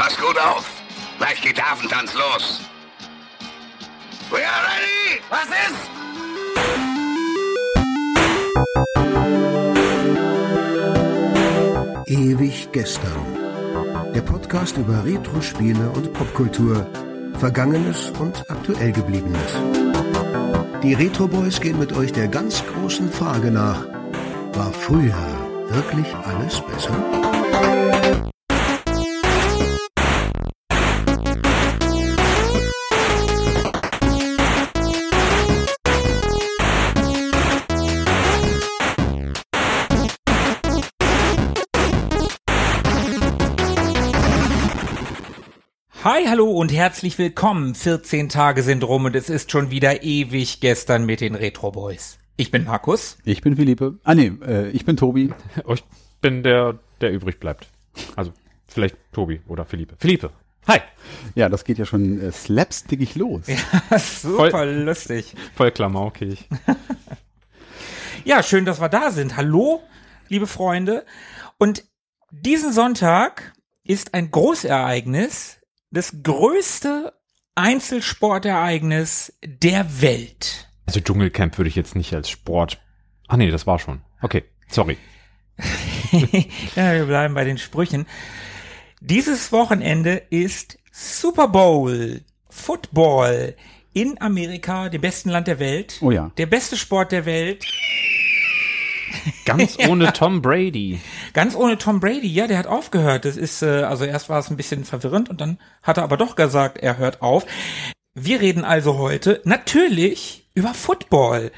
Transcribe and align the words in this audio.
Pass 0.00 0.16
gut 0.16 0.38
auf. 0.38 0.64
Gleich 1.18 1.42
geht 1.42 1.58
der 1.58 1.72
Affentanz 1.72 2.14
los. 2.14 2.62
We 4.30 4.38
are 4.38 4.64
ready! 4.64 5.20
Was 5.28 5.44
ist? 5.66 5.90
Ewig 12.06 12.72
gestern. 12.72 13.26
Der 14.14 14.22
Podcast 14.22 14.78
über 14.78 15.04
Retro-Spiele 15.04 15.90
und 15.90 16.14
Popkultur. 16.14 16.86
Vergangenes 17.38 18.10
und 18.18 18.42
aktuell 18.48 18.92
gebliebenes. 18.92 19.52
Die 20.82 20.94
Retro 20.94 21.28
Boys 21.28 21.60
gehen 21.60 21.78
mit 21.78 21.92
euch 21.92 22.10
der 22.10 22.28
ganz 22.28 22.64
großen 22.64 23.12
Frage 23.12 23.50
nach. 23.50 23.84
War 24.54 24.72
früher 24.72 25.12
wirklich 25.68 26.14
alles 26.24 26.58
besser? 26.62 27.29
Hi, 46.04 46.24
hallo 46.26 46.50
und 46.50 46.72
herzlich 46.72 47.18
willkommen. 47.18 47.74
14 47.74 48.28
Tage 48.28 48.62
sind 48.62 48.84
rum 48.84 49.04
und 49.04 49.14
es 49.16 49.28
ist 49.28 49.50
schon 49.50 49.70
wieder 49.70 50.02
ewig 50.02 50.60
gestern 50.60 51.04
mit 51.04 51.20
den 51.20 51.34
Retro 51.34 51.70
Boys. 51.72 52.18
Ich 52.36 52.50
bin 52.50 52.64
Markus. 52.64 53.18
Ich 53.24 53.42
bin 53.42 53.56
Philippe. 53.56 53.98
Ah 54.04 54.14
nee, 54.14 54.32
äh, 54.46 54.70
ich 54.70 54.84
bin 54.86 54.96
Tobi. 54.96 55.32
Oh, 55.64 55.74
ich 55.74 55.84
bin 56.22 56.42
der, 56.42 56.78
der 57.02 57.12
übrig 57.12 57.38
bleibt. 57.38 57.68
Also 58.16 58.32
vielleicht 58.66 58.96
Tobi 59.12 59.40
oder 59.46 59.66
Philippe. 59.66 59.96
Philippe. 59.98 60.30
Hi. 60.66 60.78
Ja, 61.34 61.48
das 61.50 61.64
geht 61.64 61.76
ja 61.78 61.84
schon 61.84 62.20
äh, 62.20 62.32
slapstickig 62.32 63.14
los. 63.16 63.42
Ja, 63.46 63.98
super 63.98 64.50
Voll- 64.50 64.70
lustig. 64.84 65.34
Voll 65.54 65.70
klamaukig. 65.70 66.48
Ja, 68.22 68.42
schön, 68.42 68.66
dass 68.66 68.82
wir 68.82 68.90
da 68.90 69.10
sind. 69.12 69.38
Hallo, 69.38 69.80
liebe 70.28 70.46
Freunde. 70.46 71.06
Und 71.56 71.84
diesen 72.30 72.70
Sonntag 72.70 73.54
ist 73.82 74.12
ein 74.12 74.30
Großereignis, 74.30 75.56
das 75.90 76.22
größte 76.22 77.12
Einzelsportereignis 77.54 79.32
der 79.44 80.00
Welt. 80.00 80.68
Also 80.86 81.00
Dschungelcamp 81.00 81.58
würde 81.58 81.68
ich 81.68 81.76
jetzt 81.76 81.96
nicht 81.96 82.14
als 82.14 82.30
Sport. 82.30 82.80
Ach 83.28 83.36
nee, 83.36 83.50
das 83.50 83.66
war 83.66 83.78
schon. 83.78 84.00
Okay, 84.22 84.44
sorry. 84.68 84.96
ja, 86.76 86.94
wir 86.94 87.06
bleiben 87.06 87.34
bei 87.34 87.44
den 87.44 87.58
Sprüchen. 87.58 88.06
Dieses 89.00 89.52
Wochenende 89.52 90.22
ist 90.30 90.78
Super 90.90 91.48
Bowl 91.48 92.22
Football 92.48 93.54
in 93.92 94.20
Amerika, 94.20 94.88
dem 94.88 95.00
besten 95.00 95.30
Land 95.30 95.48
der 95.48 95.58
Welt. 95.58 95.98
Oh 96.00 96.10
ja. 96.10 96.30
Der 96.36 96.46
beste 96.46 96.76
Sport 96.76 97.12
der 97.12 97.24
Welt. 97.26 97.64
Ganz 99.56 99.78
ohne 99.88 100.12
Tom 100.12 100.42
Brady. 100.42 101.00
Ganz 101.32 101.54
ohne 101.54 101.78
Tom 101.78 102.00
Brady. 102.00 102.28
Ja, 102.28 102.46
der 102.46 102.58
hat 102.58 102.66
aufgehört. 102.66 103.24
Das 103.24 103.36
ist, 103.36 103.62
äh, 103.62 103.82
also 103.82 104.04
erst 104.04 104.28
war 104.28 104.38
es 104.38 104.50
ein 104.50 104.56
bisschen 104.56 104.84
verwirrend 104.84 105.28
und 105.28 105.40
dann 105.40 105.58
hat 105.82 105.96
er 105.96 106.04
aber 106.04 106.16
doch 106.16 106.36
gesagt, 106.36 106.78
er 106.78 106.98
hört 106.98 107.22
auf. 107.22 107.46
Wir 108.14 108.40
reden 108.40 108.64
also 108.64 108.98
heute 108.98 109.40
natürlich 109.44 110.48
über 110.54 110.74
Football. 110.74 111.52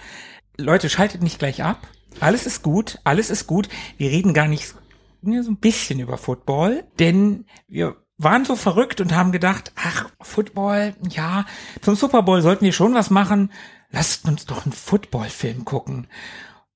Leute, 0.58 0.88
schaltet 0.88 1.22
nicht 1.22 1.38
gleich 1.38 1.62
ab. 1.62 1.86
Alles 2.20 2.46
ist 2.46 2.62
gut, 2.62 2.98
alles 3.04 3.30
ist 3.30 3.46
gut. 3.46 3.68
Wir 3.96 4.10
reden 4.10 4.34
gar 4.34 4.48
nicht 4.48 4.74
nur 5.22 5.42
so 5.42 5.50
ein 5.50 5.56
bisschen 5.56 6.00
über 6.00 6.18
Football, 6.18 6.84
denn 6.98 7.46
wir 7.68 7.96
waren 8.18 8.44
so 8.44 8.56
verrückt 8.56 9.00
und 9.00 9.14
haben 9.14 9.32
gedacht, 9.32 9.72
ach, 9.76 10.08
Football, 10.20 10.94
ja, 11.08 11.46
zum 11.80 11.94
Super 11.94 12.22
Bowl 12.22 12.42
sollten 12.42 12.64
wir 12.64 12.72
schon 12.72 12.94
was 12.94 13.10
machen. 13.10 13.50
Lasst 13.90 14.26
uns 14.26 14.46
doch 14.46 14.64
einen 14.64 14.72
Footballfilm 14.72 15.64
gucken. 15.64 16.06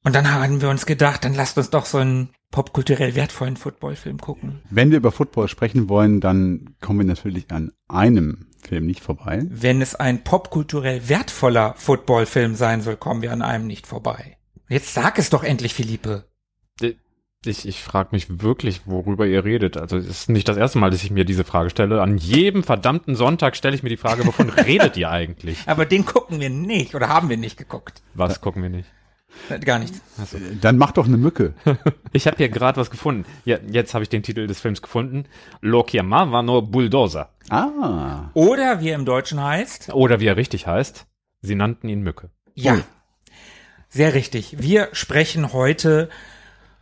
Und 0.06 0.15
dann 0.15 0.33
haben 0.33 0.62
wir 0.62 0.69
uns 0.69 0.87
gedacht, 0.87 1.25
dann 1.25 1.34
lasst 1.34 1.59
uns 1.59 1.71
doch 1.71 1.84
so 1.84 1.99
einen 1.99 2.28
popkulturell 2.53 3.17
wertvollen 3.17 3.56
Footballfilm 3.56 4.19
gucken. 4.19 4.61
Wenn 4.71 4.93
wir 4.93 4.99
über 4.99 5.11
Football 5.11 5.49
sprechen 5.49 5.89
wollen, 5.89 6.21
dann 6.21 6.77
kommen 6.81 7.00
wir 7.00 7.06
natürlich 7.06 7.50
an 7.50 7.72
einem 7.89 8.47
Film 8.62 8.87
nicht 8.87 9.00
vorbei. 9.00 9.44
Wenn 9.50 9.83
es 9.83 9.97
ein 9.97 10.22
popkulturell 10.22 11.09
wertvoller 11.09 11.75
Footballfilm 11.77 12.55
sein 12.55 12.83
soll, 12.83 12.94
kommen 12.94 13.21
wir 13.21 13.33
an 13.33 13.43
einem 13.43 13.67
nicht 13.67 13.89
vorbei. 13.89 14.37
Jetzt 14.69 14.94
sag 14.94 15.19
es 15.19 15.28
doch 15.28 15.43
endlich, 15.43 15.75
Philippe. 15.75 16.28
Ich, 17.44 17.67
ich 17.67 17.83
frage 17.83 18.11
mich 18.12 18.41
wirklich, 18.41 18.83
worüber 18.87 19.27
ihr 19.27 19.44
redet. 19.44 19.77
Also 19.77 19.97
es 19.97 20.06
ist 20.06 20.28
nicht 20.28 20.47
das 20.47 20.56
erste 20.56 20.78
Mal, 20.78 20.91
dass 20.91 21.03
ich 21.03 21.11
mir 21.11 21.25
diese 21.25 21.43
Frage 21.43 21.71
stelle. 21.71 22.00
An 22.00 22.17
jedem 22.17 22.62
verdammten 22.62 23.17
Sonntag 23.17 23.56
stelle 23.56 23.75
ich 23.75 23.83
mir 23.83 23.88
die 23.88 23.97
Frage, 23.97 24.25
wovon 24.25 24.50
redet 24.67 24.97
ihr 24.97 25.11
eigentlich? 25.11 25.59
Aber 25.67 25.84
den 25.84 26.05
gucken 26.05 26.38
wir 26.38 26.50
nicht 26.50 26.94
oder 26.94 27.09
haben 27.09 27.28
wir 27.28 27.37
nicht 27.37 27.56
geguckt. 27.56 28.03
Was 28.15 28.41
gucken 28.41 28.62
wir 28.62 28.71
nicht? 28.71 28.88
Äh, 29.50 29.58
Gar 29.60 29.78
nichts. 29.78 29.98
Äh, 30.19 30.56
Dann 30.60 30.78
mach 30.78 30.92
doch 30.92 31.06
eine 31.06 31.16
Mücke. 31.16 31.54
Ich 32.12 32.26
habe 32.26 32.36
hier 32.38 32.48
gerade 32.48 32.80
was 32.80 32.91
gefunden. 32.91 33.26
Ja, 33.44 33.58
jetzt 33.70 33.92
habe 33.92 34.02
ich 34.02 34.08
den 34.08 34.22
Titel 34.22 34.47
des 34.47 34.60
Films 34.60 34.80
gefunden. 34.80 35.24
Lo 35.60 35.84
chiamavano 35.86 36.62
Bulldozer. 36.62 37.28
Ah, 37.50 38.30
Oder 38.32 38.80
wie 38.80 38.88
er 38.88 38.94
im 38.96 39.04
Deutschen 39.04 39.42
heißt. 39.42 39.92
Oder 39.92 40.19
wie 40.20 40.26
er 40.26 40.36
richtig 40.36 40.66
heißt, 40.66 41.06
sie 41.42 41.54
nannten 41.54 41.88
ihn 41.88 42.00
Mücke. 42.02 42.30
Ja. 42.54 42.78
Sehr 43.88 44.14
richtig. 44.14 44.56
Wir 44.60 44.88
sprechen 44.92 45.52
heute 45.52 46.08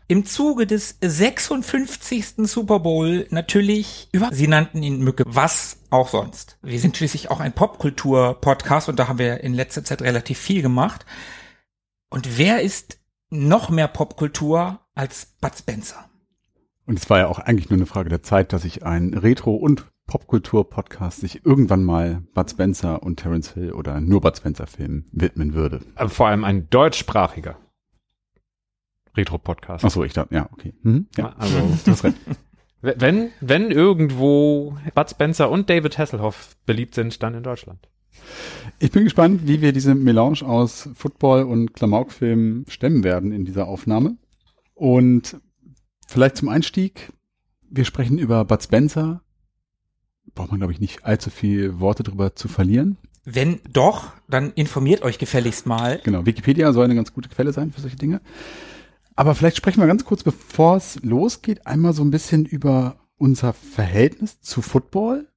im 0.07 0.25
Zuge 0.25 0.67
des 0.67 0.99
56. 1.01 2.35
Super 2.49 2.79
Bowl 2.81 3.27
natürlich 3.31 4.09
über, 4.13 4.29
Sie 4.33 4.47
nannten 4.49 4.83
ihn 4.83 5.01
Mücke, 5.01 5.25
was 5.27 5.79
auch 5.91 6.09
sonst. 6.09 6.59
Wir 6.63 6.79
sind 6.79 6.97
schließlich 6.97 7.31
auch 7.31 7.41
ein 7.41 7.53
Popkultur-Podcast 7.53 8.89
und 8.89 8.99
da 8.99 9.09
haben 9.09 9.19
wir 9.19 9.41
in 9.43 9.55
letzter 9.55 9.83
Zeit 9.85 10.03
relativ 10.03 10.39
viel 10.39 10.63
gemacht. 10.63 11.05
Und 12.15 12.39
wer 12.39 12.63
ist 12.63 13.01
noch 13.29 13.71
mehr 13.71 13.89
Popkultur 13.89 14.79
als 14.95 15.35
Bud 15.41 15.59
Spencer? 15.59 16.09
und 16.87 16.97
es 16.97 17.11
war 17.11 17.19
ja 17.19 17.27
auch 17.27 17.41
eigentlich 17.41 17.71
nur 17.71 17.79
eine 17.79 17.87
Frage 17.87 18.09
der 18.09 18.23
Zeit, 18.23 18.53
dass 18.53 18.63
sich 18.63 18.85
ein 18.85 19.15
Retro- 19.15 19.57
und 19.57 19.91
Popkultur-Podcast 20.07 21.19
sich 21.19 21.45
irgendwann 21.45 21.83
mal 21.83 22.23
Bud 22.33 22.49
Spencer 22.49 23.03
und 23.03 23.17
Terence 23.17 23.55
Hill 23.55 23.73
oder 23.73 24.01
nur 24.01 24.21
Bud 24.21 24.37
Spencer-Filmen 24.37 25.09
widmen 25.11 25.55
würde. 25.55 25.81
Aber 25.97 26.09
vor 26.09 26.29
allem 26.29 26.45
ein 26.45 26.71
deutschsprachiger 26.71 27.59
Retro-Podcast. 29.17 29.85
Ach 29.85 29.91
so, 29.91 30.05
ich 30.05 30.13
dachte, 30.13 30.37
ja, 30.37 30.49
okay. 30.53 30.73
Mhm, 30.83 31.09
ja, 31.17 31.35
Also, 31.37 31.59
du 31.85 31.91
hast 31.91 32.05
recht. 32.05 32.17
wenn, 32.81 33.31
wenn 33.41 33.73
irgendwo 33.73 34.79
Bud 34.95 35.11
Spencer 35.11 35.51
und 35.51 35.69
David 35.69 35.99
Hasselhoff 35.99 36.55
beliebt 36.65 36.95
sind, 36.95 37.21
dann 37.25 37.35
in 37.35 37.43
Deutschland. 37.43 37.89
Ich 38.79 38.91
bin 38.91 39.05
gespannt, 39.05 39.47
wie 39.47 39.61
wir 39.61 39.73
diese 39.73 39.95
Melange 39.95 40.43
aus 40.43 40.89
Football 40.95 41.45
und 41.45 41.75
Klamaukfilm 41.75 42.65
stemmen 42.69 43.05
werden 43.05 43.33
in 43.33 43.45
dieser 43.45 43.67
Aufnahme. 43.69 44.17
Und 44.75 45.37
vielleicht 46.07 46.37
zum 46.37 46.49
Einstieg, 46.49 47.13
wir 47.71 47.85
sprechen 47.85 48.19
über 48.19 48.45
Bud 48.45 48.63
Spencer. 48.63 49.23
Braucht 50.35 50.51
man, 50.51 50.61
glaube 50.61 50.73
ich, 50.73 50.81
nicht 50.81 51.05
allzu 51.05 51.31
viel 51.31 51.79
Worte 51.79 52.03
drüber 52.03 52.35
zu 52.35 52.49
verlieren. 52.49 52.99
Wenn 53.25 53.61
doch, 53.73 54.13
dann 54.29 54.53
informiert 54.53 55.03
euch 55.03 55.19
gefälligst 55.19 55.67
mal. 55.67 56.01
Genau, 56.05 56.27
Wikipedia 56.27 56.73
soll 56.73 56.85
eine 56.85 56.95
ganz 56.95 57.15
gute 57.15 57.29
Quelle 57.29 57.53
sein 57.53 57.73
für 57.73 57.81
solche 57.81 57.97
Dinge. 57.97 58.21
Aber 59.17 59.35
vielleicht 59.35 59.57
sprechen 59.57 59.81
wir 59.81 59.87
ganz 59.87 60.05
kurz, 60.05 60.25
bevor 60.25 60.77
es 60.77 61.01
losgeht, 61.03 61.67
einmal 61.67 61.93
so 61.93 62.03
ein 62.03 62.11
bisschen 62.11 62.45
über 62.45 62.97
unser 63.17 63.53
Verhältnis 63.53 64.41
zu 64.41 64.61
Football. 64.61 65.29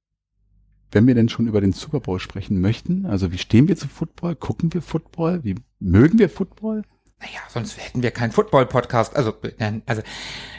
Wenn 0.90 1.06
wir 1.06 1.14
denn 1.14 1.28
schon 1.28 1.46
über 1.46 1.60
den 1.60 1.72
Super 1.72 2.00
Bowl 2.00 2.18
sprechen 2.18 2.60
möchten. 2.60 3.06
Also 3.06 3.32
wie 3.32 3.38
stehen 3.38 3.68
wir 3.68 3.76
zu 3.76 3.88
Football? 3.88 4.36
Gucken 4.36 4.72
wir 4.72 4.82
Football? 4.82 5.44
Wie 5.44 5.56
mögen 5.80 6.18
wir 6.18 6.30
Football? 6.30 6.82
Naja, 7.20 7.40
sonst 7.48 7.76
hätten 7.78 8.02
wir 8.02 8.10
keinen 8.12 8.30
Football-Podcast. 8.30 9.16
Also, 9.16 9.34
also 9.86 10.02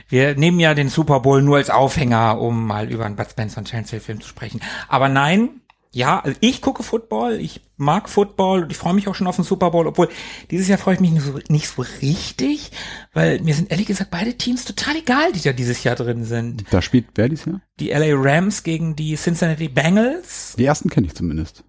wir 0.10 0.36
nehmen 0.36 0.60
ja 0.60 0.74
den 0.74 0.90
Super 0.90 1.22
Bowl 1.22 1.42
nur 1.42 1.58
als 1.58 1.70
Aufhänger, 1.70 2.40
um 2.40 2.68
mal 2.68 2.92
über 2.92 3.06
einen 3.06 3.16
Bud 3.16 3.30
Spencer 3.30 3.60
und 3.60 3.66
Terence 3.66 3.92
Hill 3.92 4.02
Film 4.02 4.22
zu 4.22 4.28
sprechen. 4.28 4.60
Aber 4.88 5.08
nein, 5.08 5.62
ja, 5.91 6.19
also 6.19 6.38
ich 6.41 6.62
gucke 6.62 6.83
Football, 6.83 7.39
ich 7.39 7.62
mag 7.77 8.09
Football 8.09 8.63
und 8.63 8.71
ich 8.71 8.77
freue 8.77 8.94
mich 8.94 9.07
auch 9.07 9.15
schon 9.15 9.25
auf 9.25 9.38
den 9.38 9.45
Super 9.45 9.71
Bowl, 9.71 9.88
obwohl 9.88 10.09
dieses 10.51 10.68
Jahr 10.68 10.77
freue 10.77 10.95
ich 10.95 11.00
mich 11.00 11.12
nicht 11.12 11.24
so, 11.24 11.39
nicht 11.47 11.68
so 11.68 11.83
richtig, 12.01 12.71
weil 13.13 13.41
mir 13.41 13.56
sind 13.56 13.71
ehrlich 13.71 13.88
gesagt 13.88 14.12
beide 14.12 14.36
Teams 14.36 14.65
total 14.65 14.97
egal, 14.97 15.31
die 15.31 15.41
da 15.41 15.51
dieses 15.51 15.83
Jahr 15.83 15.95
drin 15.95 16.25
sind. 16.25 16.65
Da 16.69 16.81
spielt 16.81 17.07
wer 17.15 17.27
dies 17.27 17.45
Jahr? 17.45 17.62
Die 17.80 17.89
LA 17.89 18.13
Rams 18.13 18.62
gegen 18.63 18.95
die 18.95 19.15
Cincinnati 19.15 19.68
Bengals. 19.68 20.56
Die 20.57 20.65
ersten 20.65 20.89
kenne 20.89 21.07
ich 21.07 21.15
zumindest. 21.15 21.63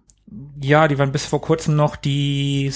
Ja, 0.61 0.87
die 0.87 0.99
waren 0.99 1.11
bis 1.11 1.25
vor 1.25 1.41
kurzem 1.41 1.75
noch 1.75 1.95
die, 1.95 2.71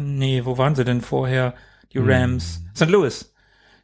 nee, 0.00 0.44
wo 0.44 0.58
waren 0.58 0.74
sie 0.74 0.84
denn 0.84 1.00
vorher? 1.00 1.54
Die 1.92 1.98
Rams. 1.98 2.62
St. 2.74 2.88
Louis. 2.88 3.31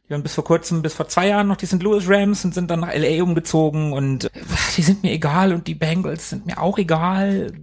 Die 0.09 0.13
waren 0.13 0.23
bis 0.23 0.33
vor 0.33 0.43
kurzem, 0.43 0.81
bis 0.81 0.95
vor 0.95 1.07
zwei 1.07 1.27
Jahren 1.27 1.47
noch 1.47 1.57
die 1.57 1.67
St. 1.67 1.83
Louis 1.83 2.05
Rams 2.07 2.43
und 2.43 2.55
sind 2.55 2.71
dann 2.71 2.79
nach 2.79 2.93
LA 2.93 3.21
umgezogen 3.21 3.93
und 3.93 4.25
äh, 4.25 4.29
die 4.75 4.81
sind 4.81 5.03
mir 5.03 5.11
egal 5.11 5.53
und 5.53 5.67
die 5.67 5.75
Bengals 5.75 6.29
sind 6.31 6.47
mir 6.47 6.59
auch 6.59 6.79
egal. 6.79 7.53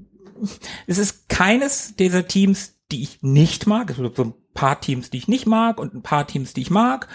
Es 0.87 0.99
ist 0.99 1.29
keines 1.29 1.97
dieser 1.97 2.29
Teams, 2.29 2.77
die 2.93 3.03
ich 3.03 3.21
nicht 3.23 3.67
mag. 3.67 3.91
Es 3.91 3.97
gibt 3.97 4.17
so 4.17 4.25
ein 4.25 4.35
paar 4.55 4.81
Teams, 4.81 5.11
die 5.11 5.19
ich 5.19 5.27
nicht 5.27 5.47
mag 5.47 5.81
und 5.81 5.95
ein 5.95 6.03
paar 6.03 6.27
Teams, 6.29 6.53
die 6.53 6.61
ich 6.63 6.71
mag. 6.71 7.09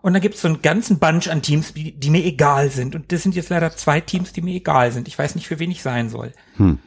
Und 0.00 0.14
dann 0.14 0.22
gibt 0.22 0.34
es 0.34 0.40
so 0.40 0.48
einen 0.48 0.62
ganzen 0.62 0.98
Bunch 0.98 1.28
an 1.28 1.42
Teams, 1.42 1.74
die, 1.74 1.92
die 1.92 2.10
mir 2.10 2.24
egal 2.24 2.70
sind. 2.70 2.96
Und 2.96 3.12
das 3.12 3.22
sind 3.22 3.36
jetzt 3.36 3.50
leider 3.50 3.70
zwei 3.76 4.00
Teams, 4.00 4.32
die 4.32 4.42
mir 4.42 4.54
egal 4.54 4.90
sind. 4.90 5.06
Ich 5.06 5.16
weiß 5.16 5.36
nicht, 5.36 5.46
für 5.46 5.60
wen 5.60 5.70
ich 5.70 5.82
sein 5.82 6.08
soll. 6.08 6.32
Hm. 6.56 6.80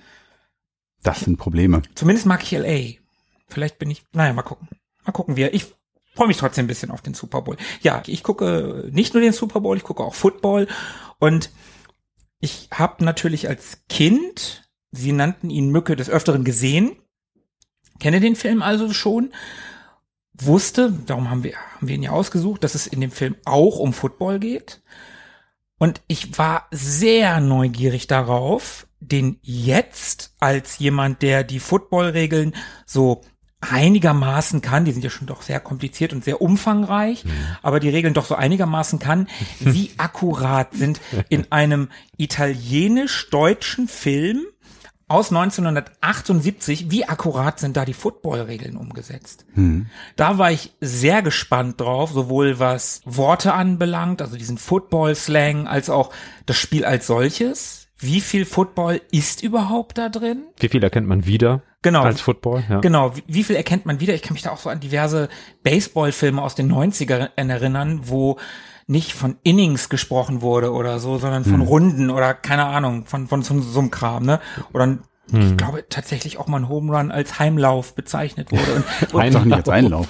Das 1.02 1.22
sind 1.22 1.38
Probleme. 1.38 1.82
Zumindest 1.96 2.26
mag 2.26 2.44
ich 2.44 2.52
LA. 2.52 3.00
Vielleicht 3.48 3.80
bin 3.80 3.90
ich, 3.90 4.04
naja, 4.12 4.34
mal 4.34 4.42
gucken. 4.42 4.68
Mal 5.06 5.14
gucken 5.14 5.38
wir. 5.38 5.54
Ich 5.54 5.74
freue 6.16 6.28
mich 6.28 6.38
trotzdem 6.38 6.66
ein 6.66 6.68
bisschen 6.68 6.92
auf 6.92 7.02
den 7.02 7.14
Super 7.14 7.42
Bowl. 7.42 7.58
Ja, 7.82 8.02
ich 8.08 8.24
gucke 8.24 8.90
nicht 8.92 9.14
nur 9.14 9.22
den 9.22 9.34
Super 9.34 9.60
Bowl, 9.60 9.78
ich 9.78 9.84
gucke 9.84 10.04
auch 10.04 10.16
Football. 10.16 10.68
Und 11.20 11.52
ich 12.40 12.70
habe 12.74 13.04
natürlich 13.04 13.48
als 13.48 13.84
Kind, 13.90 14.70
sie 14.92 15.12
nannten 15.12 15.50
ihn 15.50 15.72
Mücke 15.72 15.96
des 15.96 16.10
Öfteren 16.10 16.44
gesehen, 16.44 16.96
kenne 18.00 18.20
den 18.20 18.36
Film 18.36 18.62
also 18.62 18.94
schon, 18.94 19.34
wusste, 20.34 20.92
darum 21.06 21.30
haben 21.30 21.44
wir, 21.44 21.56
haben 21.58 21.88
wir 21.88 21.96
ihn 21.96 22.04
ja 22.04 22.12
ausgesucht, 22.12 22.64
dass 22.64 22.76
es 22.76 22.88
in 22.88 23.02
dem 23.02 23.12
Film 23.12 23.36
auch 23.46 23.80
um 23.80 23.94
Football 23.94 24.40
geht. 24.40 24.82
Und 25.78 26.02
ich 26.08 26.38
war 26.38 26.68
sehr 26.72 27.42
neugierig 27.42 28.08
darauf, 28.08 28.88
den 29.00 29.40
jetzt 29.42 30.34
als 30.40 30.80
jemand, 30.80 31.22
der 31.22 31.44
die 31.44 31.60
Footballregeln 31.60 32.56
so 32.86 33.22
einigermaßen 33.62 34.62
kann, 34.62 34.86
die 34.86 34.92
sind 34.92 35.04
ja 35.04 35.10
schon 35.10 35.28
doch 35.28 35.42
sehr 35.42 35.60
kompliziert 35.60 36.14
und 36.14 36.24
sehr 36.24 36.42
umfangreich, 36.42 37.26
mhm. 37.26 37.32
aber 37.62 37.80
die 37.80 37.90
Regeln 37.90 38.14
doch 38.14 38.26
so 38.26 38.36
einigermaßen 38.36 39.00
kann, 39.00 39.28
wie 39.60 39.92
akkurat 39.98 40.74
sind 40.74 41.02
in 41.30 41.52
einem 41.52 41.90
italienisch-deutschen 42.18 43.88
Film 43.88 44.46
aus 45.08 45.30
1978, 45.30 46.90
wie 46.90 47.06
akkurat 47.06 47.60
sind 47.60 47.78
da 47.78 47.86
die 47.86 47.94
Footballregeln 47.94 48.76
umgesetzt? 48.76 49.46
Mhm. 49.54 49.88
Da 50.16 50.38
war 50.38 50.52
ich 50.52 50.74
sehr 50.82 51.22
gespannt 51.22 51.80
drauf, 51.80 52.12
sowohl 52.12 52.60
was 52.60 53.02
Worte 53.06 53.54
anbelangt, 53.54 54.22
also 54.22 54.36
diesen 54.36 54.58
Football-Slang, 54.58 55.68
als 55.68 55.90
auch 55.90 56.12
das 56.46 56.58
Spiel 56.58 56.86
als 56.86 57.08
solches. 57.08 57.88
Wie 57.98 58.20
viel 58.20 58.46
Football 58.46 59.02
ist 59.12 59.42
überhaupt 59.44 59.98
da 59.98 60.10
drin? 60.10 60.44
Wie 60.58 60.70
viel 60.70 60.84
erkennt 60.84 61.08
man 61.08 61.26
wieder? 61.26 61.62
Genau. 61.86 62.02
Als 62.02 62.20
Football, 62.20 62.64
ja. 62.68 62.80
Genau. 62.80 63.16
Wie, 63.16 63.24
wie 63.28 63.44
viel 63.44 63.56
erkennt 63.56 63.86
man 63.86 64.00
wieder? 64.00 64.16
Ich 64.16 64.24
kann 64.24 64.34
mich 64.34 64.42
da 64.42 64.50
auch 64.50 64.58
so 64.58 64.72
an 64.72 64.80
diverse 64.80 65.30
Baseballfilme 65.62 66.42
aus 66.42 66.56
den 66.56 66.72
90ern 66.74 67.30
erinnern, 67.36 68.00
wo 68.06 68.40
nicht 68.88 69.14
von 69.14 69.36
Innings 69.44 69.88
gesprochen 69.88 70.42
wurde 70.42 70.74
oder 70.74 70.98
so, 70.98 71.20
sondern 71.20 71.44
von 71.44 71.62
hm. 71.62 71.62
Runden 71.62 72.10
oder 72.10 72.34
keine 72.34 72.66
Ahnung, 72.66 73.06
von, 73.06 73.28
von 73.28 73.44
so, 73.44 73.62
so 73.62 73.80
einem 73.80 73.92
Kram, 73.92 74.26
ne? 74.26 74.40
Oder 74.74 74.86
hm. 74.86 75.00
ich 75.30 75.58
glaube 75.58 75.86
tatsächlich 75.88 76.40
auch 76.40 76.48
mal 76.48 76.58
ein 76.58 76.70
Home 76.70 76.92
Run 76.92 77.12
als 77.12 77.38
Heimlauf 77.38 77.94
bezeichnet 77.94 78.52
wurde. 78.52 78.84
Und, 79.14 79.14
und 79.14 79.36
doch 79.36 79.46
nicht 79.46 79.58
als 79.58 79.70
Einlauf. 79.70 80.08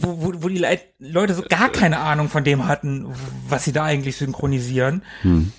Wo, 0.00 0.20
wo, 0.20 0.42
wo 0.42 0.48
die 0.48 0.66
Leute 0.98 1.34
so 1.34 1.44
gar 1.48 1.68
keine 1.68 2.00
Ahnung 2.00 2.28
von 2.28 2.42
dem 2.42 2.66
hatten, 2.66 3.06
was 3.48 3.62
sie 3.62 3.72
da 3.72 3.84
eigentlich 3.84 4.16
synchronisieren. 4.16 5.02
Hm. 5.22 5.52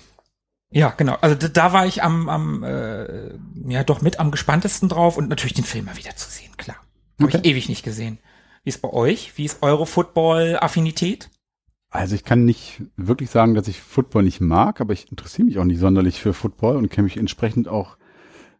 Ja, 0.76 0.90
genau. 0.90 1.16
Also 1.22 1.34
da, 1.34 1.48
da 1.48 1.72
war 1.72 1.86
ich 1.86 2.02
am, 2.02 2.28
am 2.28 2.62
äh, 2.62 3.30
ja 3.66 3.82
doch 3.82 4.02
mit 4.02 4.20
am 4.20 4.30
gespanntesten 4.30 4.90
drauf 4.90 5.16
und 5.16 5.30
natürlich 5.30 5.54
den 5.54 5.64
Film 5.64 5.86
mal 5.86 5.96
wieder 5.96 6.14
zu 6.16 6.28
sehen, 6.30 6.54
klar. 6.58 6.76
Habe 7.18 7.30
okay. 7.30 7.40
ich 7.42 7.50
ewig 7.50 7.70
nicht 7.70 7.82
gesehen. 7.82 8.18
Wie 8.62 8.68
ist 8.68 8.82
bei 8.82 8.92
euch? 8.92 9.38
Wie 9.38 9.46
ist 9.46 9.62
eure 9.62 9.86
Football-Affinität? 9.86 11.30
Also 11.88 12.14
ich 12.14 12.24
kann 12.24 12.44
nicht 12.44 12.82
wirklich 12.94 13.30
sagen, 13.30 13.54
dass 13.54 13.68
ich 13.68 13.80
Football 13.80 14.24
nicht 14.24 14.42
mag, 14.42 14.82
aber 14.82 14.92
ich 14.92 15.10
interessiere 15.10 15.46
mich 15.46 15.58
auch 15.58 15.64
nicht 15.64 15.80
sonderlich 15.80 16.20
für 16.20 16.34
Football 16.34 16.76
und 16.76 16.90
kenne 16.90 17.04
mich 17.04 17.16
entsprechend 17.16 17.68
auch 17.68 17.96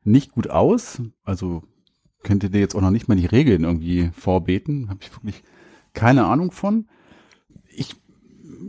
nicht 0.03 0.33
gut 0.33 0.49
aus. 0.49 1.03
Also 1.23 1.65
könnte 2.23 2.49
dir 2.49 2.61
jetzt 2.61 2.75
auch 2.75 2.81
noch 2.81 2.91
nicht 2.91 3.09
mal 3.09 3.17
die 3.17 3.27
Regeln 3.27 3.65
irgendwie 3.65 4.11
vorbeten. 4.19 4.89
Habe 4.89 5.01
ich 5.03 5.13
wirklich 5.13 5.43
keine 5.93 6.25
Ahnung 6.25 6.51
von. 6.51 6.89
Ich 7.69 7.95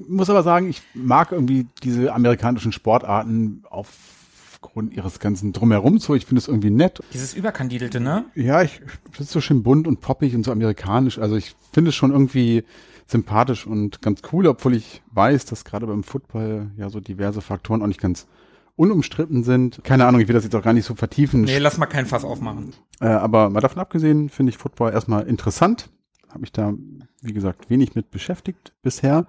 muss 0.07 0.29
aber 0.29 0.43
sagen, 0.43 0.69
ich 0.69 0.81
mag 0.93 1.31
irgendwie 1.31 1.67
diese 1.83 2.13
amerikanischen 2.13 2.71
Sportarten 2.71 3.63
aufgrund 3.69 4.93
ihres 4.93 5.19
ganzen 5.19 5.53
Drumherum 5.53 5.99
so. 5.99 6.15
Ich 6.15 6.25
finde 6.25 6.39
es 6.39 6.47
irgendwie 6.47 6.69
nett. 6.69 7.01
Dieses 7.13 7.33
Überkandidelte, 7.33 7.99
ne? 7.99 8.25
Ja, 8.35 8.61
ich 8.61 8.73
finde 8.73 9.23
es 9.23 9.31
so 9.31 9.41
schön 9.41 9.63
bunt 9.63 9.87
und 9.87 10.01
poppig 10.01 10.35
und 10.35 10.43
so 10.43 10.51
amerikanisch. 10.51 11.19
Also 11.19 11.35
ich 11.35 11.55
finde 11.71 11.89
es 11.89 11.95
schon 11.95 12.11
irgendwie 12.11 12.63
sympathisch 13.07 13.65
und 13.65 14.01
ganz 14.01 14.21
cool, 14.31 14.47
obwohl 14.47 14.75
ich 14.75 15.01
weiß, 15.11 15.45
dass 15.45 15.63
gerade 15.63 15.87
beim 15.87 16.03
Football 16.03 16.71
ja 16.77 16.89
so 16.89 16.99
diverse 16.99 17.41
Faktoren 17.41 17.81
auch 17.81 17.87
nicht 17.87 18.01
ganz 18.01 18.27
unumstritten 18.75 19.43
sind. 19.43 19.81
Keine 19.83 20.05
Ahnung, 20.05 20.21
ich 20.21 20.27
will 20.27 20.35
das 20.35 20.43
jetzt 20.43 20.55
auch 20.55 20.61
gar 20.61 20.73
nicht 20.73 20.85
so 20.85 20.95
vertiefen. 20.95 21.41
Nee, 21.41 21.57
lass 21.57 21.77
mal 21.77 21.87
kein 21.87 22.05
Fass 22.05 22.23
aufmachen. 22.23 22.73
Äh, 22.99 23.07
aber 23.07 23.49
mal 23.49 23.61
davon 23.61 23.79
abgesehen, 23.79 24.29
finde 24.29 24.51
ich 24.51 24.57
Football 24.57 24.93
erstmal 24.93 25.25
interessant. 25.27 25.89
Habe 26.29 26.41
mich 26.41 26.51
da, 26.51 26.73
wie 27.21 27.33
gesagt, 27.33 27.69
wenig 27.69 27.95
mit 27.95 28.11
beschäftigt 28.11 28.73
bisher 28.83 29.25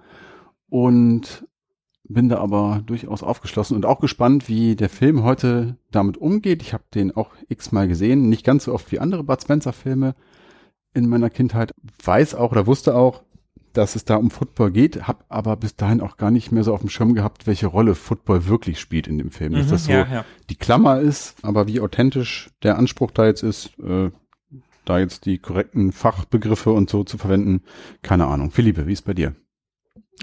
und 0.69 1.45
bin 2.09 2.27
da 2.27 2.39
aber 2.39 2.81
durchaus 2.85 3.21
aufgeschlossen 3.21 3.75
und 3.75 3.85
auch 3.85 3.99
gespannt, 3.99 4.49
wie 4.49 4.75
der 4.75 4.89
Film 4.89 5.23
heute 5.23 5.77
damit 5.91 6.17
umgeht. 6.17 6.61
Ich 6.63 6.73
habe 6.73 6.83
den 6.93 7.15
auch 7.15 7.31
x-mal 7.47 7.87
gesehen, 7.87 8.29
nicht 8.29 8.43
ganz 8.43 8.63
so 8.63 8.73
oft 8.73 8.91
wie 8.91 8.99
andere 8.99 9.23
Bud 9.23 9.41
Spencer 9.41 9.73
Filme 9.73 10.15
in 10.93 11.07
meiner 11.07 11.29
Kindheit. 11.29 11.73
Weiß 12.03 12.33
auch 12.33 12.51
oder 12.51 12.65
wusste 12.65 12.95
auch, 12.95 13.23
dass 13.73 13.95
es 13.95 14.05
da 14.05 14.15
um 14.15 14.31
Football 14.31 14.71
geht, 14.71 15.07
habe 15.07 15.23
aber 15.29 15.55
bis 15.55 15.75
dahin 15.75 16.01
auch 16.01 16.17
gar 16.17 16.31
nicht 16.31 16.51
mehr 16.51 16.63
so 16.63 16.73
auf 16.73 16.81
dem 16.81 16.89
Schirm 16.89 17.13
gehabt, 17.13 17.45
welche 17.45 17.67
Rolle 17.67 17.93
Football 17.93 18.47
wirklich 18.47 18.79
spielt 18.79 19.07
in 19.07 19.19
dem 19.19 19.29
Film. 19.29 19.53
Mhm, 19.53 19.57
dass 19.57 19.67
das 19.67 19.85
so 19.85 19.91
ja, 19.91 20.07
ja. 20.11 20.25
die 20.49 20.55
Klammer 20.55 20.99
ist, 20.99 21.35
aber 21.43 21.67
wie 21.67 21.79
authentisch 21.79 22.49
der 22.63 22.79
Anspruch 22.79 23.11
da 23.11 23.27
jetzt 23.27 23.43
ist, 23.43 23.77
äh, 23.79 24.09
da 24.85 24.97
jetzt 24.99 25.25
die 25.25 25.37
korrekten 25.37 25.91
Fachbegriffe 25.91 26.71
und 26.71 26.89
so 26.89 27.03
zu 27.03 27.19
verwenden, 27.19 27.61
keine 28.01 28.25
Ahnung. 28.25 28.49
Philippe, 28.49 28.87
wie 28.87 28.93
ist 28.93 29.03
bei 29.03 29.13
dir? 29.13 29.35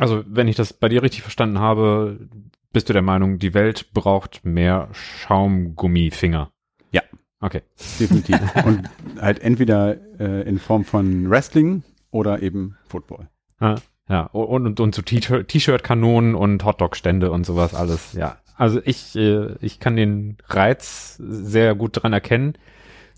Also, 0.01 0.25
wenn 0.27 0.49
ich 0.49 0.57
das 0.57 0.73
bei 0.73 0.89
dir 0.89 1.03
richtig 1.03 1.23
verstanden 1.23 1.59
habe, 1.59 2.29
bist 2.73 2.89
du 2.89 2.93
der 2.93 3.03
Meinung, 3.03 3.39
die 3.39 3.55
Welt 3.55 3.93
braucht 3.95 4.45
mehr 4.45 4.89
Schaumgummifinger? 4.93 6.51
Ja. 6.91 7.03
Okay. 7.41 7.63
Definitiv. 7.99 8.39
Und 8.65 8.91
halt 9.21 9.41
entweder 9.41 9.97
äh, 10.21 10.47
in 10.47 10.59
Form 10.59 10.85
von 10.85 11.31
Wrestling 11.31 11.85
oder 12.11 12.43
eben 12.43 12.77
Football. 12.87 13.29
Ja, 13.61 13.77
ja. 14.09 14.23
Und, 14.27 14.67
und, 14.67 14.81
und 14.81 14.95
so 14.95 15.03
T-Shirt-Kanonen 15.03 16.35
und 16.35 16.65
Hotdog-Stände 16.65 17.31
und 17.31 17.45
sowas 17.45 17.75
alles. 17.75 18.13
Ja. 18.13 18.39
Also 18.57 18.81
ich, 18.85 19.17
äh, 19.17 19.55
ich 19.61 19.81
kann 19.81 19.97
den 19.97 20.39
Reiz 20.49 21.17
sehr 21.19 21.75
gut 21.75 22.03
dran 22.03 22.13
erkennen. 22.13 22.57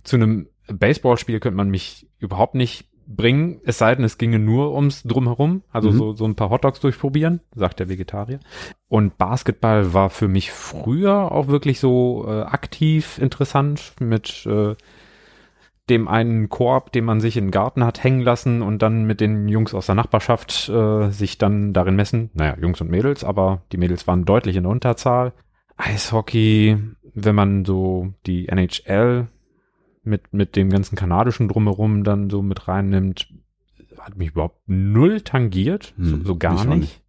Zu 0.02 0.16
einem 0.16 0.48
Baseballspiel 0.66 1.40
könnte 1.40 1.56
man 1.56 1.70
mich 1.70 2.08
überhaupt 2.18 2.54
nicht 2.54 2.88
bringen, 3.08 3.60
es 3.64 3.78
sei 3.78 3.94
denn, 3.94 4.04
es 4.04 4.18
ginge 4.18 4.38
nur 4.38 4.74
ums 4.74 5.02
Drumherum, 5.02 5.62
also 5.72 5.90
mhm. 5.90 5.96
so, 5.96 6.12
so 6.12 6.24
ein 6.26 6.34
paar 6.34 6.50
Hotdogs 6.50 6.78
durchprobieren, 6.80 7.40
sagt 7.54 7.80
der 7.80 7.88
Vegetarier. 7.88 8.38
Und 8.88 9.16
Basketball 9.16 9.94
war 9.94 10.10
für 10.10 10.28
mich 10.28 10.52
früher 10.52 11.32
auch 11.32 11.48
wirklich 11.48 11.80
so 11.80 12.26
äh, 12.28 12.42
aktiv 12.42 13.18
interessant 13.18 13.94
mit 13.98 14.46
äh, 14.46 14.76
dem 15.88 16.06
einen 16.06 16.50
Korb, 16.50 16.92
den 16.92 17.06
man 17.06 17.20
sich 17.20 17.38
in 17.38 17.46
den 17.46 17.50
Garten 17.50 17.82
hat 17.82 18.04
hängen 18.04 18.20
lassen 18.20 18.60
und 18.60 18.82
dann 18.82 19.04
mit 19.04 19.20
den 19.22 19.48
Jungs 19.48 19.72
aus 19.72 19.86
der 19.86 19.94
Nachbarschaft 19.94 20.68
äh, 20.68 21.08
sich 21.08 21.38
dann 21.38 21.72
darin 21.72 21.96
messen. 21.96 22.28
Naja, 22.34 22.56
Jungs 22.60 22.82
und 22.82 22.90
Mädels, 22.90 23.24
aber 23.24 23.62
die 23.72 23.78
Mädels 23.78 24.06
waren 24.06 24.26
deutlich 24.26 24.56
in 24.56 24.64
der 24.64 24.72
Unterzahl. 24.72 25.32
Eishockey, 25.78 26.76
wenn 27.14 27.34
man 27.34 27.64
so 27.64 28.12
die 28.26 28.48
NHL 28.48 29.28
mit, 30.02 30.32
mit 30.32 30.56
dem 30.56 30.70
ganzen 30.70 30.96
kanadischen 30.96 31.48
Drumherum 31.48 32.04
dann 32.04 32.30
so 32.30 32.42
mit 32.42 32.68
reinnimmt, 32.68 33.28
hat 33.98 34.16
mich 34.16 34.30
überhaupt 34.30 34.60
null 34.66 35.20
tangiert, 35.20 35.94
hm, 35.96 36.04
so, 36.04 36.24
so, 36.24 36.36
gar 36.36 36.64
nicht. 36.64 36.80
nicht. 36.80 37.00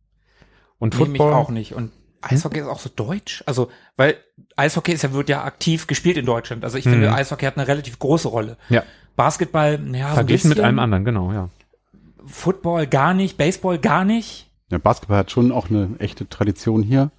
Und 0.80 0.94
nee, 0.94 1.06
Football 1.06 1.34
auch 1.34 1.50
nicht. 1.50 1.74
Und 1.74 1.92
Eishockey 2.22 2.60
hm? 2.60 2.66
ist 2.66 2.72
auch 2.72 2.80
so 2.80 2.90
deutsch. 2.94 3.44
Also, 3.46 3.70
weil 3.98 4.18
Eishockey 4.56 4.94
ist 4.94 5.04
ja, 5.04 5.14
wird 5.14 5.30
ja 5.30 5.44
aktiv 5.44 5.88
gespielt 5.88 6.18
in 6.18 6.26
Deutschland. 6.26 6.64
Also 6.64 6.78
ich 6.78 6.86
hm. 6.86 6.94
finde, 6.94 7.14
Eishockey 7.14 7.46
hat 7.46 7.58
eine 7.58 7.68
relativ 7.68 8.00
große 8.00 8.28
Rolle. 8.28 8.58
Ja. 8.70 8.84
Basketball, 9.16 9.80
ja, 9.94 10.14
Verglichen 10.14 10.50
so 10.50 10.56
mit 10.56 10.60
allem 10.60 10.80
anderen, 10.80 11.04
genau, 11.04 11.34
ja. 11.34 11.50
Football 12.26 12.88
gar 12.88 13.14
nicht, 13.14 13.38
Baseball 13.38 13.78
gar 13.78 14.06
nicht. 14.06 14.50
Ja, 14.72 14.78
Basketball 14.78 15.18
hat 15.18 15.32
schon 15.32 15.52
auch 15.52 15.70
eine 15.70 15.96
echte 16.00 16.28
Tradition 16.30 16.84
hier. 16.84 17.12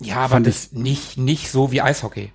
Ja, 0.00 0.16
aber 0.16 0.40
das 0.40 0.72
nicht, 0.72 1.16
nicht 1.16 1.50
so 1.50 1.72
wie 1.72 1.80
Eishockey. 1.80 2.32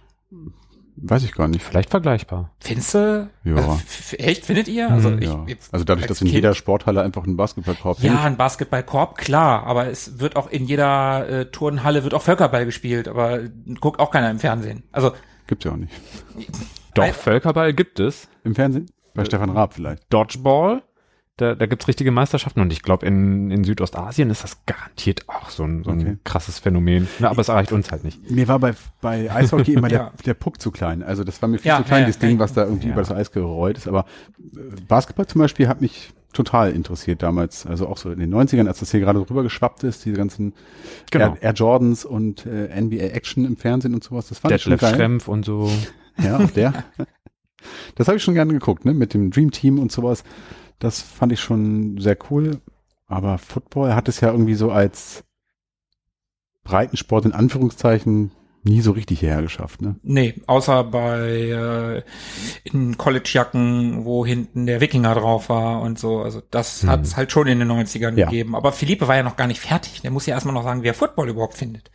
Weiß 0.96 1.24
ich 1.24 1.34
gar 1.34 1.48
nicht. 1.48 1.64
Vielleicht 1.64 1.90
vergleichbar. 1.90 2.52
Findest 2.60 2.94
du? 2.94 3.30
Ja. 3.44 3.56
Also, 3.56 3.80
echt, 4.18 4.46
findet 4.46 4.68
ihr? 4.68 4.90
Also, 4.92 5.10
hm, 5.10 5.22
ich, 5.22 5.28
ja. 5.28 5.46
also 5.72 5.84
dadurch, 5.84 6.08
dass 6.08 6.22
in 6.22 6.28
kind, 6.28 6.36
jeder 6.36 6.54
Sporthalle 6.54 7.02
einfach 7.02 7.26
ein 7.26 7.36
Basketballkorb 7.36 8.00
Ja, 8.00 8.12
hängt. 8.12 8.22
ein 8.22 8.38
Basketballkorb, 8.38 9.18
klar. 9.18 9.66
Aber 9.66 9.88
es 9.88 10.20
wird 10.20 10.36
auch 10.36 10.50
in 10.50 10.66
jeder 10.66 11.28
äh, 11.28 11.46
Turnhalle 11.46 12.04
wird 12.04 12.14
auch 12.14 12.22
Völkerball 12.22 12.66
gespielt. 12.66 13.08
Aber 13.08 13.40
guckt 13.80 14.00
auch 14.00 14.12
keiner 14.12 14.30
im 14.30 14.40
Fernsehen. 14.40 14.84
Also 14.92 15.14
Gibt's 15.48 15.66
ja 15.66 15.72
auch 15.72 15.78
nicht. 15.78 15.94
Doch, 16.94 17.14
Völkerball 17.14 17.74
gibt 17.74 18.00
es. 18.00 18.28
Im 18.44 18.56
Fernsehen? 18.56 18.90
Bei 19.14 19.24
äh, 19.24 19.26
Stefan 19.26 19.50
Raab 19.50 19.74
vielleicht. 19.74 20.04
Dodgeball 20.14 20.84
Da, 21.38 21.56
da 21.56 21.66
gibt's 21.66 21.88
richtige 21.88 22.12
Meisterschaften 22.12 22.60
und 22.62 22.72
ich 22.72 22.84
glaube, 22.84 23.08
in, 23.08 23.50
in 23.50 23.64
Südostasien 23.64 24.30
ist 24.30 24.44
das 24.44 24.66
garantiert 24.68 25.28
auch 25.28 25.50
so 25.50 25.64
ein, 25.64 25.84
so 25.84 25.90
ein 25.90 26.00
Okay. 26.02 26.18
krasses 26.24 26.60
Phänomen. 26.60 27.08
Na, 27.18 27.32
aber 27.32 27.42
es 27.42 27.48
erreicht 27.50 27.72
uns 27.72 27.92
halt 27.92 28.04
nicht. 28.04 28.30
Mir 28.30 28.48
war 28.48 28.60
bei, 28.60 28.74
bei 29.02 29.32
Eishockey 29.32 29.74
immer 29.74 29.88
der, 29.90 30.12
der 30.28 30.36
Puck 30.36 30.62
zu 30.62 30.70
klein. 30.70 31.02
Also 31.02 31.24
das 31.24 31.42
war 31.42 31.50
mir 31.50 31.58
viel 31.58 31.70
Ja, 31.70 31.78
zu 31.78 31.86
klein, 31.86 32.02
ja, 32.02 32.08
das. 32.08 32.20
Ding, 32.20 32.38
was 32.38 32.54
da 32.54 32.66
irgendwie 32.66 32.90
über 32.90 33.02
das 33.02 33.12
Eis 33.12 33.32
gerollt 33.32 33.80
ist. 33.80 33.88
Aber 33.88 34.06
äh, 34.56 34.60
Basketball 34.88 35.26
zum 35.26 35.42
Beispiel 35.42 35.68
hat 35.68 35.82
mich 35.82 36.14
total 36.34 36.72
interessiert 36.72 37.24
damals. 37.24 37.66
Also 37.66 37.88
auch 37.88 37.98
so 37.98 38.12
in 38.12 38.20
den 38.20 38.32
90ern, 38.32 38.68
als 38.68 38.80
das 38.82 38.92
hier 38.92 39.00
gerade 39.00 39.24
drüber 39.26 39.42
geschwappt 39.42 39.84
ist, 39.84 40.06
diese 40.06 40.18
ganzen 40.18 40.54
Genau. 41.10 41.30
Air, 41.34 41.42
Air 41.42 41.54
Jordans 41.54 42.06
und 42.06 42.46
äh, 42.46 42.80
NBA 42.80 43.06
Action 43.06 43.44
im 43.46 43.58
Fernsehen 43.58 43.96
und 43.96 44.04
sowas. 44.04 44.28
Das 44.30 44.38
fand 44.38 44.54
ich 44.54 44.62
schon 44.62 44.72
Detlef 44.74 44.88
geil. 44.92 44.96
Schrempf 45.00 45.28
und 45.28 45.46
so. 45.46 45.72
Ja, 46.24 46.38
auch 46.38 46.52
der. 46.52 46.84
das 47.96 48.08
habe 48.08 48.18
ich 48.18 48.24
schon 48.24 48.36
gerne 48.36 48.54
geguckt, 48.54 48.86
ne? 48.86 48.94
Mit 48.94 49.16
dem 49.16 49.32
Dream 49.32 49.50
Team 49.50 49.80
und 49.80 49.92
sowas. 49.92 50.24
Das 50.80 51.02
fand 51.02 51.32
ich 51.32 51.40
schon 51.40 51.98
sehr 52.00 52.18
cool. 52.30 52.60
Aber 53.08 53.38
Football 53.38 53.94
hat 53.96 54.08
es 54.10 54.22
ja 54.22 54.32
irgendwie 54.32 54.56
so 54.56 54.72
als 54.72 55.24
Breitensport 56.64 57.26
in 57.26 57.34
Anführungszeichen 57.34 58.32
nie 58.66 58.80
so 58.80 58.92
richtig 58.92 59.20
hierher 59.20 59.42
geschafft, 59.42 59.82
ne? 59.82 59.98
Nee, 60.04 60.36
außer 60.48 60.86
bei 60.86 61.20
äh, 61.50 62.04
in 62.64 62.98
Collegejacken, 62.98 64.06
wo 64.06 64.26
hinten 64.26 64.66
der 64.66 64.80
Wikinger 64.80 65.16
drauf 65.16 65.50
war 65.50 65.82
und 65.82 66.00
so. 66.00 66.22
Also 66.22 66.42
das 66.50 66.82
Hm. 66.84 66.90
hat's 66.90 67.18
halt 67.18 67.34
schon 67.34 67.48
in 67.48 67.60
den 67.60 67.68
90ern 67.70 68.16
Ja. 68.18 68.28
gegeben. 68.30 68.56
Aber 68.56 68.72
Philippe 68.72 69.10
war 69.10 69.18
ja 69.18 69.24
noch 69.24 69.36
gar 69.36 69.48
nicht 69.48 69.60
fertig. 69.60 70.02
Der 70.02 70.12
muss 70.12 70.26
ja 70.26 70.34
erstmal 70.36 70.54
noch 70.54 70.64
sagen, 70.64 70.82
wie 70.84 70.88
er 70.88 70.94
Football 70.94 71.30
überhaupt 71.30 71.56
findet. 71.58 71.92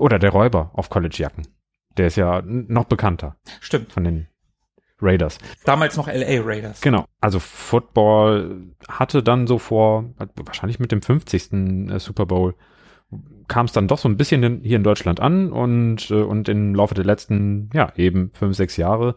Oder 0.00 0.18
der 0.18 0.30
Räuber 0.30 0.72
auf 0.74 0.90
Collegejacken. 0.90 1.46
Der 1.96 2.08
ist 2.08 2.16
ja 2.16 2.42
noch 2.44 2.84
bekannter 2.86 3.36
Stimmt. 3.60 3.92
von 3.92 4.02
den 4.02 4.26
Raiders. 5.00 5.38
Damals 5.64 5.96
noch 5.96 6.06
LA 6.08 6.40
Raiders. 6.42 6.80
Genau. 6.80 7.04
Also 7.20 7.38
Football 7.38 8.68
hatte 8.88 9.22
dann 9.22 9.46
so 9.46 9.58
vor, 9.58 10.04
wahrscheinlich 10.44 10.78
mit 10.78 10.92
dem 10.92 11.02
50. 11.02 11.52
äh, 11.90 11.98
Super 11.98 12.26
Bowl, 12.26 12.54
kam 13.48 13.66
es 13.66 13.72
dann 13.72 13.86
doch 13.88 13.98
so 13.98 14.08
ein 14.08 14.16
bisschen 14.16 14.60
hier 14.62 14.76
in 14.76 14.82
Deutschland 14.82 15.20
an 15.20 15.52
und, 15.52 16.10
äh, 16.10 16.14
und 16.14 16.48
im 16.48 16.74
Laufe 16.74 16.94
der 16.94 17.04
letzten, 17.04 17.70
ja, 17.72 17.92
eben 17.96 18.30
fünf, 18.34 18.56
sechs 18.56 18.76
Jahre 18.76 19.14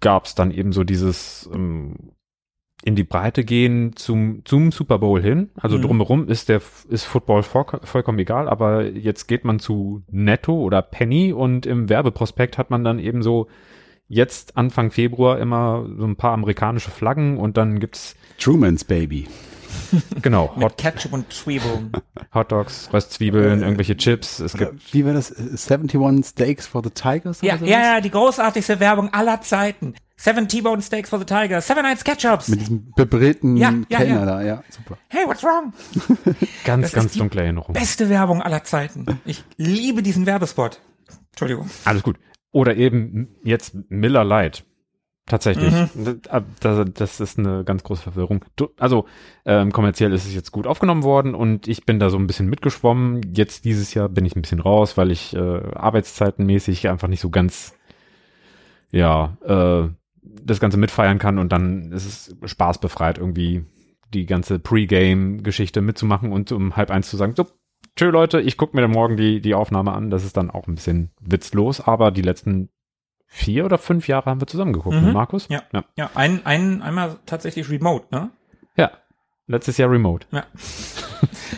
gab 0.00 0.24
es 0.24 0.34
dann 0.34 0.50
eben 0.50 0.72
so 0.72 0.82
dieses 0.82 1.48
ähm, 1.54 1.94
in 2.84 2.96
die 2.96 3.04
Breite 3.04 3.44
gehen 3.44 3.94
zum, 3.94 4.44
zum 4.44 4.72
Super 4.72 4.98
Bowl 4.98 5.22
hin. 5.22 5.50
Also 5.54 5.78
Mhm. 5.78 5.82
drumherum 5.82 6.28
ist 6.28 6.48
der 6.48 6.60
ist 6.88 7.04
Football 7.04 7.44
voll, 7.44 7.64
vollkommen 7.84 8.18
egal, 8.18 8.48
aber 8.48 8.84
jetzt 8.86 9.28
geht 9.28 9.44
man 9.44 9.60
zu 9.60 10.02
Netto 10.10 10.54
oder 10.54 10.82
Penny 10.82 11.32
und 11.32 11.64
im 11.64 11.88
Werbeprospekt 11.88 12.58
hat 12.58 12.70
man 12.70 12.82
dann 12.82 12.98
eben 12.98 13.22
so 13.22 13.46
jetzt 14.12 14.56
Anfang 14.56 14.90
Februar 14.90 15.38
immer 15.38 15.86
so 15.98 16.04
ein 16.04 16.16
paar 16.16 16.32
amerikanische 16.32 16.90
Flaggen 16.90 17.38
und 17.38 17.56
dann 17.56 17.80
gibt's 17.80 18.14
Truman's 18.38 18.84
Baby. 18.84 19.26
genau 20.20 20.52
Mit 20.54 20.64
Hot, 20.64 20.76
Ketchup 20.76 21.12
und 21.14 21.32
Zwiebeln. 21.32 21.92
Hotdogs, 22.34 22.90
Röstzwiebeln, 22.92 23.62
irgendwelche 23.62 23.96
Chips. 23.96 24.38
Es 24.38 24.52
gibt 24.52 24.92
Wie 24.92 25.06
war 25.06 25.14
das? 25.14 25.30
Äh, 25.30 25.56
71 25.56 26.26
Steaks 26.26 26.66
for 26.66 26.82
the 26.84 26.90
Tigers? 26.90 27.40
ja, 27.40 27.56
ja, 27.56 27.80
ja, 27.94 28.00
die 28.02 28.10
großartigste 28.10 28.80
Werbung 28.80 29.12
aller 29.14 29.40
Zeiten. 29.40 29.94
Seven 30.16 30.46
T-Bone 30.46 30.82
Steaks 30.82 31.08
for 31.08 31.18
the 31.18 31.24
Tiger. 31.24 31.60
Seven 31.62 31.82
Nights 31.82 32.04
Ketchups. 32.04 32.48
Mit 32.48 32.60
diesem 32.60 32.92
bebrillten 32.94 33.56
Ja, 33.56 33.72
ja, 33.88 33.98
Kellner 33.98 34.20
ja. 34.20 34.26
da, 34.26 34.42
ja, 34.42 34.64
super. 34.68 34.98
Hey, 35.08 35.26
what's 35.26 35.42
wrong? 35.42 35.72
ganz, 36.64 36.82
Das 36.82 36.90
ist 36.90 36.94
ganz 36.94 37.12
die 37.12 37.18
dunkle 37.18 37.42
Erinnerungen. 37.42 37.72
Beste 37.72 38.08
Werbung 38.08 38.42
aller 38.42 38.62
Zeiten. 38.62 39.06
Ich 39.24 39.42
liebe 39.56 40.02
diesen 40.02 40.26
Werbespot. 40.26 40.80
Entschuldigung. 41.30 41.68
Alles 41.86 42.02
gut. 42.02 42.18
Oder 42.52 42.76
eben 42.76 43.34
jetzt 43.42 43.74
Miller 43.88 44.24
Light. 44.24 44.64
Tatsächlich. 45.26 45.72
Mhm. 45.72 46.20
Das, 46.22 46.42
das, 46.60 46.86
das 46.94 47.20
ist 47.20 47.38
eine 47.38 47.64
ganz 47.64 47.84
große 47.84 48.02
Verwirrung. 48.02 48.44
Also 48.78 49.06
ähm, 49.44 49.72
kommerziell 49.72 50.12
ist 50.12 50.26
es 50.26 50.34
jetzt 50.34 50.50
gut 50.50 50.66
aufgenommen 50.66 51.04
worden 51.04 51.34
und 51.34 51.68
ich 51.68 51.86
bin 51.86 52.00
da 52.00 52.10
so 52.10 52.18
ein 52.18 52.26
bisschen 52.26 52.50
mitgeschwommen. 52.50 53.22
Jetzt 53.32 53.64
dieses 53.64 53.94
Jahr 53.94 54.08
bin 54.08 54.24
ich 54.24 54.34
ein 54.34 54.42
bisschen 54.42 54.60
raus, 54.60 54.96
weil 54.96 55.10
ich 55.10 55.34
äh, 55.34 55.38
arbeitszeitenmäßig 55.38 56.88
einfach 56.88 57.08
nicht 57.08 57.20
so 57.20 57.30
ganz 57.30 57.74
ja 58.90 59.36
äh, 59.44 59.88
das 60.22 60.60
Ganze 60.60 60.76
mitfeiern 60.76 61.18
kann 61.18 61.38
und 61.38 61.52
dann 61.52 61.92
ist 61.92 62.06
es 62.06 62.50
spaßbefreit 62.50 63.18
irgendwie 63.18 63.64
die 64.12 64.26
ganze 64.26 64.58
Pre-Game-Geschichte 64.58 65.80
mitzumachen 65.80 66.32
und 66.32 66.52
um 66.52 66.76
halb 66.76 66.90
eins 66.90 67.08
zu 67.08 67.16
sagen, 67.16 67.34
so, 67.36 67.46
tschö 67.96 68.10
Leute, 68.10 68.40
ich 68.40 68.56
gucke 68.56 68.76
mir 68.76 68.82
dann 68.82 68.90
morgen 68.90 69.16
die, 69.16 69.40
die 69.40 69.54
Aufnahme 69.54 69.92
an. 69.92 70.10
Das 70.10 70.24
ist 70.24 70.36
dann 70.36 70.50
auch 70.50 70.66
ein 70.66 70.74
bisschen 70.74 71.10
witzlos, 71.20 71.80
aber 71.80 72.10
die 72.10 72.22
letzten 72.22 72.68
vier 73.26 73.64
oder 73.64 73.78
fünf 73.78 74.08
Jahre 74.08 74.30
haben 74.30 74.40
wir 74.40 74.46
zusammen 74.46 74.72
geguckt, 74.72 74.96
Mhm. 74.96 75.06
ne, 75.06 75.12
Markus? 75.12 75.48
Ja. 75.48 75.62
ja. 75.72 75.84
Ja, 75.96 76.10
ein, 76.14 76.44
ein, 76.44 76.82
einmal 76.82 77.16
tatsächlich 77.26 77.70
remote, 77.70 78.06
ne? 78.10 78.30
Ja. 78.76 78.90
Letztes 79.46 79.76
Jahr 79.78 79.90
Remote. 79.90 80.26
Ja. 80.30 80.44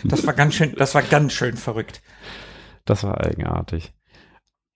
Das 0.07 0.26
war 0.26 0.35
ganz 0.35 0.55
schön, 0.55 0.75
das 0.76 0.95
war 0.95 1.00
ganz 1.03 1.33
schön 1.33 1.57
verrückt. 1.57 2.03
Das 2.85 3.05
war 3.05 3.19
eigenartig. 3.25 3.95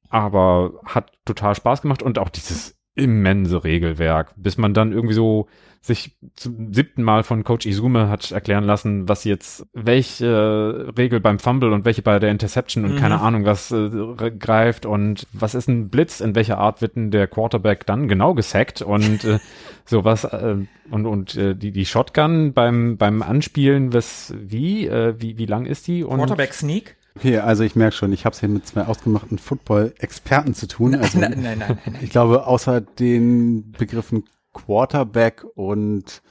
Aber 0.09 0.81
hat 0.87 1.13
total 1.27 1.55
Spaß 1.55 1.83
gemacht 1.83 2.03
und 2.03 2.19
auch 2.19 2.31
dieses 2.31 2.79
immense 2.95 3.63
Regelwerk, 3.63 4.33
bis 4.37 4.57
man 4.57 4.73
dann 4.73 4.93
irgendwie 4.93 5.15
so 5.15 5.47
sich 5.81 6.17
zum 6.35 6.73
siebten 6.75 7.03
Mal 7.03 7.23
von 7.23 7.45
Coach 7.45 7.67
Izume 7.67 8.09
hat 8.09 8.31
erklären 8.33 8.65
lassen, 8.65 9.09
was 9.09 9.25
jetzt 9.25 9.67
welche 9.73 10.27
äh, 10.27 10.91
Regel 10.99 11.21
beim 11.21 11.39
Fumble 11.39 11.73
und 11.73 11.85
welche 11.85 12.03
bei 12.03 12.19
der 12.19 12.31
Interception 12.31 12.85
und 12.85 12.95
Mhm. 12.95 12.97
keine 12.99 13.21
Ahnung 13.21 13.45
was 13.45 13.71
äh, 13.71 13.91
greift 14.39 14.87
und 14.87 15.27
was 15.33 15.55
ist 15.55 15.69
ein 15.69 15.89
Blitz, 15.89 16.21
in 16.21 16.35
welcher 16.35 16.59
Art 16.59 16.83
wird 16.83 16.97
denn 16.97 17.11
der 17.11 17.27
Quarterback 17.27 17.87
dann 17.87 18.09
genau 18.09 18.35
gesackt 18.35 18.83
und 18.83 19.25
äh, 19.25 19.39
sowas 19.85 20.25
äh, 20.25 20.57
und 20.91 21.07
und 21.07 21.37
äh, 21.37 21.55
die 21.55 21.73
die 21.73 21.87
Shotgun 21.87 22.53
beim 22.53 22.97
beim 22.97 23.23
Anspielen 23.23 23.93
was 23.93 24.35
wie 24.39 24.87
äh, 24.87 25.15
wie 25.19 25.39
wie 25.39 25.47
lang 25.47 25.67
ist 25.67 25.87
die 25.87 26.05
und 26.05 26.19
Quarterback 26.19 26.55
Sneak? 26.55 26.97
Okay, 27.17 27.39
also 27.39 27.65
ich 27.65 27.75
merke 27.75 27.97
schon, 27.97 28.13
ich 28.13 28.25
habe 28.25 28.35
es 28.35 28.41
hier 28.41 28.49
mit 28.49 28.65
zwei 28.67 28.85
ausgemachten 28.85 29.39
Football-Experten 29.39 30.55
zu 30.55 30.69
tun. 30.69 30.95
Also 30.95 31.19
nein, 31.19 31.41
nein, 31.43 31.59
nein, 31.59 31.79
nein. 31.85 31.99
ich 32.01 32.11
glaube, 32.11 32.47
außer 32.47 32.81
den 32.81 33.73
Begriffen 33.73 34.23
Quarterback 34.65 35.45
und 35.55 36.23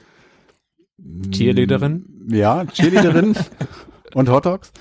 Cheerleaderin? 1.30 2.26
Ja, 2.30 2.64
Cheerleaderin 2.66 3.36
und 4.14 4.28
Hot 4.28 4.46
Dogs. 4.46 4.72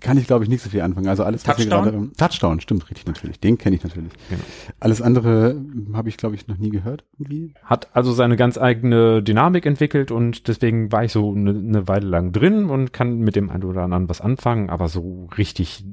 Kann 0.00 0.18
ich, 0.18 0.26
glaube 0.26 0.44
ich, 0.44 0.50
nicht 0.50 0.62
so 0.62 0.70
viel 0.70 0.82
anfangen. 0.82 1.08
Also 1.08 1.24
alles, 1.24 1.46
was 1.48 1.56
hier 1.56 1.68
Touchdown? 1.68 1.92
gerade. 1.92 2.12
Touchdown, 2.16 2.60
stimmt, 2.60 2.88
richtig, 2.90 3.06
natürlich. 3.06 3.40
Den 3.40 3.56
kenne 3.56 3.76
ich 3.76 3.82
natürlich. 3.82 4.12
Genau. 4.28 4.42
Alles 4.78 5.00
andere 5.00 5.54
hm, 5.54 5.96
habe 5.96 6.08
ich, 6.08 6.16
glaube 6.16 6.34
ich, 6.34 6.46
noch 6.46 6.58
nie 6.58 6.68
gehört. 6.68 7.04
Irgendwie. 7.18 7.54
hat 7.64 7.88
also 7.94 8.12
seine 8.12 8.36
ganz 8.36 8.58
eigene 8.58 9.22
Dynamik 9.22 9.64
entwickelt 9.64 10.10
und 10.10 10.48
deswegen 10.48 10.92
war 10.92 11.04
ich 11.04 11.12
so 11.12 11.32
eine, 11.32 11.50
eine 11.50 11.88
Weile 11.88 12.06
lang 12.06 12.30
drin 12.30 12.66
und 12.66 12.92
kann 12.92 13.18
mit 13.18 13.36
dem 13.36 13.50
einen 13.50 13.64
oder 13.64 13.82
anderen 13.82 14.08
was 14.08 14.20
anfangen, 14.20 14.70
aber 14.70 14.88
so 14.88 15.28
richtig 15.36 15.84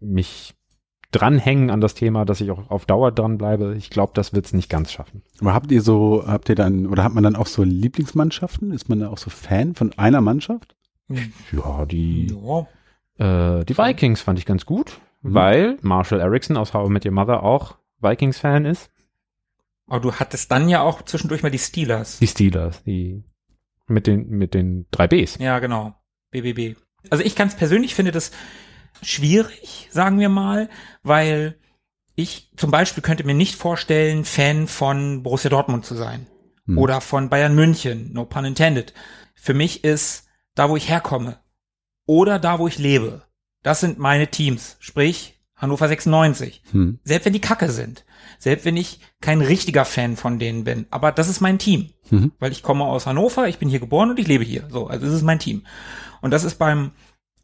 mich 0.00 0.54
dranhängen 1.12 1.70
an 1.70 1.80
das 1.80 1.94
Thema, 1.94 2.24
dass 2.24 2.40
ich 2.40 2.50
auch 2.50 2.70
auf 2.70 2.86
Dauer 2.86 3.12
dranbleibe, 3.12 3.74
ich 3.76 3.90
glaube, 3.90 4.12
das 4.14 4.32
wird's 4.32 4.52
nicht 4.52 4.68
ganz 4.70 4.90
schaffen. 4.90 5.22
Aber 5.40 5.54
habt 5.54 5.70
ihr 5.70 5.82
so, 5.82 6.24
habt 6.26 6.48
ihr 6.48 6.54
dann, 6.54 6.86
oder 6.86 7.04
hat 7.04 7.12
man 7.14 7.22
dann 7.22 7.36
auch 7.36 7.46
so 7.46 7.62
Lieblingsmannschaften? 7.62 8.72
Ist 8.72 8.88
man 8.88 9.00
da 9.00 9.08
auch 9.10 9.18
so 9.18 9.30
Fan 9.30 9.74
von 9.74 9.92
einer 9.98 10.20
Mannschaft? 10.20 10.74
Ja, 11.52 11.84
die, 11.86 12.26
Ja. 13.18 13.58
äh, 13.60 13.64
die 13.64 13.76
Vikings 13.76 14.22
fand 14.22 14.38
ich 14.38 14.46
ganz 14.46 14.66
gut, 14.66 14.98
Mhm. 15.22 15.34
weil 15.34 15.78
Marshall 15.82 16.20
Erickson 16.20 16.56
aus 16.56 16.72
How 16.74 16.88
I 16.88 16.90
Met 16.92 17.04
Your 17.06 17.12
Mother 17.12 17.42
auch 17.42 17.76
Vikings-Fan 18.00 18.64
ist. 18.64 18.90
Aber 19.86 20.00
du 20.00 20.12
hattest 20.14 20.50
dann 20.50 20.68
ja 20.68 20.80
auch 20.82 21.02
zwischendurch 21.02 21.42
mal 21.42 21.50
die 21.50 21.58
Steelers. 21.58 22.18
Die 22.18 22.26
Steelers, 22.26 22.82
die 22.84 23.22
mit 23.86 24.06
den, 24.06 24.28
mit 24.30 24.54
den 24.54 24.86
drei 24.90 25.06
Bs. 25.06 25.38
Ja, 25.38 25.58
genau. 25.58 25.94
BBB. 26.30 26.76
Also 27.10 27.22
ich 27.22 27.36
ganz 27.36 27.56
persönlich 27.56 27.94
finde 27.94 28.10
das 28.12 28.30
schwierig, 29.00 29.88
sagen 29.90 30.18
wir 30.18 30.28
mal, 30.28 30.68
weil 31.02 31.56
ich 32.14 32.50
zum 32.56 32.70
Beispiel 32.70 33.02
könnte 33.02 33.24
mir 33.24 33.34
nicht 33.34 33.54
vorstellen, 33.54 34.24
Fan 34.24 34.66
von 34.68 35.22
Borussia 35.22 35.50
Dortmund 35.50 35.84
zu 35.84 35.94
sein. 35.94 36.26
Hm. 36.66 36.78
Oder 36.78 37.00
von 37.00 37.28
Bayern 37.28 37.54
München, 37.54 38.12
no 38.12 38.24
pun 38.24 38.44
intended. 38.44 38.92
Für 39.34 39.54
mich 39.54 39.84
ist 39.84 40.26
da, 40.54 40.68
wo 40.68 40.76
ich 40.76 40.88
herkomme. 40.88 41.38
Oder 42.06 42.38
da, 42.38 42.58
wo 42.58 42.68
ich 42.68 42.78
lebe. 42.78 43.22
Das 43.62 43.80
sind 43.80 43.98
meine 43.98 44.28
Teams. 44.28 44.76
Sprich, 44.80 45.40
Hannover 45.56 45.88
96. 45.88 46.62
Hm. 46.72 46.98
Selbst 47.04 47.24
wenn 47.24 47.32
die 47.32 47.40
Kacke 47.40 47.70
sind. 47.70 48.04
Selbst 48.38 48.64
wenn 48.64 48.76
ich 48.76 48.98
kein 49.20 49.40
richtiger 49.40 49.84
Fan 49.84 50.16
von 50.16 50.40
denen 50.40 50.64
bin. 50.64 50.86
Aber 50.90 51.12
das 51.12 51.28
ist 51.28 51.40
mein 51.40 51.58
Team. 51.58 51.90
Mhm. 52.10 52.32
Weil 52.40 52.50
ich 52.50 52.64
komme 52.64 52.84
aus 52.84 53.06
Hannover, 53.06 53.46
ich 53.46 53.58
bin 53.58 53.68
hier 53.68 53.78
geboren 53.78 54.10
und 54.10 54.18
ich 54.18 54.26
lebe 54.26 54.42
hier. 54.42 54.66
So, 54.68 54.88
also 54.88 55.06
das 55.06 55.14
ist 55.14 55.22
mein 55.22 55.38
Team. 55.38 55.64
Und 56.20 56.32
das 56.32 56.42
ist 56.42 56.56
beim 56.56 56.90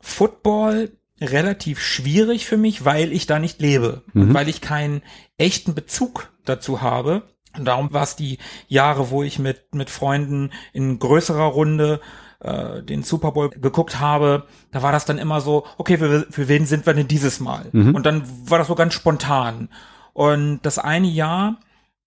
Football 0.00 0.90
relativ 1.20 1.80
schwierig 1.80 2.46
für 2.46 2.56
mich, 2.56 2.84
weil 2.84 3.12
ich 3.12 3.26
da 3.26 3.38
nicht 3.38 3.60
lebe. 3.60 4.02
Und 4.14 4.28
Mhm. 4.28 4.34
weil 4.34 4.48
ich 4.48 4.60
keinen 4.60 5.02
echten 5.36 5.74
Bezug 5.74 6.30
dazu 6.44 6.80
habe. 6.82 7.22
Und 7.56 7.64
darum 7.64 7.92
war 7.92 8.02
es 8.02 8.16
die 8.16 8.38
Jahre, 8.68 9.10
wo 9.10 9.22
ich 9.22 9.38
mit, 9.38 9.74
mit 9.74 9.90
Freunden 9.90 10.50
in 10.72 10.98
größerer 10.98 11.46
Runde 11.46 12.00
äh, 12.40 12.82
den 12.82 13.02
Super 13.02 13.32
Bowl 13.32 13.50
geguckt 13.50 13.98
habe, 13.98 14.46
da 14.70 14.82
war 14.82 14.92
das 14.92 15.04
dann 15.04 15.18
immer 15.18 15.40
so, 15.40 15.66
okay, 15.76 15.98
für, 15.98 16.26
für 16.30 16.46
wen 16.46 16.66
sind 16.66 16.86
wir 16.86 16.94
denn 16.94 17.08
dieses 17.08 17.40
Mal? 17.40 17.66
Mhm. 17.72 17.94
Und 17.96 18.06
dann 18.06 18.22
war 18.48 18.58
das 18.58 18.68
so 18.68 18.76
ganz 18.76 18.94
spontan. 18.94 19.70
Und 20.12 20.60
das 20.62 20.78
eine 20.78 21.08
Jahr 21.08 21.58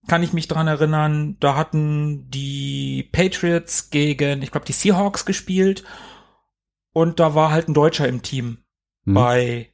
kann 0.07 0.23
ich 0.23 0.31
mich 0.33 0.47
dran 0.47 0.67
erinnern, 0.67 1.35
da 1.39 1.55
hatten 1.55 2.29
die 2.29 3.09
Patriots 3.11 3.89
gegen, 3.89 4.41
ich 4.41 4.51
glaube, 4.51 4.65
die 4.65 4.73
Seahawks 4.73 5.25
gespielt 5.25 5.83
und 6.93 7.19
da 7.19 7.35
war 7.35 7.51
halt 7.51 7.67
ein 7.67 7.73
Deutscher 7.73 8.07
im 8.07 8.21
Team 8.21 8.57
Mhm. 9.05 9.13
bei 9.13 9.69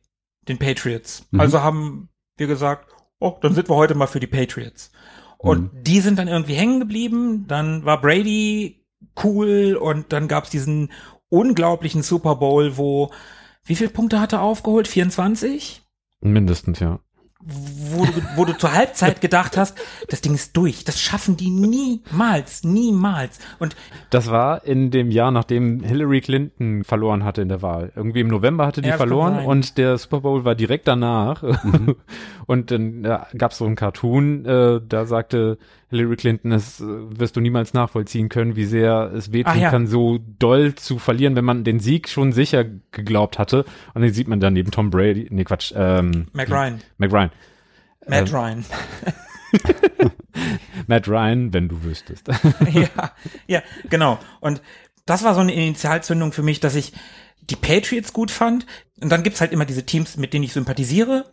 den 0.47 0.57
Patriots. 0.57 1.27
Mhm. 1.31 1.39
Also 1.39 1.61
haben 1.61 2.09
wir 2.37 2.47
gesagt, 2.47 2.91
oh, 3.19 3.37
dann 3.41 3.53
sind 3.53 3.69
wir 3.69 3.75
heute 3.75 3.95
mal 3.95 4.07
für 4.07 4.19
die 4.19 4.27
Patriots. 4.27 4.91
Und 5.37 5.73
Mhm. 5.73 5.83
die 5.83 5.99
sind 5.99 6.19
dann 6.19 6.27
irgendwie 6.27 6.53
hängen 6.55 6.79
geblieben. 6.79 7.45
Dann 7.47 7.85
war 7.85 8.01
Brady 8.01 8.85
cool 9.23 9.77
und 9.79 10.11
dann 10.13 10.27
gab's 10.27 10.49
diesen 10.49 10.91
unglaublichen 11.29 12.01
Super 12.03 12.35
Bowl, 12.35 12.77
wo 12.77 13.11
wie 13.63 13.75
viele 13.75 13.89
Punkte 13.89 14.21
hat 14.21 14.31
er 14.33 14.41
aufgeholt? 14.41 14.87
24? 14.87 15.83
Mindestens, 16.21 16.79
ja. 16.79 16.99
Wo 17.39 18.03
du, 18.05 18.11
wo 18.35 18.45
du 18.45 18.57
zur 18.57 18.73
Halbzeit 18.73 19.21
gedacht 19.21 19.57
hast, 19.57 19.77
das 20.09 20.21
Ding 20.21 20.33
ist 20.33 20.57
durch. 20.57 20.83
Das 20.83 20.99
schaffen 20.99 21.37
die 21.37 21.51
niemals, 21.51 22.63
niemals. 22.63 23.39
Und 23.59 23.75
Das 24.09 24.31
war 24.31 24.65
in 24.65 24.89
dem 24.89 25.11
Jahr, 25.11 25.31
nachdem 25.31 25.83
Hillary 25.83 26.21
Clinton 26.21 26.83
verloren 26.83 27.23
hatte 27.23 27.41
in 27.41 27.49
der 27.49 27.61
Wahl. 27.61 27.91
Irgendwie 27.95 28.21
im 28.21 28.27
November 28.27 28.65
hatte 28.65 28.81
die 28.81 28.89
Ja, 28.89 28.97
verloren 28.97 29.45
und 29.45 29.77
der 29.77 29.97
Super 29.97 30.21
Bowl 30.21 30.45
war 30.45 30.55
direkt 30.55 30.87
danach. 30.87 31.43
Und 32.47 32.71
dann 32.71 33.03
ja, 33.03 33.27
gab 33.37 33.51
es 33.51 33.57
so 33.57 33.65
einen 33.65 33.75
Cartoon, 33.75 34.45
äh, 34.45 34.79
da 34.87 35.05
sagte 35.05 35.57
Hillary 35.89 36.15
Clinton, 36.17 36.51
das 36.51 36.81
äh, 36.81 36.85
wirst 36.85 37.35
du 37.35 37.41
niemals 37.41 37.73
nachvollziehen 37.73 38.29
können, 38.29 38.55
wie 38.55 38.65
sehr 38.65 39.11
es 39.15 39.31
wehtun 39.31 39.53
Ach 39.55 39.61
ja. 39.61 39.69
kann, 39.69 39.87
so 39.87 40.19
doll 40.39 40.75
zu 40.75 40.99
verlieren, 40.99 41.35
wenn 41.35 41.45
man 41.45 41.63
den 41.63 41.79
Sieg 41.79 42.09
schon 42.09 42.33
sicher 42.33 42.65
geglaubt 42.91 43.39
hatte. 43.39 43.65
Und 43.93 44.01
dann 44.01 44.11
sieht 44.11 44.27
man 44.27 44.39
dann 44.39 44.53
neben 44.53 44.71
Tom 44.71 44.89
Brady, 44.89 45.27
nee 45.29 45.43
Quatsch, 45.43 45.73
ähm, 45.75 46.27
Mac 46.33 46.49
Ryan, 46.49 46.81
Mac 46.97 47.11
Ryan. 47.11 47.31
Matt 48.07 48.29
Ähm, 48.29 48.35
Ryan. 48.35 48.65
Matt 50.87 51.07
Ryan, 51.07 51.53
wenn 51.53 51.67
du 51.67 51.83
wüsstest. 51.83 52.27
ja, 52.71 53.11
ja, 53.47 53.61
genau. 53.89 54.19
Und 54.39 54.61
das 55.05 55.23
war 55.23 55.33
so 55.33 55.41
eine 55.41 55.53
Initialzündung 55.53 56.31
für 56.31 56.43
mich, 56.43 56.59
dass 56.59 56.75
ich 56.75 56.93
die 57.41 57.55
Patriots 57.55 58.13
gut 58.13 58.31
fand. 58.31 58.65
Und 59.01 59.09
dann 59.11 59.23
gibt's 59.23 59.41
halt 59.41 59.51
immer 59.51 59.65
diese 59.65 59.85
Teams, 59.85 60.17
mit 60.17 60.33
denen 60.33 60.43
ich 60.43 60.53
sympathisiere. 60.53 61.25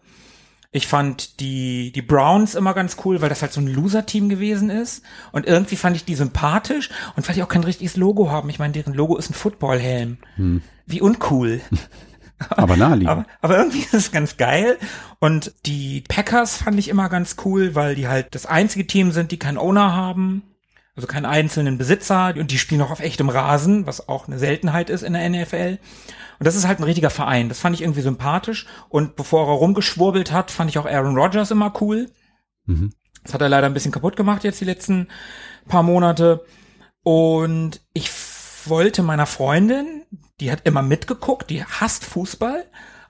Ich 0.77 0.89
fand 0.89 1.39
die, 1.39 1.93
die 1.93 2.03
Browns 2.03 2.57
immer 2.57 2.75
ganz 2.75 2.97
cool, 3.05 3.21
weil 3.21 3.29
das 3.29 3.43
halt 3.43 3.53
so 3.53 3.61
ein 3.61 3.69
Loser-Team 3.69 4.29
gewesen 4.29 4.71
ist. 4.71 5.05
Und 5.31 5.47
irgendwie 5.47 5.77
fand 5.77 5.95
ich 5.95 6.05
die 6.05 6.17
sympathisch 6.17 6.91
und 7.15 7.29
weil 7.29 7.37
die 7.37 7.45
auch 7.45 7.49
kein 7.49 7.63
richtiges 7.63 7.97
Logo 7.97 8.29
haben. 8.29 8.51
Ich 8.51 8.59
meine, 8.59 8.73
deren 8.73 8.93
Logo 8.93 9.17
ist 9.17 9.31
ein 9.31 9.35
Footballhelm. 9.35 10.19
Wie 10.85 11.01
uncool. 11.01 11.61
Aber 12.51 12.77
naheliegend. 12.77 13.09
Aber, 13.09 13.27
aber 13.41 13.59
irgendwie 13.59 13.79
ist 13.79 13.95
es 13.95 14.11
ganz 14.11 14.37
geil. 14.37 14.77
Und 15.21 15.55
die 15.65 16.03
Packers 16.09 16.57
fand 16.57 16.77
ich 16.81 16.89
immer 16.89 17.09
ganz 17.09 17.37
cool, 17.45 17.77
weil 17.77 17.95
die 17.95 18.09
halt 18.09 18.35
das 18.35 18.45
einzige 18.45 18.85
Team 18.85 19.13
sind, 19.13 19.31
die 19.31 19.39
keinen 19.39 19.59
Owner 19.59 19.95
haben. 19.95 20.43
Also 20.97 21.07
keinen 21.07 21.27
einzelnen 21.27 21.79
Besitzer. 21.79 22.35
Und 22.37 22.51
die 22.51 22.59
spielen 22.59 22.83
auch 22.83 22.91
auf 22.91 23.01
echtem 23.01 23.29
Rasen, 23.29 23.87
was 23.87 24.09
auch 24.09 24.29
eine 24.29 24.39
Seltenheit 24.39 24.91
ist 24.91 25.03
in 25.03 25.15
der 25.15 25.29
NFL. 25.29 25.79
Und 26.39 26.47
das 26.47 26.57
ist 26.57 26.67
halt 26.67 26.79
ein 26.79 26.85
richtiger 26.85 27.11
Verein. 27.11 27.49
Das 27.49 27.61
fand 27.61 27.75
ich 27.75 27.83
irgendwie 27.83 28.01
sympathisch. 28.01 28.67
Und 28.89 29.17
bevor 29.17 29.49
er 29.49 29.55
rumgeschwurbelt 29.55 30.33
hat, 30.33 30.51
fand 30.51 30.71
ich 30.71 30.79
auch 30.79 30.87
Aaron 30.87 31.17
Rodgers 31.17 31.51
immer 31.51 31.73
cool. 31.81 32.11
Mhm. 32.67 32.93
Das 33.23 33.35
hat 33.35 33.41
er 33.41 33.49
leider 33.49 33.67
ein 33.67 33.75
bisschen 33.75 33.93
kaputt 33.93 34.17
gemacht 34.17 34.45
jetzt 34.45 34.61
die 34.61 34.67
letzten 34.67 35.09
paar 35.67 35.83
Monate. 35.83 36.45
Und 37.03 37.81
ich 37.93 38.11
wollte 38.67 39.03
meiner 39.03 39.27
Freundin, 39.27 40.05
die 40.41 40.51
hat 40.51 40.61
immer 40.65 40.83
mitgeguckt, 40.83 41.51
die 41.51 41.65
hasst 41.65 42.05
Fußball, 42.05 42.65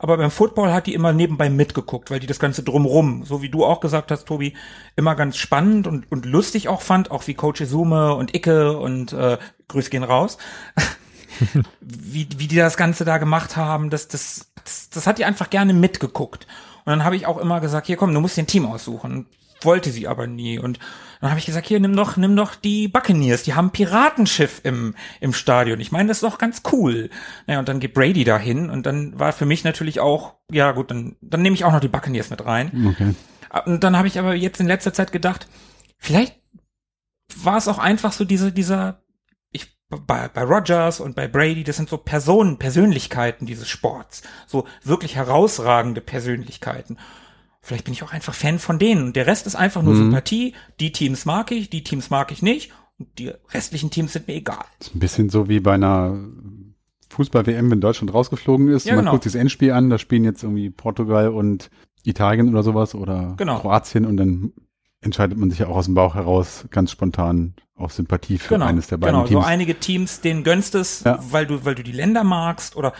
aber 0.05 0.19
beim 0.19 0.31
Football 0.31 0.71
hat 0.71 0.87
die 0.87 0.93
immer 0.93 1.15
nebenbei 1.15 1.49
mitgeguckt, 1.49 2.11
weil 2.11 2.21
die 2.21 2.27
das 2.27 2.39
Ganze 2.39 2.63
drumrum, 2.63 3.25
so 3.25 3.41
wie 3.41 3.49
du 3.49 3.65
auch 3.65 3.81
gesagt 3.81 4.11
hast, 4.11 4.27
Tobi, 4.27 4.53
immer 4.97 5.15
ganz 5.15 5.39
spannend 5.39 5.87
und, 5.87 6.13
und 6.13 6.27
lustig 6.27 6.69
auch 6.69 6.83
fand, 6.83 7.11
auch 7.11 7.27
wie 7.27 7.33
Coach 7.33 7.63
Izume 7.63 8.15
und 8.15 8.35
Icke 8.35 8.77
und 8.77 9.15
äh, 9.15 9.39
Grüß 9.69 9.89
gehen 9.89 10.05
raus. 10.05 10.37
wie, 11.81 12.29
wie 12.37 12.49
die 12.49 12.57
das 12.57 12.77
Ganze 12.77 13.07
da 13.07 13.17
gemacht 13.17 13.57
haben, 13.57 13.89
das, 13.89 14.07
das, 14.07 14.53
das, 14.63 14.91
das 14.91 15.07
hat 15.07 15.17
die 15.17 15.25
einfach 15.25 15.49
gerne 15.49 15.73
mitgeguckt. 15.73 16.47
Und 16.85 16.91
dann 16.91 17.05
habe 17.05 17.17
ich 17.17 17.25
auch 17.25 17.39
immer 17.39 17.63
gesagt, 17.63 17.87
hier 17.87 17.97
komm, 17.97 18.13
du 18.13 18.21
musst 18.21 18.37
dir 18.37 18.43
ein 18.43 18.47
Team 18.47 18.67
aussuchen. 18.67 19.25
Wollte 19.65 19.91
sie 19.91 20.07
aber 20.09 20.27
nie. 20.27 20.59
Und 20.59 20.79
dann 21.21 21.31
habe 21.31 21.41
ich 21.41 21.47
gesagt, 21.47 21.67
hier, 21.67 21.81
nimm 21.81 21.97
doch, 21.97 22.17
nimm 22.17 22.37
doch 22.37 22.55
die 22.55 22.89
Buccaneers, 22.89 23.45
die 23.45 23.55
haben 23.55 23.69
ein 23.69 23.73
Piratenschiff 23.73 24.61
im, 24.63 24.95
im 25.21 25.33
Stadion. 25.33 25.81
Ich 25.81 25.91
meine, 25.91 26.09
das 26.09 26.19
ist 26.19 26.23
doch 26.23 26.39
ganz 26.39 26.63
cool. 26.73 27.09
Naja, 27.47 27.61
und 27.61 27.69
dann 27.69 27.81
geht 27.81 27.95
Brady 27.95 28.25
dahin 28.25 28.69
und 28.69 28.85
dann 28.85 29.19
war 29.19 29.33
für 29.33 29.47
mich 29.47 29.65
natürlich 29.65 30.01
auch, 30.01 30.35
ja 30.51 30.73
gut, 30.73 30.91
dann, 30.91 31.17
dann 31.23 31.43
nehme 31.43 31.55
ich 31.55 31.65
auch 31.65 31.73
noch 31.73 31.81
die 31.81 31.89
Buccaneers 31.89 32.31
mit 32.31 32.45
rein. 32.45 32.93
Okay. 32.93 33.15
Und 33.65 33.85
dann 33.85 33.97
habe 33.97 34.09
ich 34.09 34.19
aber 34.19 34.35
jetzt 34.35 34.61
in 34.61 34.67
letzter 34.67 34.93
Zeit 34.93 35.13
gedacht, 35.13 35.47
vielleicht 35.97 36.37
war 37.37 37.57
es 37.57 37.69
auch 37.69 37.79
einfach 37.79 38.13
so 38.13 38.25
diese, 38.25 38.53
dieser, 38.53 39.03
ich, 39.51 39.79
bei, 39.89 40.29
bei 40.29 40.43
Rogers 40.43 41.01
und 41.01 41.15
bei 41.15 41.29
Brady, 41.29 41.65
das 41.65 41.77
sind 41.77 41.89
so 41.89 41.97
Personen, 41.97 42.59
Persönlichkeiten 42.59 43.47
dieses 43.47 43.69
Sports. 43.69 44.23
So 44.47 44.67
wirklich 44.83 45.17
herausragende 45.17 46.01
Persönlichkeiten. 46.01 46.99
Vielleicht 47.65 47.85
bin 47.85 47.95
ich 47.95 48.03
auch 48.03 48.13
einfach 48.13 48.35
Fan 48.35 48.59
von 48.59 48.79
denen. 48.79 49.03
Und 49.07 49.17
der 49.17 49.27
Rest 49.27 49.47
ist 49.47 49.55
einfach 49.57 49.83
nur 49.83 49.95
Mhm. 49.95 49.99
Sympathie. 49.99 50.53
Die 50.81 50.93
Teams 50.93 51.25
mag 51.25 51.51
ich, 51.51 51.71
die 51.71 51.83
Teams 51.83 52.11
mag 52.11 52.31
ich 52.31 52.43
nicht. 52.43 52.71
Und 52.99 53.09
die 53.19 53.33
restlichen 53.53 53.91
Teams 53.91 54.13
sind 54.13 54.29
mir 54.29 54.35
egal. 54.35 54.65
Das 54.79 54.89
ist 54.89 54.95
ein 54.95 55.01
bisschen 55.01 55.31
so 55.31 55.49
wie 55.49 55.61
bei 55.61 55.73
einer 55.75 56.17
Fußball-WM, 57.11 57.71
wenn 57.71 57.81
Deutschland 57.81 58.13
rausgeflogen 58.13 58.69
ist. 58.69 58.87
Ja, 58.87 58.95
man 58.95 59.05
genau. 59.05 59.13
guckt 59.13 59.25
sich 59.25 59.33
das 59.33 59.41
Endspiel 59.41 59.73
an, 59.73 59.89
da 59.91 59.99
spielen 59.99 60.25
jetzt 60.25 60.43
irgendwie 60.43 60.71
Portugal 60.71 61.29
und 61.29 61.71
Italien 62.05 62.49
oder 62.51 62.63
sowas 62.63 62.95
oder 62.95 63.35
Genau. 63.39 63.61
Kroatien 63.61 64.05
und 64.05 64.17
dann 64.17 64.53
entscheidet 65.05 65.39
man 65.39 65.51
sich 65.51 65.59
ja 65.61 65.67
auch 65.69 65.77
aus 65.77 65.85
dem 65.85 65.95
Bauch 65.95 66.15
heraus 66.15 66.65
ganz 66.71 66.91
spontan 66.91 67.55
auf 67.77 67.93
Sympathie 67.93 68.39
für 68.39 68.55
Genau, 68.55 68.67
eines 68.67 68.87
der 68.87 68.97
beiden 68.99 69.15
genau. 69.17 69.27
Teams. 69.27 69.43
So 69.43 69.47
einige 69.49 69.79
Teams, 69.79 70.21
denen 70.21 70.45
gönnst 70.45 70.75
es, 70.75 71.03
Ja. 71.05 71.19
weil 71.31 71.47
du, 71.47 71.65
weil 71.65 71.75
du 71.75 71.83
die 71.83 71.93
Länder 71.93 72.25
magst 72.25 72.77
oder 72.77 72.93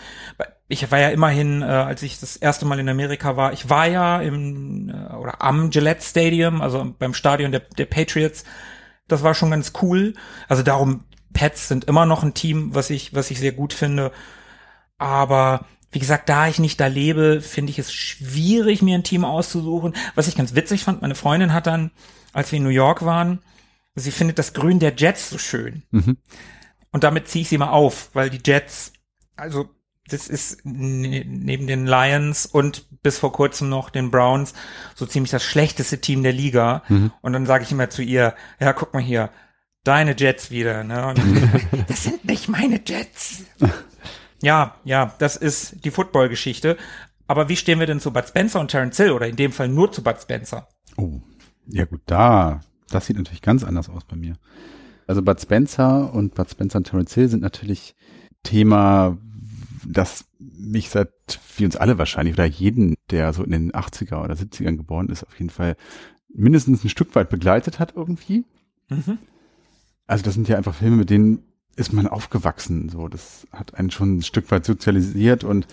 ich 0.67 0.89
war 0.91 0.99
ja 0.99 1.09
immerhin, 1.09 1.61
äh, 1.61 1.65
als 1.65 2.01
ich 2.03 2.19
das 2.19 2.35
erste 2.35 2.65
Mal 2.65 2.79
in 2.79 2.89
Amerika 2.89 3.37
war, 3.37 3.53
ich 3.53 3.69
war 3.69 3.87
ja 3.87 4.19
im 4.19 4.89
äh, 4.89 5.13
oder 5.15 5.41
am 5.41 5.69
Gillette 5.69 6.01
Stadium, 6.03 6.61
also 6.61 6.93
beim 6.97 7.13
Stadion 7.13 7.51
der, 7.51 7.61
der 7.77 7.85
Patriots. 7.85 8.43
Das 9.07 9.23
war 9.23 9.33
schon 9.35 9.51
ganz 9.51 9.73
cool. 9.81 10.13
Also 10.47 10.63
darum, 10.63 11.03
Pets 11.33 11.67
sind 11.67 11.85
immer 11.85 12.05
noch 12.05 12.23
ein 12.23 12.33
Team, 12.33 12.73
was 12.73 12.89
ich, 12.89 13.13
was 13.13 13.29
ich 13.29 13.39
sehr 13.39 13.51
gut 13.51 13.73
finde. 13.73 14.11
Aber 14.97 15.65
wie 15.95 15.99
gesagt, 15.99 16.27
da 16.27 16.49
ich 16.49 16.59
nicht 16.59 16.81
da 16.81 16.87
lebe, 16.87 17.39
finde 17.39 17.71
ich 17.71 17.79
es 17.79 17.93
schwierig, 17.93 18.81
mir 18.81 18.95
ein 18.95 19.05
Team 19.05 19.23
auszusuchen. 19.23 19.95
Was 20.13 20.27
ich 20.27 20.35
ganz 20.35 20.53
witzig 20.53 20.83
fand, 20.83 21.01
meine 21.01 21.15
Freundin 21.15 21.53
hat 21.53 21.67
dann, 21.67 21.91
als 22.33 22.51
wir 22.51 22.57
in 22.57 22.63
New 22.63 22.69
York 22.69 23.05
waren, 23.05 23.39
sie 23.95 24.11
findet 24.11 24.37
das 24.37 24.51
Grün 24.53 24.79
der 24.79 24.93
Jets 24.97 25.29
so 25.29 25.37
schön. 25.37 25.83
Mhm. 25.91 26.17
Und 26.91 27.05
damit 27.05 27.29
ziehe 27.29 27.43
ich 27.43 27.49
sie 27.49 27.57
mal 27.57 27.69
auf, 27.69 28.09
weil 28.11 28.29
die 28.29 28.41
Jets, 28.45 28.91
also 29.37 29.69
das 30.09 30.27
ist 30.27 30.65
ne- 30.65 31.23
neben 31.25 31.65
den 31.65 31.87
Lions 31.87 32.45
und 32.45 32.87
bis 33.01 33.17
vor 33.17 33.31
kurzem 33.31 33.69
noch 33.69 33.89
den 33.89 34.11
Browns 34.11 34.53
so 34.95 35.05
ziemlich 35.05 35.31
das 35.31 35.45
schlechteste 35.45 36.01
Team 36.01 36.23
der 36.23 36.33
Liga. 36.33 36.83
Mhm. 36.89 37.13
Und 37.21 37.31
dann 37.31 37.45
sage 37.45 37.63
ich 37.63 37.71
immer 37.71 37.89
zu 37.89 38.01
ihr, 38.01 38.35
ja, 38.59 38.73
guck 38.73 38.93
mal 38.93 39.01
hier, 39.01 39.29
deine 39.85 40.13
Jets 40.17 40.51
wieder. 40.51 40.83
Ne? 40.83 41.13
Das 41.87 42.03
sind 42.03 42.25
nicht 42.25 42.49
meine 42.49 42.81
Jets. 42.85 43.45
Ja, 44.45 44.75
ja, 44.83 45.11
das 45.17 45.37
ist 45.37 45.83
die 45.85 45.89
Football-Geschichte. 45.89 46.77
Aber 47.25 47.49
wie 47.49 47.55
stehen 47.55 47.79
wir 47.79 47.87
denn 47.87 47.99
zu 47.99 48.13
Bud 48.13 48.27
Spencer 48.27 48.59
und 48.59 48.69
Terence 48.69 48.97
Hill 48.97 49.09
oder 49.09 49.27
in 49.27 49.35
dem 49.35 49.51
Fall 49.51 49.67
nur 49.67 49.91
zu 49.91 50.03
Bud 50.03 50.21
Spencer? 50.21 50.67
Oh, 50.97 51.19
ja 51.65 51.85
gut, 51.85 52.01
da, 52.05 52.61
das 52.91 53.07
sieht 53.07 53.17
natürlich 53.17 53.41
ganz 53.41 53.63
anders 53.63 53.89
aus 53.89 54.03
bei 54.03 54.15
mir. 54.15 54.35
Also 55.07 55.23
Bud 55.23 55.41
Spencer 55.41 56.13
und 56.13 56.35
Bud 56.35 56.47
Spencer 56.47 56.77
und 56.77 56.83
Terence 56.83 57.15
Hill 57.15 57.27
sind 57.27 57.41
natürlich 57.41 57.95
Thema, 58.43 59.17
das 59.83 60.25
mich 60.37 60.91
seit, 60.91 61.09
wie 61.57 61.65
uns 61.65 61.75
alle 61.75 61.97
wahrscheinlich, 61.97 62.35
oder 62.35 62.45
jeden, 62.45 62.93
der 63.09 63.33
so 63.33 63.43
in 63.43 63.49
den 63.49 63.71
80er 63.71 64.23
oder 64.23 64.35
70ern 64.35 64.77
geboren 64.77 65.09
ist, 65.09 65.23
auf 65.23 65.39
jeden 65.39 65.49
Fall 65.49 65.75
mindestens 66.31 66.83
ein 66.83 66.89
Stück 66.89 67.15
weit 67.15 67.31
begleitet 67.31 67.79
hat 67.79 67.93
irgendwie. 67.95 68.45
Mhm. 68.89 69.17
Also 70.05 70.23
das 70.23 70.35
sind 70.35 70.47
ja 70.47 70.55
einfach 70.55 70.75
Filme, 70.75 70.97
mit 70.97 71.09
denen 71.09 71.41
ist 71.75 71.93
man 71.93 72.07
aufgewachsen. 72.07 72.89
So, 72.89 73.07
das 73.07 73.47
hat 73.51 73.75
einen 73.75 73.91
schon 73.91 74.17
ein 74.17 74.23
Stück 74.23 74.49
weit 74.51 74.65
sozialisiert 74.65 75.43
und 75.43 75.67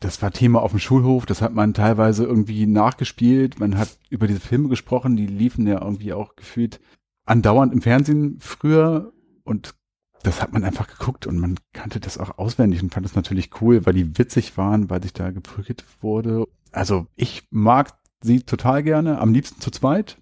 das 0.00 0.22
war 0.22 0.30
Thema 0.30 0.62
auf 0.62 0.70
dem 0.70 0.80
Schulhof. 0.80 1.26
Das 1.26 1.42
hat 1.42 1.52
man 1.54 1.74
teilweise 1.74 2.24
irgendwie 2.24 2.66
nachgespielt. 2.66 3.58
Man 3.58 3.76
hat 3.76 3.98
über 4.10 4.28
diese 4.28 4.40
Filme 4.40 4.68
gesprochen, 4.68 5.16
die 5.16 5.26
liefen 5.26 5.66
ja 5.66 5.82
irgendwie 5.82 6.12
auch 6.12 6.36
gefühlt 6.36 6.80
andauernd 7.26 7.72
im 7.72 7.82
Fernsehen 7.82 8.38
früher 8.40 9.12
und 9.44 9.74
das 10.22 10.40
hat 10.42 10.52
man 10.52 10.64
einfach 10.64 10.88
geguckt 10.88 11.26
und 11.26 11.38
man 11.38 11.58
kannte 11.72 12.00
das 12.00 12.18
auch 12.18 12.38
auswendig 12.38 12.82
und 12.82 12.92
fand 12.92 13.06
das 13.06 13.14
natürlich 13.14 13.60
cool, 13.60 13.86
weil 13.86 13.94
die 13.94 14.18
witzig 14.18 14.56
waren, 14.56 14.90
weil 14.90 15.02
sich 15.02 15.12
da 15.12 15.30
geprügelt 15.30 15.84
wurde. 16.00 16.46
Also 16.72 17.06
ich 17.16 17.46
mag 17.50 17.92
sie 18.22 18.40
total 18.42 18.82
gerne, 18.82 19.18
am 19.18 19.32
liebsten 19.32 19.60
zu 19.60 19.70
zweit, 19.70 20.18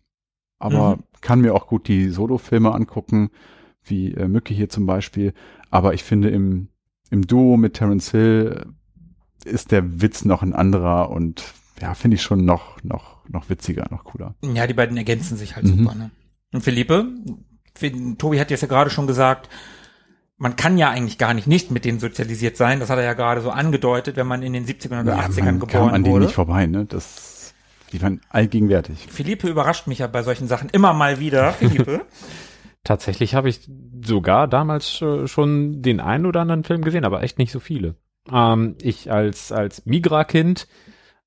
aber 0.59 0.97
Mhm. 0.97 1.03
kann 1.21 1.41
mir 1.41 1.55
auch 1.55 1.67
gut 1.67 1.89
die 1.89 2.11
Solo-Filme 2.11 2.73
angucken, 2.75 3.31
wie 3.87 4.13
äh, 4.15 4.29
Mücke 4.29 4.55
hier 4.55 4.69
zum 4.69 4.87
Beispiel. 4.87 5.33
Aber 5.71 5.95
ich 5.95 6.05
finde 6.05 6.29
im, 6.31 6.69
im 7.11 7.27
Duo 7.27 7.57
mit 7.57 7.75
Terence 7.75 8.11
Hill 8.11 8.67
ist 9.45 9.71
der 9.73 10.01
Witz 10.03 10.25
noch 10.25 10.43
ein 10.43 10.53
anderer 10.55 11.11
und 11.11 11.55
ja, 11.81 11.95
finde 11.95 12.17
ich 12.17 12.23
schon 12.23 12.45
noch, 12.45 12.83
noch, 12.83 13.29
noch 13.29 13.49
witziger, 13.51 13.87
noch 13.91 14.05
cooler. 14.05 14.35
Ja, 14.43 14.67
die 14.67 14.75
beiden 14.75 14.97
ergänzen 14.97 15.37
sich 15.37 15.57
halt 15.57 15.67
Mhm. 15.67 15.79
super. 15.85 15.95
Ne? 15.95 16.11
Und 16.53 16.63
Philippe, 16.63 17.07
Tobi 18.19 18.41
hat 18.41 18.51
jetzt 18.51 18.63
ja 18.63 18.69
gerade 18.69 18.91
schon 18.91 19.07
gesagt, 19.07 19.49
man 20.39 20.57
kann 20.57 20.79
ja 20.79 20.91
eigentlich 20.91 21.19
gar 21.19 21.35
nicht 21.35 21.47
nicht 21.47 21.71
mit 21.71 21.85
denen 21.85 21.99
sozialisiert 22.01 22.57
sein. 22.57 22.81
Das 22.81 22.91
hat 22.91 22.99
er 22.99 23.05
ja 23.05 23.15
gerade 23.15 23.41
so 23.41 23.51
angedeutet, 23.51 24.17
wenn 24.17 24.27
man 24.27 24.43
in 24.43 24.53
den 24.53 24.67
70ern 24.67 25.03
oder 25.03 25.17
Ja, 25.17 25.27
80ern 25.27 25.45
man 25.45 25.59
kam 25.59 25.61
geboren 25.61 25.91
an 25.95 26.03
denen 26.03 26.15
wurde. 26.15 26.25
nicht 26.27 26.35
vorbei, 26.35 26.67
ne? 26.67 26.85
Das, 26.87 27.55
die 27.93 28.03
waren 28.03 28.21
allgegenwärtig. 28.31 29.07
Philippe 29.11 29.49
überrascht 29.49 29.87
mich 29.87 29.99
ja 30.01 30.07
bei 30.07 30.23
solchen 30.23 30.47
Sachen 30.49 30.69
immer 30.71 30.93
mal 30.93 31.21
wieder. 31.21 31.53
Philippe, 31.53 32.05
Tatsächlich 32.87 33.35
habe 33.35 33.49
ich 33.49 33.69
sogar 34.05 34.47
damals 34.47 35.03
äh, 35.03 35.27
schon 35.27 35.83
den 35.83 35.99
einen 36.01 36.25
oder 36.25 36.41
anderen 36.41 36.63
Film 36.65 36.83
gesehen, 36.83 37.05
aber 37.05 37.23
echt 37.23 37.39
nicht 37.39 37.51
so 37.51 37.59
viele. 37.59 37.97
Ähm, 38.33 38.77
ich 38.81 39.11
als, 39.11 39.51
als 39.51 39.85
Migra-Kind 39.87 40.69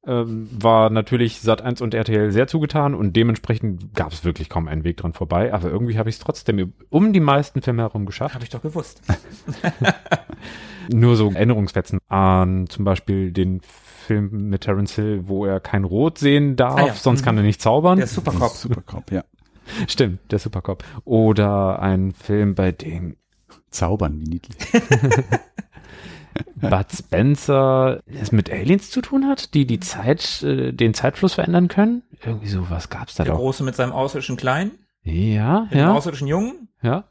ähm, 0.07 0.49
war 0.57 0.89
natürlich 0.89 1.39
Sat1 1.39 1.83
und 1.83 1.93
RTL 1.93 2.31
sehr 2.31 2.47
zugetan 2.47 2.95
und 2.95 3.13
dementsprechend 3.17 3.93
gab 3.93 4.13
es 4.13 4.23
wirklich 4.23 4.47
kaum 4.47 4.69
einen 4.69 4.85
Weg 4.85 4.95
dran 4.97 5.11
vorbei, 5.11 5.53
aber 5.53 5.69
irgendwie 5.69 5.97
habe 5.97 6.09
ich 6.09 6.15
es 6.15 6.19
trotzdem 6.21 6.73
um 6.89 7.11
die 7.11 7.19
meisten 7.19 7.61
Filme 7.61 7.81
herum 7.81 8.05
geschafft. 8.05 8.33
habe 8.35 8.45
ich 8.45 8.49
doch 8.49 8.61
gewusst. 8.61 9.01
Nur 10.93 11.15
so 11.17 11.31
Erinnerungsfetzen 11.31 11.99
an 12.07 12.67
zum 12.69 12.85
Beispiel 12.85 13.31
den 13.33 13.59
Film 13.61 14.49
mit 14.49 14.61
Terence 14.61 14.95
Hill, 14.95 15.23
wo 15.27 15.45
er 15.45 15.59
kein 15.59 15.83
Rot 15.83 16.17
sehen 16.17 16.55
darf, 16.55 16.79
Ah 16.79 16.87
ja. 16.87 16.93
sonst 16.93 17.21
Mhm. 17.21 17.25
kann 17.25 17.37
er 17.37 17.43
nicht 17.43 17.61
zaubern. 17.61 17.97
Der 17.97 18.07
Supercop. 18.07 18.51
Supercop, 18.51 19.11
ja. 19.11 19.23
Stimmt, 19.87 20.19
der 20.31 20.39
Supercop. 20.39 20.83
Oder 21.05 21.79
ein 21.81 22.11
Film, 22.13 22.55
bei 22.55 22.71
dem 22.71 23.15
Zaubern, 23.69 24.19
wie 24.21 24.29
niedlich. 24.29 24.57
Bud 26.55 26.85
Spencer 26.93 28.01
es 28.05 28.31
mit 28.31 28.51
Aliens 28.51 28.89
zu 28.91 29.01
tun 29.01 29.27
hat, 29.27 29.53
die 29.53 29.65
die 29.65 29.79
Zeit, 29.79 30.41
äh, 30.43 30.71
den 30.71 30.93
Zeitfluss 30.93 31.33
verändern 31.33 31.67
können. 31.67 32.03
Irgendwie 32.23 32.47
sowas 32.47 32.89
gab's 32.89 33.15
da 33.15 33.23
Der 33.23 33.33
doch. 33.33 33.39
Große 33.39 33.63
mit 33.63 33.75
seinem 33.75 33.91
außerirdischen 33.91 34.37
Kleinen, 34.37 34.71
Ja, 35.03 35.61
mit 35.63 35.71
dem 35.73 35.77
ja, 35.79 35.93
außerirdischen 35.93 36.27
Jungen. 36.27 36.69
ja. 36.81 37.05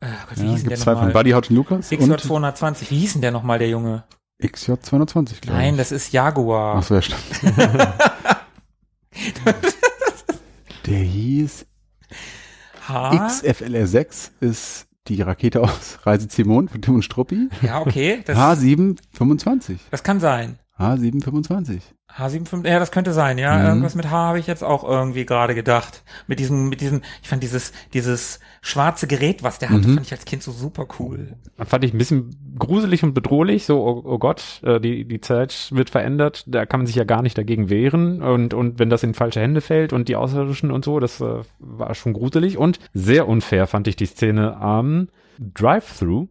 Äh, 0.00 0.06
Gott, 0.28 0.38
wie 0.38 0.44
Ja, 0.46 0.50
hieß 0.50 0.60
denn 0.62 0.68
der 0.70 0.76
gibt 0.76 0.78
zwei 0.78 0.92
von 0.94 1.06
nochmal? 1.06 1.12
Buddy 1.12 1.30
Houch 1.30 1.50
und 1.50 1.56
Lucas 1.56 1.90
XJ 1.90 2.10
und 2.10 2.20
220. 2.20 2.90
Wie 2.90 2.98
hieß 2.98 3.12
denn 3.12 3.22
der 3.22 3.30
nochmal, 3.30 3.58
der 3.60 3.68
Junge? 3.68 4.02
XJ 4.44 4.72
220, 4.80 5.40
glaube 5.40 5.58
ich. 5.58 5.64
Nein, 5.64 5.76
das 5.76 5.92
ist 5.92 6.12
Jaguar. 6.12 6.76
Ach 6.78 6.82
so, 6.82 6.94
ja, 6.96 7.02
stimmt. 7.02 7.20
Der 10.86 10.98
hieß 10.98 11.66
H. 12.88 13.28
XFLR 13.28 13.86
6 13.86 14.32
ist 14.40 14.86
die 15.08 15.22
Rakete 15.22 15.60
aus 15.60 15.98
Reiseziel 16.06 16.44
Mond 16.44 16.70
von 16.70 16.82
Tim 16.82 16.94
und 16.96 17.02
Struppi. 17.02 17.48
Ja, 17.62 17.80
okay. 17.80 18.22
Das, 18.24 18.36
H725. 18.36 19.78
das 19.90 20.02
kann 20.02 20.20
sein. 20.20 20.58
H725. 20.82 21.80
H75, 22.14 22.68
ja, 22.68 22.78
das 22.78 22.90
könnte 22.90 23.12
sein, 23.14 23.38
ja. 23.38 23.56
Mhm. 23.58 23.64
Irgendwas 23.66 23.94
mit 23.94 24.10
H 24.10 24.10
habe 24.10 24.38
ich 24.38 24.46
jetzt 24.46 24.62
auch 24.62 24.84
irgendwie 24.84 25.24
gerade 25.24 25.54
gedacht. 25.54 26.02
Mit 26.26 26.40
diesem, 26.40 26.68
mit 26.68 26.82
diesem, 26.82 27.00
ich 27.22 27.28
fand 27.28 27.42
dieses, 27.42 27.72
dieses 27.94 28.38
schwarze 28.60 29.06
Gerät, 29.06 29.42
was 29.42 29.58
der 29.58 29.70
hatte, 29.70 29.88
Mhm. 29.88 29.94
fand 29.94 30.06
ich 30.06 30.12
als 30.12 30.26
Kind 30.26 30.42
so 30.42 30.52
super 30.52 30.86
cool. 30.98 31.36
Fand 31.56 31.84
ich 31.84 31.94
ein 31.94 31.98
bisschen 31.98 32.54
gruselig 32.58 33.02
und 33.02 33.14
bedrohlich. 33.14 33.64
So, 33.64 33.80
oh, 33.82 34.02
oh 34.04 34.18
Gott, 34.18 34.60
äh, 34.62 34.78
die, 34.78 35.06
die 35.06 35.20
Zeit 35.22 35.70
wird 35.72 35.88
verändert. 35.88 36.44
Da 36.46 36.66
kann 36.66 36.80
man 36.80 36.86
sich 36.86 36.96
ja 36.96 37.04
gar 37.04 37.22
nicht 37.22 37.38
dagegen 37.38 37.70
wehren. 37.70 38.20
Und, 38.20 38.52
und 38.52 38.78
wenn 38.78 38.90
das 38.90 39.02
in 39.02 39.14
falsche 39.14 39.40
Hände 39.40 39.62
fällt 39.62 39.94
und 39.94 40.08
die 40.08 40.16
Außerirdischen 40.16 40.70
und 40.70 40.84
so, 40.84 41.00
das 41.00 41.20
äh, 41.22 41.40
war 41.58 41.94
schon 41.94 42.12
gruselig. 42.12 42.58
Und 42.58 42.78
sehr 42.92 43.26
unfair 43.26 43.66
fand 43.66 43.88
ich 43.88 43.96
die 43.96 44.06
Szene 44.06 44.56
am 44.58 45.08
Drive-Thru, 45.38 46.28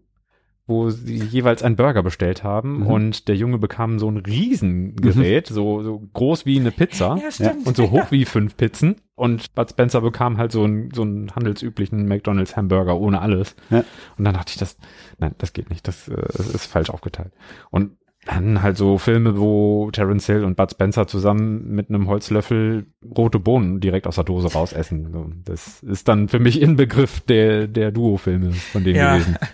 wo 0.71 0.89
sie 0.89 1.17
jeweils 1.17 1.61
einen 1.61 1.75
Burger 1.75 2.01
bestellt 2.01 2.43
haben 2.43 2.79
Mhm. 2.79 2.87
und 2.87 3.27
der 3.27 3.35
Junge 3.35 3.59
bekam 3.59 3.99
so 3.99 4.09
ein 4.09 4.17
Riesengerät, 4.17 5.47
so, 5.47 5.83
so 5.83 6.01
groß 6.13 6.45
wie 6.45 6.59
eine 6.59 6.71
Pizza. 6.71 7.17
Ja. 7.37 7.53
Und 7.65 7.75
so 7.77 7.91
hoch 7.91 8.11
wie 8.11 8.25
fünf 8.25 8.57
Pizzen. 8.57 8.95
Und 9.15 9.53
Bud 9.53 9.69
Spencer 9.69 10.01
bekam 10.01 10.37
halt 10.37 10.51
so 10.51 10.63
einen, 10.63 10.89
so 10.93 11.03
einen 11.03 11.31
handelsüblichen 11.35 12.07
McDonalds 12.07 12.55
Hamburger 12.57 12.97
ohne 12.99 13.21
alles. 13.21 13.55
Ja. 13.69 13.83
Und 14.17 14.25
dann 14.25 14.33
dachte 14.33 14.51
ich, 14.51 14.57
das, 14.57 14.77
nein, 15.19 15.35
das 15.37 15.53
geht 15.53 15.69
nicht. 15.69 15.87
Das, 15.87 16.07
äh, 16.07 16.15
das 16.15 16.47
ist 16.49 16.65
falsch 16.65 16.89
aufgeteilt. 16.89 17.31
Und 17.69 17.97
dann 18.25 18.61
halt 18.61 18.77
so 18.77 18.99
Filme, 18.99 19.39
wo 19.39 19.89
Terence 19.91 20.27
Hill 20.27 20.43
und 20.43 20.55
Bud 20.55 20.69
Spencer 20.69 21.07
zusammen 21.07 21.71
mit 21.71 21.89
einem 21.89 22.07
Holzlöffel 22.07 22.85
rote 23.17 23.39
Bohnen 23.39 23.79
direkt 23.79 24.05
aus 24.05 24.13
der 24.15 24.23
Dose 24.23 24.51
rausessen. 24.53 25.11
So, 25.11 25.31
Das 25.43 25.81
ist 25.81 26.07
dann 26.07 26.27
für 26.27 26.37
mich 26.39 26.61
Inbegriff 26.61 27.21
der, 27.21 27.67
der 27.67 27.91
Duo-Filme 27.91 28.51
von 28.51 28.83
denen 28.83 28.97
Ja. 28.97 29.13
gewesen. 29.17 29.37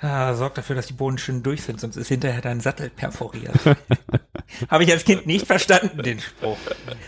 Ah, 0.00 0.34
sorg 0.34 0.54
dafür, 0.54 0.76
dass 0.76 0.86
die 0.86 0.92
Bohnen 0.92 1.18
schön 1.18 1.42
durch 1.42 1.62
sind, 1.62 1.80
sonst 1.80 1.96
ist 1.96 2.08
hinterher 2.08 2.40
dein 2.40 2.60
Sattel 2.60 2.88
perforiert. 2.88 3.52
Habe 4.70 4.84
ich 4.84 4.92
als 4.92 5.04
Kind 5.04 5.26
nicht 5.26 5.46
verstanden, 5.46 6.02
den 6.02 6.20
Spruch. 6.20 6.56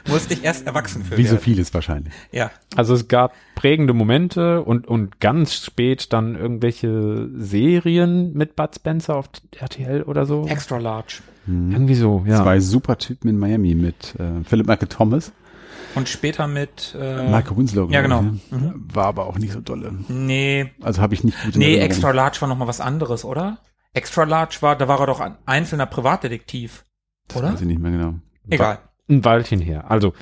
Musste 0.09 0.35
ich 0.35 0.43
erst 0.45 0.67
erwachsen 0.67 1.05
für 1.05 1.17
Wie 1.17 1.25
so 1.25 1.33
werden. 1.33 1.43
vieles 1.43 1.73
wahrscheinlich. 1.73 2.13
Ja. 2.33 2.51
Also 2.77 2.95
es 2.95 3.07
gab 3.07 3.33
prägende 3.55 3.95
Momente 3.95 4.63
und, 4.63 4.89
und 4.89 5.21
ganz 5.21 5.55
spät 5.55 6.13
dann 6.13 6.35
irgendwelche 6.35 7.29
Serien 7.37 8.33
mit 8.35 8.57
Bud 8.57 8.75
Spencer 8.75 9.17
auf 9.17 9.27
RTL 9.57 10.03
oder 10.03 10.27
so. 10.27 10.47
Extra 10.47 10.79
large. 10.79 11.21
Irgendwie 11.47 11.95
so, 11.95 12.25
ja. 12.27 12.43
Zwei 12.43 12.61
super 12.61 12.99
Typen 12.99 13.29
in 13.29 13.39
Miami 13.39 13.75
mit 13.75 14.15
äh, 14.19 14.45
Philip 14.45 14.67
Michael 14.67 14.89
Thomas, 14.89 15.33
Und 15.95 16.09
später 16.09 16.47
mit, 16.47 16.95
äh, 16.99 17.29
Michael 17.31 17.57
Winslow. 17.57 17.89
ja, 17.91 18.01
genau. 18.01 18.25
ich, 18.35 18.53
ne? 18.53 18.75
War 18.77 19.07
aber 19.07 19.27
auch 19.27 19.39
nicht 19.39 19.53
so 19.53 19.61
dolle. 19.61 19.93
nee, 20.09 20.71
Also 20.81 21.03
habe 21.03 21.15
ich 21.15 21.25
nicht 21.25 21.43
gut 21.43 21.57
nee, 21.57 21.65
Erinnerung. 21.65 21.87
Extra 21.87 22.11
large 22.13 22.41
war 22.41 22.49
noch 22.49 22.57
mal 22.57 22.69
was 22.69 22.81
anderes, 22.81 23.25
oder? 23.25 23.59
Extra 23.93 24.25
large 24.25 24.59
war, 24.61 24.77
da 24.77 24.87
war 24.87 25.01
er 25.01 25.07
doch 25.07 25.21
ein 25.21 25.37
einzelner 25.47 25.87
Privatdetektiv. 25.87 26.85
Oder? 27.35 27.53
Weiß 27.53 27.61
ich 27.61 27.67
nicht 27.67 27.81
mehr 27.81 27.91
genau. 27.91 28.15
Egal. 28.49 28.79
Ein 29.09 29.25
Weilchen 29.25 29.61
her. 29.61 29.91
Also 29.91 30.13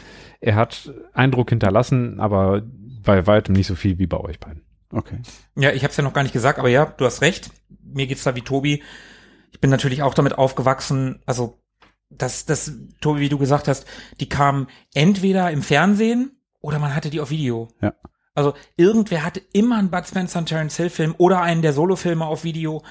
er 0.40 0.54
hat 0.54 0.90
Eindruck 1.12 1.50
hinterlassen, 1.50 2.20
aber 2.20 2.62
bei 3.02 3.26
weitem 3.26 3.54
nicht 3.54 3.66
so 3.66 3.74
viel 3.74 3.98
wie 3.98 4.07
bei 4.07 4.18
euch 4.18 4.40
beiden. 4.40 4.62
Okay. 4.90 5.18
Ja, 5.57 5.72
ich 5.72 5.83
habe 5.83 5.90
es 5.90 5.96
ja 5.96 6.04
noch 6.04 6.14
gar 6.14 6.22
nicht 6.22 6.33
gesagt, 6.33 6.59
aber 6.59 6.68
ja, 6.68 6.87
du 6.87 7.04
hast 7.04 7.20
recht. 7.20 7.50
Mir 7.83 8.07
geht's 8.07 8.24
da 8.24 8.35
wie 8.35 8.42
Tobi. 8.42 8.83
Ich 9.52 9.61
bin 9.61 9.70
natürlich 9.70 10.02
auch 10.02 10.14
damit 10.14 10.38
aufgewachsen, 10.38 11.20
also 11.26 11.59
das, 12.11 12.47
das, 12.47 12.73
Tobi, 13.01 13.21
wie 13.21 13.29
du 13.29 13.38
gesagt 13.38 13.68
hast, 13.68 13.87
die 14.21 14.29
kamen 14.29 14.68
entweder 14.94 15.51
im 15.51 15.62
Fernsehen 15.62 16.33
oder 16.61 16.79
man 16.79 16.94
hatte 16.94 17.11
die 17.11 17.21
auf 17.21 17.31
Video. 17.31 17.68
Ja. 17.81 17.94
Also 18.35 18.55
irgendwer 18.77 19.25
hatte 19.25 19.42
immer 19.53 19.79
einen 19.79 19.90
Bud 19.90 20.07
Spencer 20.07 20.38
und 20.38 20.47
Terence 20.47 20.77
Hill 20.77 20.90
Film 20.90 21.14
oder 21.18 21.42
einen 21.42 21.62
der 21.62 21.73
Solofilme 21.73 22.25
auf 22.25 22.44
Video. 22.44 22.83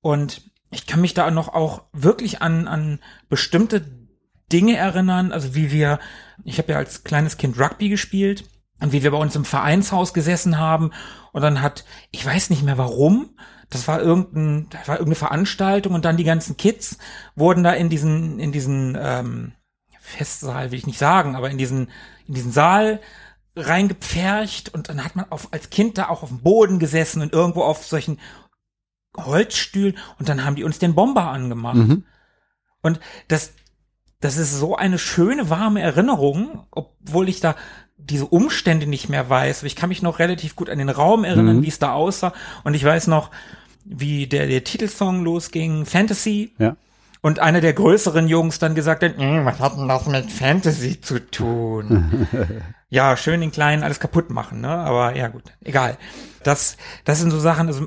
Und 0.00 0.42
ich 0.70 0.86
kann 0.86 1.00
mich 1.00 1.14
da 1.14 1.30
noch 1.30 1.48
auch 1.48 1.84
wirklich 1.92 2.42
an, 2.42 2.68
an 2.68 3.00
bestimmte 3.28 3.84
Dinge 4.52 4.76
erinnern, 4.76 5.32
also 5.32 5.54
wie 5.54 5.70
wir, 5.70 5.98
ich 6.44 6.58
habe 6.58 6.72
ja 6.72 6.78
als 6.78 7.04
kleines 7.04 7.38
Kind 7.38 7.58
Rugby 7.58 7.88
gespielt 7.88 8.44
und 8.80 8.92
wie 8.92 9.02
wir 9.02 9.10
bei 9.10 9.16
uns 9.16 9.34
im 9.34 9.46
Vereinshaus 9.46 10.12
gesessen 10.12 10.58
haben 10.58 10.90
und 11.32 11.40
dann 11.40 11.62
hat, 11.62 11.84
ich 12.10 12.24
weiß 12.24 12.50
nicht 12.50 12.62
mehr 12.62 12.76
warum, 12.76 13.30
das 13.72 13.88
war 13.88 14.00
irgendein, 14.00 14.68
das 14.70 14.88
war 14.88 14.96
irgendeine 14.96 15.14
Veranstaltung 15.16 15.94
und 15.94 16.04
dann 16.04 16.16
die 16.16 16.24
ganzen 16.24 16.56
Kids 16.56 16.98
wurden 17.34 17.64
da 17.64 17.72
in 17.72 17.88
diesen, 17.88 18.38
in 18.38 18.52
diesen 18.52 18.96
ähm, 19.00 19.52
Festsaal 20.00 20.70
will 20.70 20.78
ich 20.78 20.86
nicht 20.86 20.98
sagen, 20.98 21.36
aber 21.36 21.50
in 21.50 21.58
diesen, 21.58 21.88
in 22.26 22.34
diesen 22.34 22.52
Saal 22.52 23.00
reingepfercht 23.56 24.72
und 24.74 24.88
dann 24.88 25.04
hat 25.04 25.16
man 25.16 25.26
auf, 25.30 25.48
als 25.52 25.70
Kind 25.70 25.98
da 25.98 26.08
auch 26.08 26.22
auf 26.22 26.28
dem 26.28 26.40
Boden 26.40 26.78
gesessen 26.78 27.22
und 27.22 27.32
irgendwo 27.32 27.62
auf 27.62 27.84
solchen 27.86 28.18
Holzstühlen 29.16 29.96
und 30.18 30.28
dann 30.28 30.44
haben 30.44 30.56
die 30.56 30.64
uns 30.64 30.78
den 30.78 30.94
Bomber 30.94 31.28
angemacht. 31.28 31.76
Mhm. 31.76 32.04
Und 32.80 33.00
das, 33.28 33.52
das 34.20 34.36
ist 34.38 34.58
so 34.58 34.76
eine 34.76 34.98
schöne, 34.98 35.50
warme 35.50 35.82
Erinnerung, 35.82 36.66
obwohl 36.70 37.28
ich 37.28 37.40
da 37.40 37.54
diese 37.96 38.26
Umstände 38.26 38.86
nicht 38.86 39.08
mehr 39.08 39.28
weiß. 39.28 39.62
Ich 39.62 39.76
kann 39.76 39.88
mich 39.88 40.02
noch 40.02 40.18
relativ 40.18 40.56
gut 40.56 40.68
an 40.68 40.78
den 40.78 40.88
Raum 40.88 41.24
erinnern, 41.24 41.58
Mhm. 41.58 41.62
wie 41.62 41.68
es 41.68 41.78
da 41.78 41.92
aussah. 41.92 42.32
Und 42.64 42.74
ich 42.74 42.84
weiß 42.84 43.06
noch, 43.06 43.30
wie 43.84 44.26
der, 44.26 44.46
der 44.46 44.64
Titelsong 44.64 45.24
losging, 45.24 45.84
Fantasy. 45.86 46.52
Ja. 46.58 46.76
Und 47.20 47.38
einer 47.38 47.60
der 47.60 47.72
größeren 47.72 48.26
Jungs 48.28 48.58
dann 48.58 48.74
gesagt 48.74 49.04
hat, 49.04 49.16
"Mm, 49.16 49.44
was 49.44 49.60
hat 49.60 49.76
denn 49.76 49.86
das 49.88 50.06
mit 50.06 50.30
Fantasy 50.30 51.00
zu 51.00 51.20
tun? 51.30 52.26
ja, 52.88 53.16
schön 53.16 53.40
den 53.40 53.52
Kleinen 53.52 53.84
alles 53.84 54.00
kaputt 54.00 54.30
machen, 54.30 54.60
ne? 54.60 54.68
Aber 54.70 55.14
ja 55.16 55.28
gut, 55.28 55.44
egal. 55.62 55.96
Das, 56.42 56.76
das 57.04 57.20
sind 57.20 57.30
so 57.30 57.38
Sachen, 57.38 57.68
also 57.68 57.86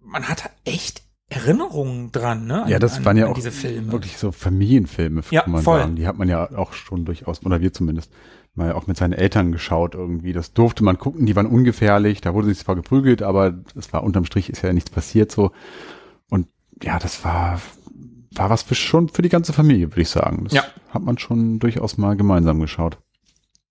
man 0.00 0.28
hat 0.28 0.50
echt 0.64 1.02
Erinnerungen 1.28 2.12
dran, 2.12 2.46
ne? 2.46 2.62
An, 2.62 2.68
Ja, 2.68 2.78
das 2.78 2.98
an, 2.98 3.04
waren 3.04 3.16
ja 3.16 3.26
auch 3.26 3.34
diese 3.34 3.50
Filme. 3.50 3.90
wirklich 3.90 4.16
so 4.16 4.30
Familienfilme, 4.30 5.22
Ja, 5.30 5.42
kann 5.42 5.50
man 5.50 5.62
voll. 5.64 5.80
sagen. 5.80 5.96
Die 5.96 6.06
hat 6.06 6.16
man 6.18 6.28
ja 6.28 6.48
auch 6.56 6.72
schon 6.72 7.04
durchaus, 7.04 7.44
oder 7.44 7.60
wir 7.60 7.72
zumindest, 7.72 8.12
mal 8.56 8.72
auch 8.72 8.86
mit 8.86 8.96
seinen 8.96 9.12
Eltern 9.12 9.52
geschaut 9.52 9.94
irgendwie. 9.94 10.32
Das 10.32 10.52
durfte 10.52 10.82
man 10.84 10.98
gucken, 10.98 11.26
die 11.26 11.36
waren 11.36 11.46
ungefährlich, 11.46 12.20
da 12.20 12.34
wurde 12.34 12.48
sich 12.48 12.58
zwar 12.58 12.74
geprügelt, 12.74 13.22
aber 13.22 13.54
es 13.74 13.92
war 13.92 14.02
unterm 14.02 14.24
Strich 14.24 14.48
ist 14.50 14.62
ja 14.62 14.72
nichts 14.72 14.90
passiert 14.90 15.30
so. 15.30 15.52
Und 16.30 16.48
ja, 16.82 16.98
das 16.98 17.24
war, 17.24 17.60
war 18.34 18.50
was 18.50 18.62
für 18.62 18.74
schon 18.74 19.08
für 19.08 19.22
die 19.22 19.28
ganze 19.28 19.52
Familie, 19.52 19.90
würde 19.92 20.02
ich 20.02 20.08
sagen. 20.08 20.44
Das 20.44 20.52
Ja. 20.54 20.64
hat 20.90 21.02
man 21.02 21.18
schon 21.18 21.58
durchaus 21.58 21.98
mal 21.98 22.16
gemeinsam 22.16 22.60
geschaut. 22.60 22.98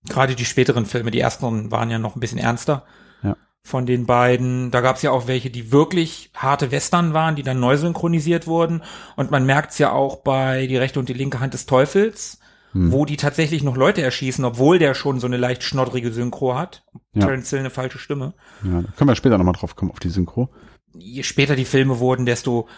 Gerade 0.08 0.36
die 0.36 0.44
späteren 0.44 0.86
Filme, 0.86 1.10
die 1.10 1.20
ersten 1.20 1.70
waren 1.70 1.90
ja 1.90 1.98
noch 1.98 2.14
ein 2.16 2.20
bisschen 2.20 2.38
ernster. 2.38 2.84
Ja. 3.22 3.36
Von 3.64 3.86
den 3.86 4.06
beiden, 4.06 4.70
da 4.70 4.80
gab 4.80 4.96
es 4.96 5.02
ja 5.02 5.10
auch 5.10 5.26
welche, 5.26 5.50
die 5.50 5.72
wirklich 5.72 6.30
harte 6.36 6.70
Western 6.70 7.12
waren, 7.12 7.34
die 7.34 7.42
dann 7.42 7.58
neu 7.58 7.76
synchronisiert 7.76 8.46
wurden. 8.46 8.82
Und 9.16 9.32
man 9.32 9.44
merkt 9.44 9.72
es 9.72 9.78
ja 9.78 9.90
auch 9.90 10.18
bei 10.22 10.68
Die 10.68 10.76
rechte 10.76 11.00
und 11.00 11.08
die 11.08 11.12
linke 11.14 11.40
Hand 11.40 11.54
des 11.54 11.66
Teufels, 11.66 12.38
Hm. 12.76 12.92
wo 12.92 13.06
die 13.06 13.16
tatsächlich 13.16 13.62
noch 13.62 13.74
Leute 13.74 14.02
erschießen, 14.02 14.44
obwohl 14.44 14.78
der 14.78 14.92
schon 14.92 15.18
so 15.18 15.26
eine 15.26 15.38
leicht 15.38 15.62
schnoddrige 15.62 16.12
Synchro 16.12 16.56
hat. 16.58 16.84
Ja. 17.14 17.22
Terence 17.22 17.48
Hill 17.48 17.60
eine 17.60 17.70
falsche 17.70 17.98
Stimme. 17.98 18.34
Ja, 18.62 18.82
da 18.82 18.88
können 18.96 19.08
wir 19.08 19.16
später 19.16 19.38
nochmal 19.38 19.54
drauf 19.54 19.76
kommen, 19.76 19.90
auf 19.90 19.98
die 19.98 20.10
Synchro. 20.10 20.50
Je 20.92 21.22
später 21.22 21.56
die 21.56 21.64
Filme 21.64 21.98
wurden, 22.00 22.26
desto, 22.26 22.68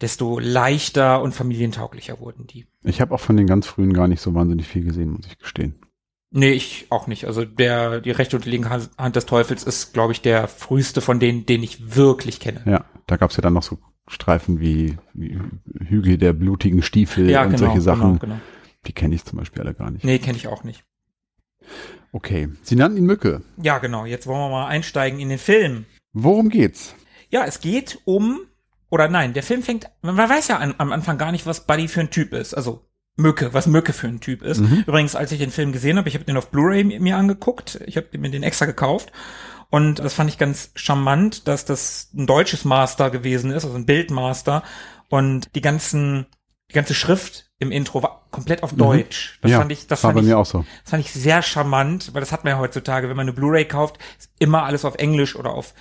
desto 0.00 0.38
leichter 0.38 1.20
und 1.20 1.34
familientauglicher 1.34 2.18
wurden 2.18 2.46
die. 2.46 2.66
Ich 2.82 3.02
habe 3.02 3.14
auch 3.14 3.20
von 3.20 3.36
den 3.36 3.46
ganz 3.46 3.66
frühen 3.66 3.92
gar 3.92 4.08
nicht 4.08 4.22
so 4.22 4.34
wahnsinnig 4.34 4.66
viel 4.66 4.84
gesehen, 4.84 5.10
muss 5.10 5.26
ich 5.26 5.38
gestehen. 5.38 5.74
Nee, 6.30 6.52
ich 6.52 6.86
auch 6.88 7.06
nicht. 7.06 7.26
Also 7.26 7.44
der, 7.44 8.00
die 8.00 8.10
rechte 8.10 8.36
und 8.36 8.46
linke 8.46 8.70
Hand 8.70 9.16
des 9.16 9.26
Teufels 9.26 9.64
ist, 9.64 9.92
glaube 9.92 10.12
ich, 10.12 10.22
der 10.22 10.48
früheste 10.48 11.02
von 11.02 11.20
denen, 11.20 11.44
den 11.44 11.62
ich 11.62 11.94
wirklich 11.94 12.40
kenne. 12.40 12.62
Ja, 12.64 12.86
da 13.06 13.18
gab's 13.18 13.36
ja 13.36 13.42
dann 13.42 13.52
noch 13.52 13.62
so 13.62 13.76
Streifen 14.08 14.60
wie, 14.60 14.96
wie 15.12 15.38
Hügel 15.78 16.16
der 16.16 16.32
blutigen 16.32 16.82
Stiefel 16.82 17.36
und 17.36 17.58
solche 17.58 17.82
Sachen. 17.82 18.18
Genau, 18.18 18.18
genau. 18.18 18.40
Die 18.86 18.92
kenne 18.92 19.14
ich 19.14 19.24
zum 19.24 19.38
Beispiel 19.38 19.62
alle 19.62 19.74
gar 19.74 19.90
nicht. 19.90 20.04
Nee, 20.04 20.18
kenne 20.18 20.36
ich 20.36 20.48
auch 20.48 20.64
nicht. 20.64 20.84
Okay, 22.12 22.48
Sie 22.62 22.76
nannten 22.76 22.98
ihn 22.98 23.06
Mücke. 23.06 23.42
Ja, 23.62 23.78
genau. 23.78 24.04
Jetzt 24.04 24.26
wollen 24.26 24.40
wir 24.40 24.50
mal 24.50 24.66
einsteigen 24.66 25.20
in 25.20 25.28
den 25.28 25.38
Film. 25.38 25.86
Worum 26.12 26.48
geht's? 26.48 26.94
Ja, 27.30 27.44
es 27.46 27.60
geht 27.60 28.00
um, 28.04 28.40
oder 28.90 29.08
nein, 29.08 29.32
der 29.32 29.42
Film 29.42 29.62
fängt, 29.62 29.88
man 30.02 30.16
weiß 30.16 30.48
ja 30.48 30.58
an, 30.58 30.74
am 30.78 30.92
Anfang 30.92 31.16
gar 31.16 31.32
nicht, 31.32 31.46
was 31.46 31.66
Buddy 31.66 31.88
für 31.88 32.00
ein 32.00 32.10
Typ 32.10 32.32
ist. 32.34 32.52
Also 32.54 32.84
Mücke, 33.16 33.54
was 33.54 33.66
Mücke 33.66 33.92
für 33.92 34.08
ein 34.08 34.20
Typ 34.20 34.42
ist. 34.42 34.60
Mhm. 34.60 34.84
Übrigens, 34.86 35.14
als 35.14 35.32
ich 35.32 35.38
den 35.38 35.50
Film 35.50 35.72
gesehen 35.72 35.96
habe, 35.96 36.08
ich 36.08 36.14
habe 36.14 36.24
den 36.24 36.36
auf 36.36 36.50
Blu-ray 36.50 36.84
mir- 36.84 37.00
mir 37.00 37.16
angeguckt. 37.16 37.80
Ich 37.86 37.96
habe 37.96 38.18
mir 38.18 38.30
den 38.30 38.42
extra 38.42 38.66
gekauft. 38.66 39.12
Und 39.70 40.00
das 40.00 40.12
fand 40.12 40.28
ich 40.28 40.36
ganz 40.36 40.70
charmant, 40.74 41.48
dass 41.48 41.64
das 41.64 42.10
ein 42.14 42.26
deutsches 42.26 42.66
Master 42.66 43.08
gewesen 43.10 43.50
ist, 43.52 43.64
also 43.64 43.76
ein 43.76 43.86
Bildmaster. 43.86 44.62
Und 45.08 45.54
die 45.54 45.62
ganzen, 45.62 46.26
die 46.70 46.74
ganze 46.74 46.92
Schrift 46.94 47.50
im 47.62 47.72
Intro 47.72 48.02
war 48.02 48.26
komplett 48.30 48.62
auf 48.62 48.72
Deutsch. 48.74 49.38
Das 49.42 49.48
Mhm. 49.48 49.52
ja, 49.52 49.58
fand 49.60 49.72
ich, 49.72 49.86
das 49.86 50.02
war 50.02 50.08
fand 50.10 50.16
bei 50.16 50.20
ich, 50.22 50.26
mir 50.28 50.38
auch 50.38 50.46
so. 50.46 50.64
das 50.84 50.90
fand 50.90 51.04
ich 51.04 51.12
sehr 51.12 51.42
charmant, 51.42 52.10
weil 52.12 52.20
das 52.20 52.32
hat 52.32 52.44
man 52.44 52.52
ja 52.54 52.58
heutzutage, 52.58 53.08
wenn 53.08 53.16
man 53.16 53.24
eine 53.24 53.32
Blu-ray 53.32 53.64
kauft, 53.66 53.98
ist 54.18 54.30
immer 54.38 54.64
alles 54.64 54.84
auf 54.84 54.96
Englisch 54.96 55.36
oder 55.36 55.50
auf 55.52 55.74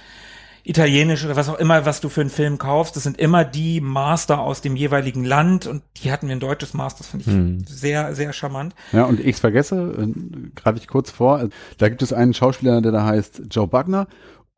Italienisch 0.63 1.25
oder 1.25 1.35
was 1.35 1.49
auch 1.49 1.57
immer, 1.57 1.85
was 1.87 2.01
du 2.01 2.09
für 2.09 2.21
einen 2.21 2.29
Film 2.29 2.59
kaufst. 2.59 2.95
Das 2.95 3.01
sind 3.01 3.17
immer 3.19 3.43
die 3.43 3.81
Master 3.81 4.39
aus 4.41 4.61
dem 4.61 4.75
jeweiligen 4.75 5.23
Land 5.25 5.65
und 5.65 5.81
die 5.97 6.11
hatten 6.11 6.27
wir 6.27 6.35
ein 6.35 6.39
deutsches 6.39 6.75
Master. 6.75 6.99
Das 6.99 7.07
fand 7.07 7.25
ich 7.25 7.33
Hm. 7.33 7.63
sehr, 7.67 8.13
sehr 8.13 8.31
charmant. 8.31 8.75
Ja, 8.91 9.05
und 9.05 9.19
ich 9.19 9.37
vergesse, 9.37 9.95
äh, 9.97 10.51
greife 10.53 10.77
ich 10.77 10.87
kurz 10.87 11.09
vor, 11.09 11.49
da 11.79 11.89
gibt 11.89 12.03
es 12.03 12.13
einen 12.13 12.35
Schauspieler, 12.35 12.79
der 12.81 12.91
da 12.91 13.05
heißt 13.05 13.41
Joe 13.49 13.65
Bugner 13.67 14.05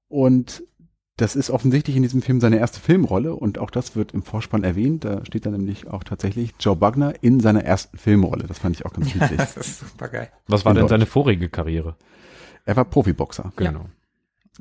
und 0.09 0.63
das 1.17 1.35
ist 1.35 1.51
offensichtlich 1.51 1.95
in 1.95 2.01
diesem 2.01 2.21
Film 2.23 2.41
seine 2.41 2.57
erste 2.57 2.79
Filmrolle 2.79 3.35
und 3.35 3.59
auch 3.59 3.69
das 3.69 3.95
wird 3.95 4.13
im 4.13 4.23
Vorspann 4.23 4.63
erwähnt. 4.63 5.05
Da 5.05 5.23
steht 5.25 5.45
dann 5.45 5.53
nämlich 5.53 5.87
auch 5.87 6.03
tatsächlich 6.03 6.53
Joe 6.59 6.75
Bugner 6.75 7.13
in 7.21 7.39
seiner 7.39 7.63
ersten 7.63 7.97
Filmrolle. 7.97 8.45
Das 8.47 8.59
fand 8.59 8.75
ich 8.75 8.85
auch 8.85 8.93
ganz 8.93 9.13
niedlich. 9.13 9.31
Das 9.37 9.57
ist 9.57 9.79
super 9.81 10.07
geil. 10.07 10.31
Was 10.47 10.65
war 10.65 10.71
In 10.71 10.75
denn 10.77 10.81
Deutsch. 10.83 10.89
seine 10.89 11.05
vorige 11.05 11.49
Karriere? 11.49 11.95
Er 12.65 12.75
war 12.75 12.85
Profiboxer. 12.85 13.53
Genau. 13.55 13.85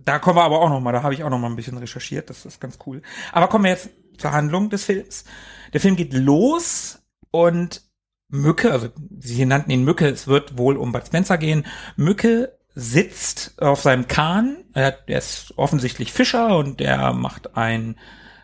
Da 0.05 0.19
kommen 0.19 0.37
wir 0.37 0.43
aber 0.45 0.61
auch 0.61 0.69
noch 0.69 0.81
mal, 0.81 0.93
da 0.93 1.03
habe 1.03 1.15
ich 1.15 1.23
auch 1.25 1.31
noch 1.31 1.39
mal 1.39 1.49
ein 1.49 1.57
bisschen 1.57 1.77
recherchiert, 1.77 2.31
das 2.31 2.47
ist 2.47 2.61
ganz 2.61 2.79
cool. 2.87 3.03
Aber 3.33 3.49
kommen 3.49 3.65
wir 3.65 3.71
jetzt 3.73 3.91
zur 4.19 4.33
Handlung 4.33 4.71
des 4.71 4.85
Films. 4.85 5.25
Der 5.73 5.81
Film 5.81 5.97
geht 5.97 6.13
los 6.15 7.03
und 7.31 7.83
Mücke, 8.29 8.73
also 8.73 8.89
sie 9.21 9.45
nannten 9.45 9.71
ihn 9.71 9.85
Mücke, 9.85 10.09
es 10.09 10.27
wird 10.27 10.57
wohl 10.57 10.77
um 10.79 10.93
Bud 10.93 11.07
Spencer 11.07 11.37
gehen. 11.37 11.67
Mücke 11.97 12.59
sitzt 12.75 13.61
auf 13.61 13.81
seinem 13.83 14.09
Kahn, 14.09 14.57
er, 14.75 14.87
hat- 14.87 15.03
er 15.07 15.19
ist 15.19 15.53
offensichtlich 15.57 16.13
Fischer 16.13 16.57
und 16.57 16.81
er 16.81 17.13
macht 17.13 17.57
ein 17.57 17.97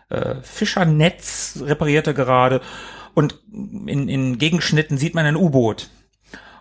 äh, 0.09 0.35
Fischernetz, 0.41 1.59
repariert 1.65 2.07
er 2.07 2.13
gerade 2.13 2.61
und 3.15 3.39
in, 3.51 4.07
in 4.07 4.37
Gegenschnitten 4.37 4.97
sieht 4.97 5.15
man 5.15 5.25
ein 5.25 5.35
U-Boot. 5.35 5.89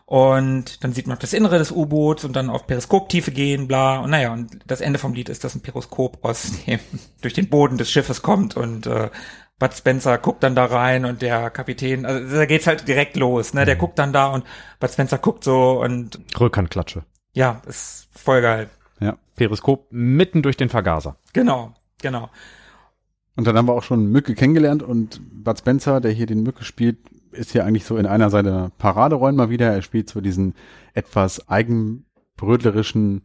Und 0.07 0.83
dann 0.83 0.95
sieht 0.95 1.07
man 1.07 1.19
das 1.19 1.35
Innere 1.35 1.59
des 1.59 1.71
U-Boots 1.71 2.25
und 2.25 2.35
dann 2.35 2.49
auf 2.49 2.67
Periskoptiefe 2.67 3.31
gehen, 3.31 3.69
bla. 3.69 3.99
Und 3.99 4.09
naja, 4.09 4.33
und 4.33 4.59
das 4.67 4.81
Ende 4.81 4.99
vom 4.99 5.13
Lied 5.13 5.29
ist, 5.29 5.45
dass 5.45 5.55
ein 5.55 5.61
Periskop 5.61 6.25
aus 6.25 6.51
dem, 6.67 6.81
durch 7.21 7.35
den 7.35 7.51
Boden 7.51 7.77
des 7.77 7.91
Schiffes 7.91 8.23
kommt 8.23 8.57
und 8.57 8.87
äh, 8.87 9.11
Bud 9.59 9.75
Spencer 9.75 10.17
guckt 10.17 10.43
dann 10.45 10.55
da 10.55 10.65
rein 10.65 11.05
und 11.05 11.21
der 11.21 11.51
Kapitän, 11.51 12.07
also 12.07 12.37
da 12.37 12.47
geht's 12.47 12.67
halt 12.67 12.89
direkt 12.89 13.17
los, 13.17 13.53
ne? 13.55 13.65
Der 13.67 13.77
guckt 13.77 13.99
dann 13.99 14.13
da 14.15 14.29
und 14.29 14.45
Bud 14.81 14.91
Spencer 14.91 15.19
guckt 15.19 15.45
so 15.45 15.81
und 15.83 16.19
Rückhandklatsche. 16.41 17.03
Ja, 17.39 17.63
ist 17.69 18.09
voll 18.11 18.43
geil. 18.43 18.69
Ja. 18.99 19.17
Periskop 19.37 19.87
mitten 19.91 20.43
durch 20.43 20.57
den 20.57 20.69
Vergaser. 20.69 21.19
Genau, 21.33 21.73
genau. 22.03 22.31
Und 23.37 23.47
dann 23.47 23.57
haben 23.57 23.69
wir 23.69 23.75
auch 23.75 23.85
schon 23.85 24.11
Mücke 24.11 24.35
kennengelernt 24.35 24.83
und 24.83 25.21
Bud 25.45 25.57
Spencer, 25.57 26.01
der 26.01 26.11
hier 26.11 26.27
den 26.27 26.43
Mücke 26.43 26.65
spielt, 26.65 26.99
ist 27.31 27.55
ja 27.55 27.65
eigentlich 27.65 27.85
so 27.85 27.97
in 27.97 28.07
einer 28.07 28.31
seiner 28.31 28.73
Paraderollen 28.79 29.37
mal 29.37 29.51
wieder. 29.51 29.73
Er 29.73 29.83
spielt 29.83 30.11
so 30.11 30.21
diesen 30.21 30.55
etwas 30.95 31.49
eigenbrötlerischen, 31.49 33.23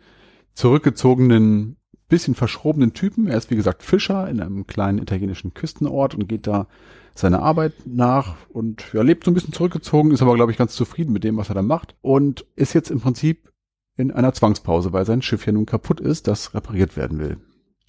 zurückgezogenen, 0.53 1.77
bisschen 2.07 2.35
verschrobenen 2.35 2.93
Typen. 2.93 3.25
Er 3.25 3.37
ist 3.37 3.49
wie 3.49 3.55
gesagt 3.55 3.81
Fischer 3.81 4.29
in 4.29 4.39
einem 4.39 4.67
kleinen 4.67 4.99
italienischen 4.99 5.55
Küstenort 5.55 6.13
und 6.13 6.29
geht 6.29 6.45
da 6.45 6.67
seiner 7.15 7.41
Arbeit 7.41 7.73
nach 7.85 8.35
und 8.49 8.93
ja, 8.93 9.01
lebt 9.01 9.23
so 9.23 9.31
ein 9.31 9.33
bisschen 9.33 9.53
zurückgezogen, 9.53 10.11
ist 10.11 10.21
aber 10.21 10.35
glaube 10.35 10.51
ich 10.51 10.57
ganz 10.59 10.75
zufrieden 10.75 11.13
mit 11.13 11.23
dem, 11.23 11.37
was 11.37 11.49
er 11.49 11.55
da 11.55 11.63
macht 11.63 11.95
und 12.01 12.45
ist 12.55 12.73
jetzt 12.73 12.91
im 12.91 13.01
Prinzip 13.01 13.52
in 13.97 14.11
einer 14.11 14.33
Zwangspause, 14.33 14.93
weil 14.93 15.05
sein 15.05 15.21
Schiff 15.21 15.45
ja 15.45 15.51
nun 15.51 15.65
kaputt 15.65 15.99
ist, 15.99 16.27
das 16.27 16.53
repariert 16.53 16.97
werden 16.97 17.19
will. 17.19 17.37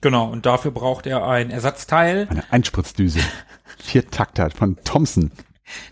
Genau, 0.01 0.31
und 0.31 0.45
dafür 0.45 0.71
braucht 0.71 1.07
er 1.07 1.27
ein 1.27 1.51
Ersatzteil. 1.51 2.27
Eine 2.29 2.45
Einspritzdüse. 2.53 3.21
Vier 3.79 4.07
Takter 4.11 4.51
von 4.51 4.77
Thompson. 4.85 5.31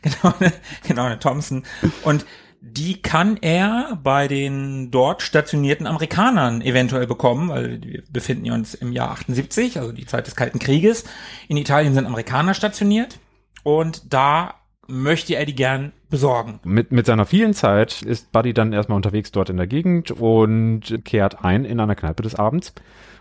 Genau, 0.03 0.35
eine, 0.39 0.53
genau, 0.87 1.05
eine 1.05 1.19
Thompson. 1.19 1.65
Und 2.05 2.27
die 2.61 3.01
kann 3.01 3.39
er 3.39 3.99
bei 4.03 4.29
den 4.29 4.91
dort 4.91 5.23
stationierten 5.23 5.87
Amerikanern 5.87 6.61
eventuell 6.61 7.07
bekommen, 7.07 7.49
weil 7.49 7.83
wir 7.83 8.03
befinden 8.11 8.51
uns 8.53 8.75
im 8.75 8.93
Jahr 8.93 9.13
78, 9.13 9.81
also 9.81 9.91
die 9.91 10.07
Zeit 10.07 10.27
des 10.27 10.37
Kalten 10.37 10.59
Krieges. 10.59 11.05
In 11.49 11.57
Italien 11.57 11.95
sind 11.95 12.07
Amerikaner 12.07 12.53
stationiert 12.53 13.19
und 13.65 14.13
da 14.13 14.62
möchte 14.89 15.37
er 15.37 15.47
die 15.47 15.55
gern 15.55 15.93
besorgen. 16.11 16.61
Mit, 16.65 16.93
mit 16.93 17.07
seiner 17.07 17.25
vielen 17.25 17.55
Zeit 17.55 18.03
ist 18.03 18.33
Buddy 18.33 18.53
dann 18.53 18.73
erstmal 18.73 18.97
unterwegs 18.97 19.33
dort 19.33 19.51
in 19.51 19.57
der 19.57 19.67
Gegend 19.67 20.11
und 20.11 21.05
kehrt 21.05 21.45
ein 21.45 21.65
in 21.65 21.81
einer 21.81 21.95
Kneipe 21.95 22.23
des 22.23 22.35
Abends. 22.35 22.75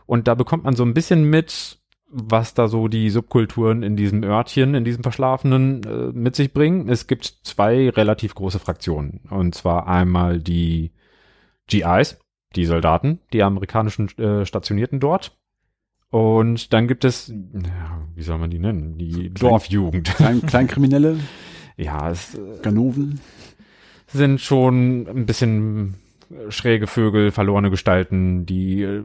Und 0.05 0.27
da 0.27 0.35
bekommt 0.35 0.63
man 0.63 0.75
so 0.75 0.83
ein 0.83 0.93
bisschen 0.93 1.23
mit, 1.23 1.79
was 2.07 2.53
da 2.53 2.67
so 2.67 2.87
die 2.87 3.09
Subkulturen 3.09 3.83
in 3.83 3.95
diesem 3.95 4.23
Örtchen, 4.23 4.75
in 4.75 4.83
diesem 4.83 5.03
Verschlafenen 5.03 5.83
äh, 5.83 6.11
mit 6.13 6.35
sich 6.35 6.53
bringen. 6.53 6.89
Es 6.89 7.07
gibt 7.07 7.25
zwei 7.43 7.89
relativ 7.89 8.35
große 8.35 8.59
Fraktionen. 8.59 9.21
Und 9.29 9.55
zwar 9.55 9.87
einmal 9.87 10.39
die 10.39 10.91
GIs, 11.67 12.19
die 12.55 12.65
Soldaten, 12.65 13.19
die 13.31 13.43
amerikanischen 13.43 14.09
äh, 14.17 14.45
Stationierten 14.45 14.99
dort. 14.99 15.37
Und 16.11 16.73
dann 16.73 16.87
gibt 16.87 17.05
es, 17.05 17.29
ja, 17.29 18.01
wie 18.15 18.21
soll 18.21 18.37
man 18.37 18.49
die 18.49 18.59
nennen? 18.59 18.97
Die 18.97 19.33
Dorfjugend. 19.33 20.13
Klein, 20.15 20.41
Kleinkriminelle, 20.41 21.17
Ja, 21.77 22.11
es 22.11 22.35
äh, 22.35 22.59
Ganoven. 22.61 23.21
sind 24.07 24.41
schon 24.41 25.07
ein 25.07 25.25
bisschen 25.25 25.95
schräge 26.49 26.87
Vögel, 26.87 27.31
verlorene 27.31 27.69
Gestalten, 27.69 28.45
die 28.45 28.83
äh, 28.83 29.03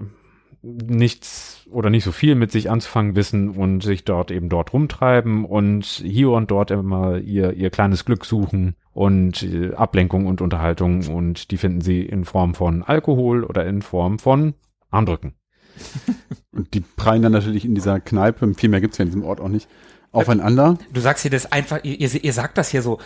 nichts 0.63 1.65
oder 1.71 1.91
nicht 1.91 2.03
so 2.03 2.11
viel 2.11 2.35
mit 2.35 2.51
sich 2.51 2.71
anzufangen 2.71 3.15
wissen 3.15 3.51
und 3.51 3.83
sich 3.83 4.05
dort 4.05 4.33
eben 4.33 4.49
dort 4.49 4.73
rumtreiben 4.73 5.45
und 5.45 5.85
hier 5.85 6.31
und 6.31 6.51
dort 6.51 6.73
immer 6.73 7.19
ihr, 7.19 7.53
ihr 7.53 7.71
kleines 7.71 8.05
Glück 8.05 8.25
suchen 8.25 8.75
und 8.93 9.45
äh, 9.45 9.75
Ablenkung 9.75 10.27
und 10.27 10.41
Unterhaltung 10.41 11.07
und 11.07 11.53
die 11.53 11.57
finden 11.57 11.83
sie 11.83 12.03
in 12.03 12.25
Form 12.25 12.55
von 12.55 12.83
Alkohol 12.83 13.45
oder 13.45 13.65
in 13.65 13.81
Form 13.81 14.19
von 14.19 14.55
Armdrücken. 14.91 15.35
Und 16.53 16.73
die 16.75 16.81
prallen 16.81 17.23
dann 17.23 17.33
natürlich 17.33 17.65
in 17.65 17.75
dieser 17.75 18.01
Kneipe, 18.01 18.55
viel 18.55 18.71
mehr 18.71 18.81
gibt's 18.81 18.99
ja 18.99 19.03
in 19.03 19.09
diesem 19.11 19.25
Ort 19.25 19.41
auch 19.41 19.49
nicht, 19.49 19.69
aufeinander. 20.13 20.79
Du 20.93 21.01
sagst 21.01 21.23
hier 21.23 21.31
das 21.31 21.53
einfach, 21.53 21.81
ihr, 21.85 22.25
ihr 22.25 22.33
sagt 22.33 22.57
das 22.59 22.71
hier 22.71 22.83
so, 22.83 22.99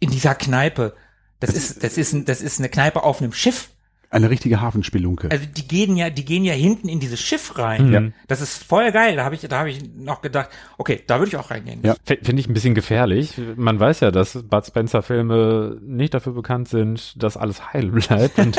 in 0.00 0.10
dieser 0.10 0.34
Kneipe. 0.34 0.94
Das 1.40 1.50
ist, 1.50 1.82
das 1.82 1.96
ist, 1.96 2.12
ein, 2.12 2.24
das 2.24 2.40
ist 2.40 2.58
eine 2.58 2.68
Kneipe 2.68 3.02
auf 3.02 3.20
einem 3.20 3.32
Schiff. 3.32 3.70
Eine 4.10 4.30
richtige 4.30 4.62
Hafenspelunke. 4.62 5.30
Also 5.30 5.44
die 5.44 5.68
gehen 5.68 5.94
ja, 5.96 6.08
die 6.08 6.24
gehen 6.24 6.42
ja 6.42 6.54
hinten 6.54 6.88
in 6.88 6.98
dieses 6.98 7.20
Schiff 7.20 7.58
rein. 7.58 7.92
Ja. 7.92 8.02
Das 8.26 8.40
ist 8.40 8.64
voll 8.64 8.90
geil. 8.90 9.16
Da 9.16 9.24
habe 9.24 9.34
ich, 9.34 9.42
da 9.42 9.58
habe 9.58 9.70
ich 9.70 9.80
noch 9.96 10.22
gedacht, 10.22 10.48
okay, 10.78 11.02
da 11.06 11.18
würde 11.18 11.28
ich 11.28 11.36
auch 11.36 11.50
reingehen. 11.50 11.80
Ja. 11.82 11.94
Finde 12.04 12.40
ich 12.40 12.48
ein 12.48 12.54
bisschen 12.54 12.74
gefährlich. 12.74 13.38
Man 13.56 13.78
weiß 13.78 14.00
ja, 14.00 14.10
dass 14.10 14.42
Bud 14.44 14.64
Spencer 14.66 15.02
Filme 15.02 15.78
nicht 15.82 16.14
dafür 16.14 16.32
bekannt 16.32 16.68
sind, 16.68 17.22
dass 17.22 17.36
alles 17.36 17.74
heil 17.74 17.90
bleibt 17.90 18.38
und 18.38 18.58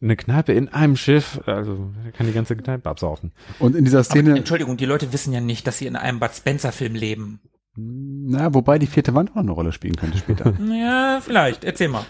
eine 0.00 0.16
Kneipe 0.16 0.52
in 0.52 0.68
einem 0.68 0.96
Schiff, 0.96 1.40
also 1.46 1.90
kann 2.16 2.26
die 2.26 2.32
ganze 2.32 2.56
Kneipe 2.56 2.88
absaufen. 2.88 3.32
Und 3.58 3.74
in 3.74 3.84
dieser 3.84 3.98
Aber, 3.98 4.04
Szene, 4.04 4.36
Entschuldigung, 4.36 4.76
die 4.76 4.84
Leute 4.84 5.12
wissen 5.12 5.32
ja 5.32 5.40
nicht, 5.40 5.66
dass 5.66 5.78
sie 5.78 5.86
in 5.86 5.96
einem 5.96 6.20
Bud 6.20 6.30
Spencer 6.32 6.72
Film 6.72 6.94
leben. 6.94 7.40
na, 7.74 8.54
wobei 8.54 8.78
die 8.78 8.86
vierte 8.86 9.14
Wand 9.14 9.32
auch 9.32 9.36
eine 9.36 9.50
Rolle 9.52 9.72
spielen 9.72 9.96
könnte 9.96 10.18
später. 10.18 10.52
Ja, 10.68 11.20
vielleicht. 11.20 11.64
Erzähl 11.64 11.88
mal. 11.88 12.04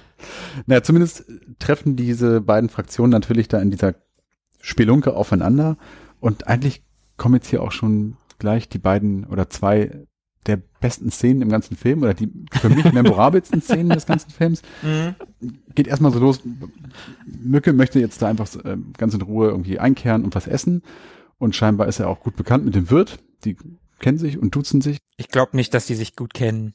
naja, 0.67 0.83
zumindest 0.83 1.25
treffen 1.59 1.97
diese 1.97 2.41
beiden 2.41 2.69
Fraktionen 2.69 3.11
natürlich 3.11 3.49
da 3.49 3.59
in 3.61 3.71
dieser 3.71 3.95
Spelunke 4.61 5.15
aufeinander 5.15 5.77
und 6.21 6.47
eigentlich 6.47 6.83
kommen 7.17 7.37
jetzt 7.37 7.49
hier 7.49 7.63
auch 7.63 7.73
schon 7.73 8.17
gleich 8.39 8.69
die 8.69 8.79
beiden 8.79 9.25
oder 9.25 9.51
zwei 9.51 10.07
der 10.49 10.61
besten 10.81 11.11
Szenen 11.11 11.43
im 11.43 11.49
ganzen 11.49 11.77
Film 11.77 12.03
oder 12.03 12.15
die 12.15 12.31
für 12.53 12.69
mich 12.69 12.93
memorabelsten 12.93 13.61
Szenen 13.63 13.91
des 13.91 14.07
ganzen 14.07 14.31
Films. 14.31 14.63
Mhm. 14.83 15.15
Geht 15.75 15.87
erstmal 15.87 16.13
so 16.13 16.19
los. 16.19 16.41
Mücke 17.27 17.73
möchte 17.73 18.01
jetzt 18.01 18.21
da 18.23 18.29
einfach 18.29 18.55
äh, 18.65 18.77
ganz 18.97 19.15
in 19.15 19.23
Ruhe 19.23 19.49
irgendwie 19.49 19.79
einkehren 19.79 20.25
und 20.25 20.35
was 20.35 20.47
essen. 20.47 20.83
Und 21.39 21.55
scheinbar 21.55 21.87
ist 21.87 22.01
er 22.01 22.09
auch 22.09 22.21
gut 22.21 22.37
bekannt 22.37 22.65
mit 22.65 22.75
dem 22.75 22.91
Wirt. 22.91 23.19
Die 23.45 23.57
kennen 24.01 24.19
sich 24.19 24.39
und 24.39 24.55
duzen 24.55 24.81
sich. 24.81 24.99
Ich 25.17 25.29
glaube 25.29 25.57
nicht, 25.57 25.75
dass 25.75 25.87
die 25.87 25.95
sich 25.95 26.17
gut 26.17 26.35
kennen. 26.35 26.75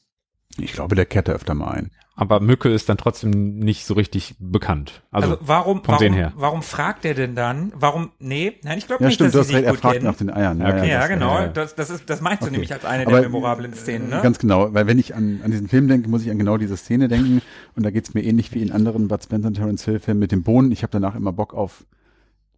Ich 0.58 0.72
glaube, 0.72 0.94
der 0.94 1.06
kehrt 1.06 1.28
da 1.28 1.32
öfter 1.32 1.54
mal 1.54 1.72
ein. 1.72 1.90
Aber 2.16 2.38
Mücke 2.38 2.68
ist 2.68 2.88
dann 2.88 2.96
trotzdem 2.96 3.58
nicht 3.58 3.86
so 3.86 3.94
richtig 3.94 4.36
bekannt. 4.38 5.02
Also, 5.10 5.32
Also, 5.32 5.42
warum, 5.48 5.82
vom 5.82 5.98
Sehen 5.98 6.12
warum, 6.12 6.14
her. 6.16 6.32
warum 6.36 6.62
fragt 6.62 7.04
er 7.04 7.14
denn 7.14 7.34
dann? 7.34 7.72
Warum, 7.74 8.12
nee, 8.20 8.52
nein, 8.62 8.78
ich 8.78 8.86
glaube 8.86 9.02
Ja, 9.02 9.08
nicht, 9.08 9.16
stimmt, 9.16 9.34
du 9.34 9.38
dass 9.38 9.40
hast 9.40 9.48
sie 9.48 9.54
sich 9.54 9.56
recht, 9.56 9.66
er 9.66 9.72
gut 9.72 9.80
fragt 9.80 9.94
kennen. 9.94 10.06
nach 10.06 10.16
den 10.16 10.30
Eiern. 10.30 10.62
Okay, 10.62 10.88
ja, 10.90 11.00
das- 11.00 11.08
genau. 11.08 11.34
ja. 11.40 11.46
Das, 11.48 11.74
das, 11.74 11.90
ist, 11.90 12.08
das 12.08 12.20
meinst 12.20 12.42
du 12.42 12.46
Okay. 12.46 12.52
nämlich 12.52 12.72
als 12.72 12.84
eine 12.84 13.06
Aber, 13.08 13.20
der 13.20 13.28
memorablen 13.28 13.74
Szenen, 13.74 14.10
ne? 14.10 14.20
Ganz 14.22 14.38
genau, 14.38 14.72
weil 14.72 14.86
wenn 14.86 15.00
ich 15.00 15.16
an, 15.16 15.40
an 15.44 15.50
diesen 15.50 15.66
Film 15.66 15.88
denke, 15.88 16.08
muss 16.08 16.22
ich 16.22 16.30
an 16.30 16.38
genau 16.38 16.56
diese 16.56 16.76
Szene 16.76 17.08
denken. 17.08 17.42
Und 17.74 17.84
da 17.84 17.90
geht's 17.90 18.14
mir 18.14 18.22
ähnlich 18.22 18.54
wie 18.54 18.62
in 18.62 18.70
anderen 18.70 19.08
Bud 19.08 19.20
Spencer 19.24 19.48
und 19.48 19.54
Terence 19.54 19.84
Hill 19.84 19.98
Filmen 19.98 20.20
mit 20.20 20.30
den 20.30 20.44
Bohnen. 20.44 20.70
Ich 20.70 20.82
habe 20.84 20.92
danach 20.92 21.16
immer 21.16 21.32
Bock 21.32 21.52
auf 21.52 21.84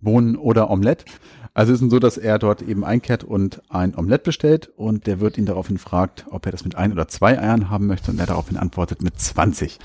Bohnen 0.03 0.37
oder 0.37 0.69
Omelette. 0.71 1.07
Also 1.57 1.73
es 1.73 1.81
ist 1.81 1.91
so, 1.91 1.99
dass 1.99 2.19
er 2.19 2.39
dort 2.39 2.61
eben 2.61 2.85
einkehrt 2.85 3.25
und 3.25 3.63
ein 3.71 3.97
Omelette 3.97 4.25
bestellt 4.25 4.69
und 4.77 5.07
der 5.07 5.21
wird 5.21 5.39
ihn 5.39 5.47
daraufhin 5.47 5.79
fragt, 5.79 6.27
ob 6.31 6.45
er 6.45 6.53
das 6.53 6.65
mit 6.65 6.75
ein 6.75 6.93
oder 6.93 7.09
zwei 7.09 7.39
Eiern 7.39 7.71
haben 7.71 7.87
möchte 7.87 8.11
und 8.11 8.21
er 8.21 8.27
daraufhin 8.27 8.59
antwortet 8.59 9.01
mit 9.01 9.19
20. 9.19 9.79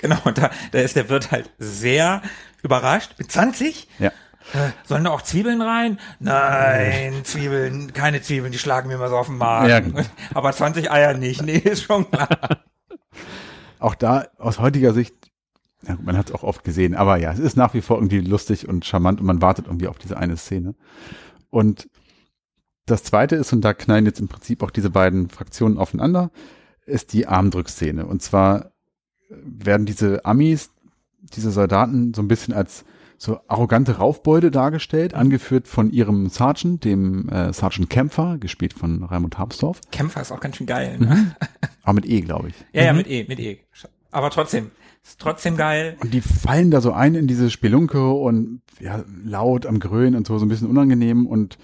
Genau, 0.00 0.16
und 0.22 0.38
da, 0.38 0.50
da 0.70 0.78
ist 0.78 0.94
der 0.94 1.08
Wirt 1.08 1.32
halt 1.32 1.50
sehr 1.58 2.22
überrascht. 2.62 3.16
Mit 3.18 3.32
20? 3.32 3.88
Ja. 3.98 4.10
Äh, 4.52 4.70
Sollen 4.84 5.02
da 5.02 5.10
auch 5.10 5.22
Zwiebeln 5.22 5.60
rein? 5.60 5.98
Nein, 6.20 7.14
Zwiebeln, 7.24 7.92
keine 7.92 8.22
Zwiebeln, 8.22 8.52
die 8.52 8.58
schlagen 8.58 8.86
mir 8.86 8.94
immer 8.94 9.08
so 9.08 9.16
auf 9.16 9.26
den 9.26 9.38
Magen. 9.38 9.96
Ja. 9.96 10.04
Aber 10.34 10.52
20 10.52 10.88
Eier 10.88 11.14
nicht, 11.14 11.42
nee, 11.42 11.58
ist 11.58 11.82
schon 11.82 12.08
klar. 12.08 12.28
Auch 13.80 13.96
da 13.96 14.28
aus 14.38 14.60
heutiger 14.60 14.94
Sicht, 14.94 15.14
ja, 15.86 15.98
man 16.02 16.16
hat 16.16 16.28
es 16.28 16.34
auch 16.34 16.42
oft 16.42 16.64
gesehen, 16.64 16.94
aber 16.94 17.16
ja, 17.16 17.32
es 17.32 17.38
ist 17.38 17.56
nach 17.56 17.74
wie 17.74 17.80
vor 17.80 17.96
irgendwie 17.96 18.20
lustig 18.20 18.68
und 18.68 18.84
charmant 18.84 19.20
und 19.20 19.26
man 19.26 19.42
wartet 19.42 19.66
irgendwie 19.66 19.88
auf 19.88 19.98
diese 19.98 20.16
eine 20.16 20.36
Szene. 20.36 20.74
Und 21.50 21.88
das 22.86 23.02
zweite 23.02 23.36
ist, 23.36 23.52
und 23.52 23.62
da 23.62 23.72
knallen 23.72 24.06
jetzt 24.06 24.20
im 24.20 24.28
Prinzip 24.28 24.62
auch 24.62 24.70
diese 24.70 24.90
beiden 24.90 25.30
Fraktionen 25.30 25.78
aufeinander, 25.78 26.30
ist 26.86 27.12
die 27.12 27.26
Armdrückszene. 27.26 28.06
Und 28.06 28.22
zwar 28.22 28.72
werden 29.28 29.86
diese 29.86 30.24
Amis, 30.24 30.70
diese 31.20 31.50
Soldaten 31.50 32.12
so 32.12 32.22
ein 32.22 32.28
bisschen 32.28 32.52
als 32.52 32.84
so 33.16 33.40
arrogante 33.48 33.96
Raufbeute 33.96 34.50
dargestellt, 34.50 35.14
angeführt 35.14 35.66
von 35.66 35.90
ihrem 35.90 36.28
Sergeant, 36.28 36.84
dem 36.84 37.28
äh, 37.28 37.52
Sergeant 37.52 37.88
Kämpfer, 37.88 38.36
gespielt 38.38 38.74
von 38.74 39.02
Raimund 39.02 39.38
Habsdorf, 39.38 39.80
Kämpfer 39.90 40.20
ist 40.20 40.32
auch 40.32 40.40
ganz 40.40 40.56
schön 40.56 40.66
geil. 40.66 40.96
Mhm. 40.98 41.06
Ne? 41.06 41.36
aber 41.82 41.94
mit 41.94 42.06
E, 42.06 42.20
glaube 42.20 42.48
ich. 42.48 42.54
Ja, 42.72 42.84
ja, 42.84 42.92
mit 42.92 43.08
E, 43.08 43.24
mit 43.26 43.38
E. 43.38 43.60
Aber 44.14 44.30
trotzdem, 44.30 44.70
ist 45.02 45.20
trotzdem 45.20 45.56
geil. 45.56 45.96
Und 46.00 46.14
die 46.14 46.20
fallen 46.20 46.70
da 46.70 46.80
so 46.80 46.92
ein 46.92 47.14
in 47.14 47.26
diese 47.26 47.50
Spelunke 47.50 48.10
und 48.12 48.62
ja, 48.80 49.04
laut 49.24 49.66
am 49.66 49.80
Grölen 49.80 50.14
und 50.14 50.26
so, 50.26 50.38
so 50.38 50.46
ein 50.46 50.48
bisschen 50.48 50.68
unangenehm 50.70 51.26
und 51.26 51.58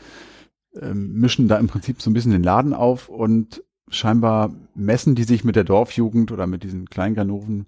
ähm, 0.80 1.12
mischen 1.14 1.48
da 1.48 1.58
im 1.58 1.68
Prinzip 1.68 2.02
so 2.02 2.10
ein 2.10 2.12
bisschen 2.12 2.32
den 2.32 2.42
Laden 2.42 2.74
auf 2.74 3.08
und 3.08 3.62
scheinbar 3.88 4.52
messen 4.74 5.14
die 5.14 5.24
sich 5.24 5.44
mit 5.44 5.56
der 5.56 5.64
Dorfjugend 5.64 6.32
oder 6.32 6.46
mit 6.46 6.62
diesen 6.64 6.90
Kleinganoven 6.90 7.66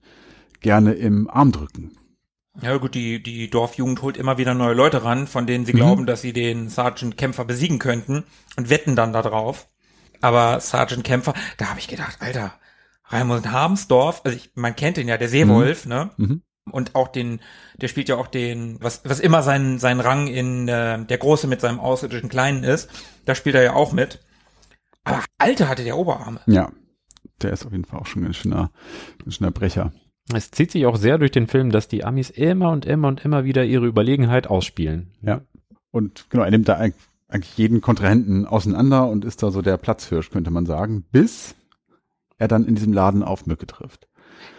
gerne 0.61 0.95
im 0.95 1.31
Armdrücken. 1.31 1.93
Ja 2.61 2.77
gut, 2.77 2.95
die, 2.95 3.23
die 3.23 3.49
Dorfjugend 3.49 4.03
holt 4.03 4.17
immer 4.17 4.39
wieder 4.39 4.55
neue 4.55 4.75
Leute 4.75 5.05
ran, 5.05 5.27
von 5.27 5.47
denen 5.47 5.65
sie 5.65 5.73
Mhm. 5.73 5.77
glauben, 5.79 6.07
dass 6.07 6.23
sie 6.23 6.33
den 6.33 6.69
Sergeant 6.69 7.17
Kämpfer 7.17 7.45
besiegen 7.45 7.79
könnten 7.79 8.25
und 8.57 8.69
wetten 8.69 8.95
dann 8.97 9.13
da 9.13 9.23
drauf. 9.23 9.69
Aber 10.21 10.61
Sergeant 10.61 11.03
Kämpfer, 11.05 11.35
da 11.57 11.71
habe 11.71 11.79
ich 11.81 11.89
gedacht, 11.89 12.19
Alter, 12.21 12.53
Raimund 13.13 13.51
Habensdorf, 13.53 14.23
also 14.25 14.37
ich, 14.37 14.51
man 14.55 14.75
kennt 14.75 14.97
den 14.97 15.09
ja, 15.09 15.19
der 15.19 15.29
Seewolf, 15.29 15.87
ne? 15.87 16.11
Mhm. 16.17 16.43
Und 16.71 16.95
auch 16.95 17.09
den, 17.09 17.41
der 17.77 17.89
spielt 17.89 18.09
ja 18.09 18.17
auch 18.17 18.29
den, 18.29 18.79
was, 18.81 19.03
was 19.05 19.19
immer 19.21 19.43
sein, 19.43 19.79
sein 19.79 19.99
Rang 20.01 20.29
in 20.29 20.69
äh, 20.69 21.05
der 21.05 21.19
Große 21.19 21.49
mit 21.49 21.61
seinem 21.61 21.81
außerirdischen 21.81 22.29
Kleinen 22.29 22.63
ist, 22.63 22.89
da 23.25 23.35
spielt 23.35 23.57
er 23.57 23.65
ja 23.65 23.75
auch 23.75 23.93
mit. 23.93 24.21
Aber 25.05 25.25
Alter 25.39 25.69
hatte 25.69 25.83
der 25.83 25.99
Oberarme. 25.99 26.41
Ja, 26.47 26.71
der 27.43 27.53
ist 27.53 27.67
auf 27.67 27.73
jeden 27.73 27.85
Fall 27.85 27.99
auch 27.99 28.07
schon 28.07 28.25
ein 28.25 28.33
schöner, 28.33 28.71
ein 29.27 29.33
schöner 29.33 29.51
Brecher. 29.51 29.93
Es 30.33 30.53
zieht 30.53 30.71
sich 30.71 30.87
auch 30.87 30.95
sehr 30.97 31.19
durch 31.19 31.33
den 31.33 31.49
Film, 31.49 31.71
dass 31.71 31.89
die 31.89 32.05
Amis 32.05 32.31
immer 32.31 32.71
und 32.71 32.87
immer 32.87 33.09
und 33.09 33.25
immer 33.25 33.45
wieder 33.45 33.65
ihre 33.65 33.87
Überlegenheit 33.87 34.47
ausspielen. 34.47 35.11
Ja. 35.21 35.41
Und 35.91 36.31
genau, 36.31 36.45
er 36.45 36.53
nimmt 36.53 36.69
da 36.69 36.79
eig- 36.79 36.95
eigentlich 37.27 37.59
jeden 37.59 37.81
Kontrahenten 37.81 38.47
auseinander 38.47 39.09
und 39.09 39.25
ist 39.25 39.43
da 39.43 39.51
so 39.51 39.63
der 39.63 39.79
Platzhirsch, 39.79 40.31
könnte 40.31 40.53
man 40.53 40.65
sagen, 40.65 41.05
bis 41.11 41.57
er 42.39 42.49
dann 42.49 42.67
in 42.67 42.75
diesem 42.75 42.93
Laden 42.93 43.23
auf 43.23 43.47
Mücke 43.47 43.67
trifft. 43.67 44.09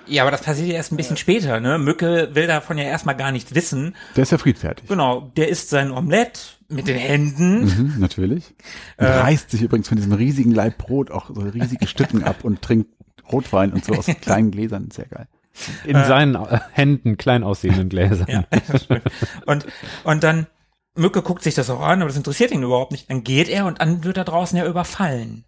Ja, 0.05 0.23
aber 0.23 0.31
das 0.31 0.41
passiert 0.41 0.67
ja 0.67 0.75
erst 0.75 0.91
ein 0.91 0.97
bisschen 0.97 1.17
später, 1.17 1.59
ne? 1.59 1.77
Mücke 1.77 2.29
will 2.33 2.47
davon 2.47 2.77
ja 2.77 2.83
erstmal 2.83 3.15
gar 3.15 3.31
nichts 3.31 3.55
wissen. 3.55 3.95
Der 4.15 4.23
ist 4.23 4.31
ja 4.31 4.37
friedfertig. 4.37 4.87
Genau, 4.87 5.31
der 5.37 5.49
isst 5.49 5.69
sein 5.69 5.91
Omelett 5.91 6.59
mit 6.67 6.87
den 6.87 6.97
Händen. 6.97 7.65
Mhm, 7.65 7.95
natürlich. 7.99 8.53
Und 8.97 9.05
reißt 9.05 9.51
sich 9.51 9.61
übrigens 9.61 9.87
von 9.87 9.95
diesem 9.95 10.13
riesigen 10.13 10.51
Leib 10.51 10.77
Brot 10.77 11.11
auch 11.11 11.29
so 11.33 11.41
riesige 11.41 11.87
Stücken 11.87 12.23
ab 12.23 12.43
und 12.43 12.61
trinkt 12.61 12.89
Rotwein 13.31 13.71
und 13.71 13.85
so 13.85 13.93
aus 13.93 14.05
kleinen 14.21 14.51
Gläsern. 14.51 14.91
Sehr 14.91 15.05
geil. 15.05 15.27
In 15.85 15.95
seinen 15.95 16.35
äh, 16.35 16.59
Händen 16.71 17.17
klein 17.17 17.43
aussehenden 17.43 17.87
Gläsern. 17.87 18.27
Ja, 18.27 18.45
und, 19.45 19.67
und 20.03 20.23
dann, 20.23 20.47
Mücke 20.95 21.21
guckt 21.21 21.43
sich 21.43 21.53
das 21.53 21.69
auch 21.69 21.81
an, 21.81 22.01
aber 22.01 22.09
das 22.09 22.17
interessiert 22.17 22.51
ihn 22.51 22.63
überhaupt 22.63 22.91
nicht. 22.91 23.09
Dann 23.09 23.23
geht 23.23 23.49
er 23.49 23.65
und 23.65 23.79
dann 23.79 24.03
wird 24.03 24.17
er 24.17 24.25
draußen 24.25 24.57
ja 24.57 24.65
überfallen. 24.65 25.45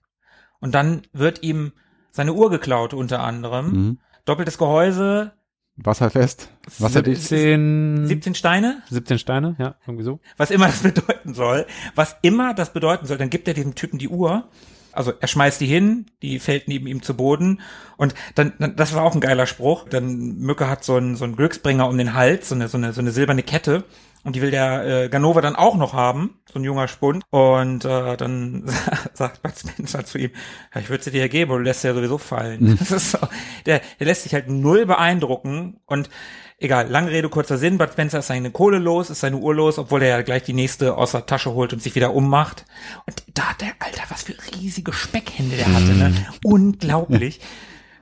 Und 0.59 0.73
dann 0.73 1.01
wird 1.11 1.43
ihm 1.43 1.73
seine 2.15 2.34
Uhr 2.34 2.49
geklaut 2.49 2.93
unter 2.93 3.21
anderem. 3.21 3.71
Mhm. 3.71 3.99
Doppeltes 4.23 4.58
Gehäuse, 4.58 5.34
Wasserfest, 5.75 6.49
wasserdicht. 6.80 7.21
17, 7.21 8.08
17 8.08 8.36
Steine, 8.36 8.82
17 8.89 9.19
Steine, 9.19 9.56
ja, 9.60 9.75
irgendwie 9.86 10.06
so. 10.06 10.19
was 10.38 10.49
immer 10.49 10.67
das 10.67 10.80
bedeuten 10.84 11.34
soll. 11.34 11.65
Was 11.95 12.15
immer 12.21 12.54
das 12.54 12.71
bedeuten 12.71 13.06
soll, 13.06 13.17
dann 13.17 13.30
gibt 13.30 13.49
er 13.49 13.54
diesem 13.54 13.75
Typen 13.75 13.99
die 13.99 14.08
Uhr. 14.08 14.47
Also 14.95 15.13
er 15.19 15.27
schmeißt 15.27 15.62
die 15.62 15.67
hin, 15.67 16.05
die 16.21 16.39
fällt 16.39 16.67
neben 16.67 16.88
ihm 16.88 17.01
zu 17.01 17.15
Boden. 17.15 17.62
Und 17.97 18.15
dann, 18.36 18.53
dann 18.60 18.75
das 18.75 18.93
war 18.93 19.03
auch 19.03 19.13
ein 19.13 19.21
geiler 19.21 19.45
Spruch. 19.45 19.88
Dann 19.89 20.38
Mücke 20.38 20.69
hat 20.69 20.84
so 20.84 20.95
einen 20.95 21.15
so 21.15 21.25
einen 21.25 21.36
Glücksbringer 21.36 21.88
um 21.88 21.97
den 21.97 22.13
Hals, 22.13 22.49
so 22.49 22.55
eine 22.55 22.67
so 22.67 22.77
eine 22.77 22.93
so 22.93 23.01
eine 23.01 23.12
silberne 23.12 23.43
Kette. 23.43 23.84
Und 24.25 24.36
die 24.36 24.41
will 24.41 24.49
der 24.49 25.03
äh, 25.03 25.10
Ganova 25.10 25.39
dann 25.39 25.55
auch 25.55 25.75
noch 25.75 25.93
haben, 25.93 26.39
so 26.51 26.58
ein 26.58 26.63
junger 26.63 26.88
Spund. 26.88 27.23
Und 27.29 27.86
äh, 27.86 28.17
dann 28.17 28.63
sagt 29.13 29.43
Bud 29.43 29.53
Spencer 29.55 30.03
zu 30.03 30.17
ihm, 30.17 30.31
ja, 30.73 30.81
ich 30.81 30.89
würde 30.89 31.03
sie 31.03 31.12
dir 31.12 31.29
geben, 31.29 31.51
aber 31.51 31.60
du 31.60 31.65
lässt 31.65 31.81
sie 31.81 31.88
ja 31.89 31.93
sowieso 31.93 32.17
fallen. 32.17 32.75
Das 32.79 32.89
ist 32.89 33.12
so, 33.12 33.19
der, 33.67 33.81
der 33.99 34.08
lässt 34.08 34.23
sich 34.23 34.34
halt 34.34 34.49
null 34.49 34.88
beeindrucken. 34.88 35.79
Und 35.86 36.10
Egal, 36.57 36.87
lange 36.89 37.11
Rede, 37.11 37.27
kurzer 37.27 37.57
Sinn. 37.57 37.77
Bud 37.77 37.91
Spencer 37.91 38.19
ist 38.19 38.27
seine 38.27 38.49
Kohle 38.49 38.79
los, 38.79 39.09
ist 39.09 39.19
seine 39.19 39.37
Uhr 39.37 39.53
los, 39.53 39.77
obwohl 39.77 40.01
er 40.03 40.09
ja 40.09 40.21
gleich 40.21 40.43
die 40.43 40.53
nächste 40.53 40.95
aus 40.95 41.11
der 41.11 41.25
Tasche 41.25 41.53
holt 41.53 41.73
und 41.73 41.81
sich 41.81 41.95
wieder 41.95 42.13
ummacht. 42.13 42.65
Und 43.05 43.23
da 43.33 43.49
hat 43.49 43.61
der, 43.61 43.73
Alter, 43.79 44.03
was 44.09 44.23
für 44.23 44.35
riesige 44.55 44.93
Speckhände 44.93 45.57
der 45.57 45.73
hatte, 45.73 45.93
ne? 45.93 46.13
Unglaublich. 46.43 47.41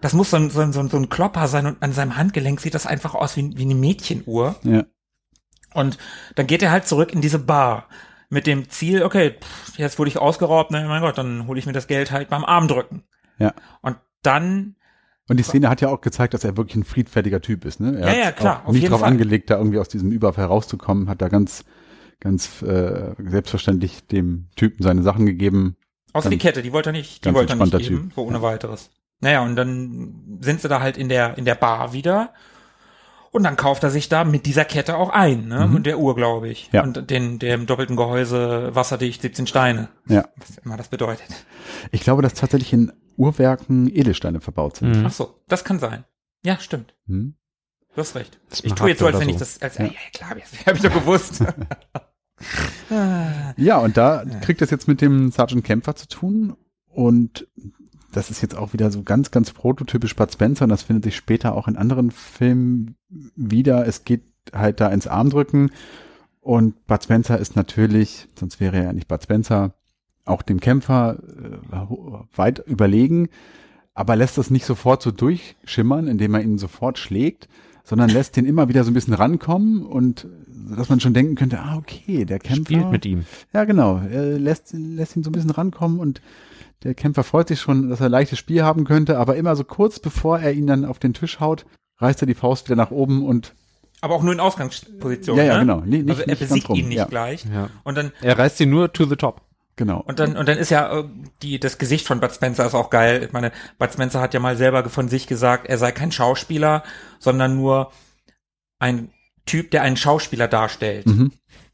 Das 0.02 0.14
muss 0.14 0.30
so 0.30 0.38
ein, 0.38 0.52
so 0.52 0.60
ein, 0.60 0.72
so 0.72 0.82
ein, 0.82 0.90
so 0.90 0.98
ein 0.98 1.10
Klopper 1.10 1.48
sein 1.48 1.66
und 1.66 1.82
an 1.82 1.94
seinem 1.94 2.16
Handgelenk 2.16 2.60
sieht 2.60 2.76
das 2.76 2.86
einfach 2.86 3.16
aus 3.16 3.38
wie, 3.38 3.58
wie 3.58 3.64
eine 3.64 3.76
Mädchenuhr. 3.76 4.56
Ja. 4.64 4.84
Und 5.74 5.98
dann 6.36 6.46
geht 6.46 6.62
er 6.62 6.72
halt 6.72 6.88
zurück 6.88 7.12
in 7.12 7.22
diese 7.22 7.40
Bar 7.40 7.88
mit 8.30 8.46
dem 8.46 8.70
Ziel, 8.70 9.04
okay, 9.04 9.36
pff, 9.40 9.80
jetzt 9.80 9.98
wurde 9.98 10.10
ich 10.10 10.18
ausgeraubt, 10.18 10.72
ne, 10.72 10.86
mein 10.88 11.02
Gott, 11.02 11.18
dann 11.18 11.48
hole 11.48 11.58
ich 11.58 11.66
mir 11.66 11.72
das 11.72 11.88
Geld 11.88 12.12
halt 12.12 12.30
beim 12.30 12.46
Armdrücken. 12.46 13.04
Ja. 13.40 13.54
Und 13.82 13.98
dann 14.22 14.76
Und 15.30 15.38
die 15.38 15.44
Szene 15.44 15.70
hat 15.70 15.80
ja 15.82 15.88
auch 15.90 16.02
gezeigt, 16.02 16.34
dass 16.34 16.44
er 16.44 16.58
wirklich 16.58 16.76
ein 16.76 16.84
friedfertiger 16.84 17.40
Typ 17.42 17.64
ist. 17.66 17.80
Ne? 17.80 17.98
Er 18.00 18.02
Ja, 18.02 18.08
hat 18.08 18.18
ja, 18.26 18.32
klar, 18.34 18.62
auf 18.66 18.74
nicht 18.74 18.88
Fall. 18.90 19.04
angelegt, 19.04 19.50
da 19.50 19.58
irgendwie 19.58 19.80
aus 19.80 19.88
diesem 19.88 20.12
Überfall 20.12 20.46
rauszukommen, 20.46 21.08
hat 21.10 21.22
da 21.22 21.30
ganz, 21.30 21.64
ganz 22.20 22.62
äh, 22.62 23.14
selbstverständlich 23.18 24.06
dem 24.08 24.48
Typen 24.56 24.84
seine 24.84 25.02
Sachen 25.02 25.26
gegeben. 25.26 25.78
Außer 26.12 26.30
die 26.30 26.38
Ganz- 26.38 26.44
Kette, 26.44 26.62
die 26.62 26.74
wollte 26.74 26.90
er 26.90 26.94
nicht, 26.94 27.24
die 27.26 27.34
wollte 27.34 27.54
er 27.54 27.66
nicht 27.66 27.78
geben, 27.78 28.12
so 28.16 28.24
ohne 28.24 28.42
weiteres. 28.42 28.90
Naja, 29.22 29.42
und 29.44 29.56
dann 29.56 30.40
sind 30.42 30.60
sie 30.62 30.68
da 30.68 30.82
halt 30.82 30.98
in 30.98 31.08
der, 31.08 31.38
in 31.38 31.46
der 31.46 31.56
Bar 31.56 31.94
wieder. 31.94 32.34
Und 33.34 33.44
dann 33.44 33.58
kauft 33.58 33.84
er 33.84 33.90
sich 33.90 34.10
da 34.10 34.24
mit 34.26 34.46
dieser 34.46 34.64
Kette 34.64 34.96
auch 34.96 35.10
ein, 35.10 35.48
ne? 35.48 35.66
Und 35.66 35.88
der 35.88 35.98
Uhr, 35.98 36.16
glaube 36.16 36.50
ich. 36.50 36.68
Mhm. 36.72 36.76
Ja. 36.76 36.84
Und 36.84 37.10
den, 37.10 37.40
dem 37.40 37.66
doppelten 37.66 37.96
Gehäuse 37.96 38.76
wasserdicht 38.76 39.24
17 39.24 39.48
Steine. 39.48 39.90
Ja. 40.08 40.30
Was 40.38 40.60
immer 40.60 40.78
das 40.78 40.88
bedeutet. 40.88 41.26
Ich 41.92 42.02
glaube, 42.02 42.22
dass 42.22 42.36
tatsächlich 42.36 42.72
in 42.74 42.94
Uhrwerken 43.18 43.90
Edelsteine 43.90 44.40
verbaut 44.40 44.78
sind. 44.78 45.00
Mhm. 45.00 45.06
Ach 45.08 45.12
so, 45.12 45.40
das 45.48 45.64
kann 45.64 45.80
sein. 45.80 46.04
Ja, 46.46 46.60
stimmt. 46.60 46.96
Hm? 47.08 47.34
Du 47.96 48.02
hast 48.02 48.16
recht. 48.16 48.40
Ich 48.52 48.60
Smaragd 48.60 48.78
tue 48.78 48.90
jetzt 48.90 49.00
so, 49.00 49.08
als 49.08 49.20
wenn 49.20 49.30
ich 49.30 49.36
so. 49.36 49.40
das, 49.40 49.62
als, 49.64 49.78
ja, 49.80 49.86
ja 49.86 49.92
klar, 50.14 50.36
das 50.36 50.66
habe 50.68 50.78
ich 50.78 50.84
doch 50.84 50.94
gewusst. 50.94 51.44
Ja, 53.56 53.78
und 53.78 53.96
da 53.96 54.26
kriegt 54.42 54.62
es 54.62 54.70
jetzt 54.70 54.88
mit 54.88 55.00
dem 55.00 55.32
Sergeant 55.32 55.64
Kämpfer 55.64 55.96
zu 55.96 56.08
tun 56.08 56.58
und 56.88 57.48
das 58.14 58.30
ist 58.30 58.42
jetzt 58.42 58.56
auch 58.56 58.74
wieder 58.74 58.92
so 58.92 59.04
ganz, 59.04 59.32
ganz 59.32 59.52
prototypisch 59.52 60.16
Bud 60.16 60.32
Spencer 60.32 60.64
und 60.64 60.70
das 60.70 60.84
findet 60.84 61.04
sich 61.04 61.16
später 61.16 61.56
auch 61.56 61.68
in 61.68 61.76
anderen 61.76 62.12
Filmen 62.12 62.96
wieder. 63.36 63.86
Es 63.88 64.06
geht 64.06 64.24
halt 64.54 64.80
da 64.80 64.88
ins 64.88 65.08
Armdrücken 65.08 65.72
und 66.42 66.86
Bud 66.88 67.04
Spencer 67.04 67.38
ist 67.38 67.56
natürlich, 67.56 68.28
sonst 68.38 68.60
wäre 68.60 68.78
er 68.78 68.84
ja 68.84 68.94
nicht 68.94 69.08
Bud 69.08 69.24
Spencer, 69.24 69.74
auch 70.26 70.42
dem 70.42 70.60
Kämpfer 70.60 71.18
äh, 71.20 72.38
weit 72.38 72.60
überlegen, 72.60 73.30
aber 73.94 74.16
lässt 74.16 74.38
das 74.38 74.50
nicht 74.50 74.66
sofort 74.66 75.02
so 75.02 75.12
durchschimmern, 75.12 76.08
indem 76.08 76.34
er 76.34 76.42
ihn 76.42 76.58
sofort 76.58 76.98
schlägt, 76.98 77.50
sondern 77.84 78.10
lässt 78.10 78.38
den 78.38 78.46
immer 78.46 78.70
wieder 78.70 78.84
so 78.84 78.92
ein 78.92 78.94
bisschen 78.94 79.14
rankommen 79.14 79.86
und 79.86 80.28
dass 80.48 80.90
man 80.90 81.00
schon 81.00 81.14
denken 81.14 81.36
könnte, 81.36 81.60
ah, 81.60 81.78
okay, 81.78 82.26
der 82.26 82.40
Kämpfer. 82.40 82.66
Spielt 82.66 82.92
mit 82.92 83.06
ihm. 83.06 83.26
Ja, 83.54 83.66
genau. 83.66 84.02
Er 84.10 84.40
lässt, 84.40 84.74
lässt 84.74 85.18
ihn 85.18 85.24
so 85.24 85.30
ein 85.30 85.34
bisschen 85.34 85.50
rankommen 85.50 86.00
und 86.00 86.22
der 86.84 86.94
Kämpfer 86.94 87.24
freut 87.24 87.48
sich 87.48 87.60
schon, 87.62 87.90
dass 87.90 88.00
er 88.00 88.08
ein 88.08 88.12
leichtes 88.12 88.40
Spiel 88.40 88.64
haben 88.64 88.84
könnte, 88.86 89.18
aber 89.18 89.36
immer 89.36 89.56
so 89.56 89.64
kurz 89.64 90.00
bevor 90.00 90.40
er 90.40 90.52
ihn 90.54 90.68
dann 90.68 90.86
auf 90.86 91.00
den 91.00 91.14
Tisch 91.14 91.40
haut, 91.40 91.66
reißt 92.00 92.22
er 92.22 92.26
die 92.28 92.34
Faust 92.36 92.68
wieder 92.68 92.76
nach 92.76 92.92
oben 92.92 93.26
und 93.26 93.54
Aber 94.02 94.16
auch 94.16 94.24
nur 94.24 94.34
in 94.34 94.40
Ausgangsposition. 94.40 95.38
Ja, 95.38 95.44
ja, 95.44 95.54
ne? 95.54 95.60
genau. 95.62 95.82
Nee, 95.86 95.98
nicht- 96.00 96.10
also 96.10 96.22
er 96.24 96.28
nicht 96.28 96.40
ganz 96.40 96.50
besiegt 96.50 96.70
rum, 96.70 96.78
ihn 96.80 96.88
nicht 96.90 96.98
ja. 96.98 97.06
gleich. 97.06 97.46
Ja. 97.46 97.70
Und 97.84 97.96
dann 97.98 98.12
Er 98.22 98.38
reißt 98.38 98.58
sie 98.58 98.66
nur 98.66 98.92
to 98.92 99.06
the 99.06 99.16
top. 99.16 99.42
genau. 99.78 100.02
Und 100.06 100.20
dann, 100.20 100.36
und 100.36 100.48
dann 100.48 100.58
ist 100.58 100.70
ja 100.72 101.00
äh, 101.00 101.04
die, 101.42 101.60
das 101.60 101.78
Gesicht 101.78 102.06
von 102.08 102.20
Bud 102.20 102.32
Spencer 102.34 102.66
ist 102.66 102.74
auch 102.76 102.90
geil. 102.90 103.24
Ich 103.26 103.32
meine, 103.32 103.52
Bud 103.80 103.94
Spencer 103.94 104.20
hat 104.20 104.34
ja 104.34 104.40
mal 104.40 104.58
selber 104.58 104.88
von 104.90 105.08
sich 105.08 105.26
gesagt, 105.28 105.68
er 105.68 105.78
sei 105.78 105.92
kein 105.94 106.12
Schauspieler, 106.12 106.84
sondern 107.20 107.56
nur 107.56 107.92
ein 108.80 109.10
Typ, 109.46 109.72
der 109.72 109.82
einen 109.84 109.98
Schauspieler 109.98 110.48
darstellt. 110.48 111.06
Mhm. 111.06 111.32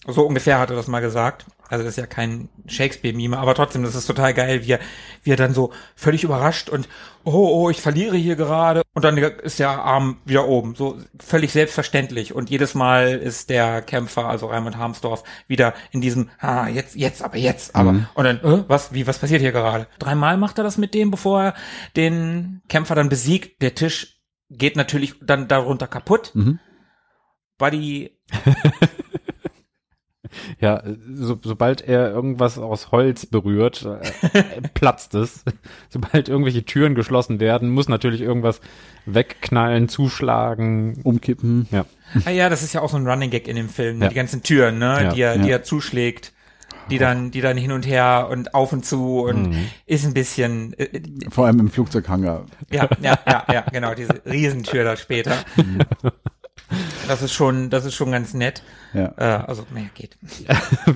So 0.08 0.26
ungefähr 0.26 0.60
hat 0.60 0.70
er 0.70 0.76
das 0.76 0.88
mal 0.88 1.02
gesagt. 1.02 1.46
Also 1.70 1.84
das 1.84 1.94
ist 1.94 1.98
ja 1.98 2.08
kein 2.08 2.50
Shakespeare-Mime, 2.66 3.38
aber 3.38 3.54
trotzdem, 3.54 3.84
das 3.84 3.96
ist 3.96 4.08
total 4.08 4.34
geil, 4.34 4.66
wie 4.66 4.72
er, 4.72 4.80
wie 5.24 5.32
er 5.32 5.36
dann 5.38 5.54
so 5.54 5.72
völlig 5.96 6.24
überrascht 6.24 6.68
und 6.70 6.90
oh, 7.24 7.32
oh, 7.32 7.70
ich 7.70 7.80
verliere 7.80 8.18
hier 8.18 8.36
gerade 8.36 8.82
und 8.94 9.06
dann 9.06 9.18
ist 9.18 9.60
der 9.60 9.70
Arm 9.70 10.18
wieder 10.26 10.48
oben. 10.48 10.76
So 10.76 10.98
völlig 11.20 11.52
selbstverständlich. 11.52 12.34
Und 12.34 12.50
jedes 12.50 12.74
Mal 12.74 13.18
ist 13.18 13.50
der 13.50 13.82
Kämpfer, 13.82 14.26
also 14.28 14.48
Raimund 14.48 14.78
Harmsdorf, 14.78 15.24
wieder 15.48 15.74
in 15.92 16.02
diesem, 16.02 16.30
ah, 16.40 16.68
jetzt, 16.68 16.96
jetzt, 16.96 17.22
aber 17.22 17.38
jetzt, 17.38 17.76
aber. 17.76 18.10
Und 18.16 18.24
dann, 18.24 18.38
äh, 18.40 18.64
was, 18.68 18.94
wie, 18.94 19.06
was 19.06 19.20
passiert 19.20 19.42
hier 19.42 19.52
gerade? 19.52 19.88
Dreimal 20.00 20.38
macht 20.38 20.58
er 20.58 20.64
das 20.64 20.78
mit 20.78 20.94
dem, 20.94 21.12
bevor 21.12 21.44
er 21.44 21.54
den 21.96 22.62
Kämpfer 22.68 22.96
dann 22.96 23.10
besiegt. 23.10 23.62
Der 23.62 23.76
Tisch 23.76 24.20
geht 24.50 24.76
natürlich 24.76 25.16
dann 25.22 25.48
darunter 25.48 25.88
kaputt. 25.88 26.32
Mhm. 26.34 26.60
Buddy 27.58 28.18
Ja, 30.60 30.84
so, 31.16 31.38
sobald 31.42 31.82
er 31.82 32.10
irgendwas 32.12 32.58
aus 32.58 32.92
Holz 32.92 33.26
berührt, 33.26 33.88
äh, 34.34 34.62
platzt 34.74 35.16
es. 35.16 35.44
Sobald 35.90 36.30
irgendwelche 36.30 36.64
Türen 36.66 36.96
geschlossen 36.96 37.40
werden, 37.40 37.70
muss 37.70 37.88
natürlich 37.90 38.22
irgendwas 38.22 38.62
wegknallen, 39.06 39.90
zuschlagen. 39.90 41.00
Umkippen. 41.04 41.68
Ja. 41.72 41.86
Ah 42.26 42.32
ja, 42.32 42.50
das 42.50 42.64
ist 42.64 42.74
ja 42.74 42.82
auch 42.82 42.90
so 42.90 42.98
ein 42.98 43.08
Running 43.08 43.30
Gag 43.30 43.48
in 43.48 43.56
dem 43.56 43.70
Film, 43.70 43.98
ne? 44.00 44.06
Ja. 44.06 44.10
die 44.10 44.16
ganzen 44.16 44.44
Türen, 44.44 44.80
ne, 44.80 45.00
Ja, 45.04 45.14
die 45.14 45.22
er, 45.22 45.38
die 45.38 45.48
ja. 45.48 45.58
er 45.58 45.64
zuschlägt, 45.64 46.34
die 46.90 46.98
dann, 46.98 47.30
die 47.32 47.42
dann 47.42 47.56
hin 47.58 47.72
und 47.72 47.86
her 47.86 48.28
und 48.32 48.56
auf 48.56 48.74
und 48.74 48.84
zu 48.86 49.20
und 49.22 49.50
Mhm. 49.52 49.66
ist 49.86 50.06
ein 50.06 50.14
bisschen, 50.14 50.74
äh, 50.74 50.86
äh, 50.86 51.02
Vor 51.30 51.46
allem 51.46 51.60
im 51.60 51.70
Flugzeughanger. 51.70 52.46
ja, 52.72 52.90
ja, 53.02 53.20
ja, 53.28 53.44
ja, 53.52 53.62
genau, 53.72 53.94
diese 53.94 54.22
Riesentür 54.26 54.84
da 54.84 54.96
später. 54.98 55.34
Das 57.10 57.22
ist 57.24 57.34
schon, 57.34 57.70
das 57.72 57.86
ist 57.86 57.96
schon 57.96 58.12
ganz 58.12 58.34
nett. 58.36 58.62
Ja. 58.94 59.14
Äh, 59.18 59.24
also, 59.48 59.66
naja, 59.74 59.88
geht. 59.96 60.18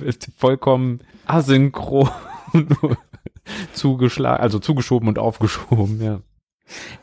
ist 0.04 0.30
vollkommen 0.36 1.00
asynchron 1.26 2.08
zugeschlagen, 3.72 4.40
also 4.42 4.58
zugeschoben 4.58 5.08
und 5.08 5.18
aufgeschoben, 5.18 6.00
ja. 6.00 6.20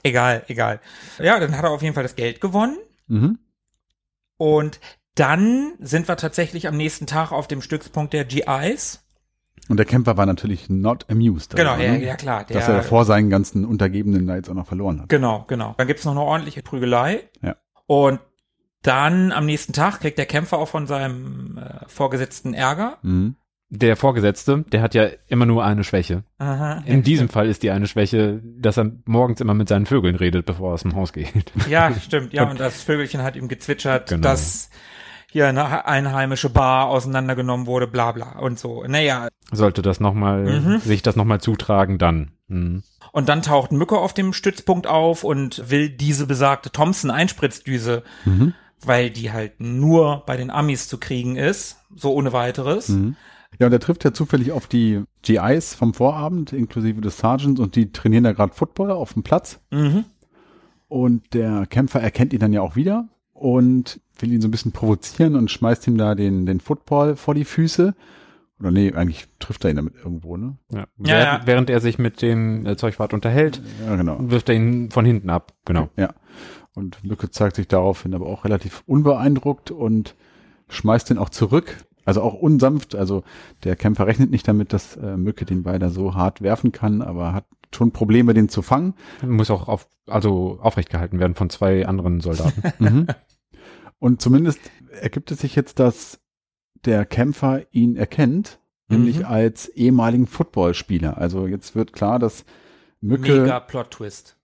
Egal, 0.01 0.43
egal. 0.47 0.80
Ja, 1.20 1.39
dann 1.39 1.55
hat 1.55 1.64
er 1.64 1.72
auf 1.72 1.82
jeden 1.82 1.93
Fall 1.93 2.03
das 2.03 2.16
Geld 2.16 2.41
gewonnen 2.41 2.78
Mhm. 3.07 3.39
und 4.38 4.80
dann 5.16 5.74
sind 5.80 6.07
wir 6.07 6.16
tatsächlich 6.16 6.70
am 6.70 6.78
nächsten 6.78 7.05
Tag 7.05 7.34
auf 7.34 7.47
dem 7.49 7.62
Stützpunkt 7.62 8.14
der 8.14 8.24
GIs. 8.24 9.03
Und 9.68 9.76
der 9.78 9.86
Kämpfer 9.86 10.16
war 10.16 10.26
natürlich 10.26 10.70
not 10.70 11.05
amused. 11.12 11.55
Genau, 11.57 11.72
darüber, 11.72 11.86
ja, 11.86 11.91
ne? 11.91 12.05
ja 12.05 12.16
klar. 12.16 12.45
Dass 12.45 12.70
er 12.70 12.82
vor 12.84 13.03
seinen 13.03 13.30
ganzen 13.30 13.66
Untergebenen 13.66 14.26
da 14.28 14.36
jetzt 14.38 14.49
auch 14.49 14.53
noch 14.53 14.68
verloren 14.68 15.01
hat. 15.01 15.09
Genau, 15.09 15.43
genau. 15.49 15.76
Dann 15.78 15.88
gibt's 15.88 16.05
noch 16.05 16.14
eine 16.14 16.22
ordentliche 16.22 16.62
Prügelei. 16.64 17.30
Ja. 17.41 17.57
Und 17.88 18.20
dann 18.84 19.32
am 19.32 19.45
nächsten 19.45 19.73
Tag 19.73 19.99
kriegt 19.99 20.17
der 20.17 20.25
Kämpfer 20.25 20.57
auch 20.57 20.67
von 20.69 20.88
seinem 20.88 21.57
äh, 21.57 21.86
Vorgesetzten 21.88 22.53
Ärger. 22.53 22.97
Mhm. 23.03 23.36
Der 23.73 23.95
Vorgesetzte, 23.95 24.65
der 24.69 24.82
hat 24.82 24.93
ja 24.95 25.07
immer 25.27 25.45
nur 25.45 25.63
eine 25.63 25.86
Schwäche. 25.86 26.23
Aha. 26.39 26.84
In 26.86 27.03
diesem 27.03 27.29
Fall 27.29 27.47
ist 27.47 27.63
die 27.63 27.71
eine 27.71 27.88
Schwäche, 27.88 28.41
dass 28.43 28.77
er 28.77 28.91
morgens 29.05 29.39
immer 29.39 29.53
mit 29.53 29.69
seinen 29.69 29.86
Vögeln 29.86 30.15
redet, 30.17 30.45
bevor 30.45 30.71
er 30.71 30.73
aus 30.73 30.82
dem 30.82 30.93
Haus 30.95 31.13
geht. 31.13 31.32
Ja, 31.69 31.93
stimmt. 31.93 32.34
Ja, 32.34 32.49
und 32.49 32.59
das 32.59 32.82
Vögelchen 32.84 33.23
hat 33.23 33.38
ihm 33.38 33.47
gezwitschert, 33.47 34.09
Genau. 34.09 34.23
dass 34.23 34.69
hier 35.32 35.47
eine 35.47 35.86
einheimische 35.86 36.49
Bar 36.49 36.88
auseinandergenommen 36.88 37.65
wurde, 37.65 37.88
bla 37.88 38.11
bla 38.11 38.39
und 38.39 38.59
so. 38.59 38.84
Naja, 38.86 39.29
Sollte 39.53 39.82
das 39.82 40.01
nochmal, 40.01 40.43
Mhm. 40.59 40.79
sich 40.79 41.01
das 41.01 41.15
nochmal 41.15 41.39
zutragen, 41.39 41.97
dann. 41.97 42.32
Mhm. 42.49 42.84
und 43.13 43.29
dann 43.29 43.41
taucht 43.41 43.71
Mücke 43.71 43.97
auf 43.97 44.13
dem 44.13 44.34
Stützpunkt 44.34 44.86
auf 44.88 45.23
und 45.23 45.69
will 45.71 45.89
diese 45.89 46.25
besagte 46.27 46.69
Thompson-Einspritzdüse, 46.73 48.03
Mhm. 48.25 48.53
Weil 48.86 49.09
die 49.09 49.32
halt 49.32 49.59
nur 49.59 50.23
bei 50.25 50.38
den 50.38 50.49
Amis 50.49 50.88
zu 50.88 50.97
kriegen 50.97 51.36
ist, 51.36 51.77
so 51.95 52.13
ohne 52.13 52.34
weiteres. 52.34 52.89
Mhm. 52.89 53.15
Ja, 53.59 53.67
und 53.67 53.73
er 53.73 53.79
trifft 53.79 54.03
ja 54.05 54.13
zufällig 54.13 54.51
auf 54.53 54.67
die 54.67 55.03
GIs 55.23 55.75
vom 55.75 55.93
Vorabend, 55.93 56.53
inklusive 56.53 57.01
des 57.01 57.17
Sergeants, 57.17 57.59
und 57.59 57.75
die 57.75 57.91
trainieren 57.91 58.23
da 58.23 58.32
gerade 58.32 58.53
Football 58.53 58.91
auf 58.91 59.13
dem 59.13 59.23
Platz. 59.23 59.59
Mhm. 59.71 60.05
Und 60.88 61.34
der 61.34 61.65
Kämpfer 61.67 62.01
erkennt 62.01 62.34
ihn 62.34 62.39
dann 62.39 62.53
ja 62.53 62.61
auch 62.61 62.75
wieder 62.75 63.07
und 63.34 63.99
will 64.19 64.32
ihn 64.32 64.41
so 64.41 64.47
ein 64.47 64.51
bisschen 64.51 64.71
provozieren 64.71 65.36
und 65.36 65.49
schmeißt 65.51 65.88
ihm 65.88 65.97
da 65.97 66.15
den, 66.15 66.45
den 66.45 66.59
Football 66.59 67.15
vor 67.15 67.34
die 67.34 67.45
Füße. 67.45 67.93
Oder 68.59 68.71
nee, 68.71 68.93
eigentlich 68.93 69.27
trifft 69.39 69.63
er 69.63 69.71
ihn 69.71 69.77
damit 69.77 69.95
irgendwo, 69.95 70.38
ne? 70.38 70.57
Ja. 70.71 70.79
Ja, 70.79 70.86
während, 70.97 71.41
ja. 71.41 71.47
während 71.47 71.69
er 71.71 71.79
sich 71.79 71.97
mit 71.97 72.21
dem 72.21 72.65
äh, 72.65 72.77
Zeugwart 72.77 73.13
unterhält, 73.13 73.61
Ja, 73.86 73.95
genau. 73.95 74.17
wirft 74.19 74.49
er 74.49 74.55
ihn 74.55 74.91
von 74.91 75.03
hinten 75.03 75.29
ab. 75.29 75.53
Genau. 75.65 75.89
Ja. 75.97 76.13
Und 76.74 77.03
Mücke 77.03 77.30
zeigt 77.32 77.57
sich 77.57 77.67
daraufhin 77.67 78.13
aber 78.13 78.28
auch 78.28 78.45
relativ 78.45 78.84
unbeeindruckt 78.88 79.72
und 79.72 80.15
schmeißt 80.69 81.09
den 81.09 81.17
auch 81.17 81.30
zurück. 81.30 81.86
Also 82.05 82.22
auch 82.22 82.34
unsanft. 82.34 82.95
Also 82.95 83.24
der 83.63 83.76
Kämpfer 83.76 84.07
rechnet 84.07 84.32
nicht 84.32 84.47
damit, 84.47 84.74
dass 84.74 84.95
äh, 84.97 85.17
Mücke 85.17 85.45
den 85.45 85.63
Beider 85.63 85.89
so 85.89 86.15
hart 86.15 86.41
werfen 86.41 86.72
kann, 86.72 87.01
aber 87.01 87.34
hat 87.34 87.45
schon 87.74 87.91
Probleme, 87.91 88.34
den 88.34 88.49
zu 88.49 88.61
fangen. 88.61 88.95
Muss 89.26 89.51
auch 89.51 89.67
auf, 89.67 89.88
also 90.07 90.59
aufrecht 90.61 90.89
gehalten 90.89 91.19
werden 91.19 91.36
von 91.36 91.49
zwei 91.49 91.86
anderen 91.86 92.22
Soldaten. 92.22 92.63
Mhm. 92.80 93.07
Und 93.99 94.19
zumindest 94.22 94.59
ergibt 94.99 95.30
es 95.32 95.39
sich 95.39 95.55
jetzt, 95.55 95.78
dass 95.78 96.19
der 96.86 97.05
Kämpfer 97.05 97.61
ihn 97.72 97.95
erkennt, 97.95 98.59
nämlich 98.88 99.19
Mhm. 99.19 99.26
als 99.26 99.69
ehemaligen 99.69 100.26
Footballspieler. 100.26 101.17
Also 101.19 101.45
jetzt 101.45 101.76
wird 101.76 101.93
klar, 101.93 102.17
dass 102.17 102.43
Mücke 102.99 103.41
Mega 103.41 103.59
Plot-Twist. 103.59 104.38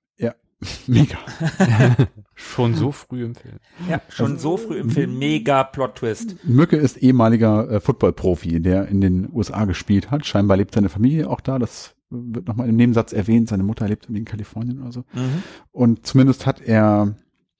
mega. 0.87 1.17
Schon 2.35 2.75
so 2.75 2.91
früh 2.91 3.23
im 3.23 3.35
Film. 3.35 3.57
Ja, 3.89 4.01
schon 4.09 4.37
so 4.37 4.57
früh 4.57 4.77
im 4.77 4.91
Film 4.91 5.17
mega 5.17 5.63
Plot-Twist. 5.63 6.35
Mücke 6.43 6.77
ist 6.77 6.97
ehemaliger 6.97 7.69
äh, 7.69 7.79
Footballprofi, 7.79 8.59
der 8.59 8.87
in 8.87 9.01
den 9.01 9.27
USA 9.33 9.65
gespielt 9.65 10.11
hat. 10.11 10.25
Scheinbar 10.25 10.57
lebt 10.57 10.75
seine 10.75 10.89
Familie 10.89 11.29
auch 11.29 11.41
da. 11.41 11.57
Das 11.57 11.95
wird 12.09 12.47
nochmal 12.47 12.69
im 12.69 12.75
Nebensatz 12.75 13.11
erwähnt. 13.11 13.49
Seine 13.49 13.63
Mutter 13.63 13.87
lebt 13.87 14.07
in 14.07 14.25
Kalifornien 14.25 14.81
oder 14.81 14.91
so. 14.91 14.99
Mhm. 15.13 15.43
Und 15.71 16.05
zumindest 16.05 16.45
hat 16.45 16.61
er 16.61 17.15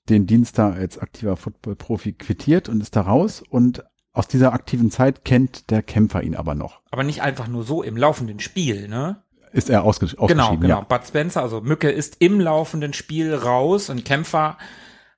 den 0.10 0.28
Dienst 0.28 0.58
da 0.58 0.72
als 0.72 1.00
aktiver 1.00 1.38
Footballprofi 1.38 2.14
quittiert 2.14 2.70
und 2.70 2.82
ist 2.82 2.96
da 2.96 3.02
raus. 3.02 3.44
Und 3.50 3.84
aus 4.14 4.28
dieser 4.28 4.54
aktiven 4.54 4.90
Zeit 4.90 5.26
kennt 5.26 5.70
der 5.70 5.84
Kämpfer 5.84 6.24
ihn 6.24 6.36
aber 6.36 6.56
noch. 6.56 6.82
Aber 6.92 7.04
nicht 7.04 7.22
einfach 7.22 7.48
nur 7.48 7.64
so 7.64 7.84
im 7.84 7.98
laufenden 7.98 8.40
Spiel, 8.40 8.88
ne? 8.88 9.24
Ist 9.58 9.70
er 9.70 9.84
ausge 9.84 10.06
Genau, 10.08 10.22
ausgeschieden? 10.24 10.60
genau. 10.62 10.80
Ja. 10.80 10.82
Bud 10.82 11.08
Spencer, 11.08 11.42
also 11.42 11.62
Mücke 11.62 11.90
ist 11.90 12.18
im 12.20 12.40
laufenden 12.40 12.94
Spiel 12.94 13.34
raus 13.34 13.90
und 13.90 14.06
Kämpfer 14.06 14.58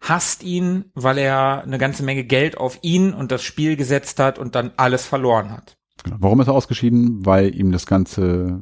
hasst 0.02 0.44
ihn, 0.44 0.86
weil 0.96 1.18
er 1.18 1.64
eine 1.64 1.78
ganze 1.78 2.04
Menge 2.04 2.24
Geld 2.24 2.58
auf 2.58 2.80
ihn 2.82 3.14
und 3.14 3.32
das 3.32 3.44
Spiel 3.44 3.76
gesetzt 3.76 4.20
hat 4.20 4.40
und 4.40 4.56
dann 4.56 4.72
alles 4.78 5.06
verloren 5.06 5.52
hat. 5.52 5.76
Genau. 6.06 6.16
Warum 6.20 6.40
ist 6.40 6.48
er 6.48 6.54
ausgeschieden? 6.54 7.26
Weil 7.26 7.54
ihm 7.54 7.74
das 7.74 7.86
ganze, 7.86 8.62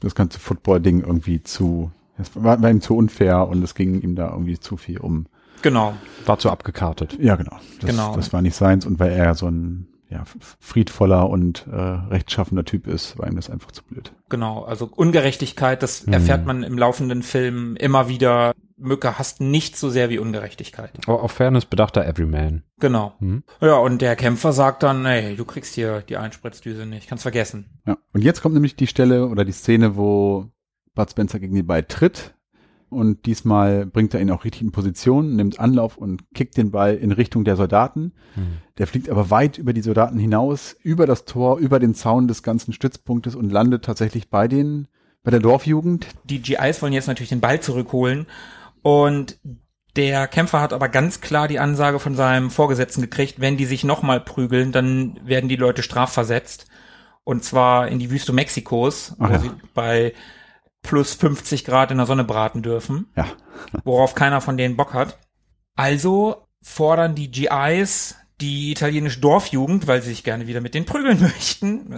das 0.00 0.14
ganze 0.14 0.38
Football-Ding 0.38 1.00
irgendwie 1.00 1.42
zu, 1.42 1.90
es 2.18 2.30
war, 2.34 2.60
war 2.60 2.70
ihm 2.70 2.82
zu 2.82 2.94
unfair 2.96 3.48
und 3.48 3.62
es 3.62 3.74
ging 3.74 4.02
ihm 4.02 4.14
da 4.14 4.30
irgendwie 4.30 4.58
zu 4.60 4.76
viel 4.76 4.98
um. 4.98 5.26
Genau. 5.62 5.94
War 6.26 6.38
zu 6.38 6.50
abgekartet. 6.50 7.16
Ja, 7.18 7.36
genau. 7.36 7.56
Das, 7.80 7.90
Genau. 7.90 8.14
das 8.14 8.32
war 8.34 8.42
nicht 8.42 8.54
seins 8.54 8.84
und 8.84 9.00
weil 9.00 9.12
er 9.12 9.34
so 9.34 9.48
ein 9.48 9.88
ja, 10.10 10.24
friedvoller 10.58 11.28
und 11.28 11.66
äh, 11.70 11.76
rechtschaffender 11.76 12.64
Typ 12.64 12.86
ist, 12.86 13.18
war 13.18 13.26
ihm 13.28 13.36
das 13.36 13.50
einfach 13.50 13.72
zu 13.72 13.82
blöd. 13.84 14.12
Genau, 14.30 14.64
also 14.64 14.88
Ungerechtigkeit, 14.94 15.82
das 15.82 16.06
Hm. 16.06 16.12
erfährt 16.14 16.46
man 16.46 16.62
im 16.62 16.78
laufenden 16.78 17.22
Film 17.22 17.76
immer 17.76 18.08
wieder. 18.08 18.54
Mücke 18.80 19.18
hasst 19.18 19.40
nicht 19.40 19.76
so 19.76 19.90
sehr 19.90 20.08
wie 20.08 20.18
Ungerechtigkeit. 20.18 20.92
Aber 21.06 21.22
auf 21.22 21.32
Fairness 21.32 21.64
bedachter 21.66 22.06
Everyman. 22.06 22.62
Genau. 22.78 23.14
Hm. 23.18 23.42
Ja, 23.60 23.76
und 23.76 24.00
der 24.00 24.14
Kämpfer 24.16 24.52
sagt 24.52 24.82
dann, 24.84 25.04
ey, 25.04 25.34
du 25.36 25.44
kriegst 25.44 25.74
hier 25.74 26.02
die 26.02 26.16
Einspritzdüse 26.16 26.86
nicht, 26.86 27.08
kannst 27.08 27.22
vergessen. 27.22 27.80
Ja. 27.86 27.98
Und 28.12 28.22
jetzt 28.22 28.40
kommt 28.40 28.54
nämlich 28.54 28.76
die 28.76 28.86
Stelle 28.86 29.26
oder 29.26 29.44
die 29.44 29.52
Szene, 29.52 29.96
wo 29.96 30.46
Bud 30.94 31.10
Spencer 31.10 31.38
gegen 31.40 31.54
die 31.56 31.62
beiden 31.64 31.88
tritt. 31.88 32.34
Und 32.90 33.26
diesmal 33.26 33.86
bringt 33.86 34.14
er 34.14 34.20
ihn 34.20 34.30
auch 34.30 34.44
richtig 34.44 34.62
in 34.62 34.72
Position, 34.72 35.36
nimmt 35.36 35.60
Anlauf 35.60 35.96
und 35.96 36.22
kickt 36.34 36.56
den 36.56 36.70
Ball 36.70 36.94
in 36.94 37.12
Richtung 37.12 37.44
der 37.44 37.56
Soldaten. 37.56 38.12
Der 38.78 38.86
fliegt 38.86 39.10
aber 39.10 39.30
weit 39.30 39.58
über 39.58 39.72
die 39.72 39.82
Soldaten 39.82 40.18
hinaus, 40.18 40.76
über 40.82 41.06
das 41.06 41.24
Tor, 41.24 41.58
über 41.58 41.78
den 41.80 41.94
Zaun 41.94 42.28
des 42.28 42.42
ganzen 42.42 42.72
Stützpunktes 42.72 43.34
und 43.34 43.50
landet 43.50 43.84
tatsächlich 43.84 44.30
bei 44.30 44.48
den, 44.48 44.88
bei 45.22 45.30
der 45.30 45.40
Dorfjugend. 45.40 46.06
Die 46.24 46.40
GIs 46.40 46.80
wollen 46.80 46.92
jetzt 46.92 47.08
natürlich 47.08 47.30
den 47.30 47.40
Ball 47.40 47.60
zurückholen 47.60 48.26
und 48.82 49.38
der 49.96 50.28
Kämpfer 50.28 50.60
hat 50.60 50.72
aber 50.72 50.88
ganz 50.88 51.20
klar 51.20 51.48
die 51.48 51.58
Ansage 51.58 51.98
von 51.98 52.14
seinem 52.14 52.50
Vorgesetzten 52.50 53.02
gekriegt, 53.02 53.40
wenn 53.40 53.56
die 53.56 53.64
sich 53.64 53.82
nochmal 53.82 54.20
prügeln, 54.20 54.70
dann 54.70 55.18
werden 55.24 55.48
die 55.48 55.56
Leute 55.56 55.82
strafversetzt. 55.82 56.66
Und 57.24 57.44
zwar 57.44 57.88
in 57.88 57.98
die 57.98 58.10
Wüste 58.10 58.32
Mexikos, 58.32 59.16
wo 59.18 59.24
Ach 59.24 59.30
ja. 59.32 59.38
sie 59.40 59.50
bei 59.74 60.14
plus 60.82 61.14
50 61.14 61.64
Grad 61.64 61.90
in 61.90 61.98
der 61.98 62.06
Sonne 62.06 62.24
braten 62.24 62.62
dürfen, 62.62 63.08
Ja, 63.16 63.26
worauf 63.84 64.14
keiner 64.14 64.40
von 64.40 64.56
denen 64.56 64.76
Bock 64.76 64.94
hat. 64.94 65.18
Also 65.76 66.46
fordern 66.62 67.14
die 67.14 67.30
GIs 67.30 68.16
die 68.40 68.70
italienische 68.70 69.18
Dorfjugend, 69.20 69.88
weil 69.88 70.00
sie 70.00 70.10
sich 70.10 70.22
gerne 70.22 70.46
wieder 70.46 70.60
mit 70.60 70.74
denen 70.74 70.86
prügeln 70.86 71.20
möchten. 71.20 71.92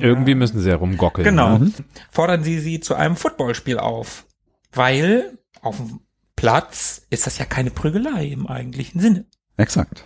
Irgendwie 0.00 0.34
müssen 0.34 0.60
sie 0.60 0.70
herumgockeln. 0.70 1.24
Genau. 1.24 1.58
Ne? 1.58 1.72
Fordern 2.10 2.42
sie 2.42 2.58
sie 2.58 2.80
zu 2.80 2.94
einem 2.96 3.14
Footballspiel 3.16 3.78
auf. 3.78 4.26
Weil 4.72 5.38
auf 5.60 5.76
dem 5.76 6.00
Platz 6.34 7.06
ist 7.10 7.26
das 7.26 7.38
ja 7.38 7.44
keine 7.44 7.70
Prügelei 7.70 8.26
im 8.26 8.46
eigentlichen 8.48 9.00
Sinne. 9.00 9.26
exakt. 9.56 10.04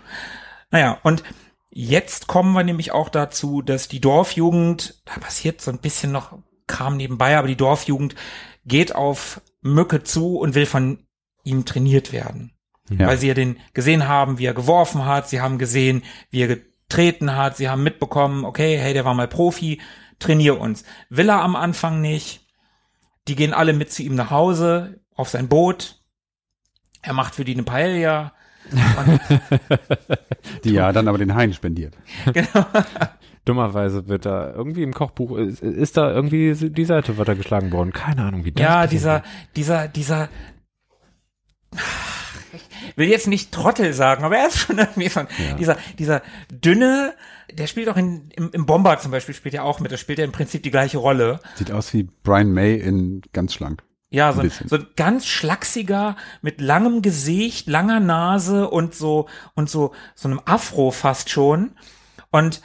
Naja, 0.71 0.99
und 1.05 1.23
jetzt 1.71 2.27
kommen 2.27 2.53
wir 2.53 2.65
nämlich 2.65 2.93
auch 2.93 3.09
dazu, 3.09 3.63
dass 3.63 3.89
die 3.89 4.01
Dorfjugend, 4.01 5.01
da 5.07 5.19
passiert 5.21 5.63
so 5.63 5.71
ein 5.71 5.79
bisschen 5.79 6.13
noch 6.13 6.37
Kram 6.67 6.97
nebenbei, 6.97 7.37
aber 7.37 7.49
die 7.49 7.57
Dorfjugend 7.57 8.15
geht 8.65 8.95
auf 8.95 9.41
Mücke 9.63 10.03
zu 10.03 10.39
und 10.39 10.55
will 10.55 10.67
von 10.67 11.07
ihm 11.45 11.65
trainiert 11.65 12.13
werden. 12.13 12.53
Ja. 12.91 13.07
Weil 13.09 13.19
sie 13.19 13.29
ja 13.29 13.35
den 13.35 13.59
gesehen 13.75 14.07
haben, 14.09 14.39
wie 14.39 14.47
er 14.47 14.55
geworfen 14.55 15.05
hat, 15.05 15.29
sie 15.29 15.41
haben 15.41 15.59
gesehen, 15.59 16.03
wie 16.31 16.43
er 16.43 16.49
getreten 16.49 17.35
hat, 17.35 17.57
sie 17.57 17.69
haben 17.69 17.83
mitbekommen, 17.83 18.45
okay, 18.45 18.79
hey, 18.79 18.93
der 18.93 19.05
war 19.05 19.15
mal 19.15 19.29
Profi, 19.29 19.81
trainier 20.19 20.61
uns. 20.61 20.85
Will 21.09 21.29
er 21.29 21.43
am 21.43 21.57
Anfang 21.57 22.01
nicht. 22.01 22.47
Die 23.29 23.35
gehen 23.35 23.53
alle 23.53 23.73
mit 23.73 23.93
zu 23.93 24.03
ihm 24.03 24.15
nach 24.15 24.31
Hause, 24.31 25.01
auf 25.15 25.29
sein 25.29 25.49
Boot. 25.49 26.01
Er 27.03 27.13
macht 27.13 27.35
für 27.35 27.45
die 27.45 27.55
eine 27.55 27.65
Paella. 27.65 28.33
Die 30.65 30.73
ja 30.73 30.93
dann 30.93 31.07
aber 31.07 31.19
den 31.19 31.35
Hain 31.35 31.53
spendiert. 31.53 31.95
Genau. 32.33 32.67
Dummerweise 33.47 34.09
wird 34.09 34.27
da 34.27 34.53
irgendwie 34.53 34.83
im 34.83 34.93
Kochbuch, 34.93 35.39
ist, 35.39 35.63
ist 35.63 35.97
da 35.97 36.13
irgendwie 36.13 36.53
die 36.55 36.85
Seite 36.85 37.17
weitergeschlagen 37.17 37.73
worden. 37.73 37.93
Keine 37.93 38.25
Ahnung, 38.25 38.45
wie 38.45 38.53
das 38.53 38.63
Ja, 38.63 38.87
dieser, 38.87 39.23
dieser, 39.55 39.89
dieser, 39.89 40.29
ich 42.53 42.97
will 42.97 43.09
jetzt 43.09 43.29
nicht 43.29 43.53
Trottel 43.53 43.93
sagen, 43.93 44.25
aber 44.25 44.37
er 44.37 44.49
ist 44.49 44.59
schon 44.59 44.79
irgendwie 44.79 45.09
so 45.09 45.21
ein, 45.21 45.29
dieser, 45.59 45.77
dieser 45.99 46.23
dünne, 46.51 47.15
der 47.53 47.69
spielt 47.69 47.89
auch 47.89 47.97
in, 47.97 48.31
im, 48.31 48.51
im 48.53 48.67
Bomber 48.67 48.99
zum 48.99 49.13
Beispiel, 49.13 49.35
spielt 49.35 49.55
er 49.55 49.65
auch 49.65 49.79
mit, 49.79 49.93
da 49.93 49.97
spielt 49.97 50.19
er 50.19 50.25
im 50.25 50.33
Prinzip 50.33 50.65
die 50.65 50.73
gleiche 50.73 50.99
Rolle. 50.99 51.39
Sieht 51.55 51.71
aus 51.71 51.95
wie 51.95 52.09
Brian 52.25 52.53
May 52.53 52.75
in 52.75 53.23
ganz 53.33 53.55
schlank. 53.55 53.83
Ja, 54.11 54.33
so 54.33 54.41
Ein 54.41 54.51
ein, 54.61 54.69
so 54.69 54.77
ein 54.77 54.87
ganz 54.97 55.27
schlachsiger, 55.27 56.17
mit 56.43 56.61
langem 56.61 57.03
Gesicht, 57.03 57.69
langer 57.69 58.01
Nase 58.01 58.69
und 58.69 58.95
so, 58.95 59.29
und 59.55 59.71
so, 59.71 59.93
so 60.15 60.29
einem 60.29 60.41
Afro 60.45 60.91
fast 60.91 61.31
schon. 61.31 61.73
Und 62.31 62.61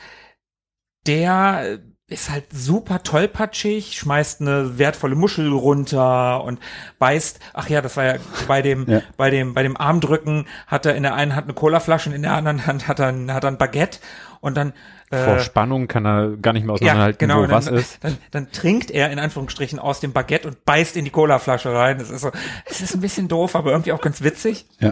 der 1.07 1.79
ist 2.11 2.29
halt 2.29 2.45
super 2.51 3.03
tollpatschig, 3.03 3.97
schmeißt 3.97 4.41
eine 4.41 4.77
wertvolle 4.77 5.15
Muschel 5.15 5.49
runter 5.51 6.43
und 6.43 6.59
beißt, 6.99 7.39
ach 7.53 7.69
ja, 7.69 7.81
das 7.81 7.95
war 7.95 8.03
ja 8.03 8.15
bei 8.47 8.61
dem, 8.61 8.85
Ja. 8.89 9.01
bei 9.15 9.29
dem, 9.29 9.53
bei 9.53 9.63
dem 9.63 9.77
Armdrücken 9.77 10.45
hat 10.67 10.85
er 10.85 10.95
in 10.95 11.03
der 11.03 11.15
einen 11.15 11.35
Hand 11.35 11.45
eine 11.45 11.53
Colaflasche 11.53 12.09
und 12.09 12.15
in 12.15 12.23
der 12.23 12.33
anderen 12.33 12.67
Hand 12.67 12.87
hat 12.89 12.99
er 12.99 13.07
ein, 13.07 13.33
hat 13.33 13.45
er 13.45 13.51
ein 13.51 13.57
Baguette 13.57 13.99
und 14.41 14.57
dann, 14.57 14.73
Vor 15.09 15.37
äh, 15.37 15.39
Spannung 15.39 15.87
kann 15.87 16.05
er 16.05 16.35
gar 16.35 16.51
nicht 16.51 16.65
mehr 16.65 16.75
ja, 16.75 16.81
auseinanderhalten, 16.81 17.19
genau. 17.19 17.37
wo 17.37 17.41
dann, 17.43 17.51
was 17.51 17.67
ist. 17.67 18.03
Dann, 18.03 18.17
dann 18.31 18.51
trinkt 18.51 18.91
er 18.91 19.09
in 19.11 19.19
Anführungsstrichen 19.19 19.79
aus 19.79 20.01
dem 20.01 20.11
Baguette 20.11 20.49
und 20.49 20.65
beißt 20.65 20.97
in 20.97 21.05
die 21.05 21.11
Colaflasche 21.11 21.73
rein. 21.73 21.99
Das 21.99 22.09
ist 22.09 22.21
so, 22.21 22.31
es 22.65 22.81
ist 22.81 22.93
ein 22.93 23.01
bisschen 23.01 23.29
doof, 23.29 23.55
aber 23.55 23.71
irgendwie 23.71 23.93
auch 23.93 24.01
ganz 24.01 24.21
witzig. 24.21 24.65
Ja. 24.79 24.91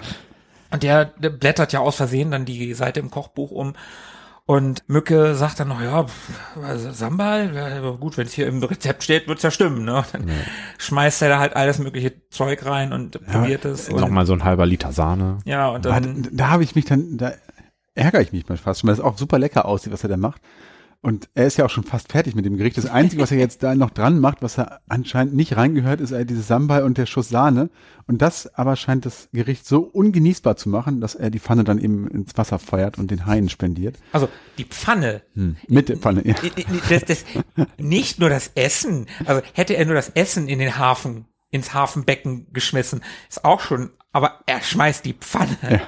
Und 0.72 0.84
der, 0.84 1.06
der 1.06 1.32
blättert 1.32 1.74
ja 1.74 1.80
aus 1.80 1.98
Versehen 1.98 2.32
dann 2.32 2.46
die 2.46 2.74
Seite 2.76 3.00
im 3.02 3.12
Kochbuch 3.12 3.52
um. 3.52 3.74
Und 4.50 4.82
Mücke 4.88 5.36
sagt 5.36 5.60
dann 5.60 5.68
noch, 5.68 5.80
ja, 5.80 6.08
also 6.64 6.92
Sambal, 6.92 7.54
ja, 7.54 7.92
gut, 7.92 8.18
wenn 8.18 8.26
es 8.26 8.34
hier 8.34 8.48
im 8.48 8.64
Rezept 8.64 9.04
steht, 9.04 9.28
wird's 9.28 9.44
ja 9.44 9.52
stimmen. 9.52 9.86
Ne? 9.86 10.04
Dann 10.12 10.28
schmeißt 10.80 11.22
er 11.22 11.30
da 11.30 11.38
halt 11.38 11.56
alles 11.56 11.78
mögliche 11.78 12.14
Zeug 12.32 12.66
rein 12.66 12.92
und 12.92 13.24
probiert 13.28 13.66
es. 13.66 13.90
Und, 13.90 14.00
Nochmal 14.02 14.26
so 14.26 14.34
ein 14.34 14.44
halber 14.44 14.66
Liter 14.66 14.92
Sahne. 14.92 15.38
ja, 15.46 15.70
und 15.70 15.86
Da, 15.86 16.00
dann, 16.00 16.28
da 16.32 16.50
habe 16.50 16.64
ich 16.64 16.74
mich 16.74 16.86
dann, 16.86 17.20
da 17.20 17.34
ärgere 17.94 18.22
ich 18.22 18.32
mich 18.32 18.50
mal 18.50 18.58
fast 18.58 18.80
schon, 18.80 18.88
weil 18.88 18.96
es 18.96 19.02
auch 19.02 19.20
super 19.20 19.38
lecker 19.38 19.66
aussieht, 19.68 19.94
was 19.94 20.02
er 20.02 20.10
da 20.10 20.18
macht. 20.18 20.42
Und 21.02 21.30
er 21.34 21.48
ist 21.48 21.58
ja 21.58 21.66
auch 21.66 21.70
schon 21.70 21.86
fast 21.86 22.12
fertig 22.12 22.36
mit 22.36 22.44
dem 22.44 22.58
Gericht. 22.58 22.78
Das 22.78 22.86
Einzige, 22.86 23.22
was 23.22 23.32
er 23.32 23.38
jetzt 23.38 23.64
da 23.64 23.74
noch 23.74 23.90
dran 23.90 24.20
macht, 24.20 24.42
was 24.42 24.58
er 24.58 24.82
anscheinend 24.90 25.34
nicht 25.34 25.56
reingehört, 25.56 26.02
ist 26.02 26.14
dieses 26.30 26.48
Sambal 26.48 26.84
und 26.84 26.98
der 26.98 27.06
Schuss 27.06 27.30
Sahne. 27.30 27.70
Und 28.06 28.22
das 28.22 28.54
aber 28.56 28.76
scheint 28.76 29.06
das 29.06 29.30
Gericht 29.32 29.66
so 29.66 29.80
ungenießbar 29.80 30.58
zu 30.58 30.68
machen, 30.68 31.00
dass 31.00 31.16
er 31.16 31.30
die 31.30 31.40
Pfanne 31.40 31.64
dann 31.64 31.80
eben 31.80 32.08
ins 32.10 32.38
Wasser 32.38 32.60
feuert 32.60 32.98
und 32.98 33.12
den 33.12 33.26
Haien 33.26 33.48
spendiert. 33.48 33.98
also 34.12 34.28
die 34.58 34.66
Pfanne, 34.66 35.22
Hm. 35.36 35.56
Mit 35.68 35.88
der 35.88 35.98
Pfanne, 35.98 36.28
ja. 36.28 36.36
das, 36.90 37.06
das, 37.06 37.26
nicht 37.78 38.20
nur 38.20 38.30
das 38.30 38.52
Essen, 38.56 39.06
also 39.26 39.42
hätte 39.54 39.76
er 39.76 39.86
nur 39.86 39.96
das 39.96 40.10
Essen 40.10 40.50
in 40.50 40.60
den 40.60 40.78
Hafen, 40.78 41.26
ins 41.50 41.74
Hafenbecken 41.74 42.48
geschmissen, 42.52 43.02
ist 43.30 43.46
auch 43.46 43.62
schon, 43.62 43.92
aber 44.12 44.42
er 44.48 44.62
schmeißt 44.62 45.06
die 45.06 45.14
Pfanne. 45.14 45.58
Ja, 45.62 45.82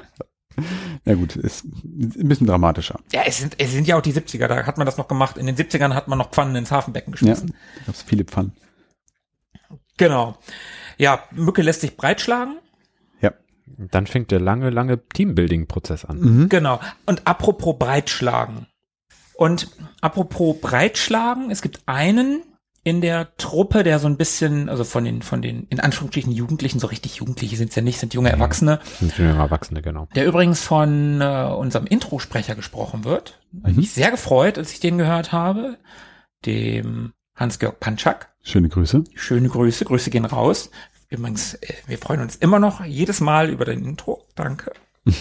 Ja 1.06 1.16
gut, 1.16 1.36
ist 1.36 1.64
ein 1.66 2.28
bisschen 2.28 2.47
dramatischer. 2.47 2.99
es, 3.12 3.38
sind, 3.38 3.56
es 3.58 3.72
sind 3.72 3.88
ja 3.88 3.97
auch 3.97 4.02
die 4.02 4.14
70er, 4.14 4.47
da 4.47 4.66
hat 4.66 4.78
man 4.78 4.86
das 4.86 4.97
noch 4.97 5.08
gemacht. 5.08 5.38
In 5.38 5.45
den 5.45 5.56
70ern 5.56 5.93
hat 5.93 6.08
man 6.08 6.18
noch 6.18 6.30
Pfannen 6.32 6.56
ins 6.56 6.72
Hafenbecken 6.72 7.12
Ja, 7.14 7.20
geschmissen. 7.20 7.56
da 7.80 7.86
gab's 7.88 8.02
viele 8.04 8.24
Pfannen. 8.26 8.54
Genau. 9.97 10.38
Ja, 10.97 11.24
Mücke 11.32 11.62
lässt 11.62 11.82
sich 11.82 11.95
breitschlagen. 11.97 12.58
Ja. 13.22 13.34
Dann 13.66 14.08
fängt 14.08 14.32
der 14.32 14.39
lange, 14.39 14.70
lange 14.70 14.99
Teambuilding-Prozess 15.10 16.06
an. 16.06 16.20
Mhm. 16.20 16.49
Genau. 16.49 16.80
Und 17.06 17.26
apropos 17.28 17.76
breitschlagen. 17.78 18.68
Und 19.36 19.70
apropos 20.02 20.60
breitschlagen, 20.62 21.49
es 21.52 21.62
gibt 21.62 21.82
einen 21.88 22.43
in 22.84 23.02
der 23.02 23.36
Truppe, 23.38 23.84
der 23.84 24.00
so 24.00 24.08
ein 24.08 24.18
bisschen, 24.18 24.68
also 24.68 24.84
von 24.84 25.04
den, 25.04 25.22
von 25.22 25.42
den, 25.42 25.68
in 25.68 25.80
Anführungsstrichen 25.80 26.32
Jugendlichen, 26.32 26.80
so 26.80 26.88
richtig 26.88 27.18
Jugendliche 27.18 27.56
sind 27.56 27.70
es 27.70 27.76
ja 27.76 27.82
nicht, 27.84 28.00
sind 28.00 28.14
junge 28.14 28.32
Erwachsene, 28.32 28.80
Sind 29.00 29.18
jüngere 29.18 29.38
Erwachsene, 29.38 29.82
genau. 29.82 30.08
der 30.16 30.26
übrigens 30.26 30.62
von 30.62 31.22
äh, 31.22 31.54
unserem 31.56 31.86
Introsprecher 31.86 32.56
gesprochen 32.56 33.04
wird. 33.04 33.40
Hab 33.62 33.72
ich 33.72 33.78
mich 33.78 33.92
sehr 33.92 34.10
gefreut, 34.10 34.58
als 34.58 34.72
ich 34.72 34.80
den 34.80 34.98
gehört 34.98 35.32
habe, 35.32 35.78
dem 36.46 37.14
Hans-Georg 37.36 37.80
Panczak. 37.80 38.34
Schöne 38.42 38.70
Grüße. 38.70 39.04
Schöne 39.14 39.50
Grüße, 39.50 39.86
Grüße 39.86 40.10
gehen 40.10 40.26
raus. 40.26 40.72
Übrigens, 41.10 41.54
äh, 41.56 41.74
wir 41.86 42.00
freuen 42.00 42.22
uns 42.22 42.36
immer 42.36 42.58
noch 42.58 42.84
jedes 42.84 43.22
Mal 43.22 43.50
über 43.50 43.66
dein 43.66 43.86
Intro. 43.86 44.26
Danke. 44.34 44.72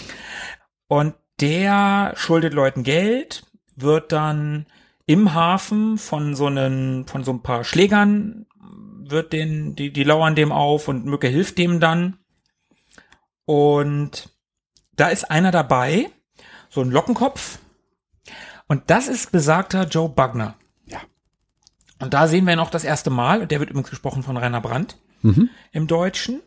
Und 0.89 1.15
der 1.41 2.15
schuldet 2.17 2.55
Leuten 2.55 2.85
Geld, 2.85 3.45
wird 3.77 4.13
dann 4.13 4.67
im 5.11 5.35
Hafen 5.35 5.99
von 5.99 6.37
so 6.37 6.47
einen, 6.47 7.05
von 7.05 7.25
so 7.25 7.33
ein 7.33 7.43
paar 7.43 7.65
Schlägern 7.65 8.47
wird 9.01 9.33
den, 9.33 9.75
die, 9.75 9.93
die 9.93 10.05
lauern 10.05 10.37
dem 10.37 10.53
auf 10.53 10.87
und 10.87 11.05
Mücke 11.05 11.27
hilft 11.27 11.59
dem 11.59 11.81
dann. 11.81 12.19
Und 13.45 14.29
da 14.95 15.09
ist 15.09 15.29
einer 15.29 15.51
dabei, 15.51 16.11
so 16.69 16.81
ein 16.81 16.93
Lockenkopf. 16.93 17.59
Und 18.69 18.89
das 18.89 19.09
ist 19.09 19.33
besagter 19.33 19.89
Joe 19.89 20.09
Bugner. 20.09 20.55
Ja. 20.87 21.01
Und 21.99 22.15
da 22.15 22.29
sehen 22.29 22.45
wir 22.45 22.53
ihn 22.53 22.61
auch 22.61 22.71
das 22.71 22.85
erste 22.85 23.11
Mal. 23.11 23.43
Und 23.43 23.51
der 23.51 23.59
wird 23.59 23.71
übrigens 23.71 23.91
gesprochen 23.91 24.23
von 24.23 24.37
Rainer 24.37 24.61
Brandt 24.61 24.97
Mhm. 25.23 25.51
im 25.73 25.89
Deutschen. 25.89 26.41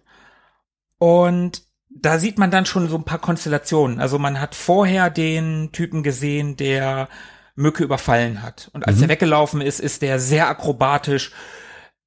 Und 1.00 1.64
da 1.90 2.18
sieht 2.18 2.38
man 2.40 2.50
dann 2.50 2.66
schon 2.66 2.88
so 2.88 2.96
ein 2.96 3.04
paar 3.04 3.20
Konstellationen. 3.20 4.00
Also 4.00 4.20
man 4.20 4.40
hat 4.40 4.56
vorher 4.56 5.10
den 5.10 5.74
Typen 5.74 6.02
gesehen, 6.02 6.56
der 6.56 7.10
Mücke 7.56 7.84
überfallen 7.84 8.42
hat. 8.42 8.70
Und 8.74 8.88
als 8.88 9.02
er 9.02 9.10
weggelaufen 9.10 9.62
ist, 9.62 9.80
ist 9.80 10.02
der 10.02 10.20
sehr 10.20 10.48
akrobatisch 10.48 11.32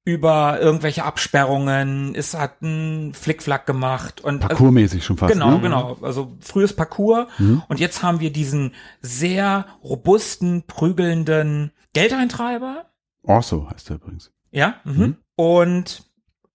über 0.03 0.59
irgendwelche 0.61 1.03
Absperrungen, 1.03 2.15
ist, 2.15 2.33
hat 2.37 2.61
einen 2.61 3.13
Flickflack 3.13 3.65
gemacht 3.65 4.21
und 4.21 4.35
also, 4.35 4.47
Parkourmäßig 4.47 5.03
schon 5.03 5.17
fast. 5.17 5.33
Genau, 5.33 5.51
ne? 5.51 5.59
genau. 5.59 5.97
Also 6.01 6.37
frühes 6.39 6.73
Parcours. 6.73 7.27
Und 7.67 7.79
jetzt 7.81 8.03
haben 8.03 8.21
wir 8.21 8.31
diesen 8.31 8.73
sehr 9.01 9.65
robusten, 9.83 10.63
prügelnden 10.65 11.71
Geldeintreiber. 11.93 12.85
Orso 13.23 13.69
heißt 13.69 13.89
er 13.89 13.97
übrigens. 13.97 14.31
Ja. 14.51 14.75
Mhm. 14.85 15.17
Und 15.35 16.03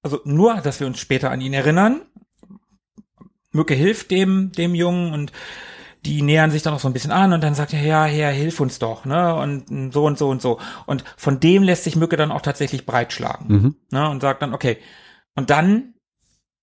also 0.02 0.20
nur, 0.24 0.54
dass 0.62 0.80
wir 0.80 0.86
uns 0.86 0.98
später 0.98 1.30
an 1.30 1.42
ihn 1.42 1.52
erinnern. 1.52 2.00
Mücke 3.50 3.74
hilft 3.74 4.10
dem, 4.10 4.52
dem 4.52 4.74
Jungen 4.74 5.12
und 5.12 5.30
die 6.04 6.22
nähern 6.22 6.50
sich 6.50 6.62
dann 6.62 6.72
noch 6.72 6.80
so 6.80 6.88
ein 6.88 6.92
bisschen 6.92 7.12
an 7.12 7.32
und 7.32 7.42
dann 7.42 7.54
sagt 7.54 7.72
er, 7.72 7.80
ja, 7.82 8.04
Herr, 8.04 8.30
hilf 8.32 8.58
uns 8.60 8.78
doch, 8.78 9.04
ne? 9.04 9.34
Und 9.36 9.92
so 9.92 10.04
und 10.04 10.18
so 10.18 10.28
und 10.28 10.42
so. 10.42 10.58
Und 10.86 11.04
von 11.16 11.38
dem 11.40 11.62
lässt 11.62 11.84
sich 11.84 11.94
Mücke 11.96 12.16
dann 12.16 12.32
auch 12.32 12.40
tatsächlich 12.42 12.86
breitschlagen. 12.86 13.46
Mhm. 13.48 13.76
Ne? 13.92 14.08
Und 14.10 14.20
sagt 14.20 14.42
dann, 14.42 14.52
okay. 14.54 14.78
Und 15.36 15.50
dann 15.50 15.94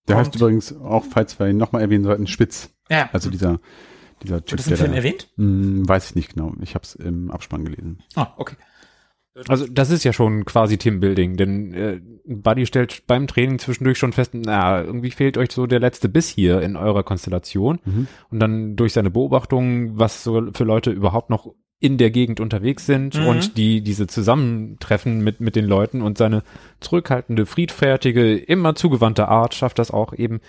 Der 0.08 0.18
heißt 0.18 0.36
übrigens 0.36 0.76
auch, 0.76 1.06
falls 1.10 1.40
wir 1.40 1.48
ihn 1.48 1.58
nochmal 1.58 1.82
erwähnen 1.82 2.04
sollten, 2.04 2.28
Spitz. 2.28 2.70
Ja, 2.90 3.10
Also 3.14 3.30
dieser, 3.30 3.60
dieser 4.24 4.36
wird 4.36 4.48
Typ, 4.48 4.58
das 4.58 4.68
im 4.68 4.76
Film 4.78 4.92
da- 4.92 4.98
erwähnt? 4.98 5.30
Hm, 5.38 5.88
weiß 5.88 6.10
ich 6.10 6.16
nicht 6.16 6.34
genau. 6.34 6.54
Ich 6.62 6.76
habe 6.76 6.84
es 6.84 6.96
im 6.96 7.32
Abspann 7.32 7.64
gelesen. 7.64 8.04
Ah, 8.16 8.34
okay. 8.38 8.56
Also 9.48 9.66
das 9.70 9.90
ist 9.90 10.04
ja 10.04 10.14
schon 10.14 10.46
quasi 10.46 10.78
Teambuilding, 10.78 11.38
denn 11.38 11.74
äh, 11.74 12.02
Buddy 12.26 12.66
stellt 12.66 13.04
beim 13.08 13.28
Training 13.28 13.60
zwischendurch 13.60 13.98
schon 13.98 14.14
fest, 14.14 14.32
na, 14.34 14.82
irgendwie 14.84 15.12
fehlt 15.12 15.38
euch 15.38 15.52
so 15.52 15.66
der 15.66 15.80
letzte 15.80 16.10
Biss 16.10 16.28
hier 16.28 16.62
in 16.62 16.76
eurer 16.76 17.04
Konstellation. 17.04 17.80
Mhm. 17.86 18.08
Und 18.30 18.40
dann 18.40 18.76
durch 18.76 18.94
seine 18.94 19.10
Beobachtungen, 19.10 19.98
was 19.98 20.24
so 20.24 20.52
für 20.54 20.64
Leute 20.64 20.92
überhaupt 20.92 21.30
noch 21.30 21.54
in 21.80 21.98
der 21.98 22.12
Gegend 22.12 22.42
unterwegs 22.42 22.86
sind 22.86 23.18
Mhm. 23.18 23.28
und 23.28 23.58
die 23.58 23.82
diese 23.82 24.06
Zusammentreffen 24.06 25.24
mit 25.24 25.40
mit 25.40 25.56
den 25.56 25.66
Leuten 25.66 26.02
und 26.02 26.18
seine 26.18 26.44
zurückhaltende, 26.82 27.46
friedfertige, 27.46 28.36
immer 28.38 28.76
zugewandte 28.76 29.30
Art 29.30 29.54
schafft 29.56 29.80
das 29.80 29.90
auch 29.90 30.14
eben 30.14 30.42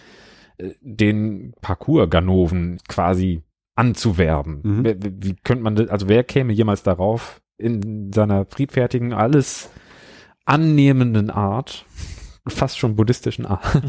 äh, 0.58 0.70
den 0.80 1.54
Parcours-Ganoven 1.60 2.80
quasi 2.88 3.42
anzuwerben. 3.76 4.60
Mhm. 4.62 4.84
Wie, 4.84 4.96
wie 5.02 5.12
wie 5.22 5.36
könnte 5.44 5.62
man 5.62 5.76
das, 5.76 5.88
also 5.88 6.08
wer 6.08 6.24
käme 6.24 6.52
jemals 6.52 6.82
darauf, 6.82 7.40
in 7.60 8.12
seiner 8.12 8.46
friedfertigen, 8.46 9.12
alles 9.12 9.70
annehmenden 10.44 11.30
Art, 11.30 11.84
fast 12.46 12.78
schon 12.78 12.96
buddhistischen 12.96 13.46
Art, 13.46 13.82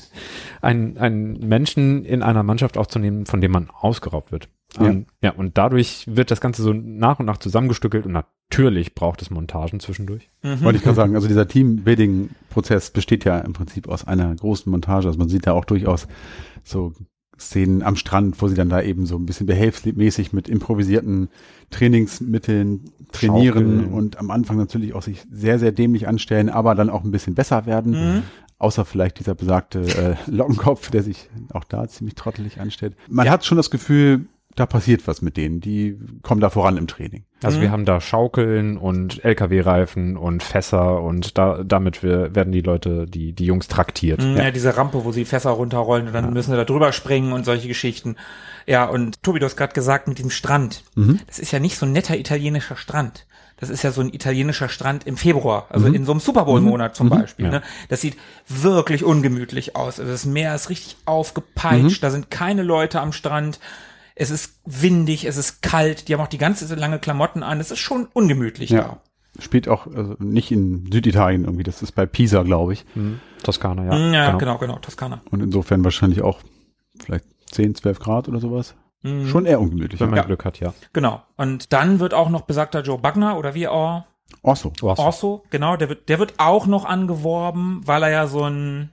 einen, 0.60 0.98
einen 0.98 1.46
Menschen 1.46 2.04
in 2.04 2.22
einer 2.22 2.42
Mannschaft 2.42 2.76
aufzunehmen, 2.76 3.26
von 3.26 3.40
dem 3.40 3.52
man 3.52 3.70
ausgeraubt 3.70 4.32
wird. 4.32 4.48
Ja. 4.78 4.86
Ähm, 4.86 5.06
ja, 5.22 5.30
und 5.32 5.56
dadurch 5.56 6.04
wird 6.08 6.30
das 6.30 6.40
Ganze 6.40 6.62
so 6.62 6.72
nach 6.72 7.20
und 7.20 7.26
nach 7.26 7.38
zusammengestückelt 7.38 8.04
und 8.04 8.12
natürlich 8.12 8.94
braucht 8.94 9.22
es 9.22 9.30
Montagen 9.30 9.80
zwischendurch. 9.80 10.28
Mhm. 10.42 10.62
Wollte 10.62 10.78
ich 10.78 10.84
gerade 10.84 10.96
sagen, 10.96 11.14
also 11.14 11.28
dieser 11.28 11.48
Teambuilding-Prozess 11.48 12.90
besteht 12.90 13.24
ja 13.24 13.38
im 13.38 13.54
Prinzip 13.54 13.88
aus 13.88 14.06
einer 14.06 14.34
großen 14.34 14.70
Montage. 14.70 15.06
Also 15.06 15.18
man 15.18 15.28
sieht 15.28 15.46
da 15.46 15.52
auch 15.52 15.64
durchaus 15.64 16.06
so 16.64 16.92
Szenen 17.38 17.82
am 17.82 17.96
Strand, 17.96 18.40
wo 18.42 18.48
sie 18.48 18.54
dann 18.54 18.68
da 18.68 18.82
eben 18.82 19.06
so 19.06 19.16
ein 19.16 19.26
bisschen 19.26 19.46
behelfsmäßig 19.46 20.32
mit 20.32 20.48
improvisierten 20.48 21.28
Trainingsmitteln 21.70 22.90
trainieren 23.12 23.82
Schaukeln. 23.82 23.92
und 23.92 24.18
am 24.18 24.30
Anfang 24.30 24.56
natürlich 24.56 24.94
auch 24.94 25.02
sich 25.02 25.24
sehr, 25.30 25.58
sehr 25.58 25.72
dämlich 25.72 26.08
anstellen, 26.08 26.48
aber 26.48 26.74
dann 26.74 26.90
auch 26.90 27.04
ein 27.04 27.10
bisschen 27.10 27.34
besser 27.34 27.66
werden. 27.66 27.92
Mhm. 27.92 28.22
Außer 28.58 28.84
vielleicht 28.84 29.20
dieser 29.20 29.36
besagte 29.36 29.82
äh, 29.82 30.16
Lockenkopf, 30.30 30.90
der 30.90 31.04
sich 31.04 31.30
auch 31.52 31.62
da 31.62 31.86
ziemlich 31.86 32.16
trottelig 32.16 32.60
anstellt. 32.60 32.96
Man 33.08 33.30
hat 33.30 33.44
schon 33.44 33.56
das 33.56 33.70
Gefühl, 33.70 34.26
da 34.56 34.66
passiert 34.66 35.06
was 35.06 35.22
mit 35.22 35.36
denen. 35.36 35.60
Die 35.60 35.96
kommen 36.22 36.40
da 36.40 36.50
voran 36.50 36.76
im 36.76 36.88
Training. 36.88 37.22
Also 37.42 37.58
Mhm. 37.58 37.62
wir 37.62 37.70
haben 37.70 37.84
da 37.84 38.00
Schaukeln 38.00 38.76
und 38.78 39.24
LKW-Reifen 39.24 40.16
und 40.16 40.42
Fässer 40.42 41.00
und 41.02 41.38
da, 41.38 41.62
damit 41.64 42.02
wir, 42.02 42.34
werden 42.34 42.52
die 42.52 42.62
Leute, 42.62 43.06
die, 43.06 43.32
die 43.32 43.44
Jungs 43.44 43.68
traktiert. 43.68 44.20
Mhm, 44.22 44.36
Ja. 44.36 44.50
diese 44.50 44.76
Rampe, 44.76 45.04
wo 45.04 45.12
sie 45.12 45.24
Fässer 45.24 45.50
runterrollen 45.50 46.08
und 46.08 46.12
dann 46.12 46.32
müssen 46.32 46.50
sie 46.50 46.56
da 46.56 46.64
drüber 46.64 46.92
springen 46.92 47.32
und 47.32 47.44
solche 47.44 47.68
Geschichten. 47.68 48.16
Ja, 48.66 48.84
und 48.86 49.22
Tobi, 49.22 49.38
du 49.38 49.46
hast 49.46 49.56
gerade 49.56 49.72
gesagt, 49.72 50.08
mit 50.08 50.18
diesem 50.18 50.30
Strand. 50.30 50.82
Mhm. 50.96 51.20
Das 51.28 51.38
ist 51.38 51.52
ja 51.52 51.58
nicht 51.60 51.78
so 51.78 51.86
ein 51.86 51.92
netter 51.92 52.16
italienischer 52.18 52.76
Strand. 52.76 53.24
Das 53.60 53.70
ist 53.70 53.82
ja 53.82 53.90
so 53.90 54.00
ein 54.00 54.12
italienischer 54.14 54.68
Strand 54.68 55.04
im 55.06 55.16
Februar, 55.16 55.66
also 55.70 55.88
in 55.88 56.04
so 56.04 56.12
einem 56.12 56.20
Super 56.20 56.44
Bowl-Monat 56.44 56.94
zum 56.94 57.08
Beispiel. 57.08 57.46
Ja. 57.46 57.50
Ne? 57.50 57.62
Das 57.88 58.00
sieht 58.00 58.16
wirklich 58.46 59.02
ungemütlich 59.04 59.74
aus. 59.74 59.98
Also 59.98 60.12
das 60.12 60.26
Meer 60.26 60.54
ist 60.54 60.70
richtig 60.70 60.96
aufgepeitscht, 61.06 62.02
da 62.02 62.10
sind 62.10 62.30
keine 62.30 62.62
Leute 62.62 63.00
am 63.00 63.12
Strand. 63.12 63.58
Es 64.20 64.30
ist 64.30 64.60
windig, 64.64 65.24
es 65.24 65.36
ist 65.36 65.62
kalt, 65.62 66.08
die 66.08 66.14
haben 66.14 66.20
auch 66.20 66.26
die 66.28 66.38
ganze 66.38 66.74
lange 66.74 66.98
Klamotten 66.98 67.42
an. 67.42 67.60
Es 67.60 67.70
ist 67.70 67.78
schon 67.78 68.08
ungemütlich 68.12 68.70
Ja. 68.70 69.00
Spielt 69.40 69.68
auch 69.68 69.86
also 69.86 70.16
nicht 70.18 70.50
in 70.50 70.90
Süditalien 70.90 71.44
irgendwie, 71.44 71.62
das 71.62 71.80
ist 71.82 71.92
bei 71.92 72.06
Pisa, 72.06 72.42
glaube 72.42 72.72
ich. 72.72 72.84
Mhm. 72.96 73.20
Toskana, 73.44 73.84
ja. 73.84 74.12
Ja, 74.12 74.36
genau, 74.36 74.58
genau, 74.58 74.78
Toskana. 74.80 75.20
Und 75.30 75.40
insofern 75.40 75.84
wahrscheinlich 75.84 76.22
auch 76.22 76.40
vielleicht 76.98 77.24
10, 77.52 77.76
12 77.76 78.00
Grad 78.00 78.28
oder 78.28 78.40
sowas. 78.40 78.74
Mhm. 79.02 79.28
Schon 79.28 79.46
eher 79.46 79.60
ungemütlich. 79.60 80.00
Wenn 80.00 80.10
man 80.10 80.16
Ja. 80.16 80.24
Glück 80.24 80.44
hat, 80.44 80.58
ja. 80.58 80.74
Genau. 80.92 81.22
Und 81.36 81.72
dann 81.72 82.00
wird 82.00 82.14
auch 82.14 82.30
noch 82.30 82.40
besagter 82.42 82.82
Joe 82.82 82.98
Bugner 82.98 83.38
oder 83.38 83.54
wie 83.54 83.68
auch 83.68 84.04
Osso. 84.42 84.72
Orso, 84.82 85.44
genau, 85.50 85.76
der 85.76 85.88
wird, 85.88 86.08
der 86.08 86.18
wird 86.18 86.34
auch 86.38 86.66
noch 86.66 86.84
angeworben, 86.84 87.82
weil 87.84 88.02
er 88.02 88.10
ja 88.10 88.26
so 88.26 88.44
ein 88.44 88.90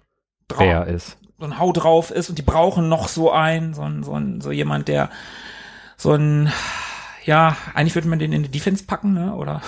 Wer 0.58 0.86
ist. 0.88 1.18
So 1.46 1.52
ein 1.54 1.60
Hau 1.60 1.72
drauf 1.72 2.12
ist 2.12 2.30
und 2.30 2.38
die 2.38 2.44
brauchen 2.44 2.90
noch 2.90 3.08
so 3.08 3.32
einen, 3.32 3.74
so 3.74 3.84
ein, 3.84 4.04
so 4.04 4.14
ein, 4.14 4.42
so 4.42 4.52
jemand, 4.52 4.88
der 4.88 5.10
so 5.98 6.14
ein, 6.14 6.52
ja, 7.24 7.56
eigentlich 7.74 7.96
würde 7.96 8.08
man 8.08 8.20
den 8.20 8.34
in 8.34 8.44
die 8.44 8.50
Defense 8.50 8.86
packen, 8.86 9.14
ne, 9.14 9.36
oder, 9.36 9.62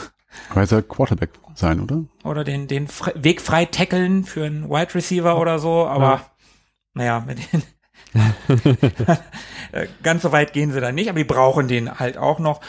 Aber 0.50 0.64
er 0.64 0.82
Quarterback 0.82 1.32
sein, 1.56 1.80
oder? 1.80 2.04
oder 2.24 2.44
den, 2.44 2.68
den 2.68 2.88
fre 2.88 3.14
Weg 3.16 3.42
frei 3.42 3.66
tackeln 3.66 4.24
für 4.26 4.46
einen 4.46 4.70
Wide 4.70 4.96
Receiver 4.96 5.40
oder 5.40 5.60
so, 5.60 5.86
aber, 5.88 6.04
Ja. 6.06 6.32
naja, 6.94 7.20
mit 7.26 7.40
den, 7.54 7.64
Äh, 9.74 9.88
ganz 10.02 10.22
so 10.22 10.32
weit 10.32 10.54
gehen 10.54 10.72
sie 10.72 10.80
da 10.80 10.94
nicht, 10.94 11.10
aber 11.10 11.20
die 11.20 11.26
brauchen 11.26 11.68
den 11.68 12.00
halt 12.00 12.18
auch 12.18 12.40
noch. 12.40 12.62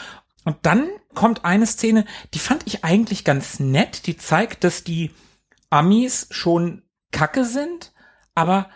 Und 0.43 0.57
dann 0.63 0.89
kommt 1.15 1.45
eine 1.45 1.65
Szene, 1.65 2.03
die 2.33 2.39
fand 2.39 2.67
ich 2.67 2.83
eigentlich 2.83 3.23
ganz 3.23 3.59
nett, 3.61 4.05
die 4.05 4.17
zeigt, 4.17 4.65
dass 4.65 4.83
die 4.83 5.11
Amis 5.69 6.27
schon 6.29 6.83
kacke 7.13 7.45
sind, 7.45 7.93
aber 8.35 8.69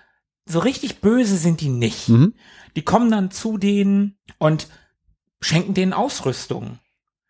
so 0.46 0.60
richtig 0.60 1.02
böse 1.02 1.38
sind 1.38 1.62
die 1.62 1.70
nicht. 1.70 2.10
Mhm. 2.10 2.34
Die 2.76 2.84
kommen 2.84 3.10
dann 3.12 3.32
zu 3.32 3.58
denen 3.58 4.18
und 4.40 4.68
schenken 5.42 5.74
denen 5.74 5.94
Ausrüstung. 5.94 6.80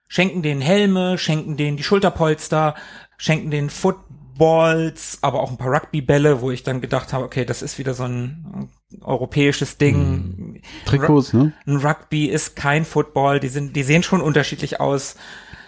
Schenken 0.07 0.43
denen 0.43 0.61
Helme, 0.61 1.17
schenken 1.17 1.57
denen 1.57 1.77
die 1.77 1.83
Schulterpolster, 1.83 2.75
schenken 3.17 3.49
denen 3.49 3.69
Footballs, 3.71 5.19
aber 5.21 5.41
auch 5.41 5.49
ein 5.49 5.57
paar 5.57 5.73
Rugbybälle, 5.73 6.41
wo 6.41 6.51
ich 6.51 6.63
dann 6.63 6.81
gedacht 6.81 7.13
habe, 7.13 7.25
okay, 7.25 7.45
das 7.45 7.61
ist 7.61 7.79
wieder 7.79 7.93
so 7.93 8.03
ein 8.03 8.69
äh, 8.93 9.03
europäisches 9.03 9.77
Ding. 9.77 10.61
Trikots, 10.85 11.33
ne? 11.33 11.53
Ein 11.65 11.77
Rugby 11.77 12.27
ist 12.27 12.55
kein 12.55 12.85
Football, 12.85 13.39
die 13.39 13.49
sind, 13.49 13.75
die 13.75 13.83
sehen 13.83 14.03
schon 14.03 14.21
unterschiedlich 14.21 14.79
aus. 14.79 15.15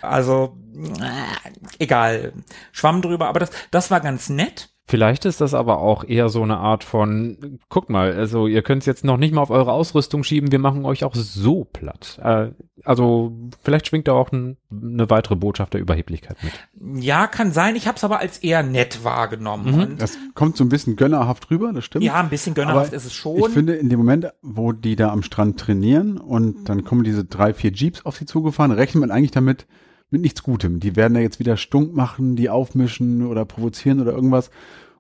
Also, 0.02 0.58
äh, 0.76 1.50
egal. 1.80 2.34
Schwamm 2.72 3.02
drüber, 3.02 3.28
aber 3.28 3.40
das, 3.40 3.50
das 3.72 3.90
war 3.90 4.00
ganz 4.00 4.30
nett. 4.30 4.75
Vielleicht 4.88 5.26
ist 5.26 5.42
das 5.42 5.56
aber 5.56 5.80
auch 5.80 6.04
eher 6.04 6.30
so 6.30 6.44
eine 6.44 6.58
Art 6.58 6.84
von, 6.84 7.60
guck 7.70 7.90
mal, 7.90 8.14
also 8.14 8.46
ihr 8.46 8.62
könnt 8.62 8.84
es 8.84 8.86
jetzt 8.86 9.04
noch 9.04 9.18
nicht 9.18 9.34
mal 9.34 9.42
auf 9.42 9.50
eure 9.50 9.72
Ausrüstung 9.72 10.24
schieben, 10.24 10.52
wir 10.52 10.60
machen 10.60 10.86
euch 10.86 11.04
auch 11.04 11.16
so 11.16 11.64
platt. 11.66 12.20
Äh, 12.24 12.50
also 12.84 13.32
vielleicht 13.64 13.88
schwingt 13.88 14.08
da 14.08 14.14
auch 14.14 14.32
ein, 14.32 14.58
eine 14.72 15.10
weitere 15.10 15.36
Botschaft 15.36 15.74
der 15.74 15.82
Überheblichkeit 15.82 16.38
mit. 16.44 17.04
Ja, 17.04 17.26
kann 17.26 17.52
sein. 17.52 17.76
Ich 17.76 17.88
habe 17.88 17.98
es 17.98 18.04
aber 18.04 18.20
als 18.20 18.38
eher 18.38 18.62
nett 18.62 19.04
wahrgenommen. 19.04 19.74
Und 19.74 20.02
Das 20.02 20.20
kommt 20.36 20.56
so 20.56 20.64
ein 20.64 20.70
bisschen 20.70 20.96
gönnerhaft 20.96 21.50
rüber, 21.50 21.74
das 21.74 21.84
stimmt. 21.86 22.06
ja, 22.06 22.14
ein 22.16 22.30
bisschen 22.30 22.54
gönnerhaft 22.54 22.88
Aber 22.90 22.96
ist 22.96 23.06
es 23.06 23.12
Ich 23.12 23.18
schon. 23.18 23.52
finde, 23.52 23.74
in 23.74 23.90
dem 23.90 23.98
Moment, 23.98 24.28
wo 24.44 24.72
die 24.72 24.96
da 24.96 25.10
am 25.12 25.24
Strand 25.24 25.60
trainieren 25.60 26.18
und 26.20 26.70
dann 26.70 26.84
kommen 26.84 27.04
diese 27.04 27.26
drei, 27.26 27.56
vier 27.56 27.72
Jeeps 27.72 28.06
auf 28.06 28.18
sie 28.18 28.26
zugefahren, 28.28 28.72
rechnet 28.72 29.02
man 29.02 29.10
eigentlich 29.10 29.32
damit 29.32 29.66
mit 30.10 30.22
nichts 30.22 30.44
Gutem. 30.44 30.80
Die 30.80 30.96
werden 30.96 31.14
da 31.14 31.20
jetzt 31.20 31.40
wieder 31.40 31.58
stunk 31.58 31.96
machen, 31.96 32.36
die 32.36 32.50
aufmischen 32.50 33.26
oder 33.26 33.46
provozieren 33.46 34.02
oder 34.02 34.14
irgendwas. 34.14 34.50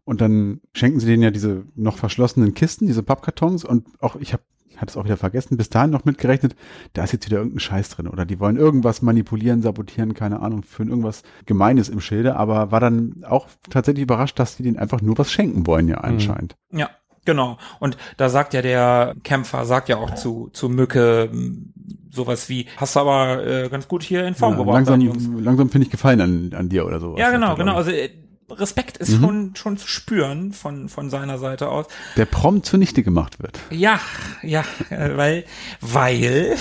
Und 0.04 0.22
dann 0.22 0.62
schenken 0.74 1.00
sie 1.00 1.08
denen 1.08 1.24
ja 1.24 1.32
diese 1.32 1.64
noch 1.76 1.98
verschlossenen 1.98 2.54
Kisten, 2.54 2.86
diese 2.86 3.04
Pappkartons. 3.04 3.66
Und 3.66 3.88
auch, 4.02 4.16
ich 4.18 4.34
habe 4.34 4.44
hatte 4.78 4.92
es 4.92 4.98
auch 4.98 5.06
wieder 5.06 5.18
vergessen, 5.18 5.58
bis 5.58 5.70
dahin 5.70 5.92
noch 5.92 6.06
mitgerechnet, 6.06 6.56
da 6.94 7.04
ist 7.04 7.14
jetzt 7.14 7.26
wieder 7.26 7.38
irgendein 7.38 7.60
Scheiß 7.60 7.90
drin. 7.90 8.08
Oder 8.08 8.26
die 8.26 8.40
wollen 8.40 8.58
irgendwas 8.58 9.02
manipulieren, 9.02 9.62
sabotieren, 9.62 10.14
keine 10.14 10.42
Ahnung, 10.42 10.64
führen 10.64 10.90
irgendwas 10.90 11.24
Gemeines 11.46 11.90
im 11.90 12.02
Schilde. 12.02 12.36
Aber 12.36 12.72
war 12.72 12.80
dann 12.80 13.24
auch 13.28 13.48
tatsächlich 13.70 14.04
überrascht, 14.04 14.40
dass 14.40 14.58
die 14.58 14.64
denen 14.64 14.78
einfach 14.78 15.02
nur 15.02 15.18
was 15.18 15.32
schenken 15.32 15.66
wollen, 15.68 15.88
ja 15.88 15.98
anscheinend. 15.98 16.56
Ja, 16.72 16.90
genau. 17.26 17.58
Und 17.80 17.98
da 18.18 18.30
sagt 18.30 18.54
ja 18.54 18.62
der 18.62 19.16
Kämpfer, 19.24 19.66
sagt 19.66 19.90
ja 19.90 19.98
auch 19.98 20.14
zu, 20.16 20.50
zu 20.54 20.70
Mücke 20.70 21.30
m, 21.32 21.74
sowas 22.12 22.48
wie, 22.50 22.68
hast 22.78 22.96
du 22.96 23.02
aber 23.02 23.46
äh, 23.46 23.70
ganz 23.70 23.88
gut 23.88 24.04
hier 24.04 24.26
in 24.26 24.36
Form 24.36 24.54
Ja, 24.54 24.60
gebracht, 24.60 24.88
langsam, 24.88 25.40
langsam 25.44 25.70
finde 25.70 25.86
ich 25.86 25.92
Gefallen 25.92 26.22
an, 26.22 26.52
an 26.56 26.70
dir 26.70 26.86
oder 26.86 27.00
so. 27.00 27.18
Ja, 27.18 27.30
genau, 27.32 27.56
genau. 27.56 27.76
Also 27.76 27.92
äh, 27.92 28.10
Respekt 28.50 28.98
ist 28.98 29.10
Mhm. 29.10 29.22
schon, 29.22 29.56
schon 29.56 29.78
zu 29.78 29.88
spüren 29.88 30.54
von, 30.54 30.88
von 30.88 31.10
seiner 31.10 31.40
Seite 31.40 31.68
aus. 31.70 31.88
Der 32.16 32.26
prompt 32.26 32.66
zunichte 32.68 33.02
gemacht 33.02 33.42
wird. 33.42 33.60
Ja, 33.72 34.00
ja, 34.44 34.64
äh, 34.92 35.18
weil, 35.18 35.46
weil, 35.82 36.56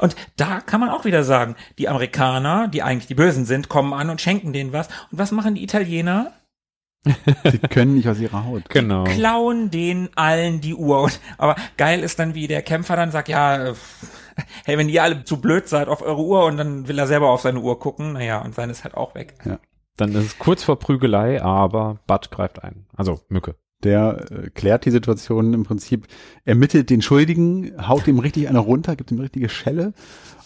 und 0.00 0.14
da 0.36 0.60
kann 0.60 0.80
man 0.80 0.90
auch 0.90 1.06
wieder 1.06 1.24
sagen, 1.24 1.56
die 1.78 1.88
Amerikaner, 1.88 2.68
die 2.68 2.82
eigentlich 2.82 3.06
die 3.06 3.14
Bösen 3.14 3.46
sind, 3.46 3.68
kommen 3.70 3.94
an 3.94 4.10
und 4.10 4.20
schenken 4.20 4.52
denen 4.52 4.72
was. 4.74 4.88
Und 5.10 5.18
was 5.18 5.32
machen 5.32 5.54
die 5.54 5.64
Italiener? 5.64 6.32
Sie 7.04 7.58
können 7.58 7.94
nicht 7.94 8.08
aus 8.08 8.18
ihrer 8.18 8.44
Haut. 8.44 8.68
Genau. 8.68 9.04
Klauen 9.04 9.70
denen 9.70 10.08
allen 10.14 10.60
die 10.60 10.74
Uhr. 10.74 11.10
Aber 11.38 11.56
geil 11.76 12.00
ist 12.00 12.18
dann, 12.18 12.34
wie 12.34 12.46
der 12.46 12.62
Kämpfer 12.62 12.96
dann 12.96 13.10
sagt, 13.10 13.28
ja, 13.28 13.68
äh, 13.68 13.74
hey, 14.64 14.78
wenn 14.78 14.88
ihr 14.88 15.02
alle 15.02 15.24
zu 15.24 15.40
blöd 15.40 15.68
seid 15.68 15.88
auf 15.88 16.02
eure 16.02 16.22
Uhr 16.22 16.44
und 16.44 16.56
dann 16.56 16.88
will 16.88 16.98
er 16.98 17.06
selber 17.06 17.30
auf 17.30 17.40
seine 17.40 17.60
Uhr 17.60 17.78
gucken, 17.78 18.14
naja, 18.14 18.40
und 18.42 18.54
seine 18.54 18.72
ist 18.72 18.84
halt 18.84 18.94
auch 18.94 19.14
weg. 19.14 19.34
Dann 19.96 20.12
ist 20.12 20.24
es 20.24 20.38
kurz 20.38 20.62
vor 20.62 20.78
Prügelei, 20.78 21.42
aber 21.42 21.98
Bud 22.06 22.30
greift 22.30 22.62
ein. 22.62 22.86
Also 22.96 23.20
Mücke. 23.28 23.56
Der 23.84 24.26
äh, 24.30 24.50
klärt 24.50 24.84
die 24.84 24.90
Situation 24.90 25.54
im 25.54 25.62
Prinzip, 25.62 26.06
ermittelt 26.44 26.90
den 26.90 27.02
Schuldigen, 27.02 27.72
haut 27.86 28.08
ihm 28.08 28.18
richtig 28.18 28.48
eine 28.48 28.58
runter, 28.58 28.96
gibt 28.96 29.12
ihm 29.12 29.20
richtige 29.20 29.48
Schelle 29.48 29.92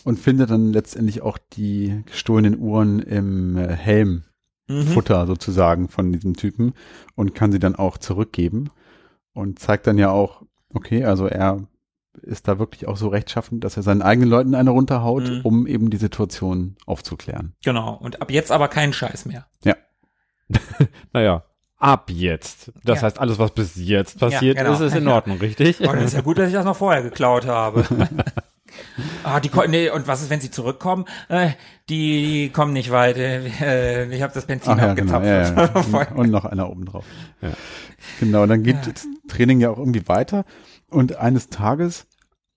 und 0.05 0.19
findet 0.19 0.51
dann 0.51 0.73
letztendlich 0.73 1.23
auch 1.23 1.39
die 1.53 2.03
gestohlenen 2.07 2.59
Uhren 2.59 2.99
im 2.99 3.57
äh, 3.57 3.69
Helm. 3.69 4.25
Mhm. 4.69 4.87
Futter 4.87 5.27
sozusagen 5.27 5.89
von 5.89 6.13
diesem 6.13 6.35
Typen 6.35 6.73
und 7.17 7.35
kann 7.35 7.53
sie 7.53 7.59
dann 7.59 7.77
auch 7.77 7.99
zurückgeben. 7.99 8.71
und 9.35 9.59
zeigt 9.59 9.87
dann 9.87 9.97
ja 9.97 10.11
auch, 10.11 10.43
okay, 10.75 11.05
also 11.07 11.27
er 11.27 11.67
ist 12.21 12.47
da 12.49 12.59
wirklich 12.59 12.87
auch 12.87 12.99
so 12.99 13.09
rechtschaffend, 13.09 13.65
dass 13.65 13.79
er 13.79 13.83
seinen 13.83 14.03
eigenen 14.03 14.29
Leuten 14.29 14.55
eine 14.55 14.69
runterhaut, 14.71 15.23
Mhm. 15.27 15.41
um 15.43 15.67
eben 15.67 15.89
die 15.89 15.97
Situation 15.97 16.77
aufzuklären. 16.85 17.55
Genau. 17.65 17.95
Und 17.95 18.21
ab 18.21 18.31
jetzt 18.31 18.53
aber 18.53 18.69
kein 18.69 18.93
Scheiß 18.93 19.25
mehr. 19.25 19.47
Naja, 21.15 21.45
ab 21.79 22.11
jetzt. 22.11 22.73
Das 22.85 22.99
Ja. 23.01 23.07
heißt, 23.07 23.19
alles, 23.21 23.39
was 23.39 23.53
bis 23.53 23.77
jetzt 23.77 24.19
passiert, 24.21 24.59
genau. 24.59 24.73
ist, 24.75 24.81
ist 24.81 24.95
in 24.97 25.05
Ja. 25.07 25.15
Ordnung, 25.15 25.39
richtig? 25.39 25.81
Oh, 25.81 25.93
das 25.93 26.05
ist 26.05 26.13
ja 26.15 26.21
gut, 26.21 26.39
dass 26.39 26.49
ich 26.49 26.55
das 26.55 26.65
noch 26.67 26.77
vorher 26.77 27.03
geklaut 27.03 27.47
habe. 27.47 27.85
ah, 29.25 29.41
die 29.41 29.51
nee, 29.69 29.91
und 29.91 30.07
was 30.07 30.23
ist, 30.23 30.31
wenn 30.31 30.41
sie 30.41 30.51
zurückkommen? 30.51 31.05
Äh, 31.29 31.51
die 31.89 32.51
kommen 32.51 32.73
nicht 32.73 32.91
weit. 32.91 33.17
Äh, 33.17 34.07
ich 34.15 34.23
habe 34.23 34.33
das 34.35 34.47
Benzin 34.47 34.73
Ach 34.73 34.79
ja, 34.79 34.95
genau. 34.95 35.15
abgezapft. 35.15 35.89
Ja, 35.93 36.01
ja. 36.03 36.11
Und 36.15 36.31
noch 36.31 36.45
einer 36.45 36.71
oben 36.71 36.85
drauf. 36.87 37.05
Ja. 37.41 37.53
Genau, 38.21 38.47
dann 38.47 38.63
geht 38.63 38.87
Ja. 38.87 38.93
das 38.93 39.07
Training 39.29 39.61
ja 39.61 39.71
auch 39.71 39.79
irgendwie 39.79 40.07
weiter. 40.09 40.45
Und 40.91 41.17
eines 41.17 41.49
Tages, 41.49 42.07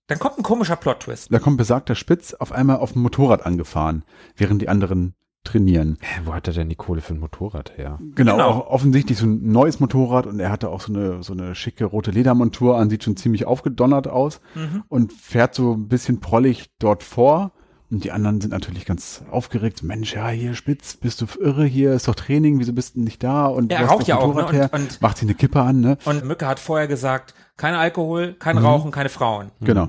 Dann 0.08 0.18
kommt 0.18 0.38
ein 0.38 0.42
komischer 0.42 0.76
Plot-Twist. 0.76 1.32
da 1.32 1.38
kommt 1.38 1.56
besagter 1.56 1.94
Spitz 1.94 2.34
auf 2.34 2.52
einmal 2.52 2.76
auf 2.76 2.92
dem 2.92 3.02
Motorrad 3.02 3.44
angefahren, 3.44 4.04
während 4.36 4.62
die 4.62 4.68
anderen 4.68 5.14
trainieren. 5.46 5.96
Hä, 6.00 6.20
Wo 6.24 6.34
hat 6.34 6.46
er 6.48 6.54
denn 6.54 6.68
die 6.68 6.74
Kohle 6.76 7.00
für 7.00 7.14
ein 7.14 7.20
Motorrad 7.20 7.76
her? 7.78 7.98
Genau, 8.14 8.32
Genau. 8.36 8.48
auch 8.48 8.66
offensichtlich 8.68 9.16
so 9.18 9.26
ein 9.26 9.50
neues 9.50 9.80
Motorrad 9.80 10.26
und 10.26 10.38
er 10.40 10.50
hatte 10.50 10.68
auch 10.68 10.80
so 10.82 10.92
eine, 10.92 11.22
so 11.22 11.32
eine 11.32 11.54
schicke 11.54 11.84
rote 11.86 12.10
Ledermontur 12.10 12.76
an, 12.76 12.90
sieht 12.90 13.04
schon 13.04 13.16
ziemlich 13.16 13.46
aufgedonnert 13.46 14.08
aus 14.08 14.40
Mhm. 14.54 14.82
und 14.88 15.12
fährt 15.12 15.54
so 15.54 15.72
ein 15.74 15.88
bisschen 15.88 16.20
prollig 16.20 16.70
dort 16.78 17.02
vor. 17.02 17.52
Und 17.88 18.02
die 18.02 18.10
anderen 18.10 18.40
sind 18.40 18.50
natürlich 18.50 18.84
ganz 18.84 19.22
aufgeregt. 19.30 19.84
Mensch, 19.84 20.12
ja, 20.16 20.28
hier 20.28 20.54
Spitz, 20.54 20.96
bist 20.96 21.20
du 21.20 21.26
irre? 21.40 21.64
Hier 21.64 21.92
ist 21.92 22.08
doch 22.08 22.16
Training, 22.16 22.58
wieso 22.58 22.72
bist 22.72 22.96
du 22.96 23.00
nicht 23.00 23.22
da? 23.22 23.46
Und 23.46 23.70
er 23.70 23.86
raucht 23.86 24.08
ja 24.08 24.16
auch, 24.18 24.26
Motorrad 24.26 24.52
ne? 24.52 24.58
her, 24.58 24.70
Und- 24.72 24.80
und- 24.80 25.00
macht 25.02 25.18
sich 25.18 25.28
eine 25.28 25.36
Kippe 25.36 25.60
an, 25.62 25.80
ne? 25.80 25.96
Und 26.04 26.24
Mücke 26.24 26.48
hat 26.48 26.58
vorher 26.58 26.88
gesagt, 26.88 27.34
kein 27.56 27.74
Alkohol, 27.74 28.34
kein 28.40 28.56
Mhm. 28.56 28.64
Rauchen, 28.66 28.90
keine 28.90 29.08
Frauen. 29.08 29.52
Genau. 29.60 29.88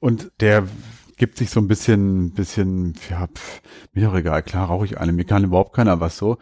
Und 0.00 0.30
der 0.40 0.64
gibt 1.18 1.36
sich 1.36 1.50
so 1.50 1.60
ein 1.60 1.68
bisschen, 1.68 2.32
bisschen, 2.32 2.94
ja, 3.10 3.26
pff, 3.26 3.60
mir 3.92 4.06
doch 4.06 4.14
egal, 4.16 4.42
klar 4.42 4.68
rauche 4.68 4.84
ich 4.86 4.98
eine, 4.98 5.12
mir 5.12 5.24
kann 5.24 5.44
überhaupt 5.44 5.74
keiner 5.74 6.00
was 6.00 6.16
so. 6.16 6.38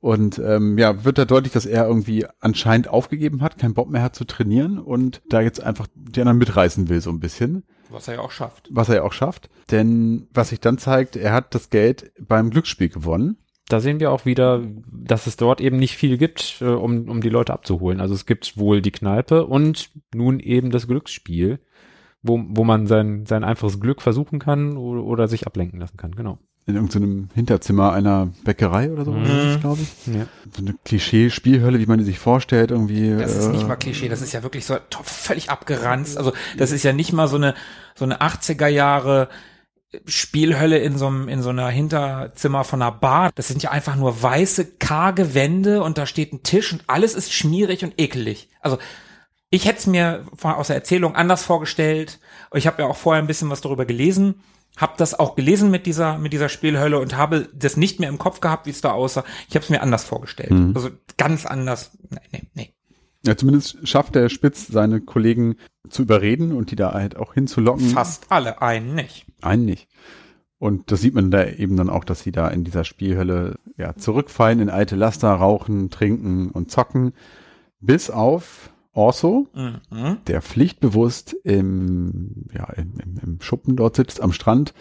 Und 0.00 0.38
ähm, 0.38 0.78
ja, 0.78 1.04
wird 1.04 1.18
da 1.18 1.24
deutlich, 1.24 1.52
dass 1.52 1.66
er 1.66 1.86
irgendwie 1.86 2.24
anscheinend 2.38 2.86
aufgegeben 2.88 3.42
hat, 3.42 3.58
keinen 3.58 3.74
Bock 3.74 3.90
mehr 3.90 4.02
hat 4.02 4.14
zu 4.14 4.24
trainieren 4.24 4.78
und 4.78 5.22
da 5.28 5.40
jetzt 5.40 5.60
einfach 5.60 5.88
die 5.96 6.20
anderen 6.20 6.38
mitreißen 6.38 6.88
will, 6.88 7.00
so 7.00 7.10
ein 7.10 7.18
bisschen, 7.18 7.64
Was 7.90 8.06
er 8.06 8.14
ja 8.14 8.20
auch 8.20 8.30
schafft. 8.30 8.68
was 8.70 8.88
er 8.88 8.96
ja 8.96 9.02
auch 9.02 9.12
schafft. 9.12 9.50
Denn 9.72 10.28
was 10.32 10.50
sich 10.50 10.60
dann 10.60 10.78
zeigt, 10.78 11.16
er 11.16 11.32
hat 11.32 11.52
das 11.52 11.70
Geld 11.70 12.12
beim 12.20 12.50
Glücksspiel 12.50 12.90
gewonnen. 12.90 13.38
Da 13.68 13.80
sehen 13.80 13.98
wir 14.00 14.12
auch 14.12 14.24
wieder, 14.24 14.62
dass 14.90 15.26
es 15.26 15.36
dort 15.36 15.60
eben 15.60 15.78
nicht 15.78 15.96
viel 15.96 16.16
gibt, 16.16 16.58
äh, 16.60 16.66
um, 16.66 17.08
um 17.08 17.20
die 17.20 17.28
Leute 17.28 17.52
abzuholen. 17.52 18.00
Also 18.00 18.14
es 18.14 18.24
gibt 18.24 18.56
wohl 18.56 18.80
die 18.80 18.92
Kneipe 18.92 19.46
und 19.46 19.90
nun 20.14 20.38
eben 20.38 20.70
das 20.70 20.86
Glücksspiel, 20.86 21.58
wo, 22.22 22.40
wo 22.48 22.64
man 22.64 22.86
sein, 22.86 23.26
sein 23.26 23.44
einfaches 23.44 23.80
Glück 23.80 24.02
versuchen 24.02 24.38
kann 24.38 24.76
oder, 24.76 25.02
oder 25.04 25.28
sich 25.28 25.46
ablenken 25.46 25.80
lassen 25.80 25.96
kann. 25.96 26.14
Genau. 26.14 26.38
In 26.66 26.74
irgendeinem 26.74 27.28
Hinterzimmer 27.34 27.92
einer 27.94 28.28
Bäckerei 28.44 28.92
oder 28.92 29.04
so, 29.06 29.12
Mhm. 29.12 29.60
glaube 29.60 29.80
ich. 29.80 30.14
Ja. 30.14 30.26
So 30.54 30.60
eine 30.62 30.74
Klischee-Spielhölle, 30.84 31.78
wie 31.78 31.86
man 31.86 31.98
die 31.98 32.04
sich 32.04 32.18
vorstellt, 32.18 32.70
irgendwie. 32.70 33.10
Das 33.16 33.34
ist 33.36 33.48
nicht 33.48 33.62
äh, 33.62 33.66
mal 33.66 33.76
Klischee, 33.76 34.08
das 34.10 34.20
ist 34.20 34.32
ja 34.34 34.42
wirklich 34.42 34.66
so 34.66 34.76
völlig 35.02 35.48
abgeranzt. 35.48 36.18
Also 36.18 36.32
das 36.58 36.70
ist 36.70 36.82
ja 36.82 36.92
nicht 36.92 37.12
mal 37.14 37.26
so 37.28 37.36
eine 37.36 37.54
so 37.94 38.04
eine 38.04 38.20
80er 38.20 38.66
Jahre 38.68 39.28
Spielhölle 40.04 40.76
in 40.78 40.98
so 40.98 41.06
einem 41.06 41.28
in 41.28 41.40
so 41.40 41.48
einer 41.48 41.68
Hinterzimmer 41.68 42.64
von 42.64 42.82
einer 42.82 42.92
Bar. 42.92 43.30
Das 43.34 43.48
sind 43.48 43.62
ja 43.62 43.70
einfach 43.70 43.96
nur 43.96 44.22
weiße 44.22 44.66
karge 44.78 45.34
Wände 45.34 45.82
und 45.82 45.96
da 45.96 46.04
steht 46.04 46.34
ein 46.34 46.42
Tisch 46.42 46.72
und 46.74 46.84
alles 46.86 47.14
ist 47.14 47.32
schmierig 47.32 47.82
und 47.84 47.98
ekelig. 47.98 48.50
Also 48.60 48.76
ich 49.50 49.66
hätte 49.66 49.78
es 49.78 49.86
mir 49.86 50.24
von, 50.34 50.52
aus 50.52 50.68
der 50.68 50.76
Erzählung 50.76 51.14
anders 51.14 51.44
vorgestellt. 51.44 52.20
Ich 52.54 52.66
habe 52.66 52.82
ja 52.82 52.88
auch 52.88 52.96
vorher 52.96 53.22
ein 53.22 53.26
bisschen 53.26 53.50
was 53.50 53.60
darüber 53.60 53.86
gelesen, 53.86 54.42
habe 54.76 54.94
das 54.96 55.18
auch 55.18 55.34
gelesen 55.34 55.70
mit 55.70 55.86
dieser 55.86 56.18
mit 56.18 56.32
dieser 56.32 56.48
Spielhölle 56.48 56.98
und 56.98 57.16
habe 57.16 57.48
das 57.54 57.76
nicht 57.76 58.00
mehr 58.00 58.08
im 58.08 58.18
Kopf 58.18 58.40
gehabt, 58.40 58.66
wie 58.66 58.70
es 58.70 58.80
da 58.80 58.92
aussah. 58.92 59.24
Ich 59.48 59.54
habe 59.54 59.64
es 59.64 59.70
mir 59.70 59.82
anders 59.82 60.04
vorgestellt. 60.04 60.50
Mhm. 60.50 60.72
Also 60.74 60.90
ganz 61.16 61.46
anders. 61.46 61.90
Nee, 62.10 62.18
nee, 62.32 62.42
nee. 62.54 62.74
Ja, 63.26 63.36
zumindest 63.36 63.86
schafft 63.86 64.14
der 64.14 64.28
Spitz 64.28 64.68
seine 64.68 65.00
Kollegen 65.00 65.56
zu 65.90 66.02
überreden 66.02 66.52
und 66.52 66.70
die 66.70 66.76
da 66.76 66.92
halt 66.92 67.16
auch 67.16 67.34
hinzulocken. 67.34 67.90
Fast 67.90 68.26
alle, 68.30 68.62
einen 68.62 68.94
nicht. 68.94 69.26
Einen 69.42 69.64
nicht. 69.64 69.88
Und 70.58 70.90
das 70.90 71.00
sieht 71.00 71.14
man 71.14 71.30
da 71.30 71.44
eben 71.44 71.76
dann 71.76 71.90
auch, 71.90 72.04
dass 72.04 72.22
sie 72.22 72.32
da 72.32 72.48
in 72.48 72.64
dieser 72.64 72.84
Spielhölle 72.84 73.56
ja, 73.76 73.94
zurückfallen 73.96 74.60
in 74.60 74.70
alte 74.70 74.96
Laster, 74.96 75.30
rauchen, 75.30 75.90
trinken 75.90 76.50
und 76.50 76.70
zocken. 76.70 77.12
Bis 77.80 78.10
auf 78.10 78.70
Orso, 78.98 79.46
Mhm. 79.54 80.18
der 80.26 80.42
pflichtbewusst 80.42 81.34
im, 81.44 82.46
ja, 82.52 82.64
im, 82.74 82.94
im, 83.04 83.18
im 83.22 83.40
Schuppen 83.40 83.76
dort 83.76 83.94
sitzt, 83.96 84.20
am 84.20 84.32
Strand, 84.32 84.74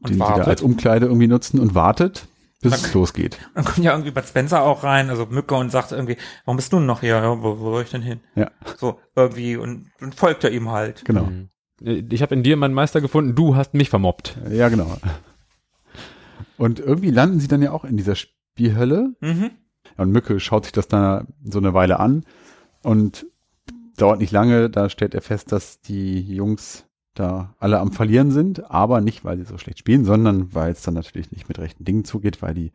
Und 0.00 0.08
den 0.10 0.14
sie 0.14 0.18
da 0.20 0.28
wartet. 0.30 0.48
als 0.48 0.62
Umkleide 0.62 1.06
irgendwie 1.06 1.26
nutzen 1.28 1.60
und 1.60 1.74
wartet, 1.74 2.26
bis 2.62 2.72
Dann- 2.72 2.80
es 2.80 2.94
losgeht. 2.94 3.38
Dann 3.54 3.64
kommt 3.64 3.78
ja 3.84 3.92
irgendwie 3.92 4.10
Bud 4.10 4.24
Spencer 4.26 4.62
auch 4.62 4.82
rein, 4.82 5.10
also 5.10 5.26
Mücke 5.26 5.54
und 5.54 5.70
sagt 5.70 5.92
irgendwie, 5.92 6.16
warum 6.44 6.56
bist 6.56 6.72
du 6.72 6.78
denn 6.78 6.86
noch 6.86 7.00
hier? 7.00 7.16
Ja, 7.16 7.42
wo, 7.42 7.58
wo 7.60 7.72
soll 7.72 7.82
ich 7.82 7.90
denn 7.90 8.02
hin? 8.02 8.20
Ja, 8.34 8.50
So, 8.78 8.98
irgendwie, 9.14 9.56
und, 9.56 9.90
und 10.00 10.14
folgt 10.14 10.42
er 10.44 10.50
ihm 10.50 10.70
halt. 10.70 11.04
genau. 11.04 11.24
Mhm. 11.24 11.50
Ich 11.80 12.22
habe 12.22 12.34
in 12.34 12.42
dir 12.42 12.56
meinen 12.56 12.74
Meister 12.74 13.00
gefunden, 13.00 13.36
du 13.36 13.54
hast 13.54 13.74
mich 13.74 13.88
vermobbt. 13.90 14.36
Ja, 14.50 14.68
genau. 14.68 14.96
Und 16.56 16.80
irgendwie 16.80 17.10
landen 17.10 17.38
sie 17.40 17.46
dann 17.48 17.62
ja 17.62 17.70
auch 17.72 17.84
in 17.84 17.96
dieser 17.96 18.16
Spielhölle. 18.16 19.14
Mhm. 19.20 19.50
Und 19.96 20.10
Mücke 20.10 20.40
schaut 20.40 20.64
sich 20.64 20.72
das 20.72 20.88
da 20.88 21.24
so 21.44 21.58
eine 21.58 21.74
Weile 21.74 22.00
an 22.00 22.24
und 22.82 23.26
dauert 23.96 24.20
nicht 24.20 24.32
lange, 24.32 24.70
da 24.70 24.88
stellt 24.88 25.14
er 25.14 25.22
fest, 25.22 25.52
dass 25.52 25.80
die 25.80 26.20
Jungs 26.20 26.84
da 27.14 27.54
alle 27.58 27.80
am 27.80 27.92
Verlieren 27.92 28.30
sind, 28.30 28.70
aber 28.70 29.00
nicht, 29.00 29.24
weil 29.24 29.38
sie 29.38 29.44
so 29.44 29.58
schlecht 29.58 29.80
spielen, 29.80 30.04
sondern 30.04 30.54
weil 30.54 30.70
es 30.72 30.82
dann 30.82 30.94
natürlich 30.94 31.32
nicht 31.32 31.48
mit 31.48 31.58
rechten 31.58 31.84
Dingen 31.84 32.04
zugeht, 32.04 32.42
weil 32.42 32.54
die 32.54 32.70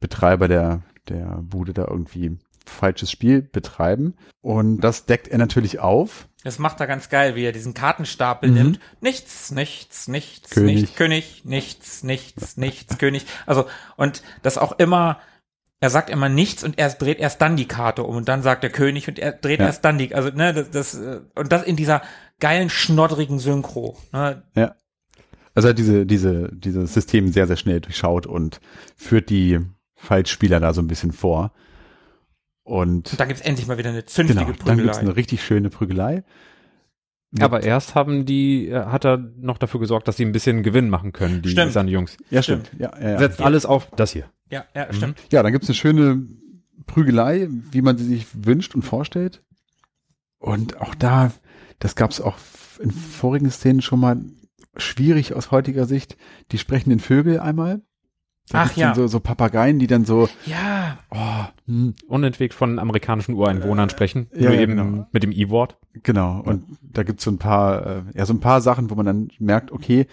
Betreiber 0.00 0.48
der, 0.48 0.82
der 1.08 1.40
Bude 1.42 1.74
da 1.74 1.86
irgendwie 1.86 2.38
falsches 2.64 3.10
Spiel 3.10 3.42
betreiben. 3.42 4.14
Und 4.40 4.80
das 4.80 5.04
deckt 5.04 5.28
er 5.28 5.36
natürlich 5.38 5.80
auf. 5.80 6.28
Das 6.44 6.58
macht 6.58 6.80
er 6.80 6.86
ganz 6.86 7.08
geil, 7.08 7.34
wie 7.36 7.44
er 7.44 7.52
diesen 7.52 7.74
Kartenstapel 7.74 8.48
Mhm. 8.48 8.54
nimmt. 8.54 8.80
Nichts, 9.00 9.50
nichts, 9.50 10.08
nichts, 10.08 10.50
König. 10.50 10.76
nichts, 10.76 10.96
König, 10.96 11.42
nichts, 11.44 12.02
nichts, 12.02 12.56
nichts, 12.56 12.98
König. 12.98 13.26
Also, 13.46 13.66
und 13.96 14.22
das 14.42 14.58
auch 14.58 14.78
immer, 14.78 15.18
er 15.82 15.90
sagt 15.90 16.08
immer 16.10 16.28
nichts 16.28 16.62
und 16.62 16.78
er 16.78 16.88
dreht 16.90 17.18
erst 17.18 17.42
dann 17.42 17.56
die 17.56 17.66
Karte 17.66 18.04
um 18.04 18.14
und 18.16 18.28
dann 18.28 18.42
sagt 18.42 18.62
der 18.62 18.70
König 18.70 19.08
und 19.08 19.18
er 19.18 19.32
dreht 19.32 19.58
Ja. 19.58 19.66
erst 19.66 19.84
dann 19.84 19.98
die, 19.98 20.14
also, 20.14 20.30
ne, 20.30 20.54
das, 20.54 20.70
das, 20.70 20.94
äh, 20.94 21.20
und 21.34 21.50
das 21.50 21.64
in 21.64 21.74
dieser 21.76 22.02
geilen, 22.40 22.70
schnoddrigen 22.70 23.38
Synchro, 23.40 23.98
ne, 24.12 24.44
Ja. 24.54 24.76
Also 25.54 25.68
er 25.68 25.70
hat 25.70 25.78
diese, 25.78 26.06
diese, 26.06 26.50
dieses 26.52 26.94
System 26.94 27.30
sehr, 27.32 27.46
sehr 27.46 27.56
schnell 27.56 27.80
durchschaut 27.80 28.26
und 28.26 28.60
führt 28.96 29.28
die 29.28 29.58
Falschspieler 29.96 30.60
da 30.60 30.72
so 30.72 30.80
ein 30.80 30.86
bisschen 30.86 31.12
vor. 31.12 31.52
Und 32.62 33.10
Und 33.10 33.20
da 33.20 33.24
gibt's 33.24 33.42
endlich 33.42 33.66
mal 33.66 33.76
wieder 33.76 33.90
eine 33.90 34.04
zünftige 34.06 34.38
genau, 34.44 34.52
dann 34.64 34.76
gibt's 34.78 34.96
Prügelei. 34.96 34.98
eine 35.00 35.16
richtig 35.16 35.42
schöne 35.44 35.68
Prügelei. 35.68 36.22
Aber 37.40 37.62
erst 37.62 37.94
haben 37.94 38.26
die, 38.26 38.68
äh, 38.68 38.84
hat 38.86 39.04
er 39.04 39.16
noch 39.16 39.58
dafür 39.58 39.80
gesorgt, 39.80 40.06
dass 40.06 40.16
sie 40.16 40.24
ein 40.24 40.32
bisschen 40.32 40.62
Gewinn 40.62 40.90
machen 40.90 41.12
können, 41.12 41.40
die 41.40 41.50
Stimmt. 41.50 41.72
seine 41.72 41.90
Jungs. 41.90 42.16
Ja, 42.30 42.42
stimmt. 42.42 42.70
Ja, 42.78 42.92
ja, 43.00 43.10
ja. 43.10 43.18
Setzt 43.18 43.40
alles 43.40 43.64
auf 43.64 43.88
das 43.96 44.12
hier. 44.12 44.26
Ja, 44.50 44.64
ja, 44.74 44.92
stimmt. 44.92 45.18
ja 45.32 45.42
dann 45.42 45.52
gibt's 45.52 45.68
eine 45.68 45.74
schöne 45.76 46.26
Prügelei, 46.86 47.48
wie 47.70 47.80
man 47.80 47.96
sie 47.96 48.04
sich 48.04 48.26
wünscht 48.34 48.74
und 48.74 48.82
vorstellt. 48.82 49.42
Und 50.38 50.80
auch 50.80 50.94
da, 50.94 51.32
das 51.78 51.94
gab's 51.94 52.20
auch 52.20 52.36
in 52.80 52.90
vorigen 52.90 53.50
Szenen 53.50 53.80
schon 53.80 54.00
mal 54.00 54.20
schwierig 54.76 55.34
aus 55.34 55.50
heutiger 55.50 55.86
Sicht. 55.86 56.16
Die 56.50 56.58
sprechenden 56.58 57.00
Vögel 57.00 57.40
einmal. 57.40 57.80
Da 58.48 58.64
Ach 58.64 58.76
ja. 58.76 58.88
dann 58.88 58.94
So, 58.96 59.06
so 59.06 59.20
Papageien, 59.20 59.78
die 59.78 59.86
dann 59.86 60.04
so, 60.04 60.28
Ja, 60.46 60.98
oh, 61.10 61.44
hm, 61.66 61.94
Unentwegt 62.08 62.54
von 62.54 62.78
amerikanischen 62.78 63.34
Ureinwohnern 63.34 63.88
sprechen. 63.88 64.28
ja, 64.34 64.42
nur 64.42 64.54
ja, 64.54 64.60
eben 64.60 64.76
genau. 64.76 65.06
mit 65.12 65.22
dem 65.22 65.32
E-Wort. 65.32 65.78
Genau, 66.02 66.40
und 66.40 66.64
da 66.82 67.02
gibt's 67.02 67.24
so 67.24 67.30
ein 67.30 67.38
paar, 67.38 67.86
äh, 67.86 68.02
ja, 68.14 68.26
so 68.26 68.32
ein 68.34 68.40
paar 68.40 68.60
Sachen, 68.60 68.90
wo 68.90 68.94
man 68.94 69.06
dann 69.06 69.28
merkt, 69.38 69.70
okay, 69.72 70.06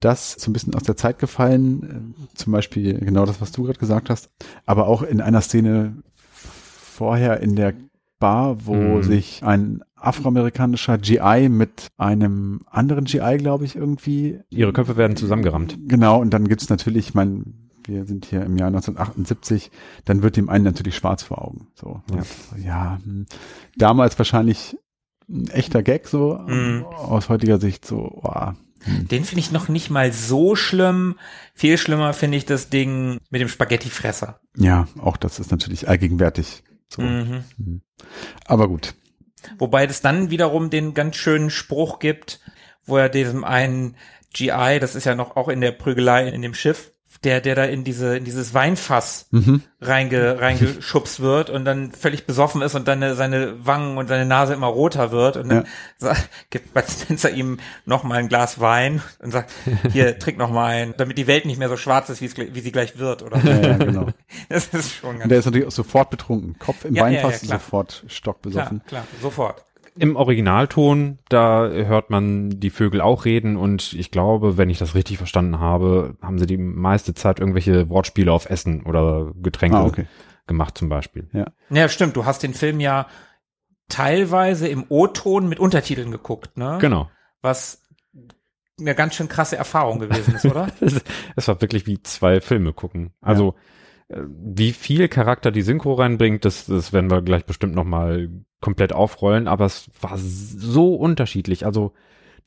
das 0.00 0.34
ist 0.36 0.40
so 0.42 0.50
ein 0.50 0.52
bisschen 0.52 0.74
aus 0.74 0.82
der 0.82 0.96
Zeit 0.96 1.18
gefallen, 1.18 2.14
äh, 2.24 2.36
zum 2.36 2.52
Beispiel 2.52 2.98
genau 3.00 3.24
das, 3.26 3.40
was 3.40 3.52
du 3.52 3.64
gerade 3.64 3.78
gesagt 3.78 4.10
hast, 4.10 4.30
aber 4.66 4.86
auch 4.88 5.02
in 5.02 5.20
einer 5.20 5.40
Szene 5.40 6.02
vorher 6.30 7.40
in 7.40 7.56
der 7.56 7.74
Bar, 8.18 8.64
wo 8.66 8.74
Mhm. 8.98 9.02
sich 9.02 9.42
ein 9.44 9.82
afroamerikanischer 9.94 10.96
GI 10.98 11.48
mit 11.50 11.88
einem 11.98 12.60
anderen 12.70 13.04
GI, 13.04 13.36
glaube 13.38 13.64
ich, 13.66 13.76
irgendwie 13.76 14.40
Ihre 14.50 14.72
Köpfe 14.72 14.96
werden 14.96 15.16
zusammengerammt. 15.16 15.78
Genau, 15.86 16.20
und 16.20 16.30
dann 16.32 16.48
gibt's 16.48 16.70
natürlich, 16.70 17.08
ich 17.08 17.14
meine, 17.14 17.44
wir 17.84 18.04
sind 18.06 18.24
hier 18.24 18.42
im 18.42 18.56
Jahr 18.56 18.68
1978, 18.68 19.70
dann 20.06 20.22
wird 20.22 20.36
dem 20.36 20.48
einen 20.48 20.64
natürlich 20.64 20.96
schwarz 20.96 21.22
vor 21.22 21.42
Augen. 21.42 21.68
So, 21.74 22.00
Ja. 22.10 22.16
ja, 22.56 22.64
ja 22.64 22.98
hm. 23.04 23.26
damals 23.76 24.18
wahrscheinlich 24.18 24.78
ein 25.28 25.48
echter 25.50 25.82
Gag 25.82 26.06
so, 26.08 26.34
Mhm. 26.46 26.84
aus 26.84 27.28
heutiger 27.28 27.58
Sicht 27.58 27.84
so, 27.84 28.18
wow. 28.22 28.54
den 28.86 29.24
finde 29.24 29.40
ich 29.40 29.50
noch 29.50 29.68
nicht 29.68 29.90
mal 29.90 30.12
so 30.12 30.54
schlimm. 30.54 31.18
Viel 31.54 31.76
schlimmer 31.78 32.12
finde 32.12 32.38
ich 32.38 32.44
das 32.46 32.68
Ding 32.70 33.18
mit 33.30 33.40
dem 33.40 33.48
Spaghettifresser. 33.48 34.40
Ja, 34.56 34.86
auch 35.00 35.16
das 35.16 35.40
ist 35.40 35.50
natürlich 35.50 35.88
allgegenwärtig. 35.88 36.62
So. 36.88 37.02
Mhm. 37.02 37.44
Mhm. 37.58 37.80
Aber 38.46 38.68
gut. 38.68 38.94
Wobei 39.58 39.84
es 39.86 40.00
dann 40.00 40.30
wiederum 40.30 40.70
den 40.70 40.94
ganz 40.94 41.16
schönen 41.16 41.50
Spruch 41.50 41.98
gibt, 41.98 42.40
wo 42.84 42.96
er 42.96 43.08
diesem 43.08 43.42
einen 43.44 43.96
GI, 44.32 44.78
das 44.80 44.94
ist 44.94 45.04
ja 45.04 45.14
noch 45.14 45.34
auch 45.36 45.48
in 45.48 45.60
der 45.60 45.72
Prügelei 45.72 46.28
in 46.28 46.42
dem 46.42 46.54
Schiff, 46.54 46.92
der, 47.26 47.40
der 47.40 47.56
da 47.56 47.64
in 47.64 47.82
diese, 47.82 48.16
in 48.16 48.24
dieses 48.24 48.54
Weinfass 48.54 49.26
Mhm. 49.32 49.62
reinge, 49.80 50.40
reingeschubst 50.40 51.18
wird 51.20 51.50
und 51.50 51.64
dann 51.64 51.90
völlig 51.90 52.24
besoffen 52.24 52.62
ist 52.62 52.74
und 52.76 52.86
dann 52.86 53.02
äh, 53.02 53.14
seine 53.16 53.66
Wangen 53.66 53.98
und 53.98 54.06
seine 54.08 54.24
Nase 54.24 54.54
immer 54.54 54.68
roter 54.68 55.10
wird 55.10 55.36
und 55.36 55.48
dann 55.48 55.66
sa- 55.98 56.14
gibt 56.50 56.72
Bud 56.72 56.84
Spencer 56.88 57.30
ihm 57.30 57.58
noch 57.84 58.04
mal 58.04 58.14
ein 58.18 58.28
Glas 58.28 58.60
Wein 58.60 59.02
und 59.18 59.32
sagt, 59.32 59.50
hier, 59.92 60.18
trink 60.20 60.38
noch 60.38 60.50
mal 60.50 60.66
ein, 60.66 60.94
damit 60.96 61.18
die 61.18 61.26
Welt 61.26 61.44
nicht 61.46 61.58
mehr 61.58 61.68
so 61.68 61.76
schwarz 61.76 62.08
ist, 62.10 62.20
wie, 62.22 62.28
sie 62.60 62.72
gleich 62.72 62.98
wird, 62.98 63.22
oder? 63.22 63.38
Ja, 63.44 63.60
ja, 63.70 63.76
genau. 63.76 64.06
Das 64.48 64.68
ist 64.68 64.94
schon 64.94 65.10
Und 65.10 65.18
ganz 65.18 65.28
der 65.28 65.38
ist 65.40 65.44
natürlich 65.46 65.66
auch 65.66 65.72
sofort 65.72 66.10
betrunken. 66.10 66.56
Kopf 66.60 66.84
im 66.84 66.94
Ja, 66.94 67.08
ja, 67.08 67.22
Weinfass, 67.22 67.42
ja, 67.42 67.48
klar. 67.48 67.58
sofort 67.60 67.98
klar, 67.98 68.10
stockbesoffen. 68.10 68.82
klar, 68.86 69.04
sofort. 69.20 69.64
Im 69.98 70.16
Originalton, 70.16 71.18
da 71.28 71.66
hört 71.68 72.10
man 72.10 72.50
die 72.60 72.70
Vögel 72.70 73.00
auch 73.00 73.24
reden 73.24 73.56
und 73.56 73.94
ich 73.94 74.10
glaube, 74.10 74.58
wenn 74.58 74.68
ich 74.68 74.78
das 74.78 74.94
richtig 74.94 75.16
verstanden 75.16 75.58
habe, 75.58 76.16
haben 76.20 76.38
sie 76.38 76.46
die 76.46 76.58
meiste 76.58 77.14
Zeit 77.14 77.40
irgendwelche 77.40 77.88
Wortspiele 77.88 78.30
auf 78.32 78.50
Essen 78.50 78.82
oder 78.82 79.32
Getränke 79.42 79.78
Ah, 79.78 79.86
okay. 79.86 80.06
gemacht 80.46 80.76
zum 80.76 80.88
Beispiel. 80.88 81.28
Ja, 81.70 81.88
stimmt, 81.88 82.16
du 82.16 82.26
hast 82.26 82.42
den 82.42 82.52
Film 82.54 82.80
ja 82.80 83.06
teilweise 83.88 84.68
im 84.68 84.84
O-Ton 84.88 85.48
mit 85.48 85.58
Untertiteln 85.60 86.10
geguckt, 86.10 86.56
ne? 86.56 86.78
Genau. 86.80 87.10
Was 87.40 87.82
eine 88.78 88.94
ganz 88.94 89.14
schön 89.14 89.28
krasse 89.28 89.56
Erfahrung 89.56 89.98
gewesen 89.98 90.34
ist, 90.34 90.44
oder? 90.44 90.68
Es, 91.36 91.48
war 91.48 91.60
wirklich 91.60 91.86
wie 91.86 92.02
zwei 92.02 92.40
Filme 92.40 92.72
gucken. 92.72 93.12
Also 93.20 93.54
äh, 94.08 94.20
wie 94.26 94.72
viel 94.72 95.08
Charakter 95.08 95.50
die 95.50 95.62
Synchro 95.62 95.94
reinbringt, 95.94 96.44
das, 96.44 96.66
das 96.66 96.92
werden 96.92 97.10
wir 97.10 97.22
gleich 97.22 97.46
bestimmt 97.46 97.74
noch 97.74 97.84
mal 97.84 98.28
komplett 98.66 98.92
aufrollen. 98.92 99.46
Aber 99.46 99.64
es 99.64 99.88
war 100.00 100.18
so 100.18 100.96
unterschiedlich. 100.96 101.64
Also 101.64 101.92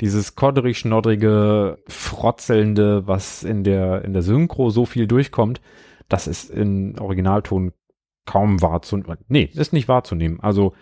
dieses 0.02 0.36
kodderig 0.36 0.78
schnoddrige, 0.78 1.78
frotzelnde, 1.88 3.08
was 3.08 3.44
in 3.44 3.64
der 3.64 4.04
in 4.04 4.12
der 4.12 4.22
Synchro 4.22 4.70
so 4.70 4.86
viel 4.86 5.08
durchkommt, 5.08 5.62
das 6.10 6.28
ist 6.28 6.50
in 6.50 7.00
Originalton 7.00 7.72
kaum 8.26 8.62
wahrzunehmen. 8.62 9.18
Nee, 9.30 9.50
ist 9.54 9.72
nicht 9.72 9.88
wahrzunehmen. 9.88 10.42
Also 10.42 10.74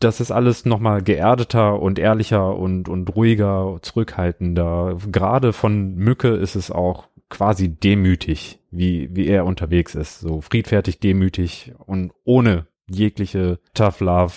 das 0.00 0.20
ist 0.20 0.32
alles 0.32 0.64
noch 0.64 0.80
mal 0.80 1.02
geerdeter 1.02 1.80
und 1.80 2.00
ehrlicher 2.00 2.58
und, 2.58 2.88
und 2.88 3.14
ruhiger, 3.14 3.78
zurückhaltender. 3.82 4.98
Gerade 5.12 5.52
von 5.52 5.94
Mücke 5.94 6.30
ist 6.30 6.56
es 6.56 6.72
auch 6.72 7.06
quasi 7.28 7.68
demütig, 7.68 8.58
wie, 8.72 9.08
wie 9.14 9.28
er 9.28 9.44
unterwegs 9.44 9.94
ist. 9.94 10.18
So 10.18 10.40
friedfertig, 10.40 10.98
demütig 10.98 11.72
und 11.86 12.10
ohne 12.24 12.66
jegliche 12.94 13.58
Tough 13.74 14.00
Love 14.00 14.32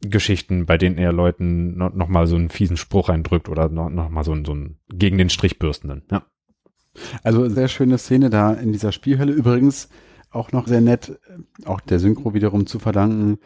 Geschichten, 0.00 0.66
bei 0.66 0.76
denen 0.78 0.98
er 0.98 1.12
Leuten 1.12 1.76
noch, 1.76 1.94
noch 1.94 2.26
so 2.26 2.36
einen 2.36 2.50
fiesen 2.50 2.76
Spruch 2.76 3.08
reindrückt 3.08 3.48
oder 3.48 3.68
noch, 3.68 3.88
noch 3.88 4.24
so 4.24 4.32
einen, 4.32 4.44
so 4.44 4.52
einen 4.52 4.78
gegen 4.88 5.18
den 5.18 5.30
Strich 5.30 5.58
bürstenden. 5.58 6.02
Ja. 6.10 6.26
Also 7.22 7.48
sehr 7.48 7.68
schöne 7.68 7.98
Szene 7.98 8.30
da 8.30 8.52
in 8.52 8.72
dieser 8.72 8.92
Spielhölle. 8.92 9.32
Übrigens 9.32 9.88
auch 10.30 10.52
noch 10.52 10.66
sehr 10.66 10.80
nett, 10.80 11.20
äh, 11.28 11.66
auch 11.66 11.80
der 11.80 11.98
Synchro 11.98 12.34
wiederum 12.34 12.66
zu 12.66 12.78
verdanken. 12.78 13.38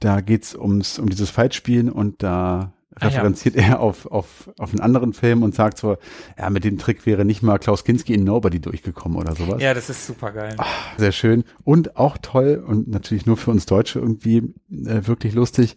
Da 0.00 0.20
geht's 0.20 0.54
ums 0.54 0.98
um 0.98 1.08
dieses 1.08 1.30
Falschspielen 1.30 1.90
und 1.90 2.22
da 2.22 2.72
Ah, 2.96 3.06
ja. 3.06 3.08
referenziert 3.08 3.56
er 3.56 3.80
auf, 3.80 4.06
auf, 4.06 4.50
auf 4.58 4.70
einen 4.70 4.80
anderen 4.80 5.12
Film 5.12 5.42
und 5.42 5.54
sagt 5.54 5.78
so, 5.78 5.96
ja, 6.38 6.48
mit 6.50 6.64
dem 6.64 6.78
Trick 6.78 7.06
wäre 7.06 7.24
nicht 7.24 7.42
mal 7.42 7.58
Klaus 7.58 7.84
Kinski 7.84 8.14
in 8.14 8.24
Nobody 8.24 8.60
durchgekommen 8.60 9.18
oder 9.18 9.34
sowas. 9.34 9.60
ja, 9.60 9.74
das 9.74 9.90
ist 9.90 10.06
super 10.06 10.30
geil. 10.32 10.56
Sehr 10.96 11.12
schön. 11.12 11.44
Und 11.64 11.96
auch 11.96 12.18
toll 12.18 12.62
und 12.64 12.88
natürlich 12.88 13.26
nur 13.26 13.36
für 13.36 13.50
uns 13.50 13.66
Deutsche 13.66 13.98
irgendwie 13.98 14.54
äh, 14.70 15.06
wirklich 15.06 15.34
lustig. 15.34 15.76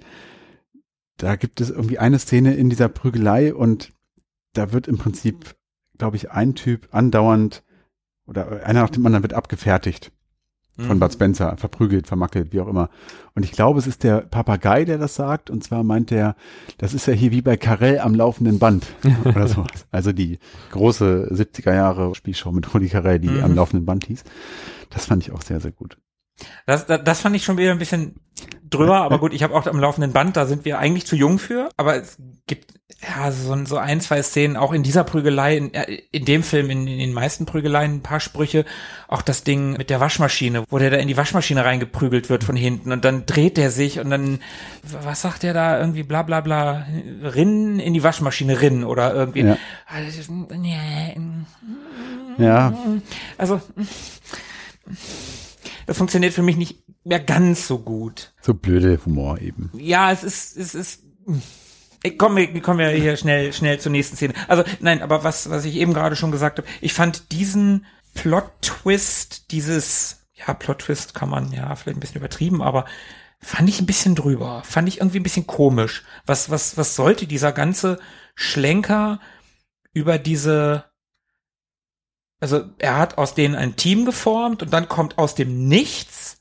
Da 1.18 1.36
gibt 1.36 1.60
es 1.60 1.72
irgendwie 1.72 1.98
eine 1.98 2.20
Szene 2.20 2.54
in 2.56 2.70
dieser 2.70 2.90
Prügelei 2.90 3.54
und 3.54 3.94
da 4.54 4.72
wird 4.72 4.88
im 4.88 5.00
Prinzip, 5.00 5.56
glaube 5.98 6.18
ich, 6.18 6.30
ein 6.32 6.54
Typ 6.54 6.88
andauernd 6.92 7.64
oder 8.28 8.64
einer 8.66 8.82
nach 8.82 8.90
dem 8.90 9.06
anderen 9.06 9.24
wird 9.24 9.34
abgefertigt 9.34 10.12
von 10.78 10.98
Mhm. 10.98 11.00
Bud 11.00 11.14
Spencer, 11.14 11.58
verprügelt, 11.58 12.08
vermackelt, 12.08 12.54
wie 12.54 12.60
auch 12.62 12.68
immer. 12.68 12.90
Und 13.36 13.44
ich 13.44 13.52
glaube, 13.52 13.80
es 13.80 13.88
ist 13.88 14.04
der 14.04 14.22
Papagei, 14.22 14.86
der 14.86 14.98
das 14.98 15.16
sagt. 15.16 15.50
Und 15.50 15.64
zwar 15.64 15.84
meint 15.84 16.12
der, 16.12 16.36
das 16.78 16.94
ist 16.94 17.08
ja 17.08 17.14
hier 17.14 17.32
wie 17.32 17.42
bei 17.42 17.58
Carell 17.58 18.00
am 18.00 18.14
laufenden 18.16 18.60
Band 18.60 18.86
oder 19.26 19.48
sowas. 19.48 19.88
Also 19.92 20.12
die 20.12 20.40
große 20.72 21.30
70er 21.34 21.74
Jahre 21.74 22.14
Spielshow 22.16 22.52
mit 22.52 22.74
Rudi 22.74 22.90
Carell, 22.90 23.20
die 23.20 23.30
Mhm. 23.30 23.44
am 23.44 23.56
laufenden 23.56 23.86
Band 23.86 24.06
hieß. 24.06 24.24
Das 24.90 25.06
fand 25.06 25.24
ich 25.24 25.32
auch 25.32 25.42
sehr, 25.42 25.60
sehr 25.60 25.72
gut. 25.72 25.98
Das, 26.68 26.86
das, 26.86 27.04
das 27.04 27.22
fand 27.22 27.36
ich 27.36 27.44
schon 27.44 27.58
wieder 27.58 27.72
ein 27.72 27.80
bisschen 27.80 28.16
drüber, 28.70 28.98
aber 29.02 29.20
gut, 29.20 29.34
ich 29.34 29.44
habe 29.44 29.54
auch 29.56 29.66
am 29.68 29.80
laufenden 29.80 30.14
Band, 30.14 30.38
da 30.38 30.46
sind 30.46 30.66
wir 30.66 30.80
eigentlich 30.80 31.06
zu 31.08 31.16
jung 31.16 31.40
für, 31.40 31.70
aber 31.78 31.96
es 31.96 32.18
gibt 32.48 32.74
ja 33.02 33.32
so, 33.32 33.52
ein- 33.54 33.66
so 33.68 33.78
ein, 33.78 34.02
zwei 34.02 34.24
Szenen, 34.24 34.58
auch 34.58 34.74
in 34.74 34.82
dieser 34.82 35.04
Prügelei, 35.04 35.56
in, 35.58 35.74
äh, 35.74 36.00
in 36.12 36.26
dem 36.26 36.42
Film, 36.42 36.70
in, 36.72 36.88
in 36.88 36.98
den 36.98 37.14
meisten 37.14 37.46
Prügeleien 37.46 37.96
ein 37.96 38.02
paar 38.02 38.20
Sprüche, 38.20 38.66
auch 39.08 39.22
das 39.22 39.44
Ding 39.44 39.74
mit 39.78 39.90
der 39.92 40.00
Waschmaschine, 40.00 40.64
wo 40.70 40.80
der 40.80 40.90
da 40.90 40.98
in 40.98 41.08
die 41.08 41.16
Waschmaschine 41.18 41.64
reingeprügelt 41.64 42.30
wird 42.30 42.44
von 42.44 42.56
hinten 42.56 42.92
und 42.92 43.06
dann 43.06 43.26
dreht 43.26 43.58
der 43.58 43.70
sich 43.70 44.00
und 44.00 44.10
dann, 44.10 44.40
was 45.04 45.22
sagt 45.22 45.44
der 45.44 45.54
da, 45.54 45.80
irgendwie 45.80 46.04
bla 46.04 46.24
bla 46.24 46.42
bla, 46.42 46.88
rinnen 47.24 47.80
in 47.80 47.94
die 47.94 48.04
Waschmaschine 48.04 48.62
rinnen 48.62 48.84
oder 48.84 49.14
irgendwie. 49.14 49.44
Ja. 49.44 49.58
Ja, 52.40 52.74
Also, 53.38 53.62
das 55.88 55.98
funktioniert 55.98 56.34
für 56.34 56.44
mich 56.44 56.58
nicht 56.58 56.84
mehr 57.04 57.20
ganz 57.20 57.68
so 57.68 57.80
gut. 57.80 58.34
so 58.42 58.54
blöde 58.54 59.00
Humor 59.06 59.40
eben. 59.40 59.72
Ja, 59.74 60.12
es 60.12 60.24
ist, 60.24 60.56
es 60.58 60.76
ist. 60.76 61.04
Ich 62.04 62.18
komme, 62.18 62.54
wir 62.54 62.62
kommen 62.62 62.80
ja 62.80 62.90
hier 62.90 63.18
schnell, 63.18 63.52
schnell 63.54 63.80
zur 63.80 63.92
nächsten 63.92 64.16
Szene. 64.16 64.34
Also 64.48 64.64
nein, 64.82 65.02
aber 65.02 65.24
was, 65.24 65.50
was 65.50 65.66
ich 65.66 65.76
eben 65.76 65.94
gerade 65.94 66.16
schon 66.16 66.32
gesagt 66.32 66.60
habe, 66.60 66.68
ich 66.82 66.94
fand 66.94 67.32
diesen 67.32 67.86
Plot-Twist, 68.14 69.52
dieses, 69.52 70.28
ja, 70.34 70.54
Plot-Twist 70.54 71.16
kann 71.16 71.30
man 71.30 71.52
ja 71.52 71.76
vielleicht 71.76 71.98
ein 71.98 72.02
bisschen 72.02 72.18
übertrieben, 72.18 72.62
aber 72.62 72.86
fand 73.40 73.70
ich 73.70 73.80
ein 73.80 73.86
bisschen 73.86 74.16
drüber, 74.16 74.64
fand 74.66 74.88
ich 74.90 75.00
irgendwie 75.00 75.20
ein 75.20 75.24
bisschen 75.24 75.48
komisch. 75.48 76.04
Was, 76.26 76.50
was, 76.50 76.78
was 76.78 76.96
sollte 76.96 77.28
dieser 77.28 77.52
ganze 77.52 78.00
Schlenker 78.36 79.20
über 79.94 80.18
diese, 80.18 80.86
also 82.40 82.62
er 82.80 82.98
hat 82.98 83.18
aus 83.18 83.34
denen 83.34 83.56
ein 83.56 83.76
Team 83.76 84.06
geformt 84.06 84.62
und 84.64 84.72
dann 84.74 84.88
kommt 84.88 85.18
aus 85.18 85.36
dem 85.36 85.68
Nichts, 85.68 86.40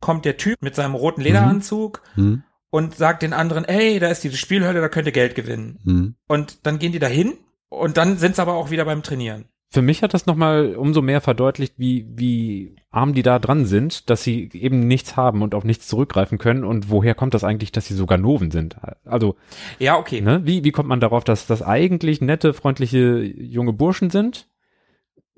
kommt 0.00 0.24
der 0.24 0.36
Typ 0.36 0.60
mit 0.62 0.74
seinem 0.74 0.94
roten 0.94 1.20
Lederanzug 1.22 2.02
Hm? 2.14 2.42
und 2.70 2.94
sagt 2.96 3.22
den 3.22 3.32
anderen, 3.32 3.64
ey, 3.64 3.98
da 3.98 4.08
ist 4.08 4.24
diese 4.24 4.36
Spielhölle, 4.36 4.80
da 4.80 4.88
könnt 4.88 5.06
ihr 5.06 5.12
Geld 5.12 5.34
gewinnen. 5.34 5.78
Hm? 5.84 6.14
Und 6.28 6.66
dann 6.66 6.78
gehen 6.78 6.92
die 6.92 6.98
dahin 6.98 7.34
und 7.68 7.96
dann 7.96 8.18
sind 8.18 8.36
sie 8.36 8.42
aber 8.42 8.54
auch 8.54 8.70
wieder 8.70 8.84
beim 8.84 9.02
Trainieren. 9.02 9.46
Für 9.70 9.82
mich 9.82 10.02
hat 10.02 10.14
das 10.14 10.24
nochmal 10.24 10.76
umso 10.76 11.02
mehr 11.02 11.20
verdeutlicht, 11.20 11.74
wie, 11.76 12.06
wie 12.16 12.76
arm 12.90 13.12
die 13.12 13.22
da 13.22 13.38
dran 13.38 13.66
sind, 13.66 14.08
dass 14.08 14.22
sie 14.22 14.48
eben 14.54 14.86
nichts 14.88 15.14
haben 15.14 15.42
und 15.42 15.54
auf 15.54 15.62
nichts 15.64 15.88
zurückgreifen 15.88 16.38
können. 16.38 16.64
Und 16.64 16.88
woher 16.88 17.14
kommt 17.14 17.34
das 17.34 17.44
eigentlich, 17.44 17.70
dass 17.70 17.84
sie 17.84 17.92
sogar 17.94 18.16
Noven 18.16 18.50
sind? 18.50 18.76
Also, 19.04 19.36
Ja, 19.78 19.98
okay. 19.98 20.22
ne, 20.22 20.40
wie, 20.44 20.64
wie 20.64 20.72
kommt 20.72 20.88
man 20.88 21.00
darauf, 21.00 21.22
dass 21.22 21.46
das 21.46 21.60
eigentlich 21.60 22.22
nette, 22.22 22.54
freundliche 22.54 23.18
junge 23.22 23.74
Burschen 23.74 24.08
sind, 24.08 24.48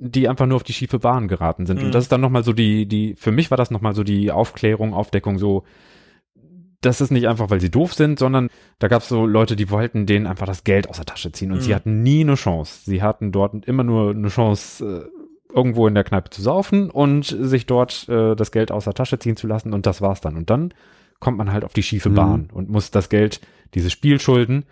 die 0.00 0.28
einfach 0.28 0.46
nur 0.46 0.56
auf 0.56 0.62
die 0.64 0.72
schiefe 0.72 0.98
Bahn 0.98 1.28
geraten 1.28 1.66
sind? 1.66 1.80
Mhm. 1.80 1.86
Und 1.86 1.94
das 1.94 2.04
ist 2.04 2.12
dann 2.12 2.20
nochmal 2.22 2.42
so 2.42 2.52
die, 2.52 2.86
die, 2.86 3.14
für 3.16 3.30
mich 3.32 3.50
war 3.50 3.56
das 3.56 3.70
nochmal 3.70 3.94
so 3.94 4.02
die 4.02 4.30
Aufklärung, 4.32 4.94
Aufdeckung, 4.94 5.38
so, 5.38 5.64
das 6.80 7.02
ist 7.02 7.10
nicht 7.10 7.28
einfach, 7.28 7.50
weil 7.50 7.60
sie 7.60 7.70
doof 7.70 7.92
sind, 7.92 8.18
sondern 8.18 8.48
da 8.78 8.88
gab 8.88 9.02
es 9.02 9.08
so 9.08 9.26
Leute, 9.26 9.54
die 9.54 9.70
wollten 9.70 10.06
denen 10.06 10.26
einfach 10.26 10.46
das 10.46 10.64
Geld 10.64 10.88
aus 10.88 10.96
der 10.96 11.04
Tasche 11.04 11.30
ziehen 11.30 11.52
und 11.52 11.58
Mhm. 11.58 11.62
sie 11.62 11.74
hatten 11.74 12.02
nie 12.02 12.22
eine 12.22 12.36
Chance. 12.36 12.80
Sie 12.90 13.02
hatten 13.02 13.32
dort 13.32 13.66
immer 13.66 13.84
nur 13.84 14.10
eine 14.12 14.28
Chance, 14.28 15.08
äh, 15.12 15.20
irgendwo 15.54 15.86
in 15.86 15.94
der 15.94 16.04
Kneipe 16.04 16.30
zu 16.30 16.40
saufen 16.40 16.88
und 16.90 17.24
sich 17.26 17.66
dort 17.66 18.08
äh, 18.08 18.34
das 18.34 18.52
Geld 18.52 18.70
aus 18.72 18.84
der 18.84 18.94
Tasche 18.94 19.18
ziehen 19.18 19.36
zu 19.36 19.46
lassen 19.46 19.74
und 19.74 19.84
das 19.84 20.00
war's 20.00 20.20
dann. 20.22 20.36
Und 20.36 20.48
dann 20.48 20.72
kommt 21.18 21.36
man 21.36 21.52
halt 21.52 21.64
auf 21.64 21.74
die 21.74 21.82
schiefe 21.82 22.08
Mhm. 22.08 22.14
Bahn 22.14 22.48
und 22.52 22.70
muss 22.70 22.90
das 22.90 23.10
Geld, 23.10 23.40
diese 23.74 23.90
Spielschulden, 23.90 24.64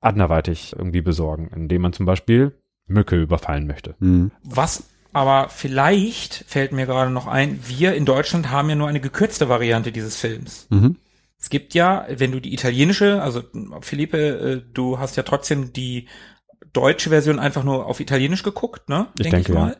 anderweitig 0.00 0.74
irgendwie 0.76 1.02
besorgen, 1.02 1.50
indem 1.54 1.82
man 1.82 1.92
zum 1.92 2.06
Beispiel 2.06 2.52
Mücke 2.86 3.20
überfallen 3.20 3.66
möchte. 3.66 3.94
Hm. 4.00 4.30
Was 4.42 4.84
aber 5.14 5.48
vielleicht 5.48 6.44
fällt 6.48 6.72
mir 6.72 6.86
gerade 6.86 7.10
noch 7.10 7.28
ein, 7.28 7.60
wir 7.64 7.94
in 7.94 8.04
Deutschland 8.04 8.50
haben 8.50 8.68
ja 8.68 8.74
nur 8.74 8.88
eine 8.88 9.00
gekürzte 9.00 9.48
Variante 9.48 9.92
dieses 9.92 10.16
Films. 10.16 10.66
Mhm. 10.70 10.96
Es 11.38 11.50
gibt 11.50 11.72
ja, 11.72 12.04
wenn 12.08 12.32
du 12.32 12.40
die 12.40 12.52
italienische, 12.52 13.22
also 13.22 13.42
Felipe, 13.80 14.18
äh, 14.18 14.62
du 14.74 14.98
hast 14.98 15.16
ja 15.16 15.22
trotzdem 15.22 15.72
die 15.72 16.08
deutsche 16.72 17.10
Version 17.10 17.38
einfach 17.38 17.62
nur 17.62 17.86
auf 17.86 18.00
Italienisch 18.00 18.42
geguckt, 18.42 18.88
ne? 18.88 19.06
Ich 19.16 19.22
Denk 19.22 19.34
denke, 19.36 19.52
ich 19.52 19.54
mal. 19.56 19.76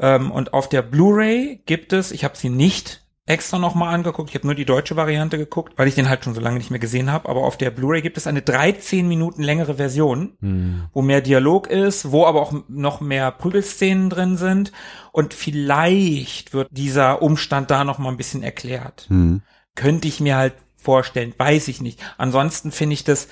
Ähm, 0.00 0.32
und 0.32 0.52
auf 0.52 0.68
der 0.68 0.82
Blu-ray 0.82 1.62
gibt 1.64 1.92
es, 1.92 2.10
ich 2.10 2.24
habe 2.24 2.36
sie 2.36 2.48
nicht 2.48 3.01
extra 3.26 3.58
nochmal 3.58 3.94
angeguckt, 3.94 4.30
ich 4.30 4.34
habe 4.34 4.46
nur 4.46 4.56
die 4.56 4.64
deutsche 4.64 4.96
Variante 4.96 5.38
geguckt, 5.38 5.74
weil 5.76 5.86
ich 5.86 5.94
den 5.94 6.08
halt 6.08 6.24
schon 6.24 6.34
so 6.34 6.40
lange 6.40 6.58
nicht 6.58 6.70
mehr 6.70 6.80
gesehen 6.80 7.12
habe, 7.12 7.28
aber 7.28 7.44
auf 7.44 7.56
der 7.56 7.70
Blu-ray 7.70 8.02
gibt 8.02 8.16
es 8.16 8.26
eine 8.26 8.42
13 8.42 9.06
Minuten 9.06 9.42
längere 9.42 9.74
Version, 9.76 10.36
Hm. 10.40 10.88
wo 10.92 11.02
mehr 11.02 11.20
Dialog 11.20 11.68
ist, 11.68 12.10
wo 12.10 12.26
aber 12.26 12.42
auch 12.42 12.52
noch 12.68 13.00
mehr 13.00 13.30
Prügelszenen 13.30 14.10
drin 14.10 14.36
sind 14.36 14.72
und 15.12 15.34
vielleicht 15.34 16.52
wird 16.52 16.68
dieser 16.72 17.22
Umstand 17.22 17.70
da 17.70 17.84
noch 17.84 17.98
mal 17.98 18.08
ein 18.10 18.16
bisschen 18.16 18.42
erklärt 18.42 19.06
Hm. 19.08 19.42
könnte 19.76 20.08
ich 20.08 20.18
mir 20.20 20.36
halt 20.36 20.54
vorstellen, 20.76 21.32
weiß 21.38 21.68
ich 21.68 21.80
nicht. 21.80 22.00
Ansonsten 22.18 22.72
finde 22.72 22.94
ich 22.94 23.04
das 23.04 23.28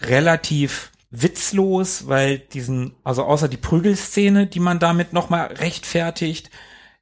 relativ 0.00 0.92
witzlos, 1.10 2.08
weil 2.08 2.38
diesen, 2.38 2.94
also 3.04 3.24
außer 3.24 3.48
die 3.48 3.56
Prügelszene, 3.56 4.46
die 4.46 4.60
man 4.60 4.78
damit 4.78 5.12
nochmal 5.12 5.46
rechtfertigt, 5.48 6.50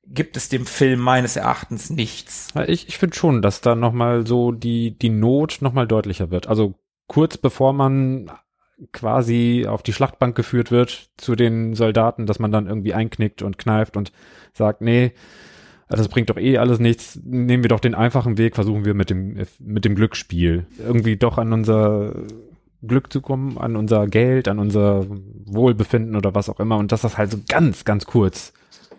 gibt 0.06 0.36
es 0.36 0.48
dem 0.48 0.66
Film 0.66 1.00
meines 1.00 1.36
Erachtens 1.36 1.90
nichts. 1.90 2.48
Ich, 2.66 2.88
ich 2.88 2.98
finde 2.98 3.16
schon, 3.16 3.42
dass 3.42 3.60
da 3.60 3.74
nochmal 3.74 4.26
so 4.26 4.52
die, 4.52 4.98
die 4.98 5.10
Not 5.10 5.58
nochmal 5.60 5.86
deutlicher 5.86 6.30
wird. 6.30 6.46
Also 6.46 6.74
kurz 7.06 7.36
bevor 7.36 7.72
man 7.72 8.30
quasi 8.92 9.66
auf 9.68 9.82
die 9.82 9.92
Schlachtbank 9.92 10.34
geführt 10.34 10.70
wird 10.70 11.10
zu 11.16 11.36
den 11.36 11.74
Soldaten, 11.74 12.26
dass 12.26 12.38
man 12.38 12.50
dann 12.52 12.66
irgendwie 12.66 12.94
einknickt 12.94 13.42
und 13.42 13.58
kneift 13.58 13.96
und 13.96 14.12
sagt, 14.52 14.80
nee, 14.80 15.12
das 15.88 16.08
bringt 16.08 16.30
doch 16.30 16.38
eh 16.38 16.58
alles 16.58 16.78
nichts. 16.80 17.20
Nehmen 17.22 17.62
wir 17.62 17.68
doch 17.68 17.80
den 17.80 17.94
einfachen 17.94 18.38
Weg, 18.38 18.54
versuchen 18.54 18.84
wir 18.84 18.94
mit 18.94 19.10
dem, 19.10 19.46
mit 19.58 19.84
dem 19.84 19.94
Glücksspiel 19.94 20.66
irgendwie 20.78 21.16
doch 21.16 21.38
an 21.38 21.52
unser 21.52 22.14
Glück 22.82 23.12
zu 23.12 23.20
kommen, 23.20 23.58
an 23.58 23.76
unser 23.76 24.06
Geld, 24.06 24.48
an 24.48 24.58
unser 24.58 25.06
Wohlbefinden 25.08 26.16
oder 26.16 26.34
was 26.34 26.48
auch 26.48 26.60
immer. 26.60 26.78
Und 26.78 26.90
dass 26.90 27.02
das 27.02 27.16
halt 27.16 27.30
so 27.30 27.38
ganz, 27.48 27.84
ganz 27.84 28.06
kurz 28.06 28.52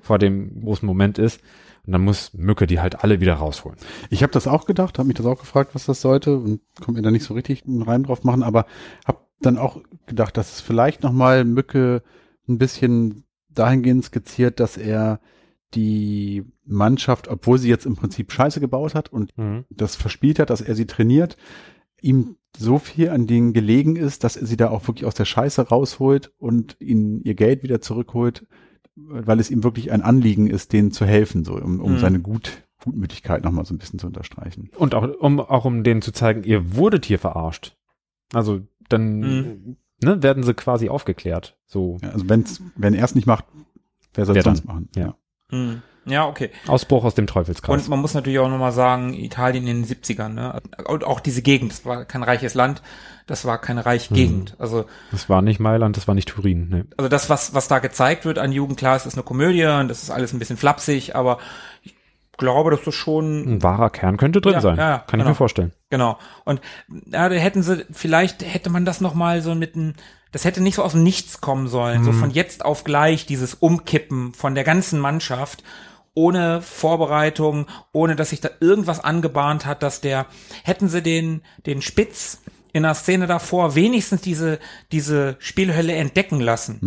vor 0.06 0.20
dem 0.20 0.62
großen 0.62 0.86
Moment 0.86 1.18
ist. 1.18 1.42
Und 1.86 1.94
dann 1.94 2.04
muss 2.04 2.34
Mücke 2.34 2.68
die 2.68 2.80
halt 2.80 3.04
alle 3.04 3.20
wieder 3.20 3.36
rausholen. 3.36 3.78
Ich 4.10 4.24
habe 4.24 4.32
das 4.32 4.48
auch 4.48 4.66
gedacht, 4.66 4.98
habe 4.98 5.08
mich 5.08 5.18
das 5.18 5.26
auch 5.26 5.40
gefragt, 5.40 5.76
was 5.76 5.86
das 5.86 6.02
sollte 6.02 6.38
und 6.38 6.62
konnte 6.78 6.94
mir 6.94 7.02
da 7.02 7.12
nicht 7.12 7.26
so 7.26 7.34
richtig 7.34 7.66
einen 7.66 7.82
Reim 7.82 8.04
drauf 8.04 8.24
machen, 8.24 8.44
aber 8.44 8.66
habe 9.06 9.20
dann 9.40 9.58
auch 9.58 9.82
gedacht, 10.08 10.38
dass 10.38 10.54
es 10.54 10.62
vielleicht 10.62 11.04
nochmal 11.04 11.44
Mücke 11.44 12.02
ein 12.48 12.58
bisschen 12.58 13.24
dahingehend 13.50 14.06
skizziert, 14.06 14.60
dass 14.60 14.78
er 14.78 15.20
die 15.74 16.46
Mannschaft, 16.66 17.28
obwohl 17.28 17.58
sie 17.58 17.70
jetzt 17.70 17.86
im 17.86 17.96
Prinzip 17.96 18.32
Scheiße 18.32 18.60
gebaut 18.60 18.96
hat 18.96 19.12
und 19.12 19.34
das 19.70 19.96
verspielt 19.96 20.40
hat, 20.40 20.50
dass 20.50 20.62
er 20.62 20.76
sie 20.76 20.86
trainiert, 20.86 21.38
ihm 22.02 22.38
so 22.58 22.80
viel 22.80 23.10
an 23.10 23.28
denen 23.28 23.54
gelegen 23.54 23.96
ist, 23.96 24.24
dass 24.24 24.38
er 24.38 24.46
sie 24.46 24.58
da 24.58 24.70
auch 24.70 24.88
wirklich 24.88 25.06
aus 25.06 25.16
der 25.16 25.26
Scheiße 25.26 25.68
rausholt 25.68 26.32
und 26.38 26.78
ihnen 26.80 27.22
ihr 27.22 27.36
Geld 27.36 27.64
wieder 27.64 27.82
zurückholt, 27.82 28.46
weil 28.96 29.40
es 29.40 29.52
ihm 29.52 29.64
wirklich 29.64 29.92
ein 29.92 30.02
Anliegen 30.02 30.48
ist, 30.48 30.74
denen 30.74 30.92
zu 30.92 31.06
helfen, 31.06 31.44
so 31.44 31.56
um, 31.56 31.80
um 31.80 31.94
Mhm. 31.94 31.98
seine 32.00 32.20
Gut, 32.20 32.64
Gutmütigkeit 32.84 33.44
nochmal 33.44 33.66
so 33.66 33.74
ein 33.74 33.78
bisschen 33.78 34.00
zu 34.00 34.08
unterstreichen. 34.08 34.70
Und 34.78 34.96
auch 34.96 35.08
um, 35.20 35.40
auch 35.40 35.66
um 35.66 35.84
denen 35.84 36.02
zu 36.02 36.12
zeigen, 36.12 36.44
ihr 36.44 36.76
wurdet 36.76 37.06
hier 37.06 37.20
verarscht. 37.20 37.76
Also 38.34 38.62
dann 38.90 39.20
Mhm. 39.22 39.78
ne, 40.04 40.24
werden 40.24 40.44
sie 40.44 40.54
quasi 40.54 40.90
aufgeklärt. 40.90 41.58
So 41.66 41.98
Ja, 42.02 42.10
also 42.12 42.28
wenn's, 42.30 42.62
wenn 42.76 42.94
er 42.94 43.06
es 43.06 43.16
nicht 43.16 43.28
macht, 43.28 43.46
wer 44.14 44.26
soll 44.26 44.38
es 44.38 44.44
dann? 44.44 44.56
sonst 44.56 44.66
machen? 44.68 44.90
Ja. 44.96 45.16
Hm. 45.52 45.82
Ja, 46.08 46.28
okay. 46.28 46.52
Ausbruch 46.68 47.04
aus 47.04 47.16
dem 47.16 47.26
Teufelskreis. 47.26 47.82
Und 47.82 47.90
man 47.90 48.00
muss 48.00 48.14
natürlich 48.14 48.38
auch 48.38 48.48
nochmal 48.50 48.72
sagen, 48.72 49.16
Italien 49.16 49.66
in 49.66 49.82
den 49.84 49.86
70ern, 49.90 50.30
ne? 50.30 50.62
Und 50.88 51.04
auch 51.04 51.20
diese 51.20 51.42
Gegend, 51.42 51.72
das 51.72 51.84
war 51.84 52.06
kein 52.06 52.22
reiches 52.22 52.54
Land, 52.54 52.84
das 53.26 53.44
war 53.46 53.58
keine 53.60 53.88
reiche 53.88 54.14
Mhm. 54.14 54.16
Gegend. 54.18 54.56
Also, 54.60 54.86
das 55.12 55.30
war 55.30 55.42
nicht 55.42 55.60
Mailand, 55.60 55.98
das 55.98 56.08
war 56.08 56.14
nicht 56.14 56.30
Turin. 56.30 56.70
Ne. 56.70 56.86
also 56.96 57.10
das, 57.10 57.28
was, 57.32 57.56
was 57.56 57.68
da 57.68 57.80
gezeigt 57.80 58.24
wird 58.26 58.38
an 58.38 58.52
Jugend, 58.52 58.78
klar, 58.78 58.96
es 58.96 59.08
ist 59.08 59.16
eine 59.16 59.24
Komödie 59.24 59.66
und 59.66 59.88
das 59.88 60.04
ist 60.04 60.12
alles 60.12 60.32
ein 60.32 60.38
bisschen 60.38 60.58
flapsig, 60.58 61.16
aber 61.16 61.40
ich 61.82 61.96
glaube, 62.38 62.70
dass 62.70 62.84
das 62.84 62.94
schon 62.94 63.56
Ein 63.56 63.64
wahrer 63.64 63.90
Kern 63.90 64.18
könnte 64.18 64.42
drin 64.42 64.54
Ja, 64.54 64.62
sein. 64.62 64.78
ja, 64.78 64.90
ja, 64.90 64.98
Kann 65.00 65.20
ich 65.20 65.24
genau. 65.24 65.30
mir 65.30 65.36
vorstellen. 65.36 65.72
Genau. 65.96 66.18
Und 66.44 66.60
ja, 67.10 67.30
da 67.30 67.36
hätten 67.36 67.64
sie, 67.64 67.86
vielleicht 67.90 68.44
hätte 68.44 68.70
man 68.70 68.84
das 68.84 69.00
nochmal 69.00 69.42
so 69.42 69.56
mit 69.56 69.76
einem, 69.76 69.94
das 70.34 70.44
hätte 70.44 70.60
nicht 70.60 70.76
so 70.76 70.84
aus 70.84 70.92
dem 70.92 71.04
Nichts 71.04 71.40
kommen 71.40 71.70
sollen. 71.70 72.04
So 72.04 72.12
von 72.12 72.32
jetzt 72.32 72.66
auf 72.66 72.84
gleich 72.84 73.26
dieses 73.26 73.54
Umkippen 73.54 74.34
von 74.34 74.56
der 74.56 74.66
ganzen 74.66 75.00
Mannschaft, 75.00 75.64
ohne 76.14 76.62
Vorbereitung, 76.62 77.68
ohne 77.94 78.18
dass 78.18 78.32
sich 78.32 78.42
da 78.42 78.50
irgendwas 78.60 79.02
angebahnt 79.02 79.66
hat, 79.66 79.84
dass 79.84 80.02
der, 80.02 80.26
hätten 80.66 80.90
sie 80.90 81.02
den, 81.02 81.44
den 81.66 81.82
Spitz 81.82 82.42
in 82.74 82.84
der 82.84 82.94
Szene 82.94 83.26
davor 83.26 83.76
wenigstens 83.76 84.20
diese, 84.20 84.60
diese 84.92 85.38
Spielhölle 85.40 85.94
entdecken 85.94 86.42
lassen. 86.42 86.80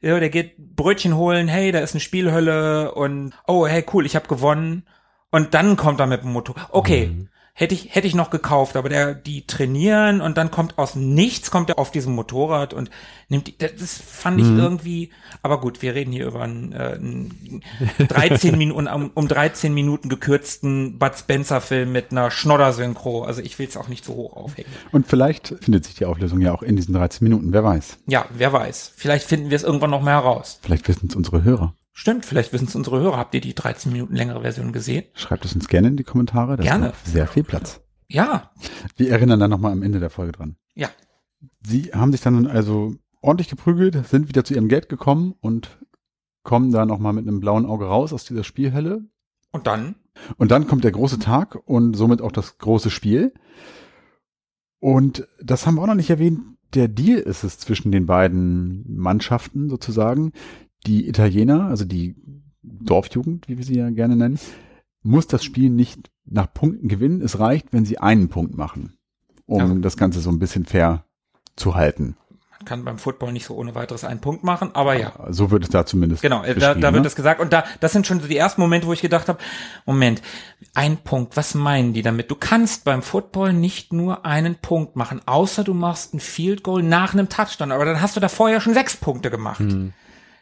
Ja, 0.00 0.18
der 0.18 0.30
geht 0.30 0.56
Brötchen 0.56 1.16
holen, 1.16 1.48
hey, 1.48 1.70
da 1.70 1.80
ist 1.80 1.92
eine 1.92 2.00
Spielhölle 2.00 2.94
und 2.94 3.34
oh, 3.46 3.66
hey, 3.66 3.84
cool, 3.92 4.06
ich 4.06 4.16
habe 4.16 4.26
gewonnen. 4.26 4.84
Und 5.30 5.52
dann 5.52 5.76
kommt 5.76 6.00
er 6.00 6.06
mit 6.06 6.22
dem 6.22 6.32
Motor. 6.32 6.54
Okay, 6.70 7.10
hätte 7.58 7.74
ich 7.74 7.94
hätte 7.94 8.06
ich 8.06 8.14
noch 8.14 8.30
gekauft, 8.30 8.76
aber 8.76 8.88
der 8.88 9.14
die 9.14 9.44
trainieren 9.44 10.20
und 10.20 10.38
dann 10.38 10.52
kommt 10.52 10.78
aus 10.78 10.94
nichts 10.94 11.50
kommt 11.50 11.68
er 11.68 11.78
auf 11.80 11.90
diesem 11.90 12.14
Motorrad 12.14 12.72
und 12.72 12.88
nimmt 13.28 13.48
die, 13.48 13.58
das, 13.58 14.00
fand 14.00 14.40
ich 14.40 14.46
irgendwie, 14.46 15.10
aber 15.42 15.60
gut, 15.60 15.82
wir 15.82 15.94
reden 15.94 16.12
hier 16.12 16.26
über 16.26 16.42
einen, 16.42 16.72
äh, 16.72 16.94
einen 16.94 17.62
13 17.98 18.56
Minuten 18.56 18.86
um, 18.86 19.10
um 19.12 19.26
13 19.26 19.74
Minuten 19.74 20.08
gekürzten 20.08 21.00
Bud 21.00 21.18
Spencer 21.18 21.60
Film 21.60 21.90
mit 21.90 22.12
einer 22.12 22.30
Schnodder 22.30 22.72
Synchro, 22.72 23.24
also 23.24 23.42
ich 23.42 23.58
will 23.58 23.66
es 23.66 23.76
auch 23.76 23.88
nicht 23.88 24.04
so 24.04 24.14
hoch 24.14 24.36
aufhängen. 24.36 24.70
Und 24.92 25.08
vielleicht 25.08 25.48
findet 25.60 25.84
sich 25.84 25.96
die 25.96 26.04
Auflösung 26.04 26.40
ja 26.40 26.54
auch 26.54 26.62
in 26.62 26.76
diesen 26.76 26.94
13 26.94 27.24
Minuten, 27.24 27.52
wer 27.52 27.64
weiß. 27.64 27.98
Ja, 28.06 28.26
wer 28.30 28.52
weiß, 28.52 28.92
vielleicht 28.94 29.26
finden 29.26 29.50
wir 29.50 29.56
es 29.56 29.64
irgendwann 29.64 29.90
noch 29.90 30.02
mehr 30.02 30.14
heraus. 30.14 30.60
Vielleicht 30.62 30.86
wissen 30.86 31.08
es 31.08 31.16
unsere 31.16 31.42
Hörer. 31.42 31.74
Stimmt, 31.98 32.24
vielleicht 32.24 32.52
wissen 32.52 32.68
es 32.68 32.76
unsere 32.76 33.00
Hörer. 33.00 33.16
Habt 33.16 33.34
ihr 33.34 33.40
die 33.40 33.56
13 33.56 33.90
Minuten 33.90 34.14
längere 34.14 34.42
Version 34.42 34.72
gesehen? 34.72 35.06
Schreibt 35.14 35.44
es 35.44 35.52
uns 35.56 35.66
gerne 35.66 35.88
in 35.88 35.96
die 35.96 36.04
Kommentare. 36.04 36.56
Da 36.56 36.62
Gerne. 36.62 36.92
sehr 37.02 37.26
viel 37.26 37.42
Platz. 37.42 37.80
Ja, 38.06 38.52
Wir 38.96 39.10
erinnern 39.10 39.40
dann 39.40 39.50
nochmal 39.50 39.72
am 39.72 39.82
Ende 39.82 39.98
der 39.98 40.08
Folge 40.08 40.30
dran. 40.30 40.54
ja. 40.74 40.88
Sie 41.66 41.90
haben 41.92 42.12
sich 42.12 42.20
dann 42.20 42.46
also 42.46 42.94
ordentlich 43.20 43.48
geprügelt, 43.48 44.06
sind 44.06 44.28
wieder 44.28 44.44
zu 44.44 44.54
ihrem 44.54 44.68
Geld 44.68 44.88
gekommen 44.88 45.34
und 45.40 45.76
kommen 46.44 46.70
da 46.70 46.86
nochmal 46.86 47.12
mit 47.14 47.26
einem 47.26 47.40
blauen 47.40 47.66
Auge 47.66 47.86
raus 47.86 48.12
aus 48.12 48.24
dieser 48.24 48.44
Spielhölle. 48.44 49.02
Und 49.50 49.66
dann? 49.66 49.96
Und 50.36 50.52
dann 50.52 50.68
kommt 50.68 50.84
der 50.84 50.92
große 50.92 51.18
Tag 51.18 51.58
und 51.66 51.94
somit 51.94 52.22
auch 52.22 52.30
das 52.32 52.58
große 52.58 52.90
Spiel. 52.90 53.34
Und 54.78 55.26
das 55.42 55.66
haben 55.66 55.74
wir 55.74 55.82
auch 55.82 55.88
noch 55.88 55.94
nicht 55.94 56.10
erwähnt. 56.10 56.40
Der 56.74 56.86
Deal 56.86 57.18
ist 57.18 57.42
es 57.42 57.58
zwischen 57.58 57.90
den 57.90 58.06
beiden 58.06 58.84
Mannschaften 58.96 59.68
sozusagen. 59.68 60.32
Die 60.86 61.08
Italiener, 61.08 61.64
also 61.68 61.84
die 61.84 62.14
Dorfjugend, 62.62 63.48
wie 63.48 63.58
wir 63.58 63.64
sie 63.64 63.76
ja 63.76 63.90
gerne 63.90 64.16
nennen, 64.16 64.38
muss 65.02 65.26
das 65.26 65.44
Spiel 65.44 65.70
nicht 65.70 66.10
nach 66.24 66.52
Punkten 66.52 66.88
gewinnen. 66.88 67.22
Es 67.22 67.38
reicht, 67.38 67.72
wenn 67.72 67.84
sie 67.84 67.98
einen 67.98 68.28
Punkt 68.28 68.56
machen, 68.56 68.94
um 69.46 69.60
Also- 69.60 69.74
das 69.76 69.96
Ganze 69.96 70.20
so 70.20 70.30
ein 70.30 70.38
bisschen 70.38 70.64
fair 70.64 71.04
zu 71.56 71.74
halten. 71.74 72.16
Man 72.58 72.64
kann 72.66 72.84
beim 72.84 72.98
Football 72.98 73.32
nicht 73.32 73.46
so 73.46 73.54
ohne 73.54 73.76
weiteres 73.76 74.02
einen 74.02 74.20
Punkt 74.20 74.42
machen, 74.42 74.70
aber 74.74 74.98
ja. 74.98 75.12
So 75.30 75.52
wird 75.52 75.62
es 75.62 75.70
da 75.70 75.86
zumindest 75.86 76.22
Genau, 76.22 76.42
äh, 76.42 76.56
da, 76.56 76.74
da 76.74 76.92
wird 76.92 76.96
ne? 76.96 77.02
das 77.02 77.14
gesagt. 77.14 77.40
Und 77.40 77.52
da, 77.52 77.62
das 77.78 77.92
sind 77.92 78.04
schon 78.06 78.20
so 78.20 78.26
die 78.26 78.36
ersten 78.36 78.60
Momente, 78.60 78.88
wo 78.88 78.92
ich 78.92 79.00
gedacht 79.00 79.28
habe, 79.28 79.38
Moment, 79.86 80.22
ein 80.74 80.96
Punkt, 80.96 81.36
was 81.36 81.54
meinen 81.54 81.92
die 81.92 82.02
damit? 82.02 82.32
Du 82.32 82.34
kannst 82.34 82.82
beim 82.84 83.02
Football 83.02 83.52
nicht 83.52 83.92
nur 83.92 84.26
einen 84.26 84.56
Punkt 84.56 84.96
machen, 84.96 85.20
außer 85.24 85.62
du 85.62 85.72
machst 85.72 86.14
ein 86.14 86.20
Field 86.20 86.64
Goal 86.64 86.82
nach 86.82 87.14
einem 87.14 87.28
Touchdown. 87.28 87.70
Aber 87.70 87.84
dann 87.84 88.00
hast 88.02 88.16
du 88.16 88.20
da 88.20 88.28
vorher 88.28 88.60
schon 88.60 88.74
sechs 88.74 88.96
Punkte 88.96 89.30
gemacht. 89.30 89.62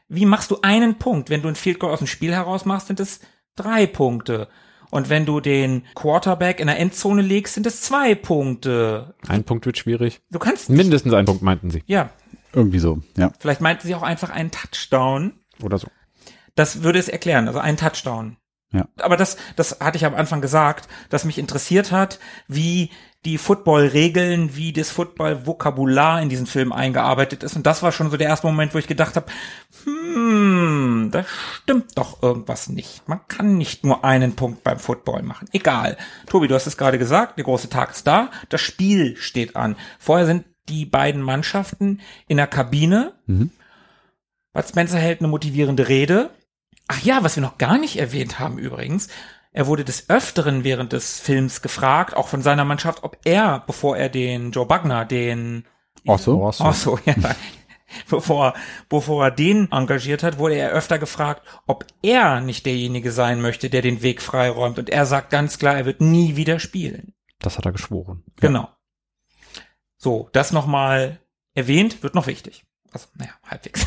Wie 0.08 0.26
machst 0.26 0.50
du 0.50 0.58
einen 0.62 0.98
Punkt? 0.98 1.30
Wenn 1.30 1.42
du 1.42 1.48
ein 1.48 1.56
Field 1.56 1.78
Goal 1.80 1.92
aus 1.92 1.98
dem 1.98 2.06
Spiel 2.06 2.32
heraus 2.32 2.64
machst, 2.64 2.86
sind 2.88 3.00
es 3.00 3.20
drei 3.56 3.86
Punkte. 3.86 4.48
Und 4.90 5.08
wenn 5.08 5.26
du 5.26 5.40
den 5.40 5.84
Quarterback 5.94 6.60
in 6.60 6.68
der 6.68 6.78
Endzone 6.78 7.22
legst, 7.22 7.54
sind 7.54 7.66
es 7.66 7.80
zwei 7.82 8.14
Punkte. 8.14 9.14
Ein 9.26 9.42
Punkt 9.44 9.66
wird 9.66 9.78
schwierig. 9.78 10.20
Du 10.30 10.38
kannst, 10.38 10.70
Mindestens 10.70 11.12
ein 11.12 11.24
Punkt 11.24 11.42
meinten 11.42 11.70
sie. 11.70 11.82
ja, 11.86 12.10
Irgendwie 12.52 12.78
so, 12.78 13.02
ja. 13.16 13.32
vielleicht 13.40 13.60
meinten 13.60 13.86
sie 13.86 13.94
auch 13.94 14.02
einfach 14.02 14.30
einen 14.30 14.50
Touchdown. 14.52 15.32
Oder 15.62 15.78
so. 15.78 15.88
Das 16.54 16.82
würde 16.82 16.98
es 16.98 17.08
erklären, 17.08 17.48
also 17.48 17.58
ein 17.58 17.76
Touchdown. 17.76 18.36
Ja. 18.72 18.88
Aber 18.98 19.16
das, 19.16 19.36
das 19.56 19.80
hatte 19.80 19.96
ich 19.96 20.04
am 20.06 20.14
Anfang 20.14 20.40
gesagt, 20.40 20.88
dass 21.08 21.24
mich 21.24 21.38
interessiert 21.38 21.90
hat, 21.92 22.18
wie 22.48 22.90
die 23.26 23.38
Football-Regeln, 23.38 24.54
wie 24.54 24.72
das 24.72 24.90
Football-Vokabular 24.90 26.22
in 26.22 26.28
diesen 26.28 26.46
Film 26.46 26.72
eingearbeitet 26.72 27.42
ist. 27.42 27.56
Und 27.56 27.66
das 27.66 27.82
war 27.82 27.90
schon 27.90 28.08
so 28.08 28.16
der 28.16 28.28
erste 28.28 28.46
Moment, 28.46 28.72
wo 28.72 28.78
ich 28.78 28.86
gedacht 28.86 29.16
habe, 29.16 29.26
hm, 29.84 31.08
da 31.10 31.24
stimmt 31.56 31.98
doch 31.98 32.22
irgendwas 32.22 32.68
nicht. 32.68 33.08
Man 33.08 33.20
kann 33.26 33.58
nicht 33.58 33.84
nur 33.84 34.04
einen 34.04 34.36
Punkt 34.36 34.62
beim 34.62 34.78
Football 34.78 35.24
machen. 35.24 35.48
Egal. 35.52 35.96
Tobi, 36.26 36.46
du 36.46 36.54
hast 36.54 36.68
es 36.68 36.76
gerade 36.76 36.98
gesagt, 36.98 37.36
der 37.36 37.44
große 37.44 37.68
Tag 37.68 37.90
ist 37.90 38.06
da, 38.06 38.30
das 38.48 38.60
Spiel 38.60 39.16
steht 39.16 39.56
an. 39.56 39.74
Vorher 39.98 40.26
sind 40.26 40.44
die 40.68 40.86
beiden 40.86 41.20
Mannschaften 41.20 42.00
in 42.28 42.36
der 42.36 42.46
Kabine. 42.46 43.12
Mhm. 43.26 43.50
Bud 44.52 44.68
Spencer 44.68 44.98
hält 44.98 45.20
eine 45.20 45.28
motivierende 45.28 45.88
Rede. 45.88 46.30
Ach 46.86 47.02
ja, 47.02 47.24
was 47.24 47.34
wir 47.34 47.42
noch 47.42 47.58
gar 47.58 47.76
nicht 47.76 47.98
erwähnt 47.98 48.38
haben 48.38 48.58
übrigens. 48.58 49.08
Er 49.56 49.66
wurde 49.66 49.86
des 49.86 50.10
Öfteren 50.10 50.64
während 50.64 50.92
des 50.92 51.18
Films 51.18 51.62
gefragt, 51.62 52.14
auch 52.14 52.28
von 52.28 52.42
seiner 52.42 52.66
Mannschaft, 52.66 53.02
ob 53.04 53.16
er, 53.24 53.64
bevor 53.66 53.96
er 53.96 54.10
den 54.10 54.50
Joe 54.50 54.66
Bugner, 54.66 55.06
den 55.06 55.64
Ach 56.06 56.18
so. 56.18 56.42
Oh, 56.42 56.52
so. 56.52 56.64
Ach 56.64 56.74
so, 56.74 56.98
ja. 57.06 57.14
Bevor, 58.10 58.52
bevor 58.90 59.24
er 59.24 59.30
den 59.30 59.72
engagiert 59.72 60.22
hat, 60.22 60.36
wurde 60.36 60.56
er 60.56 60.72
öfter 60.72 60.98
gefragt, 60.98 61.40
ob 61.66 61.86
er 62.02 62.42
nicht 62.42 62.66
derjenige 62.66 63.12
sein 63.12 63.40
möchte, 63.40 63.70
der 63.70 63.80
den 63.80 64.02
Weg 64.02 64.20
freiräumt. 64.20 64.78
Und 64.78 64.90
er 64.90 65.06
sagt 65.06 65.30
ganz 65.30 65.58
klar, 65.58 65.76
er 65.76 65.86
wird 65.86 66.02
nie 66.02 66.36
wieder 66.36 66.58
spielen. 66.58 67.14
Das 67.38 67.56
hat 67.56 67.64
er 67.64 67.72
geschworen. 67.72 68.24
Genau. 68.40 68.68
So, 69.96 70.28
das 70.34 70.52
nochmal 70.52 71.20
erwähnt, 71.54 72.02
wird 72.02 72.14
noch 72.14 72.26
wichtig. 72.26 72.66
Also, 72.92 73.06
naja, 73.14 73.32
halbwegs. 73.46 73.86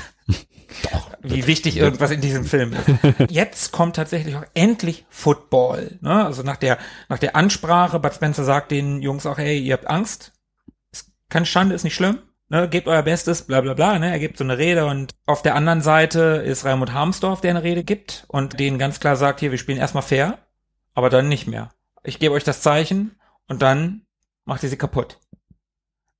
Doch. 0.91 1.09
wie 1.22 1.47
wichtig 1.47 1.78
irgendwas 1.78 2.11
in 2.11 2.22
diesem 2.22 2.45
Film 2.45 2.74
ist. 2.74 3.30
Jetzt 3.30 3.72
kommt 3.72 3.95
tatsächlich 3.95 4.36
auch 4.36 4.45
endlich 4.53 5.05
Football. 5.09 5.97
Ne? 6.01 6.26
Also 6.26 6.43
nach 6.43 6.57
der, 6.57 6.78
nach 7.09 7.20
der 7.20 7.36
Ansprache, 7.36 7.99
Bud 7.99 8.13
Spencer 8.13 8.43
sagt 8.43 8.72
den 8.72 9.01
Jungs 9.01 9.26
auch, 9.26 9.38
hey, 9.38 9.59
ihr 9.59 9.74
habt 9.74 9.88
Angst. 9.88 10.34
Ist 10.91 11.11
keine 11.30 11.45
Schande, 11.45 11.76
ist 11.76 11.84
nicht 11.84 11.95
schlimm. 11.95 12.20
Ne, 12.51 12.67
gebt 12.67 12.88
euer 12.88 13.03
Bestes, 13.03 13.43
bla 13.43 13.61
bla 13.61 13.76
bla. 13.76 13.99
Ne? 13.99 14.09
Er 14.09 14.17
gibt 14.20 14.38
so 14.38 14.43
eine 14.43 14.57
Rede 14.57 14.88
und 14.88 15.13
auf 15.28 15.43
der 15.43 15.53
anderen 15.53 15.82
Seite 15.82 16.43
ist 16.43 16.65
Raimund 16.65 16.93
Harmsdorf, 16.93 17.41
der 17.41 17.51
eine 17.51 17.63
Rede 17.63 17.84
gibt 17.84 18.26
und 18.28 18.59
denen 18.59 18.80
ganz 18.80 18.99
klar 18.99 19.15
sagt, 19.15 19.39
hier, 19.39 19.51
wir 19.51 19.59
spielen 19.59 19.78
erstmal 19.78 20.01
fair, 20.01 20.39
aber 20.95 21.11
dann 21.11 21.30
nicht 21.30 21.47
mehr. 21.47 21.70
Ich 22.03 22.17
gebe 22.17 22.34
euch 22.34 22.43
das 22.43 22.61
Zeichen 22.61 23.20
und 23.47 23.61
dann 23.61 24.01
macht 24.45 24.63
ihr 24.63 24.70
sie 24.70 24.78
kaputt. 24.78 25.20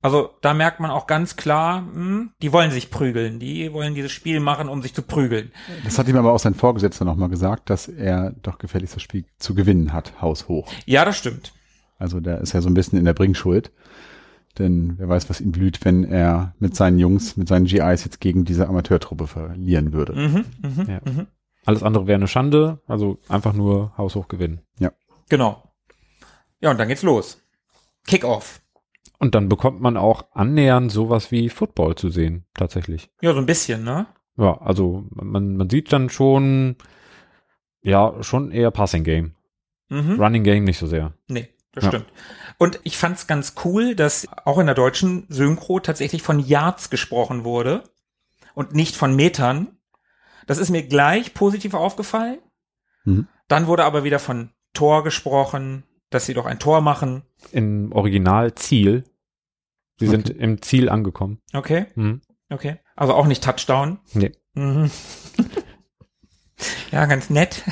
Also 0.02 0.30
da 0.40 0.54
merkt 0.54 0.80
man 0.80 0.90
auch 0.90 1.06
ganz 1.06 1.36
klar, 1.36 1.78
hm, 1.92 2.30
die 2.40 2.52
wollen 2.52 2.70
sich 2.70 2.90
prügeln, 2.90 3.38
die 3.38 3.72
wollen 3.72 3.94
dieses 3.94 4.12
Spiel 4.12 4.40
machen, 4.40 4.68
um 4.68 4.80
sich 4.80 4.94
zu 4.94 5.02
prügeln. 5.02 5.52
Das 5.84 5.98
hat 5.98 6.08
ihm 6.08 6.16
aber 6.16 6.32
auch 6.32 6.38
sein 6.38 6.54
Vorgesetzter 6.54 7.04
nochmal 7.04 7.28
gesagt, 7.28 7.68
dass 7.68 7.86
er 7.86 8.32
doch 8.42 8.56
gefälligst 8.58 8.96
das 8.96 9.02
Spiel 9.02 9.24
zu 9.38 9.54
gewinnen 9.54 9.92
hat, 9.92 10.20
haushoch. 10.22 10.72
Ja, 10.86 11.04
das 11.04 11.18
stimmt. 11.18 11.52
Also 11.98 12.20
da 12.20 12.36
ist 12.36 12.54
er 12.54 12.62
so 12.62 12.70
ein 12.70 12.74
bisschen 12.74 12.98
in 12.98 13.04
der 13.04 13.12
Bringschuld. 13.12 13.72
Denn 14.58 14.94
wer 14.98 15.08
weiß, 15.08 15.28
was 15.30 15.40
ihm 15.40 15.52
blüht, 15.52 15.84
wenn 15.84 16.04
er 16.04 16.54
mit 16.58 16.74
seinen 16.74 16.98
Jungs, 16.98 17.36
mit 17.36 17.46
seinen 17.46 17.66
GIs 17.66 18.04
jetzt 18.04 18.20
gegen 18.20 18.44
diese 18.44 18.68
Amateurtruppe 18.68 19.26
verlieren 19.26 19.92
würde. 19.92 20.14
Mhm, 20.14 20.44
mhm, 20.62 20.86
Ja. 20.88 21.00
mhm. 21.04 21.26
Alles 21.66 21.82
andere 21.82 22.06
wäre 22.06 22.16
eine 22.16 22.26
Schande, 22.26 22.80
also 22.88 23.18
einfach 23.28 23.52
nur 23.52 23.92
haushoch 23.98 24.28
gewinnen. 24.28 24.60
Genau. 25.28 25.62
Ja, 26.60 26.72
und 26.72 26.78
dann 26.80 26.88
geht's 26.88 27.02
los. 27.02 27.38
Kickoff. 28.06 28.60
Und 29.20 29.34
dann 29.34 29.48
bekommt 29.48 29.80
man 29.80 29.96
auch 29.96 30.24
annähernd 30.32 30.90
sowas 30.90 31.30
wie 31.30 31.48
Football 31.50 31.94
zu 31.94 32.08
sehen, 32.08 32.46
tatsächlich. 32.54 33.10
Ja, 33.20 33.32
so 33.34 33.38
ein 33.38 33.46
bisschen, 33.46 33.84
ne? 33.84 34.06
Ja, 34.38 34.58
also 34.62 35.04
man, 35.10 35.56
man 35.56 35.68
sieht 35.68 35.92
dann 35.92 36.08
schon, 36.08 36.76
ja, 37.82 38.22
schon 38.22 38.50
eher 38.50 38.70
Passing 38.70 39.04
Game. 39.04 39.34
Mhm. 39.90 40.18
Running 40.20 40.42
Game 40.42 40.64
nicht 40.64 40.78
so 40.78 40.86
sehr. 40.86 41.12
Nee, 41.28 41.48
das 41.72 41.84
Ja. 41.84 41.90
stimmt. 41.90 42.06
Und 42.56 42.80
ich 42.82 42.96
fand's 42.96 43.26
ganz 43.26 43.54
cool, 43.64 43.94
dass 43.94 44.26
auch 44.46 44.58
in 44.58 44.66
der 44.66 44.74
deutschen 44.74 45.26
Synchro 45.28 45.80
tatsächlich 45.80 46.22
von 46.22 46.38
Yards 46.38 46.88
gesprochen 46.90 47.44
wurde 47.44 47.84
und 48.54 48.74
nicht 48.74 48.96
von 48.96 49.14
Metern. 49.14 49.76
Das 50.46 50.56
ist 50.58 50.70
mir 50.70 50.82
gleich 50.82 51.34
positiv 51.34 51.74
aufgefallen. 51.74 52.38
Mhm. 53.04 53.28
Dann 53.48 53.66
wurde 53.66 53.84
aber 53.84 54.02
wieder 54.04 54.18
von 54.18 54.50
Tor 54.72 55.04
gesprochen, 55.04 55.84
dass 56.10 56.26
sie 56.26 56.34
doch 56.34 56.46
ein 56.46 56.58
Tor 56.58 56.80
machen. 56.80 57.22
Im 57.52 57.92
Original 57.92 58.54
Ziel. 58.54 59.04
Sie 59.98 60.06
Okay. 60.08 60.16
sind 60.16 60.30
im 60.30 60.62
Ziel 60.62 60.88
angekommen. 60.88 61.40
Okay, 61.52 61.86
Mhm. 61.94 62.20
okay. 62.50 62.78
Also 62.96 63.14
auch 63.14 63.26
nicht 63.26 63.42
Touchdown. 63.44 63.98
Nee. 64.14 64.32
Mhm. 64.54 64.90
ja, 66.92 67.06
ganz 67.06 67.30
nett. 67.30 67.62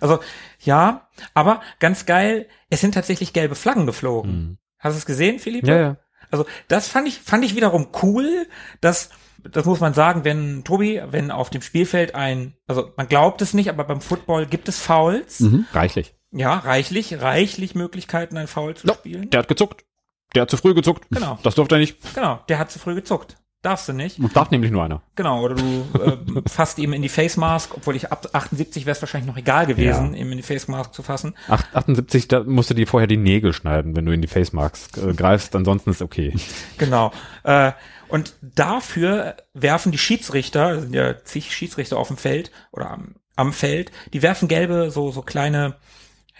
Also, 0.00 0.20
ja, 0.60 1.08
aber 1.34 1.60
ganz 1.80 2.06
geil, 2.06 2.48
es 2.70 2.80
sind 2.80 2.94
tatsächlich 2.94 3.32
gelbe 3.32 3.54
Flaggen 3.54 3.86
geflogen. 3.86 4.30
Mhm. 4.32 4.58
Hast 4.78 4.94
du 4.94 4.98
es 4.98 5.06
gesehen, 5.06 5.38
Philipp? 5.38 5.66
Ja, 5.66 5.78
ja. 5.78 5.96
Also 6.30 6.44
das 6.68 6.88
fand 6.88 7.06
ich, 7.08 7.20
fand 7.20 7.44
ich 7.44 7.54
wiederum 7.54 7.88
cool, 8.02 8.46
dass, 8.80 9.10
das 9.48 9.64
muss 9.64 9.80
man 9.80 9.94
sagen, 9.94 10.24
wenn, 10.24 10.64
Tobi, 10.64 11.00
wenn 11.08 11.30
auf 11.30 11.50
dem 11.50 11.62
Spielfeld 11.62 12.14
ein, 12.14 12.54
also 12.66 12.90
man 12.96 13.06
glaubt 13.08 13.40
es 13.42 13.54
nicht, 13.54 13.68
aber 13.70 13.84
beim 13.84 14.00
Football 14.00 14.46
gibt 14.46 14.68
es 14.68 14.78
Fouls. 14.80 15.40
Mhm. 15.40 15.66
Reichlich. 15.72 16.14
Ja, 16.36 16.54
reichlich, 16.58 17.20
reichlich 17.20 17.74
Möglichkeiten, 17.74 18.36
ein 18.36 18.46
Foul 18.46 18.74
zu 18.74 18.86
Ja, 18.86 18.94
spielen. 18.94 19.30
Der 19.30 19.40
hat 19.40 19.48
gezuckt. 19.48 19.84
Der 20.34 20.42
hat 20.42 20.50
zu 20.50 20.56
früh 20.56 20.74
gezuckt. 20.74 21.06
Genau. 21.10 21.38
Das 21.42 21.54
durfte 21.54 21.76
er 21.76 21.78
nicht. 21.78 21.96
Genau, 22.14 22.40
der 22.48 22.58
hat 22.58 22.70
zu 22.70 22.78
früh 22.78 22.94
gezuckt. 22.94 23.36
Darfst 23.62 23.88
du 23.88 23.92
nicht. 23.94 24.18
Darf 24.36 24.50
nämlich 24.50 24.70
nur 24.70 24.84
einer. 24.84 25.02
Genau, 25.16 25.42
oder 25.42 25.54
du 25.56 25.84
äh, 25.98 26.42
fasst 26.48 26.78
ihm 26.78 26.92
in 26.92 27.02
die 27.02 27.08
Face 27.08 27.36
Mask, 27.36 27.72
obwohl 27.74 27.96
ich 27.96 28.12
ab 28.12 28.28
78 28.32 28.86
wäre 28.86 28.94
es 28.94 29.02
wahrscheinlich 29.02 29.26
noch 29.28 29.38
egal 29.38 29.66
gewesen, 29.66 30.14
ihm 30.14 30.30
in 30.30 30.36
die 30.36 30.42
Face 30.44 30.68
Mask 30.68 30.92
zu 30.92 31.02
fassen. 31.02 31.34
Acht- 31.48 31.74
78, 31.74 32.28
da 32.28 32.44
musst 32.44 32.70
du 32.70 32.74
dir 32.74 32.86
vorher 32.86 33.08
die 33.08 33.16
Nägel 33.16 33.52
schneiden, 33.52 33.96
wenn 33.96 34.04
du 34.06 34.12
in 34.12 34.20
die 34.20 34.28
Face 34.28 34.52
Marks 34.52 34.88
äh, 34.98 35.14
greifst. 35.14 35.56
Ansonsten 35.56 35.90
ist 35.90 36.02
okay. 36.02 36.32
Genau. 36.78 37.10
Äh, 37.42 37.72
und 38.08 38.34
dafür 38.42 39.36
werfen 39.54 39.90
die 39.90 39.98
Schiedsrichter, 39.98 40.80
sind 40.80 40.94
ja 40.94 41.24
zig 41.24 41.52
Schiedsrichter 41.52 41.96
auf 41.98 42.08
dem 42.08 42.18
Feld 42.18 42.52
oder 42.70 42.90
am, 42.90 43.16
am 43.34 43.52
Feld, 43.52 43.90
die 44.12 44.22
werfen 44.22 44.46
gelbe, 44.46 44.90
so, 44.92 45.10
so 45.10 45.22
kleine, 45.22 45.74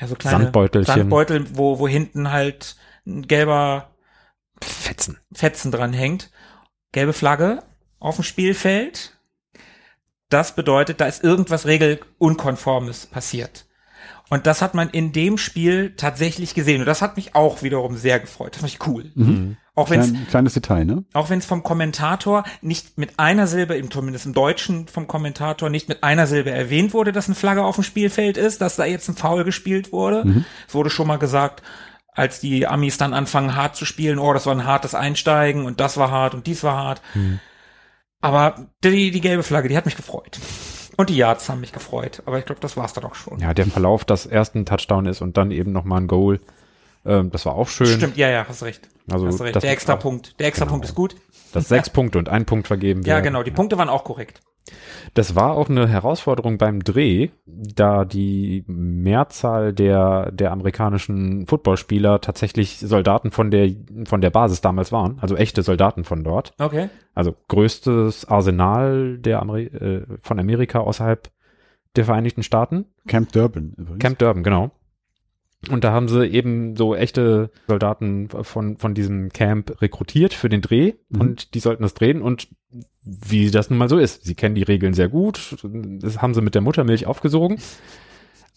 ja, 0.00 0.06
so 0.06 0.14
kleine 0.14 0.44
Sandbeutelchen. 0.44 0.94
Sandbeutel, 0.94 1.46
wo, 1.56 1.78
wo 1.78 1.88
hinten 1.88 2.30
halt 2.30 2.76
ein 3.06 3.26
gelber 3.26 3.90
Fetzen. 4.62 5.18
Fetzen 5.32 5.70
dran 5.70 5.92
hängt. 5.92 6.30
Gelbe 6.92 7.12
Flagge 7.12 7.62
auf 7.98 8.16
dem 8.16 8.24
Spielfeld. 8.24 9.18
Das 10.28 10.54
bedeutet, 10.54 11.00
da 11.00 11.06
ist 11.06 11.22
irgendwas 11.22 11.66
regelunkonformes 11.66 13.06
passiert. 13.06 13.65
Und 14.28 14.46
das 14.46 14.60
hat 14.60 14.74
man 14.74 14.90
in 14.90 15.12
dem 15.12 15.38
Spiel 15.38 15.94
tatsächlich 15.96 16.54
gesehen. 16.54 16.80
Und 16.80 16.86
das 16.86 17.00
hat 17.00 17.16
mich 17.16 17.36
auch 17.36 17.62
wiederum 17.62 17.96
sehr 17.96 18.18
gefreut. 18.18 18.54
Das 18.54 18.60
fand 18.60 18.72
ich 18.72 18.86
cool. 18.86 19.12
Auch 19.76 19.90
wenn 19.90 20.00
es 20.00 20.10
Klein, 20.10 20.26
kleines 20.28 20.54
Detail, 20.54 20.84
ne? 20.84 21.04
auch 21.12 21.30
wenn 21.30 21.38
es 21.38 21.46
vom 21.46 21.62
Kommentator 21.62 22.42
nicht 22.60 22.98
mit 22.98 23.18
einer 23.18 23.46
Silbe, 23.46 23.74
im, 23.76 23.90
zumindest 23.90 24.26
im 24.26 24.32
Deutschen 24.32 24.88
vom 24.88 25.06
Kommentator, 25.06 25.68
nicht 25.70 25.88
mit 25.88 26.02
einer 26.02 26.26
Silbe 26.26 26.50
erwähnt 26.50 26.92
wurde, 26.94 27.12
dass 27.12 27.26
eine 27.26 27.34
Flagge 27.34 27.62
auf 27.62 27.76
dem 27.76 27.84
Spielfeld 27.84 28.36
ist, 28.36 28.60
dass 28.62 28.76
da 28.76 28.84
jetzt 28.84 29.08
ein 29.08 29.16
Foul 29.16 29.44
gespielt 29.44 29.92
wurde. 29.92 30.24
Es 30.66 30.74
wurde 30.74 30.90
schon 30.90 31.06
mal 31.06 31.18
gesagt, 31.18 31.62
als 32.12 32.40
die 32.40 32.66
Amis 32.66 32.96
dann 32.96 33.12
anfangen 33.12 33.54
hart 33.54 33.76
zu 33.76 33.84
spielen, 33.84 34.18
oh, 34.18 34.32
das 34.32 34.46
war 34.46 34.54
ein 34.54 34.64
hartes 34.64 34.94
Einsteigen 34.94 35.66
und 35.66 35.78
das 35.78 35.98
war 35.98 36.10
hart 36.10 36.34
und 36.34 36.46
dies 36.46 36.64
war 36.64 36.76
hart. 36.76 37.02
Aber 38.22 38.70
die, 38.82 39.10
die 39.10 39.20
gelbe 39.20 39.42
Flagge, 39.42 39.68
die 39.68 39.76
hat 39.76 39.84
mich 39.84 39.96
gefreut. 39.96 40.40
Und 40.96 41.10
die 41.10 41.16
Yards 41.16 41.48
haben 41.48 41.60
mich 41.60 41.72
gefreut. 41.72 42.22
Aber 42.26 42.38
ich 42.38 42.44
glaube, 42.46 42.60
das 42.60 42.76
war's 42.76 42.92
dann 42.94 43.04
auch 43.04 43.14
schon. 43.14 43.38
Ja, 43.38 43.52
der 43.54 43.66
Verlauf, 43.66 44.04
dass 44.04 44.24
erst 44.26 44.54
ein 44.54 44.64
Touchdown 44.66 45.06
ist 45.06 45.20
und 45.20 45.36
dann 45.36 45.50
eben 45.50 45.72
nochmal 45.72 46.00
ein 46.00 46.06
Goal. 46.06 46.40
Ähm, 47.04 47.30
das 47.30 47.44
war 47.46 47.54
auch 47.54 47.68
schön. 47.68 47.86
Stimmt, 47.86 48.16
ja, 48.16 48.28
ja, 48.30 48.46
hast 48.48 48.62
recht. 48.62 48.88
Also 49.10 49.26
hast 49.26 49.40
recht. 49.40 49.54
das 49.56 49.60
Der 49.62 49.70
ist 49.70 49.74
extra 49.76 49.96
Punkt. 49.96 50.38
Der 50.40 50.46
extra 50.48 50.64
Genau. 50.64 50.72
Punkt 50.74 50.86
ist 50.86 50.94
gut. 50.94 51.14
Dass 51.52 51.68
sechs 51.68 51.90
Punkte 51.90 52.18
und 52.18 52.28
ein 52.28 52.44
Punkt 52.46 52.66
vergeben 52.66 53.02
Ja, 53.02 53.14
werden. 53.14 53.24
genau. 53.24 53.42
Die 53.42 53.50
Punkte 53.50 53.78
waren 53.78 53.88
auch 53.88 54.04
korrekt. 54.04 54.40
Das 55.14 55.34
war 55.34 55.52
auch 55.52 55.68
eine 55.68 55.88
Herausforderung 55.88 56.58
beim 56.58 56.82
Dreh, 56.82 57.28
da 57.46 58.04
die 58.04 58.64
Mehrzahl 58.66 59.72
der, 59.72 60.32
der 60.32 60.52
amerikanischen 60.52 61.46
Footballspieler 61.46 62.20
tatsächlich 62.20 62.78
Soldaten 62.78 63.30
von 63.30 63.50
der, 63.50 63.70
von 64.06 64.20
der 64.20 64.30
Basis 64.30 64.60
damals 64.60 64.92
waren, 64.92 65.18
also 65.20 65.36
echte 65.36 65.62
Soldaten 65.62 66.04
von 66.04 66.24
dort. 66.24 66.52
Okay. 66.58 66.88
Also 67.14 67.34
größtes 67.48 68.26
Arsenal 68.26 69.18
der 69.18 69.40
Ameri 69.40 69.66
äh, 69.66 70.06
von 70.20 70.38
Amerika 70.38 70.80
außerhalb 70.80 71.30
der 71.94 72.04
Vereinigten 72.04 72.42
Staaten. 72.42 72.86
Camp 73.06 73.32
Durban 73.32 73.72
übrigens. 73.76 74.00
Camp 74.00 74.18
Durban, 74.18 74.42
genau. 74.42 74.70
Und 75.70 75.82
da 75.84 75.92
haben 75.92 76.08
sie 76.08 76.26
eben 76.26 76.76
so 76.76 76.94
echte 76.94 77.50
Soldaten 77.66 78.28
von, 78.28 78.76
von 78.76 78.94
diesem 78.94 79.30
Camp 79.30 79.80
rekrutiert 79.80 80.34
für 80.34 80.48
den 80.48 80.60
Dreh 80.60 80.92
Mhm. 81.08 81.20
und 81.20 81.54
die 81.54 81.60
sollten 81.60 81.82
das 81.82 81.94
drehen 81.94 82.20
und 82.20 82.48
wie 83.06 83.50
das 83.50 83.70
nun 83.70 83.78
mal 83.78 83.88
so 83.88 83.98
ist. 83.98 84.24
Sie 84.24 84.34
kennen 84.34 84.54
die 84.54 84.62
Regeln 84.62 84.94
sehr 84.94 85.08
gut, 85.08 85.56
das 85.62 86.20
haben 86.20 86.34
sie 86.34 86.42
mit 86.42 86.54
der 86.54 86.62
Muttermilch 86.62 87.06
aufgesogen, 87.06 87.58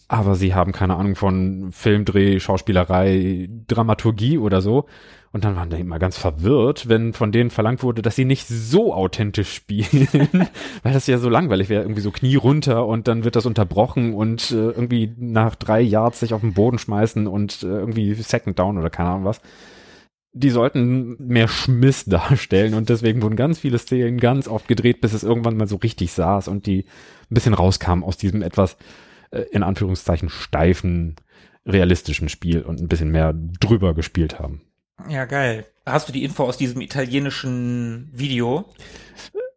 aber 0.08 0.34
sie 0.34 0.54
haben 0.54 0.72
keine 0.72 0.96
Ahnung 0.96 1.14
von 1.14 1.70
Filmdreh, 1.72 2.40
Schauspielerei, 2.40 3.48
Dramaturgie 3.68 4.38
oder 4.38 4.60
so. 4.60 4.86
Und 5.32 5.44
dann 5.44 5.54
waren 5.54 5.70
die 5.70 5.78
immer 5.78 6.00
ganz 6.00 6.18
verwirrt, 6.18 6.88
wenn 6.88 7.12
von 7.12 7.30
denen 7.30 7.50
verlangt 7.50 7.84
wurde, 7.84 8.02
dass 8.02 8.16
sie 8.16 8.24
nicht 8.24 8.48
so 8.48 8.92
authentisch 8.92 9.52
spielen, 9.54 10.08
weil 10.82 10.92
das 10.92 11.06
ja 11.06 11.18
so 11.18 11.28
langweilig 11.28 11.68
wäre, 11.68 11.82
irgendwie 11.82 12.00
so 12.00 12.10
Knie 12.10 12.34
runter 12.34 12.84
und 12.84 13.06
dann 13.06 13.22
wird 13.22 13.36
das 13.36 13.46
unterbrochen 13.46 14.12
und 14.12 14.50
äh, 14.50 14.56
irgendwie 14.56 15.14
nach 15.16 15.54
drei 15.54 15.80
Yards 15.80 16.18
sich 16.18 16.34
auf 16.34 16.40
den 16.40 16.54
Boden 16.54 16.78
schmeißen 16.78 17.28
und 17.28 17.62
äh, 17.62 17.66
irgendwie 17.66 18.14
Second 18.14 18.58
Down 18.58 18.78
oder 18.78 18.90
keine 18.90 19.10
Ahnung 19.10 19.24
was. 19.24 19.40
Die 20.32 20.50
sollten 20.50 21.16
mehr 21.18 21.48
Schmiss 21.48 22.04
darstellen 22.06 22.74
und 22.74 22.88
deswegen 22.88 23.22
wurden 23.22 23.36
ganz 23.36 23.58
viele 23.58 23.78
Szenen 23.78 24.18
ganz 24.18 24.48
oft 24.48 24.68
gedreht, 24.68 25.00
bis 25.00 25.12
es 25.12 25.22
irgendwann 25.22 25.56
mal 25.56 25.66
so 25.66 25.76
richtig 25.76 26.12
saß 26.12 26.48
und 26.48 26.66
die 26.66 26.84
ein 27.30 27.34
bisschen 27.34 27.54
rauskamen 27.54 28.04
aus 28.04 28.16
diesem 28.16 28.42
etwas 28.42 28.76
äh, 29.30 29.42
in 29.50 29.62
Anführungszeichen 29.62 30.28
steifen, 30.28 31.16
realistischen 31.66 32.28
Spiel 32.28 32.62
und 32.62 32.80
ein 32.80 32.88
bisschen 32.88 33.10
mehr 33.10 33.34
drüber 33.34 33.94
gespielt 33.94 34.38
haben. 34.38 34.62
Ja, 35.08 35.24
geil. 35.24 35.66
Hast 35.86 36.08
du 36.08 36.12
die 36.12 36.24
Info 36.24 36.44
aus 36.44 36.56
diesem 36.56 36.80
italienischen 36.80 38.10
Video? 38.12 38.66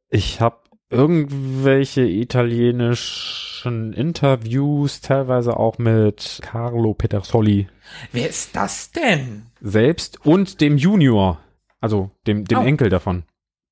Ich 0.09 0.39
habe 0.39 0.57
irgendwelche 0.93 2.01
italienischen 2.03 3.93
Interviews, 3.93 5.01
teilweise 5.01 5.57
auch 5.57 5.77
mit 5.77 6.39
Carlo 6.41 6.93
Petersoli 6.93 7.67
Wer 8.11 8.29
ist 8.29 8.55
das 8.55 8.91
denn? 8.91 9.47
selbst 9.61 10.25
und 10.25 10.61
dem 10.61 10.77
Junior, 10.77 11.39
also 11.79 12.11
dem, 12.27 12.45
dem 12.45 12.59
Oh. 12.59 12.63
Enkel 12.63 12.89
davon, 12.89 13.23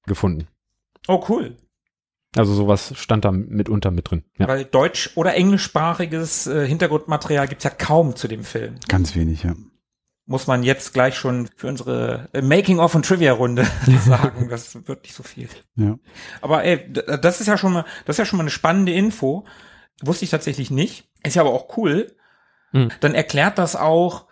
gefunden. 0.05 0.47
Oh, 1.07 1.23
cool. 1.29 1.57
Also 2.35 2.53
sowas 2.53 2.93
stand 2.95 3.25
da 3.25 3.31
mitunter 3.31 3.91
mit 3.91 4.09
drin. 4.09 4.23
Ja. 4.37 4.47
Weil 4.47 4.63
deutsch- 4.63 5.11
oder 5.15 5.35
englischsprachiges 5.35 6.47
äh, 6.47 6.65
Hintergrundmaterial 6.65 7.47
gibt's 7.49 7.65
ja 7.65 7.69
kaum 7.69 8.15
zu 8.15 8.29
dem 8.29 8.43
Film. 8.45 8.75
Ganz 8.87 9.15
wenig, 9.15 9.43
ja. 9.43 9.53
Muss 10.31 10.47
man 10.47 10.63
jetzt 10.63 10.93
gleich 10.93 11.15
schon 11.15 11.49
für 11.57 11.67
unsere 11.67 12.29
äh, 12.33 12.41
Making-of 12.41 12.95
und 12.95 13.05
Trivia-Runde 13.05 13.67
sagen. 14.05 14.47
Das 14.49 14.87
wird 14.87 15.03
nicht 15.03 15.13
so 15.13 15.23
viel. 15.23 15.49
Ja. 15.75 15.99
Aber 16.41 16.63
ey, 16.63 16.91
das 16.91 17.41
ist 17.41 17.47
ja 17.47 17.57
schon 17.57 17.73
mal, 17.73 17.85
das 18.05 18.15
ist 18.15 18.19
ja 18.19 18.25
schon 18.25 18.37
mal 18.37 18.43
eine 18.43 18.49
spannende 18.49 18.93
Info. 18.93 19.45
Wusste 20.01 20.23
ich 20.23 20.31
tatsächlich 20.31 20.71
nicht. 20.71 21.09
Ist 21.23 21.35
ja 21.35 21.41
aber 21.41 21.51
auch 21.51 21.77
cool. 21.77 22.15
Hm. 22.71 22.89
Dann 23.01 23.13
erklärt 23.13 23.57
das 23.57 23.75
auch, 23.75 24.27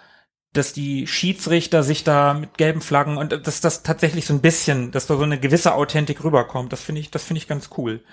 dass 0.54 0.72
die 0.72 1.06
Schiedsrichter 1.06 1.84
sich 1.84 2.06
da 2.06 2.34
mit 2.34 2.58
gelben 2.58 2.82
Flaggen 2.82 3.18
und 3.18 3.46
dass 3.46 3.62
das 3.62 3.84
tatsächlich 3.84 4.26
so 4.26 4.34
ein 4.34 4.42
bisschen, 4.42 4.92
dass 4.92 5.06
da 5.06 5.18
so 5.18 5.24
eine 5.24 5.40
gewisse 5.40 5.76
Authentik 5.76 6.24
rüberkommt. 6.24 6.72
Das 6.72 6.82
finde 6.82 7.02
ich, 7.02 7.12
das 7.12 7.26
finde 7.26 7.40
ich 7.40 7.48
ganz 7.48 7.70
cool. 7.78 8.04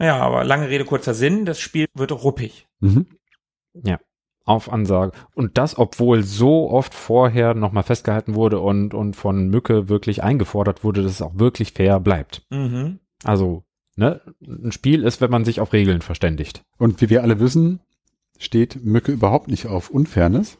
Ja, 0.00 0.18
aber 0.18 0.42
lange 0.42 0.68
Rede, 0.68 0.84
kurzer 0.84 1.14
Sinn. 1.14 1.44
Das 1.44 1.60
Spiel 1.60 1.86
wird 1.94 2.10
ruppig. 2.10 2.66
Mhm. 2.80 3.06
Auf 4.50 4.72
Ansage. 4.72 5.12
Und 5.32 5.58
das, 5.58 5.78
obwohl 5.78 6.24
so 6.24 6.70
oft 6.70 6.92
vorher 6.92 7.54
nochmal 7.54 7.84
festgehalten 7.84 8.34
wurde 8.34 8.58
und, 8.58 8.94
und 8.94 9.14
von 9.14 9.48
Mücke 9.48 9.88
wirklich 9.88 10.24
eingefordert 10.24 10.82
wurde, 10.82 11.04
dass 11.04 11.12
es 11.12 11.22
auch 11.22 11.38
wirklich 11.38 11.72
fair 11.72 12.00
bleibt. 12.00 12.42
Mhm. 12.50 12.98
Also, 13.22 13.62
ne, 13.94 14.20
ein 14.40 14.72
Spiel 14.72 15.04
ist, 15.04 15.20
wenn 15.20 15.30
man 15.30 15.44
sich 15.44 15.60
auf 15.60 15.72
Regeln 15.72 16.00
verständigt. 16.00 16.64
Und 16.78 17.00
wie 17.00 17.10
wir 17.10 17.22
alle 17.22 17.38
wissen, 17.38 17.78
steht 18.38 18.84
Mücke 18.84 19.12
überhaupt 19.12 19.46
nicht 19.46 19.68
auf 19.68 19.88
Unfairness. 19.88 20.58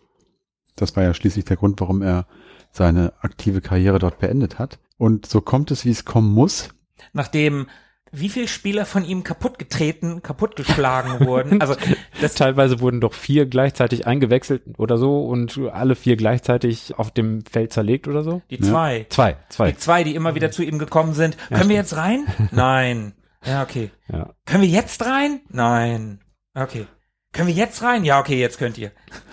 Das 0.76 0.94
war 0.94 1.02
ja 1.02 1.12
schließlich 1.12 1.46
der 1.46 1.56
Grund, 1.56 1.80
warum 1.80 2.00
er 2.00 2.26
seine 2.70 3.12
aktive 3.22 3.60
Karriere 3.60 3.98
dort 3.98 4.20
beendet 4.20 4.60
hat. 4.60 4.78
Und 4.98 5.26
so 5.26 5.40
kommt 5.40 5.72
es, 5.72 5.84
wie 5.84 5.90
es 5.90 6.04
kommen 6.04 6.32
muss. 6.32 6.68
Nachdem 7.12 7.66
wie 8.12 8.28
viele 8.28 8.48
Spieler 8.48 8.86
von 8.86 9.04
ihm 9.04 9.22
kaputtgetreten, 9.24 10.22
kaputtgeschlagen 10.22 11.20
wurden. 11.26 11.60
Also 11.60 11.74
das 12.20 12.34
Teilweise 12.34 12.80
wurden 12.80 13.00
doch 13.00 13.12
vier 13.12 13.46
gleichzeitig 13.46 14.06
eingewechselt 14.06 14.62
oder 14.78 14.98
so 14.98 15.24
und 15.24 15.58
alle 15.72 15.94
vier 15.94 16.16
gleichzeitig 16.16 16.98
auf 16.98 17.10
dem 17.10 17.44
Feld 17.44 17.72
zerlegt 17.72 18.08
oder 18.08 18.22
so. 18.22 18.42
die 18.50 18.60
zwei. 18.60 19.06
Zwei, 19.10 19.36
zwei. 19.48 19.70
Die 19.72 19.78
zwei, 19.78 20.04
die 20.04 20.14
immer 20.14 20.34
wieder 20.34 20.50
zu 20.50 20.62
ihm 20.62 20.78
gekommen 20.78 21.14
sind. 21.14 21.36
Können 21.48 21.68
wir 21.68 21.76
jetzt 21.76 21.96
rein? 21.96 22.26
Nein. 22.50 23.12
Ja, 23.44 23.62
okay. 23.62 23.90
Ja. 24.12 24.34
Können 24.44 24.62
wir 24.62 24.68
jetzt 24.68 25.04
rein? 25.04 25.40
Nein. 25.48 26.20
Okay. 26.54 26.86
Können 27.32 27.48
wir 27.48 27.54
jetzt 27.54 27.82
rein? 27.82 28.04
Ja, 28.04 28.18
okay, 28.18 28.38
jetzt 28.40 28.58
könnt 28.58 28.76
ihr. 28.76 28.90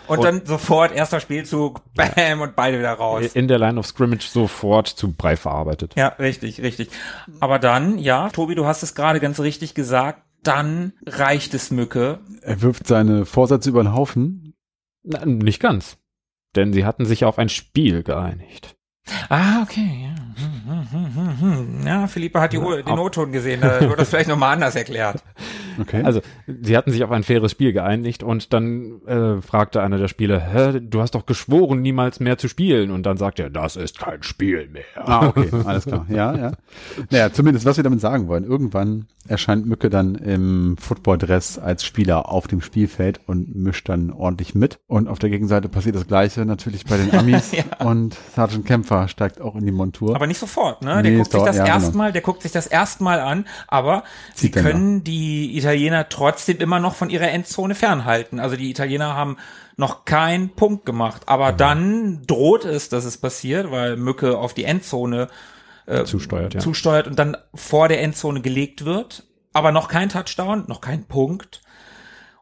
Und, 0.07 0.23
dann 0.23 0.45
sofort 0.45 0.93
erster 0.93 1.19
Spielzug, 1.19 1.81
bam, 1.93 2.41
und 2.41 2.55
beide 2.55 2.79
wieder 2.79 2.93
raus. 2.93 3.33
In 3.33 3.47
der 3.47 3.59
Line 3.59 3.79
of 3.79 3.85
Scrimmage 3.85 4.27
sofort 4.27 4.87
zu 4.87 5.13
Brei 5.13 5.35
verarbeitet. 5.35 5.93
Ja, 5.95 6.09
richtig, 6.19 6.61
richtig. 6.61 6.89
Aber 7.39 7.59
dann, 7.59 7.97
ja, 7.97 8.29
Tobi, 8.29 8.55
du 8.55 8.65
hast 8.65 8.83
es 8.83 8.95
gerade 8.95 9.19
ganz 9.19 9.39
richtig 9.39 9.73
gesagt, 9.73 10.23
dann 10.43 10.93
reicht 11.05 11.53
es 11.53 11.71
Mücke. 11.71 12.19
Er 12.41 12.61
wirft 12.61 12.87
seine 12.87 13.25
Vorsätze 13.25 13.69
über 13.69 13.83
den 13.83 13.93
Haufen. 13.93 14.53
Na, 15.03 15.25
nicht 15.25 15.59
ganz. 15.59 15.97
Denn 16.55 16.73
sie 16.73 16.85
hatten 16.85 17.05
sich 17.05 17.25
auf 17.25 17.37
ein 17.37 17.49
Spiel 17.49 18.03
geeinigt. 18.03 18.75
Ah, 19.29 19.61
okay, 19.63 20.09
ja. 20.09 20.15
Hm. 20.41 20.56
Ja, 21.85 22.07
Philippe 22.07 22.41
hat 22.41 22.53
die, 22.53 22.57
O- 22.59 22.75
den 22.81 22.99
O-Ton 22.99 23.31
gesehen, 23.31 23.61
da 23.61 23.81
wurde 23.81 23.97
das 23.97 24.09
vielleicht 24.09 24.29
nochmal 24.29 24.53
anders 24.53 24.75
erklärt. 24.75 25.23
Okay. 25.79 26.01
Also, 26.03 26.21
sie 26.47 26.75
hatten 26.75 26.89
sich 26.91 27.03
auf 27.03 27.11
ein 27.11 27.21
faires 27.21 27.51
Spiel 27.51 27.71
geeinigt 27.71 28.23
und 28.23 28.51
dann 28.51 28.99
äh, 29.05 29.39
fragte 29.43 29.83
einer 29.83 29.99
der 29.99 30.07
Spieler, 30.07 30.39
Hä, 30.39 30.79
du 30.79 31.01
hast 31.01 31.13
doch 31.13 31.27
geschworen, 31.27 31.83
niemals 31.83 32.19
mehr 32.19 32.39
zu 32.39 32.47
spielen. 32.47 32.89
Und 32.89 33.03
dann 33.05 33.17
sagt 33.17 33.39
er, 33.39 33.51
das 33.51 33.75
ist 33.75 33.99
kein 33.99 34.23
Spiel 34.23 34.67
mehr. 34.69 34.85
Ah, 34.95 35.27
okay, 35.27 35.51
alles 35.65 35.85
klar. 35.85 36.07
Ja, 36.09 36.35
ja. 36.35 36.51
Naja, 37.11 37.31
zumindest, 37.31 37.67
was 37.67 37.77
wir 37.77 37.83
damit 37.83 38.01
sagen 38.01 38.27
wollen. 38.27 38.43
Irgendwann 38.43 39.05
erscheint 39.27 39.67
Mücke 39.67 39.91
dann 39.91 40.15
im 40.15 40.77
Footballdress 40.77 41.59
als 41.59 41.85
Spieler 41.85 42.27
auf 42.31 42.47
dem 42.47 42.61
Spielfeld 42.61 43.19
und 43.27 43.55
mischt 43.55 43.87
dann 43.87 44.09
ordentlich 44.09 44.55
mit. 44.55 44.79
Und 44.87 45.07
auf 45.07 45.19
der 45.19 45.29
Gegenseite 45.29 45.69
passiert 45.69 45.95
das 45.95 46.07
Gleiche 46.07 46.43
natürlich 46.45 46.85
bei 46.85 46.97
den 46.97 47.13
Amis. 47.13 47.51
Und 47.83 48.17
Sergeant 48.33 48.65
Kempfer 48.65 49.07
steigt 49.09 49.41
auch 49.41 49.55
in 49.55 49.63
die 49.63 49.71
Montur. 49.71 50.15
Aber 50.15 50.25
nicht 50.25 50.39
sofort, 50.57 50.81
ne? 50.81 51.01
Der 51.03 51.11
Nee, 51.11 51.17
guckt 51.17 51.31
sich 51.31 51.43
das 51.43 51.57
ja, 51.57 51.63
genau. 51.63 51.75
erstmal, 51.75 52.11
der 52.11 52.21
guckt 52.21 52.41
sich 52.41 52.51
das 52.51 52.67
erstmal 52.67 53.19
an, 53.19 53.45
aber 53.67 54.03
sie 54.33 54.47
Zieht 54.47 54.55
dann 54.55 54.63
können 54.63 55.03
die 55.03 55.57
Italiener 55.57 56.09
trotzdem 56.09 56.57
immer 56.57 56.79
noch 56.79 56.95
von 56.95 57.09
ihrer 57.09 57.29
Endzone 57.29 57.75
fernhalten. 57.75 58.39
Also 58.39 58.55
die 58.55 58.69
Italiener 58.69 59.15
haben 59.15 59.37
noch 59.77 60.05
keinen 60.05 60.49
Punkt 60.49 60.85
gemacht, 60.85 61.23
aber 61.27 61.53
Mhm. 61.53 61.57
dann 61.57 62.21
droht 62.27 62.65
es, 62.65 62.89
dass 62.89 63.05
es 63.05 63.17
passiert, 63.17 63.71
weil 63.71 63.97
Mücke 63.97 64.37
auf 64.37 64.53
die 64.53 64.63
Endzone 64.65 65.27
Zusteuert, 66.03 66.53
ja. 66.53 66.59
zusteuert 66.59 67.07
und 67.07 67.17
dann 67.17 67.37
vor 67.55 67.87
der 67.87 68.01
Endzone 68.01 68.41
gelegt 68.41 68.83
wird, 68.83 69.23
aber 69.53 69.71
noch 69.71 69.87
kein 69.87 70.09
Touchdown, 70.09 70.65
noch 70.67 70.81
kein 70.81 71.05
Punkt. 71.05 71.61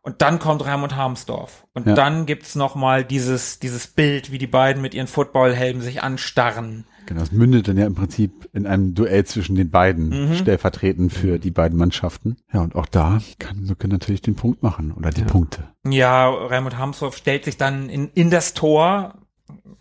Und 0.01 0.21
dann 0.23 0.39
kommt 0.39 0.65
Raimund 0.65 0.95
Harmsdorf. 0.95 1.65
Und 1.73 1.85
Ja. 1.85 1.93
dann 1.93 2.25
gibt's 2.25 2.55
noch 2.55 2.73
mal 2.73 3.03
dieses, 3.03 3.59
dieses 3.59 3.85
Bild, 3.87 4.31
wie 4.31 4.39
die 4.39 4.47
beiden 4.47 4.81
mit 4.81 4.95
ihren 4.95 5.05
Footballhelmen 5.07 5.83
sich 5.83 6.01
anstarren. 6.01 6.85
Genau, 7.05 7.21
es 7.21 7.31
mündet 7.31 7.67
dann 7.67 7.77
ja 7.77 7.85
im 7.85 7.95
Prinzip 7.95 8.49
in 8.53 8.65
einem 8.65 8.93
Duell 8.95 9.25
zwischen 9.25 9.55
den 9.55 9.69
beiden, 9.69 10.35
stellvertretend 10.35 11.13
für 11.13 11.37
die 11.39 11.51
beiden 11.51 11.77
Mannschaften. 11.77 12.37
Ja, 12.51 12.61
und 12.61 12.75
auch 12.75 12.87
da 12.87 13.19
kann 13.39 13.59
Mücke 13.65 13.87
natürlich 13.87 14.21
den 14.21 14.35
Punkt 14.35 14.63
machen 14.63 14.91
oder 14.91 15.11
die 15.11 15.23
Punkte. 15.23 15.63
Ja, 15.87 16.29
Raimund 16.29 16.77
Harmsdorf 16.77 17.15
stellt 17.17 17.45
sich 17.45 17.57
dann 17.57 17.89
in, 17.89 18.09
in 18.15 18.29
das 18.31 18.53
Tor, 18.53 19.15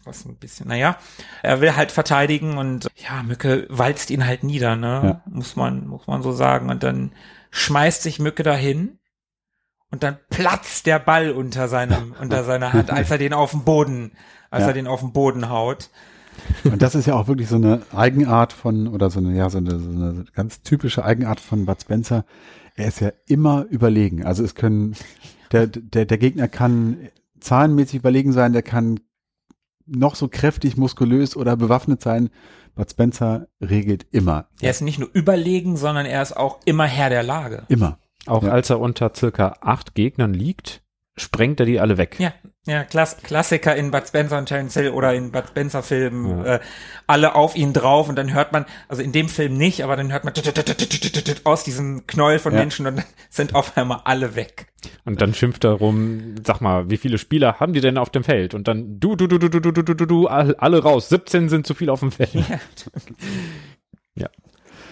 was 0.05 0.27
ein 0.27 0.37
bisschen, 0.37 0.69
naja, 0.69 0.99
er 1.43 1.61
will 1.63 1.75
halt 1.77 1.91
verteidigen 1.93 2.59
und 2.59 2.89
ja, 2.97 3.23
Mücke 3.23 3.67
walzt 3.71 4.11
ihn 4.11 4.27
halt 4.27 4.45
nieder, 4.45 4.77
ne? 4.77 5.23
Muss 5.27 5.57
man, 5.57 5.87
muss 5.87 6.07
man 6.07 6.23
so 6.23 6.33
sagen. 6.33 6.69
Und 6.69 6.83
dann 6.83 7.13
schmeißt 7.51 8.03
sich 8.03 8.19
Mücke 8.19 8.43
dahin 8.43 8.99
und 9.91 10.03
dann 10.03 10.19
platzt 10.29 10.87
der 10.87 10.99
Ball 10.99 11.31
unter 11.31 11.69
seinem, 11.69 12.15
unter 12.21 12.45
seiner 12.45 12.73
Hand, 12.75 12.91
als 12.93 13.11
er 13.11 13.17
den 13.19 13.33
auf 13.33 13.53
den 13.53 13.65
Boden, 13.65 14.13
als 14.51 14.63
Ja. 14.63 14.69
er 14.69 14.75
den 14.75 14.87
auf 14.87 15.01
den 15.01 15.13
Boden 15.15 15.49
haut. 15.49 15.89
Und 16.65 16.83
das 16.83 16.95
ist 16.95 17.07
ja 17.07 17.15
auch 17.15 17.29
wirklich 17.29 17.49
so 17.49 17.57
eine 17.57 17.83
Eigenart 17.95 18.53
von, 18.53 18.89
oder 18.89 19.11
so 19.11 19.19
eine, 19.21 19.37
ja, 19.37 19.49
so 19.51 19.59
eine, 19.59 19.79
so 19.79 19.91
eine 19.91 20.25
ganz 20.35 20.63
typische 20.63 21.05
Eigenart 21.05 21.41
von 21.41 21.67
Bud 21.67 21.81
Spencer. 21.81 22.25
Er 22.77 22.89
ist 22.89 23.01
ja 23.01 23.13
immer 23.27 23.67
überlegen. 23.71 24.25
Also 24.25 24.43
es 24.45 24.55
können, 24.55 24.95
der, 25.53 25.67
der, 25.67 26.05
der 26.07 26.19
Gegner 26.19 26.49
kann 26.49 27.09
zahlenmäßig 27.41 27.97
überlegen 27.97 28.33
sein, 28.33 28.53
der 28.53 28.63
kann 28.63 29.01
noch 29.87 30.15
so 30.15 30.29
kräftig, 30.29 30.77
muskulös 30.77 31.37
oder 31.37 31.57
bewaffnet 31.57 32.01
sein. 32.03 32.31
Bud 32.75 32.91
Spencer 32.91 33.47
regelt 33.61 34.07
immer. 34.11 34.49
Er 34.61 34.71
ist 34.71 34.81
nicht 34.81 34.99
nur 34.99 35.09
überlegen, 35.13 35.77
sondern 35.77 36.07
er 36.07 36.23
ist 36.23 36.37
auch 36.37 36.59
immer 36.65 36.87
Herr 36.87 37.11
der 37.11 37.23
Lage. 37.23 37.65
Immer. 37.69 37.99
Auch 38.27 38.43
Ja. 38.43 38.51
als 38.53 38.71
er 38.71 38.81
unter 38.81 39.13
circa 39.15 39.57
acht 39.61 39.95
Gegnern 39.95 40.33
liegt, 40.33 40.83
sprengt 41.17 41.61
er 41.61 41.67
die 41.67 41.79
alle 41.81 41.97
weg. 41.97 42.17
Ja, 42.19 42.33
ja, 42.67 42.83
Klass 42.83 43.19
Klassiker 43.19 43.77
in 43.77 43.91
Bud 43.91 44.09
Spencer 44.09 44.39
und 44.39 44.47
Terence 44.47 44.75
Hill 44.75 44.91
oder 44.91 45.15
in 45.15 45.31
Bud 45.33 45.45
Spencer 45.49 45.83
Filmen, 45.83 46.45
Ja. 46.45 46.55
äh, 46.57 46.61
alle 47.07 47.35
auf 47.35 47.55
ihn 47.57 47.73
drauf 47.73 48.09
und 48.09 48.17
dann 48.17 48.33
hört 48.35 48.53
man, 48.53 48.65
also 48.89 49.03
in 49.03 49.13
dem 49.13 49.29
Film 49.29 49.57
nicht, 49.57 49.85
aber 49.85 49.97
dann 49.97 50.11
hört 50.11 50.25
man 50.25 50.33
aus 51.45 51.63
diesem 51.65 52.07
Knäuel 52.07 52.39
von 52.39 52.53
Ja. 52.55 52.61
Menschen 52.61 52.87
und 52.87 52.97
dann 52.97 53.05
sind 53.31 53.55
auf 53.55 53.77
einmal 53.77 54.01
alle 54.05 54.35
weg. 54.35 54.67
Und 55.05 55.21
dann 55.23 55.35
schimpft 55.35 55.65
er 55.65 55.73
rum, 55.73 56.35
sag 56.45 56.61
mal, 56.61 56.91
wie 56.91 56.97
viele 56.97 57.19
Spieler 57.19 57.61
haben 57.61 57.73
die 57.75 57.81
denn 57.81 57.97
auf 57.99 58.11
dem 58.11 58.25
Feld? 58.25 58.55
Und 58.55 58.67
dann 58.69 58.99
du, 58.99 59.15
du, 59.15 59.27
du, 59.29 59.39
du, 59.39 59.49
du, 59.49 59.61
du, 59.61 59.71
du, 59.73 59.83
du, 59.83 59.95
du, 59.95 60.07
du, 60.07 60.27
all- 60.27 60.57
alle 60.57 60.83
raus. 60.83 61.09
17 61.11 61.49
sind 61.49 61.67
zu 61.67 61.75
viel 61.75 61.91
auf 61.91 62.01
dem 62.01 62.13
Feld. 62.13 62.31
Ja. 64.17 64.29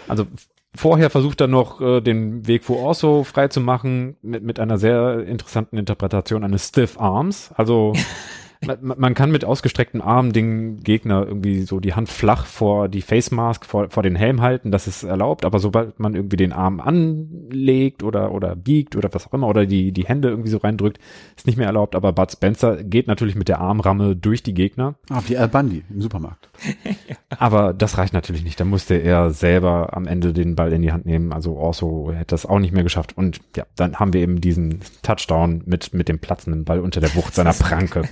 Also 0.09 0.25
f- 0.25 0.49
vorher 0.75 1.11
versucht 1.11 1.41
er 1.41 1.49
noch 1.49 1.81
äh, 1.81 2.01
den 2.01 2.47
Weg 2.47 2.65
für 2.65 2.75
Orso 2.75 3.25
frei 3.25 3.49
zu 3.49 3.61
machen 3.61 4.17
mit, 4.23 4.43
mit 4.43 4.59
einer 4.59 4.79
sehr 4.79 5.25
interessanten 5.27 5.77
Interpretation 5.77 6.45
eines 6.45 6.69
Stiff 6.69 6.99
Arms. 6.99 7.51
Also 7.55 7.93
man, 8.67 8.95
man 8.97 9.15
kann 9.15 9.31
mit 9.31 9.45
ausgestreckten 9.45 10.01
Armen 10.01 10.33
den 10.33 10.83
Gegner 10.83 11.27
irgendwie 11.27 11.63
so 11.63 11.81
die 11.81 11.95
Hand 11.95 12.09
flach 12.09 12.47
vor 12.47 12.89
die 12.89 13.03
Face 13.03 13.31
Mask, 13.31 13.67
vor, 13.67 13.91
vor 13.91 14.03
den 14.03 14.17
Helm 14.17 14.41
halten, 14.41 14.71
das 14.71 14.87
ist 14.87 15.03
erlaubt, 15.03 15.45
aber 15.45 15.59
sobald 15.59 15.99
man 15.99 16.15
irgendwie 16.15 16.37
den 16.37 16.53
Arm 16.53 16.81
anlegt 16.81 18.03
oder, 18.03 18.33
oder 18.33 18.57
biegt 18.57 18.97
oder 18.97 19.09
was 19.13 19.27
auch 19.27 19.35
immer 19.35 19.49
oder 19.49 19.67
die, 19.67 19.93
die 19.93 20.07
Hände 20.07 20.29
irgendwie 20.29 20.51
so 20.51 20.59
reindrückt, 20.59 20.99
ist 21.37 21.47
nicht 21.47 21.57
mehr 21.57 21.67
erlaubt, 21.67 21.95
aber 21.95 22.13
Bud 22.13 22.33
Spencer 22.33 22.83
geht 22.83 23.07
natürlich 23.07 23.35
mit 23.35 23.49
der 23.49 23.61
Armramme 23.61 24.17
durch 24.17 24.43
die 24.43 24.55
Gegner. 24.55 24.95
Ah, 25.11 25.23
wie 25.27 25.37
Al 25.37 25.49
Bundy 25.49 25.85
im 25.91 26.01
Supermarkt. 26.01 26.49
Aber 27.39 27.73
das 27.73 27.99
reicht 27.99 28.13
natürlich 28.13 28.45
nicht. 28.45 28.59
Da 28.59 28.65
musste 28.65 28.95
er 28.95 29.31
selber 29.31 29.97
am 29.97 30.07
Ende 30.07 30.33
den 30.33 30.55
Ball 30.57 30.73
in 30.73 30.83
die 30.83 30.93
Hand 30.93 31.07
nehmen. 31.07 31.33
Also 31.33 31.57
Orso 31.57 32.11
hätte 32.13 32.35
das 32.35 32.47
auch 32.47 32.59
nicht 32.59 32.73
mehr 32.73 32.83
geschafft. 32.83 33.17
Und 33.17 33.41
ja, 33.57 33.65
dann 33.77 33.97
haben 33.97 34.13
wir 34.13 34.21
eben 34.21 34.41
diesen 34.41 34.81
Touchdown 35.03 35.63
mit, 35.67 35.95
mit 35.95 36.09
dem 36.09 36.19
platzenden 36.19 36.65
Ball 36.65 36.81
unter 36.81 37.01
der 37.01 37.15
Wucht 37.15 37.35
seiner 37.35 37.53
Pranke. 37.53 38.03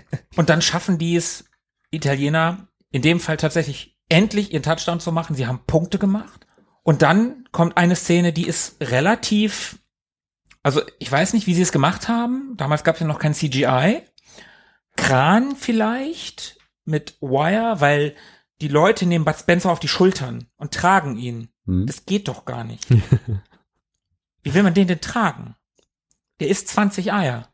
Und 0.41 0.49
dann 0.49 0.63
schaffen 0.63 0.97
die 0.97 1.17
es, 1.17 1.45
Italiener, 1.91 2.67
in 2.91 3.03
dem 3.03 3.21
Fall 3.21 3.37
tatsächlich 3.37 3.99
endlich 4.09 4.55
ihren 4.55 4.63
Touchdown 4.63 4.99
zu 4.99 5.13
machen. 5.13 5.37
Sie 5.37 5.47
haben 5.47 5.67
Punkte 5.67 5.99
gemacht. 5.99 6.47
Und 6.83 7.03
dann 7.03 7.47
kommt 7.53 7.77
eine 7.77 7.95
Szene, 7.95 8.33
die 8.33 8.47
ist 8.47 8.77
relativ, 8.81 9.81
also 10.63 10.81
ich 10.99 11.13
weiß 11.13 11.35
nicht, 11.35 11.47
wie 11.47 11.53
sie 11.53 11.61
es 11.61 11.73
gemacht 11.73 12.09
haben. 12.09 12.55
Damals 12.57 12.85
gab 12.85 12.95
es 12.95 13.03
ja 13.03 13.07
noch 13.07 13.19
kein 13.19 13.35
CGI. 13.35 14.01
Kran 14.97 15.57
vielleicht 15.57 16.57
mit 16.87 17.19
Wire, 17.21 17.83
weil 17.83 18.17
die 18.63 18.69
Leute 18.69 19.05
nehmen 19.05 19.27
Bud 19.27 19.37
Spencer 19.37 19.71
auf 19.71 19.81
die 19.81 19.89
Schultern 19.89 20.47
und 20.57 20.73
tragen 20.73 21.19
ihn. 21.19 21.51
Hm. 21.67 21.87
Das 21.87 22.07
geht 22.07 22.29
doch 22.29 22.47
gar 22.47 22.65
nicht. 22.65 22.89
Wie 24.43 24.55
will 24.55 24.63
man 24.63 24.73
den 24.73 24.89
denn 24.89 25.03
tragen? 25.03 25.55
Der 26.41 26.49
isst 26.49 26.69
20 26.69 27.13
Eier. 27.13 27.50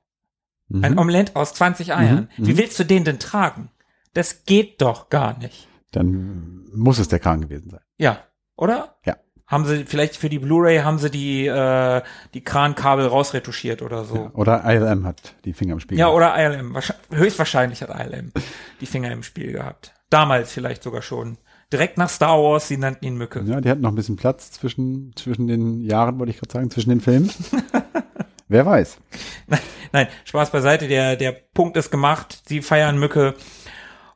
Ein 0.73 0.93
Mhm. 0.93 0.99
Omelett 0.99 1.37
aus 1.37 1.55
20 1.55 1.95
Eiern. 1.95 2.29
Mhm, 2.37 2.47
Wie 2.47 2.53
mhm. 2.53 2.59
willst 2.59 2.79
du 2.79 2.85
den 2.85 3.05
denn 3.05 3.19
tragen? 3.19 3.71
Das 4.15 4.45
geht 4.45 4.81
doch 4.81 5.09
gar 5.11 5.39
nicht. 5.39 5.69
Dann 5.93 6.65
muss 6.75 6.99
es 6.99 7.09
der 7.09 7.21
Kran 7.21 7.41
gewesen 7.41 7.71
sein. 7.71 7.81
Ja, 7.99 8.19
oder? 8.57 8.97
Ja. 9.05 9.17
Haben 9.47 9.65
sie 9.65 9.85
vielleicht 9.85 10.17
für 10.17 10.29
die 10.29 10.41
Blu-ray 10.41 10.79
haben 10.79 10.99
sie 10.99 11.09
die 11.09 11.47
äh, 11.47 12.03
die 12.35 12.43
Krankabel 12.43 13.07
rausretuschiert 13.07 13.81
oder 13.81 14.05
so. 14.05 14.17
Ja. 14.17 14.31
Oder 14.35 14.65
ILM 14.65 15.07
hat 15.07 15.37
die 15.45 15.53
Finger 15.53 15.75
im 15.75 15.81
Spiel. 15.81 15.97
Ja, 15.99 16.07
gehabt. 16.07 16.17
oder 16.17 16.37
ILM. 16.37 16.75
Wahrscheinlich, 16.75 17.07
höchstwahrscheinlich 17.13 17.83
hat 17.83 17.91
ILM 17.91 18.33
die 18.81 18.87
Finger 18.87 19.13
im 19.13 19.23
Spiel 19.23 19.53
gehabt. 19.53 19.95
Damals 20.11 20.51
vielleicht 20.51 20.83
sogar 20.83 21.03
schon. 21.03 21.39
Direkt 21.73 21.97
nach 21.99 22.09
Star 22.09 22.39
Wars, 22.43 22.67
sie 22.69 22.77
nannten 22.77 23.05
ihn 23.05 23.17
Mücke. 23.17 23.43
Ja, 23.47 23.61
die 23.61 23.69
hatten 23.71 23.83
noch 23.83 23.91
ein 23.93 23.97
bisschen 23.97 24.17
Platz 24.17 24.51
zwischen, 24.53 25.13
zwischen 25.17 25.47
den 25.47 25.81
Jahren, 25.81 26.19
wollte 26.19 26.31
ich 26.31 26.39
gerade 26.39 26.53
sagen, 26.53 26.71
zwischen 26.71 26.91
den 26.91 27.01
Filmen. 27.01 27.31
Wer 28.49 28.65
weiß. 28.67 28.99
Nein, 29.93 30.09
Spaß 30.25 30.51
beiseite, 30.51 30.89
der, 30.89 31.17
der 31.17 31.33
Punkt 31.33 31.77
ist 31.77 31.91
gemacht, 31.91 32.43
sie 32.47 32.63
feiern 32.63 32.99
Mücke. 32.99 33.35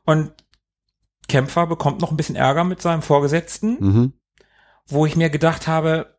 Und 0.05 0.31
Kämpfer 1.27 1.67
bekommt 1.67 2.01
noch 2.01 2.11
ein 2.11 2.17
bisschen 2.17 2.35
Ärger 2.35 2.63
mit 2.63 2.81
seinem 2.81 3.01
Vorgesetzten, 3.01 3.77
Mhm. 3.79 4.13
wo 4.87 5.05
ich 5.05 5.15
mir 5.15 5.29
gedacht 5.29 5.67
habe, 5.67 6.17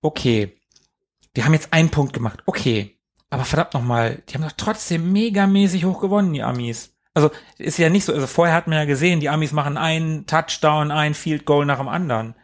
okay, 0.00 0.60
die 1.36 1.44
haben 1.44 1.52
jetzt 1.54 1.72
einen 1.72 1.90
Punkt 1.90 2.12
gemacht, 2.12 2.42
okay, 2.46 2.98
aber 3.30 3.44
verdammt 3.44 3.74
nochmal, 3.74 4.22
die 4.28 4.34
haben 4.34 4.42
doch 4.42 4.52
trotzdem 4.56 5.12
megamäßig 5.12 5.84
hoch 5.84 6.00
gewonnen, 6.00 6.32
die 6.32 6.42
Amis. 6.42 6.94
Also 7.14 7.30
ist 7.58 7.78
ja 7.78 7.90
nicht 7.90 8.04
so, 8.04 8.12
also 8.12 8.26
vorher 8.26 8.54
hat 8.54 8.66
man 8.66 8.78
ja 8.78 8.84
gesehen, 8.84 9.20
die 9.20 9.28
Amis 9.28 9.52
machen 9.52 9.76
einen 9.76 10.26
Touchdown, 10.26 10.90
ein 10.90 11.14
Field 11.14 11.44
Goal 11.44 11.64
nach 11.66 11.78
dem 11.78 11.88
anderen. 11.88 12.34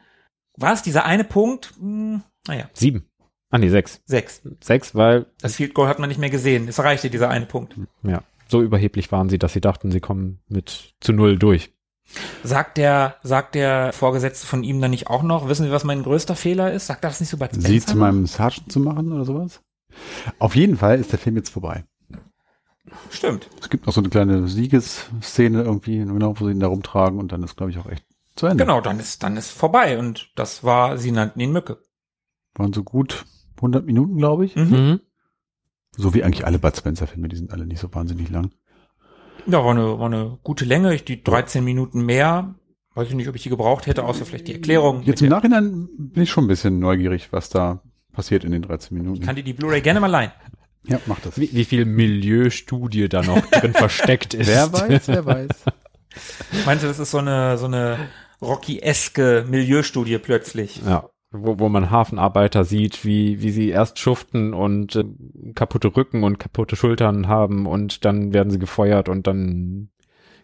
War 0.56 0.72
es 0.72 0.82
dieser 0.82 1.04
eine 1.04 1.24
Punkt? 1.24 1.72
Hm, 1.78 2.22
naja, 2.46 2.68
Sieben. 2.74 3.09
Ah, 3.50 3.58
nee, 3.58 3.68
sechs. 3.68 4.00
sechs. 4.06 4.42
Sechs, 4.60 4.94
weil, 4.94 5.26
Das 5.40 5.56
Field 5.56 5.74
Goal 5.74 5.88
hat 5.88 5.98
man 5.98 6.08
nicht 6.08 6.20
mehr 6.20 6.30
gesehen. 6.30 6.68
Es 6.68 6.78
reichte 6.78 7.10
dieser 7.10 7.28
eine 7.28 7.46
Punkt. 7.46 7.74
ja, 8.02 8.22
so 8.48 8.62
überheblich 8.62 9.10
waren 9.12 9.28
sie, 9.28 9.38
dass 9.38 9.52
sie 9.52 9.60
dachten, 9.60 9.90
sie 9.90 10.00
kommen 10.00 10.40
mit 10.48 10.94
zu 11.00 11.12
null 11.12 11.38
durch. 11.38 11.72
Sagt 12.42 12.76
der, 12.78 13.16
sagt 13.22 13.54
der 13.54 13.92
Vorgesetzte 13.92 14.46
von 14.46 14.64
ihm 14.64 14.80
dann 14.80 14.90
nicht 14.90 15.08
auch 15.08 15.22
noch, 15.22 15.48
wissen 15.48 15.66
Sie, 15.66 15.70
was 15.72 15.84
mein 15.84 16.02
größter 16.02 16.34
Fehler 16.34 16.72
ist? 16.72 16.86
Sagt 16.88 17.04
er 17.04 17.10
das 17.10 17.20
nicht 17.20 17.28
so 17.28 17.36
bei 17.36 17.46
Spencer? 17.46 17.68
Sie 17.68 17.80
zu 17.80 17.96
meinem 17.96 18.26
Sergeant 18.26 18.72
zu 18.72 18.80
machen 18.80 19.12
oder 19.12 19.24
sowas? 19.24 19.60
Auf 20.40 20.56
jeden 20.56 20.76
Fall 20.76 20.98
ist 20.98 21.12
der 21.12 21.20
Film 21.20 21.36
jetzt 21.36 21.50
vorbei. 21.50 21.84
Stimmt. 23.10 23.48
Es 23.60 23.70
gibt 23.70 23.86
noch 23.86 23.92
so 23.92 24.00
eine 24.00 24.08
kleine 24.08 24.48
Siegesszene 24.48 25.62
irgendwie, 25.62 25.98
genau, 25.98 26.34
wo 26.40 26.46
sie 26.46 26.52
ihn 26.52 26.60
da 26.60 26.66
rumtragen 26.66 27.18
und 27.20 27.30
dann 27.30 27.42
ist, 27.44 27.56
glaube 27.56 27.70
ich, 27.70 27.78
auch 27.78 27.86
echt 27.86 28.04
zu 28.34 28.46
Ende. 28.46 28.64
Genau, 28.64 28.80
dann 28.80 28.98
ist, 28.98 29.22
dann 29.22 29.36
ist 29.36 29.50
vorbei. 29.50 29.98
Und 29.98 30.32
das 30.34 30.64
war, 30.64 30.98
sie 30.98 31.12
nannten 31.12 31.38
ihn 31.40 31.52
Mücke. 31.52 31.78
Waren 32.54 32.72
so 32.72 32.82
gut 32.82 33.24
100 33.60 33.84
Minuten, 33.86 34.16
glaube 34.16 34.44
ich. 34.44 34.56
Mhm. 34.56 34.70
Mhm. 34.70 35.00
So 35.96 36.14
wie 36.14 36.22
eigentlich 36.24 36.46
alle 36.46 36.58
Bud 36.58 36.76
Spencer-Filme, 36.76 37.28
die 37.28 37.36
sind 37.36 37.52
alle 37.52 37.66
nicht 37.66 37.80
so 37.80 37.92
wahnsinnig 37.92 38.30
lang. 38.30 38.50
Ja, 39.46 39.64
war 39.64 39.70
eine, 39.70 39.98
war 39.98 40.06
eine 40.06 40.38
gute 40.42 40.64
Länge. 40.64 40.94
Ich, 40.94 41.04
die 41.04 41.22
13 41.22 41.64
Minuten 41.64 42.04
mehr. 42.04 42.54
Weiß 42.94 43.08
ich 43.08 43.14
nicht, 43.14 43.28
ob 43.28 43.36
ich 43.36 43.42
die 43.42 43.48
gebraucht 43.48 43.86
hätte, 43.86 44.04
außer 44.04 44.24
vielleicht 44.26 44.48
die 44.48 44.54
Erklärung. 44.54 45.02
Jetzt 45.02 45.22
im 45.22 45.28
Nachhinein 45.28 45.88
bin 45.96 46.22
ich 46.24 46.30
schon 46.30 46.44
ein 46.44 46.48
bisschen 46.48 46.78
neugierig, 46.80 47.28
was 47.32 47.48
da 47.48 47.82
passiert 48.12 48.44
in 48.44 48.52
den 48.52 48.62
13 48.62 48.96
Minuten. 48.96 49.22
kann 49.22 49.36
die 49.36 49.42
die 49.42 49.52
Blu-ray 49.52 49.80
gerne 49.80 50.00
mal 50.00 50.08
leihen. 50.08 50.32
ja, 50.84 50.98
mach 51.06 51.20
das. 51.20 51.38
Wie, 51.38 51.50
wie 51.52 51.64
viel 51.64 51.84
Milieustudie 51.84 53.08
da 53.08 53.22
noch 53.22 53.40
drin 53.50 53.72
versteckt 53.72 54.34
ist. 54.34 54.48
Wer 54.48 54.72
weiß, 54.72 55.08
wer 55.08 55.24
weiß. 55.24 55.48
Meinst 56.66 56.82
du, 56.84 56.88
das 56.88 56.98
ist 56.98 57.12
so 57.12 57.18
eine, 57.18 57.56
so 57.58 57.66
eine 57.66 57.96
Rocky-eske 58.42 59.46
Milieustudie 59.48 60.18
plötzlich? 60.18 60.82
Ja, 60.84 61.08
wo, 61.30 61.58
wo 61.58 61.68
man 61.68 61.90
Hafenarbeiter 61.90 62.64
sieht, 62.64 63.04
wie, 63.04 63.40
wie 63.42 63.50
sie 63.50 63.68
erst 63.68 63.98
schuften 63.98 64.52
und 64.52 64.96
äh, 64.96 65.04
kaputte 65.54 65.96
Rücken 65.96 66.24
und 66.24 66.38
kaputte 66.38 66.76
Schultern 66.76 67.28
haben 67.28 67.66
und 67.66 68.04
dann 68.04 68.32
werden 68.32 68.50
sie 68.50 68.58
gefeuert 68.58 69.08
und 69.08 69.26
dann 69.26 69.90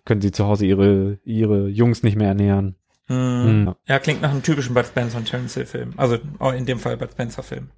können 0.04 0.20
sie 0.20 0.30
zu 0.30 0.46
Hause 0.46 0.66
ihre, 0.66 1.18
ihre 1.24 1.68
Jungs 1.68 2.02
nicht 2.02 2.16
mehr 2.16 2.28
ernähren. 2.28 2.76
Hm. 3.06 3.66
Hm. 3.66 3.74
Ja, 3.86 3.98
klingt 3.98 4.22
nach 4.22 4.30
einem 4.30 4.42
typischen 4.42 4.74
Bud 4.74 4.86
Spencer 4.86 5.18
und 5.18 5.28
Terence 5.28 5.54
Hill 5.54 5.66
Film. 5.66 5.92
Also 5.96 6.18
auch 6.38 6.52
in 6.52 6.66
dem 6.66 6.78
Fall 6.78 6.96
Bud 6.96 7.12
Spencer 7.12 7.42
Film. 7.42 7.70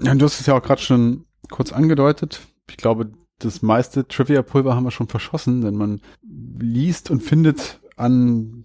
Ja, 0.00 0.12
und 0.12 0.18
du 0.18 0.24
hast 0.24 0.40
es 0.40 0.46
ja 0.46 0.56
auch 0.56 0.62
gerade 0.62 0.82
schon 0.82 1.24
kurz 1.50 1.72
angedeutet. 1.72 2.40
Ich 2.68 2.76
glaube, 2.76 3.12
das 3.38 3.62
meiste 3.62 4.06
Trivia-Pulver 4.08 4.74
haben 4.74 4.84
wir 4.84 4.90
schon 4.90 5.08
verschossen, 5.08 5.60
denn 5.60 5.74
man 5.74 6.00
liest 6.22 7.10
und 7.10 7.22
findet 7.22 7.80
an 7.96 8.64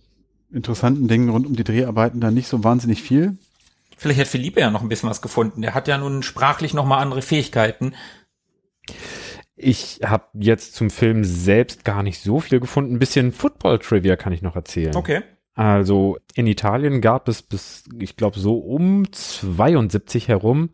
interessanten 0.52 1.08
Dingen 1.08 1.30
rund 1.30 1.46
um 1.46 1.56
die 1.56 1.64
Dreharbeiten 1.64 2.22
da 2.22 2.32
nicht 2.32 2.48
so 2.48 2.64
wahnsinnig 2.64 3.04
viel. 3.04 3.38
Vielleicht 4.00 4.22
hat 4.22 4.28
Philippe 4.28 4.62
ja 4.62 4.72
noch 4.72 4.82
ein 4.82 4.88
bisschen 4.88 5.10
was 5.10 5.22
gefunden. 5.22 5.62
Der 5.62 5.74
hat 5.74 5.90
ja 5.90 5.98
nun 5.98 6.24
sprachlich 6.24 6.74
noch 6.74 6.86
mal 6.86 7.00
andere 7.00 7.22
Fähigkeiten. 7.22 7.94
Ich 9.58 10.00
habe 10.06 10.24
jetzt 10.36 10.74
zum 10.76 10.90
Film 10.90 11.26
selbst 11.26 11.84
gar 11.84 12.02
nicht 12.02 12.22
so 12.22 12.40
viel 12.40 12.62
gefunden. 12.62 12.96
Ein 12.96 13.00
bisschen 13.00 13.34
Football-Trivia 13.34 14.16
kann 14.16 14.32
ich 14.32 14.42
noch 14.42 14.56
erzählen. 14.56 14.96
Okay. 14.96 15.22
Also 15.54 16.18
in 16.34 16.48
Italien 16.48 17.02
gab 17.02 17.28
es 17.28 17.42
bis, 17.42 17.84
ich 18.00 18.16
glaube, 18.16 18.40
so 18.40 18.58
um 18.58 19.12
72 19.12 20.30
herum. 20.30 20.70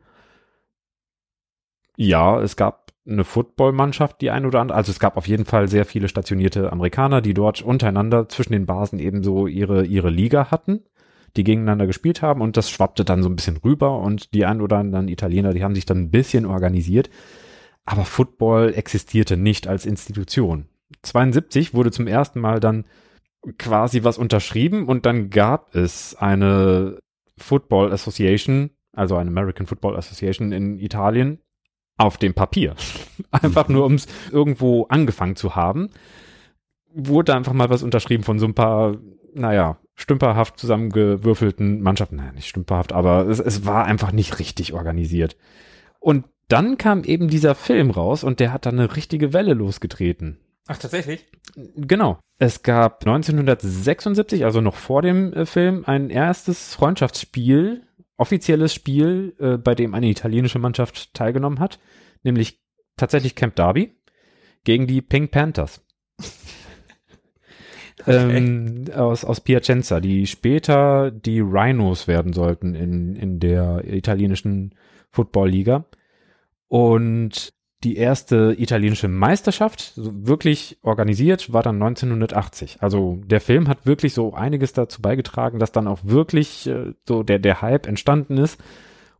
Ja, 1.98 2.40
es 2.40 2.56
gab 2.56 2.92
eine 3.08 3.24
Footballmannschaft, 3.24 4.22
die 4.22 4.30
ein 4.30 4.46
oder 4.46 4.60
andere. 4.60 4.78
Also 4.78 4.92
es 4.92 5.00
gab 5.00 5.18
auf 5.18 5.28
jeden 5.28 5.46
Fall 5.46 5.68
sehr 5.68 5.86
viele 5.86 6.08
stationierte 6.08 6.72
Amerikaner, 6.72 7.22
die 7.22 7.34
dort 7.34 7.64
untereinander 7.64 8.30
zwischen 8.30 8.54
den 8.54 8.68
Basen 8.68 9.00
ebenso 9.00 9.48
ihre, 9.48 9.84
ihre 9.84 10.12
Liga 10.12 10.52
hatten, 10.52 10.84
die 11.38 11.44
gegeneinander 11.44 11.88
gespielt 11.88 12.22
haben 12.22 12.42
und 12.42 12.58
das 12.58 12.70
schwappte 12.70 13.06
dann 13.06 13.24
so 13.24 13.30
ein 13.30 13.36
bisschen 13.36 13.58
rüber 13.58 14.00
und 14.00 14.34
die 14.34 14.46
ein 14.46 14.62
oder 14.62 14.78
anderen 14.78 15.08
Italiener, 15.08 15.54
die 15.54 15.64
haben 15.64 15.76
sich 15.76 15.86
dann 15.86 16.00
ein 16.00 16.12
bisschen 16.12 16.46
organisiert. 16.46 17.10
Aber 17.86 18.06
Football 18.06 18.74
existierte 18.76 19.38
nicht 19.38 19.68
als 19.68 19.86
Institution. 19.86 20.68
72 21.04 21.74
wurde 21.74 21.92
zum 21.92 22.08
ersten 22.08 22.40
Mal 22.40 22.60
dann 22.60 22.86
quasi 23.58 24.04
was 24.04 24.18
unterschrieben 24.18 24.88
und 24.88 25.06
dann 25.06 25.30
gab 25.30 25.76
es 25.76 26.16
eine 26.16 27.00
Football 27.38 27.92
Association, 27.92 28.72
also 28.94 29.18
eine 29.18 29.30
American 29.30 29.68
Football 29.68 29.96
Association 29.98 30.52
in 30.52 30.80
Italien 30.80 31.40
auf 31.98 32.18
dem 32.18 32.34
Papier. 32.34 32.76
Einfach 33.32 33.68
nur, 33.68 33.86
um 33.86 33.96
es 33.96 34.08
irgendwo 34.32 34.86
angefangen 34.86 35.36
zu 35.36 35.56
haben, 35.56 35.90
wurde 36.96 37.36
einfach 37.36 37.52
mal 37.52 37.70
was 37.70 37.84
unterschrieben 37.84 38.24
von 38.24 38.40
so 38.40 38.46
ein 38.46 38.54
paar, 38.54 38.96
naja, 39.34 39.78
stümperhaft 39.96 40.60
zusammengewürfelten 40.60 41.82
Mannschaften. 41.82 42.18
Naja, 42.18 42.34
nicht 42.34 42.50
stümperhaft, 42.50 42.94
aber 42.94 43.28
es, 43.28 43.40
es 43.40 43.66
war 43.66 43.86
einfach 43.86 44.12
nicht 44.12 44.40
richtig 44.40 44.74
organisiert. 44.74 45.38
Und 46.00 46.26
dann 46.48 46.78
kam 46.78 47.04
eben 47.04 47.28
dieser 47.28 47.56
Film 47.56 47.90
raus 47.90 48.24
und 48.24 48.40
der 48.40 48.54
hat 48.54 48.66
dann 48.66 48.80
eine 48.80 48.96
richtige 48.96 49.34
Welle 49.34 49.54
losgetreten. 49.54 50.38
Ach, 50.68 50.78
tatsächlich? 50.78 51.26
Genau. 51.76 52.20
Es 52.38 52.64
gab 52.64 53.06
1976, 53.06 54.44
also 54.44 54.62
noch 54.62 54.76
vor 54.76 55.02
dem 55.02 55.32
äh, 55.34 55.46
Film, 55.46 55.84
ein 55.86 56.10
erstes 56.10 56.74
Freundschaftsspiel, 56.74 57.84
offizielles 58.18 58.74
Spiel, 58.74 59.36
äh, 59.40 59.58
bei 59.58 59.76
dem 59.76 59.94
eine 59.94 60.10
italienische 60.10 60.60
Mannschaft 60.60 61.14
teilgenommen 61.14 61.60
hat, 61.60 61.80
nämlich 62.24 62.60
tatsächlich 62.98 63.36
Camp 63.36 63.56
Derby 63.56 63.96
gegen 64.64 64.88
die 64.88 65.02
Pink 65.02 65.32
Panthers. 65.32 65.82
Ähm, 68.08 68.86
aus, 68.96 69.24
aus 69.24 69.42
Piacenza, 69.42 70.00
die 70.00 70.28
später 70.28 71.12
die 71.12 71.40
Rhinos 71.40 72.08
werden 72.08 72.34
sollten 72.34 72.76
in, 72.76 73.16
in 73.16 73.40
der 73.40 73.84
italienischen 73.86 74.76
Football-Liga. 75.12 75.86
Und 76.68 77.54
die 77.84 77.98
erste 77.98 78.56
italienische 78.58 79.08
Meisterschaft, 79.08 79.94
wirklich 79.96 80.78
organisiert, 80.82 81.54
war 81.54 81.62
dann 81.62 81.76
1980. 81.76 82.78
Also 82.82 83.20
der 83.26 83.40
Film 83.40 83.68
hat 83.68 83.86
wirklich 83.86 84.14
so 84.14 84.34
einiges 84.34 84.74
dazu 84.74 85.02
beigetragen, 85.02 85.60
dass 85.60 85.72
dann 85.72 85.88
auch 85.88 86.00
wirklich 86.04 86.68
äh, 86.68 86.94
so 87.08 87.22
der, 87.22 87.40
der 87.40 87.62
Hype 87.62 87.88
entstanden 87.88 88.38
ist. 88.38 88.60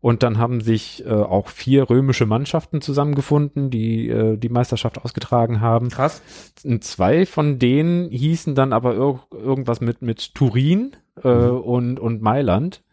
Und 0.06 0.22
dann 0.22 0.38
haben 0.38 0.62
sich 0.62 1.04
äh, 1.04 1.10
auch 1.10 1.48
vier 1.48 1.90
römische 1.90 2.28
Mannschaften 2.28 2.80
zusammengefunden, 2.80 3.72
die 3.72 4.08
äh, 4.08 4.38
die 4.38 4.50
Meisterschaft 4.50 5.04
ausgetragen 5.04 5.62
haben. 5.62 5.90
Krass. 5.90 6.22
Und 6.64 6.84
zwei 6.84 7.26
von 7.26 7.58
denen 7.58 8.12
hießen 8.12 8.54
dann 8.54 8.72
aber 8.72 8.94
ir 8.94 9.20
irgendwas 9.32 9.82
mit, 9.82 10.04
mit 10.04 10.36
Turin 10.36 10.92
äh, 11.24 11.28
und, 11.28 12.00
und 12.00 12.22
Mailand 12.22 12.84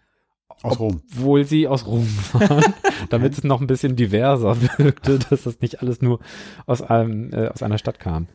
Aus 0.62 0.80
Rom. 0.80 1.02
obwohl 1.12 1.44
sie 1.44 1.68
aus 1.68 1.86
Rom 1.86 2.08
waren, 2.32 2.72
damit 3.10 3.34
es 3.34 3.44
noch 3.44 3.60
ein 3.60 3.66
bisschen 3.66 3.94
diverser 3.94 4.56
wirkte, 4.78 5.18
dass 5.18 5.42
das 5.42 5.60
nicht 5.60 5.82
alles 5.82 6.00
nur 6.00 6.18
aus 6.64 6.80
einem 6.80 7.30
äh, 7.34 7.48
aus 7.48 7.62
einer 7.62 7.76
Stadt 7.76 8.00
kam. 8.00 8.28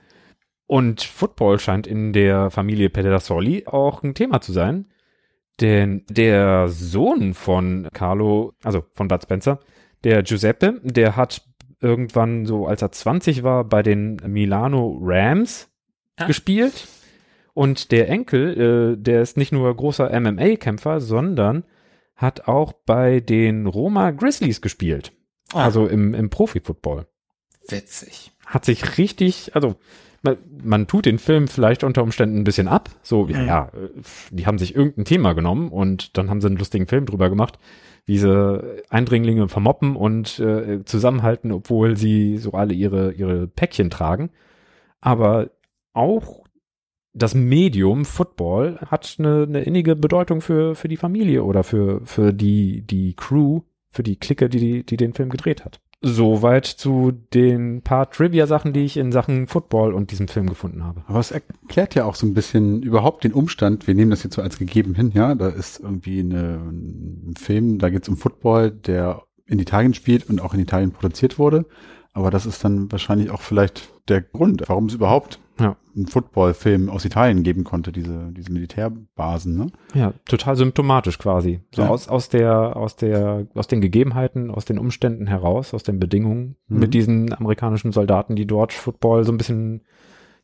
Und 0.67 1.01
Football 1.01 1.57
scheint 1.57 1.87
in 1.87 2.13
der 2.13 2.51
Familie 2.51 2.91
Pedersoli 2.91 3.65
auch 3.65 4.03
ein 4.03 4.13
Thema 4.13 4.39
zu 4.39 4.51
sein, 4.51 4.85
denn 5.61 6.05
der 6.09 6.67
Sohn 6.67 7.33
von 7.33 7.87
Carlo, 7.93 8.53
also 8.63 8.83
von 8.93 9.07
Bud 9.07 9.23
Spencer, 9.23 9.59
der 10.03 10.23
Giuseppe, 10.23 10.79
der 10.83 11.15
hat 11.15 11.41
irgendwann 11.81 12.45
so, 12.45 12.67
als 12.67 12.81
er 12.81 12.91
20 12.91 13.43
war, 13.43 13.63
bei 13.63 13.83
den 13.83 14.17
Milano 14.25 14.99
Rams 15.01 15.69
Ah. 16.19 16.25
gespielt. 16.25 16.87
Und 17.53 17.91
der 17.91 18.09
Enkel, 18.09 18.93
äh, 18.95 19.01
der 19.01 19.21
ist 19.21 19.37
nicht 19.37 19.51
nur 19.51 19.75
großer 19.75 20.11
MMA-Kämpfer, 20.11 20.99
sondern 20.99 21.63
hat 22.15 22.47
auch 22.47 22.73
bei 22.73 23.19
den 23.19 23.67
Roma 23.67 24.11
Grizzlies 24.11 24.61
gespielt. 24.61 25.11
Ah. 25.53 25.65
Also 25.65 25.87
im, 25.87 26.13
im 26.15 26.29
Profi-Football. 26.29 27.07
Witzig. 27.67 28.31
Hat 28.45 28.65
sich 28.65 28.97
richtig, 28.97 29.55
also 29.55 29.75
man, 30.27 30.37
man 30.63 30.87
tut 30.87 31.05
den 31.05 31.19
Film 31.19 31.47
vielleicht 31.47 31.83
unter 31.83 32.03
Umständen 32.03 32.37
ein 32.37 32.43
bisschen 32.43 32.67
ab. 32.67 32.89
So, 33.01 33.27
ja, 33.27 33.43
ja, 33.43 33.65
äh, 33.73 33.89
die 34.31 34.45
haben 34.45 34.57
sich 34.57 34.75
irgendein 34.75 35.05
Thema 35.05 35.33
genommen 35.33 35.69
und 35.69 36.17
dann 36.17 36.29
haben 36.29 36.41
sie 36.41 36.47
einen 36.47 36.57
lustigen 36.57 36.87
Film 36.87 37.05
drüber 37.05 37.29
gemacht, 37.29 37.59
wie 38.05 38.17
sie 38.17 38.83
Eindringlinge 38.89 39.47
vermoppen 39.47 39.95
und 39.95 40.39
äh, 40.39 40.83
zusammenhalten, 40.85 41.51
obwohl 41.51 41.97
sie 41.97 42.37
so 42.37 42.51
alle 42.51 42.73
ihre, 42.73 43.13
ihre 43.13 43.47
Päckchen 43.47 43.89
tragen. 43.89 44.29
Aber 45.01 45.49
auch 45.93 46.43
das 47.13 47.33
Medium 47.33 48.05
Football 48.05 48.77
hat 48.85 49.15
eine, 49.17 49.43
eine 49.43 49.63
innige 49.63 49.95
Bedeutung 49.95 50.41
für, 50.41 50.75
für 50.75 50.87
die 50.87 50.97
Familie 50.97 51.43
oder 51.43 51.63
für, 51.63 52.05
für 52.05 52.31
die, 52.33 52.81
die 52.85 53.15
Crew, 53.15 53.61
für 53.89 54.03
die 54.03 54.17
Clique, 54.17 54.49
die, 54.49 54.85
die 54.85 54.97
den 54.97 55.13
Film 55.13 55.29
gedreht 55.29 55.65
hat. 55.65 55.79
Soweit 56.01 56.65
zu 56.65 57.11
den 57.33 57.81
paar 57.81 58.11
Trivia-Sachen, 58.11 58.71
die 58.71 58.85
ich 58.85 58.97
in 58.97 59.11
Sachen 59.11 59.47
Football 59.47 59.93
und 59.93 60.11
diesem 60.11 60.27
Film 60.27 60.47
gefunden 60.47 60.83
habe. 60.83 61.03
Aber 61.07 61.19
es 61.19 61.31
erklärt 61.31 61.95
ja 61.95 62.05
auch 62.05 62.13
so 62.13 62.27
ein 62.27 62.35
bisschen 62.35 62.83
überhaupt 62.83 63.23
den 63.23 63.33
Umstand, 63.33 63.87
wir 63.87 63.95
nehmen 63.95 64.11
das 64.11 64.23
jetzt 64.23 64.35
so 64.35 64.43
als 64.43 64.59
gegeben 64.59 64.93
hin, 64.93 65.11
ja, 65.15 65.33
da 65.33 65.47
ist 65.47 65.79
irgendwie 65.79 66.19
eine, 66.19 66.59
ein 66.69 67.33
Film, 67.35 67.79
da 67.79 67.89
geht 67.89 68.03
es 68.03 68.09
um 68.09 68.17
Football, 68.17 68.69
der 68.69 69.23
in 69.47 69.57
Italien 69.57 69.95
spielt 69.95 70.29
und 70.29 70.39
auch 70.39 70.53
in 70.53 70.59
Italien 70.59 70.91
produziert 70.91 71.39
wurde. 71.39 71.65
Aber 72.13 72.31
das 72.31 72.45
ist 72.45 72.63
dann 72.63 72.91
wahrscheinlich 72.91 73.31
auch 73.31 73.41
vielleicht 73.41 73.89
der 74.07 74.21
Grund, 74.21 74.63
warum 74.67 74.85
es 74.85 74.93
überhaupt 74.93 75.39
Ja. 75.59 75.75
einen 75.95 76.07
Footballfilm 76.07 76.89
aus 76.89 77.03
Italien 77.05 77.43
geben 77.43 77.63
konnte, 77.63 77.91
diese, 77.91 78.31
diese 78.31 78.51
Militärbasen, 78.51 79.55
ne? 79.57 79.67
Ja, 79.93 80.13
total 80.25 80.55
symptomatisch 80.55 81.17
quasi. 81.17 81.61
So 81.73 81.81
Ja. 81.83 81.89
aus, 81.89 82.07
aus 82.07 82.29
der, 82.29 82.75
aus 82.75 82.95
der, 82.95 83.47
aus 83.55 83.67
den 83.67 83.81
Gegebenheiten, 83.81 84.51
aus 84.51 84.65
den 84.65 84.77
Umständen 84.77 85.27
heraus, 85.27 85.73
aus 85.73 85.83
den 85.83 85.99
Bedingungen 85.99 86.55
Mhm. 86.67 86.79
mit 86.79 86.93
diesen 86.93 87.33
amerikanischen 87.33 87.91
Soldaten, 87.91 88.35
die 88.35 88.45
dort 88.45 88.73
Football 88.73 89.23
so 89.23 89.31
ein 89.31 89.37
bisschen, 89.37 89.81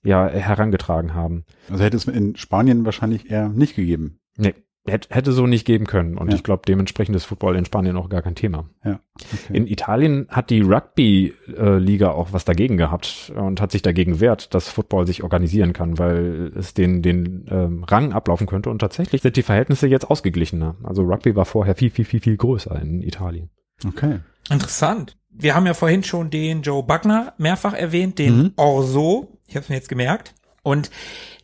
ja, 0.03 0.27
herangetragen 0.27 1.13
haben. 1.13 1.45
Also 1.69 1.83
hätte 1.83 1.97
es 1.97 2.05
in 2.05 2.35
Spanien 2.35 2.85
wahrscheinlich 2.85 3.29
eher 3.29 3.49
nicht 3.49 3.75
gegeben. 3.75 4.19
Nee, 4.37 4.53
hätte, 4.85 5.13
hätte 5.15 5.31
so 5.31 5.47
nicht 5.47 5.65
geben 5.65 5.85
können. 5.87 6.17
Und 6.17 6.29
Ja. 6.29 6.35
ich 6.35 6.43
glaube, 6.43 6.63
dementsprechend 6.67 7.15
ist 7.15 7.25
Football 7.25 7.55
in 7.55 7.65
Spanien 7.65 7.95
auch 7.97 8.09
gar 8.09 8.21
kein 8.21 8.35
Thema. 8.35 8.69
Ja. 8.83 8.99
Okay. 9.15 9.55
In 9.57 9.67
Italien 9.67 10.27
hat 10.29 10.49
die 10.49 10.61
Rugby-Liga 10.61 12.11
auch 12.11 12.33
was 12.33 12.45
dagegen 12.45 12.77
gehabt 12.77 13.31
und 13.35 13.61
hat 13.61 13.71
sich 13.71 13.81
dagegen 13.81 14.19
wehrt, 14.19 14.53
dass 14.53 14.69
Football 14.69 15.05
sich 15.07 15.23
organisieren 15.23 15.73
kann, 15.73 15.97
weil 15.99 16.51
es 16.55 16.73
den, 16.73 17.01
den 17.01 17.45
ähm, 17.49 17.83
Rang 17.85 18.13
ablaufen 18.13 18.47
könnte. 18.47 18.69
Und 18.69 18.79
tatsächlich 18.79 19.21
sind 19.21 19.35
die 19.37 19.43
Verhältnisse 19.43 19.87
jetzt 19.87 20.09
ausgeglichener. 20.09 20.75
Also 20.83 21.03
Rugby 21.03 21.35
war 21.35 21.45
vorher 21.45 21.75
viel, 21.75 21.89
viel, 21.89 22.05
viel, 22.05 22.19
viel 22.21 22.37
größer 22.37 22.79
in 22.81 23.01
Italien. 23.01 23.49
okay. 23.87 24.19
Interessant. 24.49 25.17
Wir 25.29 25.55
haben 25.55 25.65
ja 25.65 25.73
vorhin 25.73 26.03
schon 26.03 26.29
den 26.29 26.61
Joe 26.63 26.83
Buckner 26.83 27.33
mehrfach 27.37 27.73
erwähnt, 27.73 28.19
den 28.19 28.37
Mhm. 28.37 28.51
Orso. 28.57 29.39
Ich 29.47 29.55
habe 29.55 29.63
es 29.63 29.69
mir 29.69 29.75
jetzt 29.75 29.87
gemerkt. 29.89 30.35
Und 30.63 30.91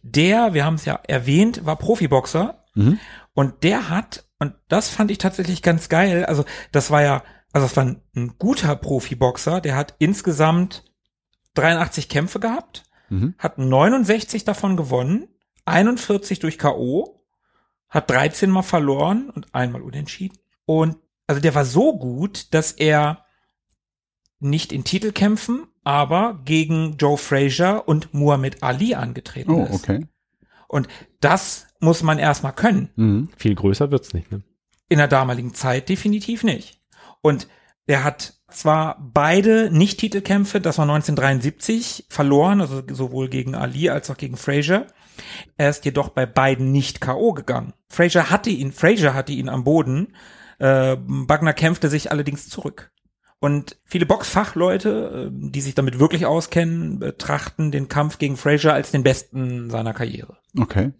der, 0.03 0.53
wir 0.53 0.65
haben 0.65 0.75
es 0.75 0.83
ja 0.85 0.99
erwähnt, 1.07 1.65
war 1.65 1.77
Profiboxer. 1.77 2.63
Mhm. 2.75 2.99
Und 3.39 3.63
der 3.63 3.89
hat, 3.89 4.25
und 4.39 4.53
das 4.67 4.89
fand 4.89 5.11
ich 5.11 5.17
tatsächlich 5.17 5.61
ganz 5.61 5.87
geil, 5.87 6.25
also 6.25 6.43
das 6.73 6.91
war 6.91 7.01
ja, 7.01 7.23
also 7.53 7.65
das 7.67 7.77
war 7.77 7.85
ein, 7.85 8.01
ein 8.15 8.35
guter 8.37 8.75
Profiboxer, 8.75 9.61
der 9.61 9.75
hat 9.77 9.95
insgesamt 9.99 10.83
83 11.53 12.09
Kämpfe 12.09 12.39
gehabt, 12.41 12.83
Mhm. 13.11 13.33
hat 13.37 13.57
69 13.57 14.43
davon 14.43 14.75
gewonnen, 14.77 15.29
41 15.65 16.39
durch 16.39 16.57
K.O., 16.59 17.23
hat 17.87 18.09
13 18.09 18.49
mal 18.51 18.61
verloren 18.61 19.29
und 19.31 19.55
einmal 19.55 19.81
unentschieden. 19.81 20.37
Und 20.65 20.97
also 21.25 21.41
der 21.41 21.55
war 21.55 21.65
so 21.65 21.97
gut, 21.97 22.53
dass 22.53 22.71
er 22.73 23.25
nicht 24.39 24.71
in 24.71 24.83
Titelkämpfen, 24.83 25.65
aber 25.83 26.41
gegen 26.45 26.97
Joe 26.97 27.17
Frazier 27.17 27.83
und 27.87 28.13
Muhammad 28.13 28.61
Ali 28.61 28.93
angetreten 28.95 29.51
Oh, 29.51 29.63
ist. 29.65 29.73
okay. 29.75 30.05
Und 30.67 30.87
das 31.19 31.65
muss 31.79 32.03
man 32.03 32.19
erstmal 32.19 32.53
können. 32.53 32.89
Mhm. 32.95 33.29
Viel 33.37 33.55
größer 33.55 33.91
wird's 33.91 34.13
nicht. 34.13 34.31
Ne? 34.31 34.43
In 34.89 34.97
der 34.97 35.07
damaligen 35.07 35.53
Zeit 35.53 35.89
definitiv 35.89 36.43
nicht. 36.43 36.81
Und 37.21 37.47
er 37.85 38.03
hat 38.03 38.33
zwar 38.49 38.97
beide 39.13 39.69
Nicht-Titelkämpfe, 39.71 40.61
das 40.61 40.77
war 40.77 40.83
1973, 40.83 42.05
verloren, 42.09 42.61
also 42.61 42.81
sowohl 42.91 43.29
gegen 43.29 43.55
Ali 43.55 43.89
als 43.89 44.09
auch 44.09 44.17
gegen 44.17 44.37
Frazier. 44.37 44.87
Er 45.57 45.69
ist 45.69 45.85
jedoch 45.85 46.09
bei 46.09 46.25
beiden 46.25 46.71
nicht 46.71 47.01
K.O. 47.01 47.33
gegangen. 47.33 47.73
Frazier 47.89 48.29
hatte 48.29 48.49
ihn, 48.49 48.71
Frazier 48.71 49.13
hatte 49.13 49.33
ihn 49.33 49.49
am 49.49 49.63
Boden. 49.63 50.15
Äh, 50.59 50.97
Wagner 50.99 51.53
kämpfte 51.53 51.89
sich 51.89 52.11
allerdings 52.11 52.49
zurück. 52.49 52.91
Und 53.39 53.77
viele 53.85 54.05
Boxfachleute, 54.05 55.29
äh, 55.29 55.49
die 55.49 55.61
sich 55.61 55.75
damit 55.75 55.99
wirklich 55.99 56.25
auskennen, 56.25 56.99
betrachten 56.99 57.71
den 57.71 57.87
Kampf 57.87 58.17
gegen 58.17 58.37
Frazier 58.37 58.73
als 58.73 58.91
den 58.91 59.03
besten 59.03 59.69
seiner 59.69 59.93
Karriere. 59.93 60.37
Okay. 60.57 60.91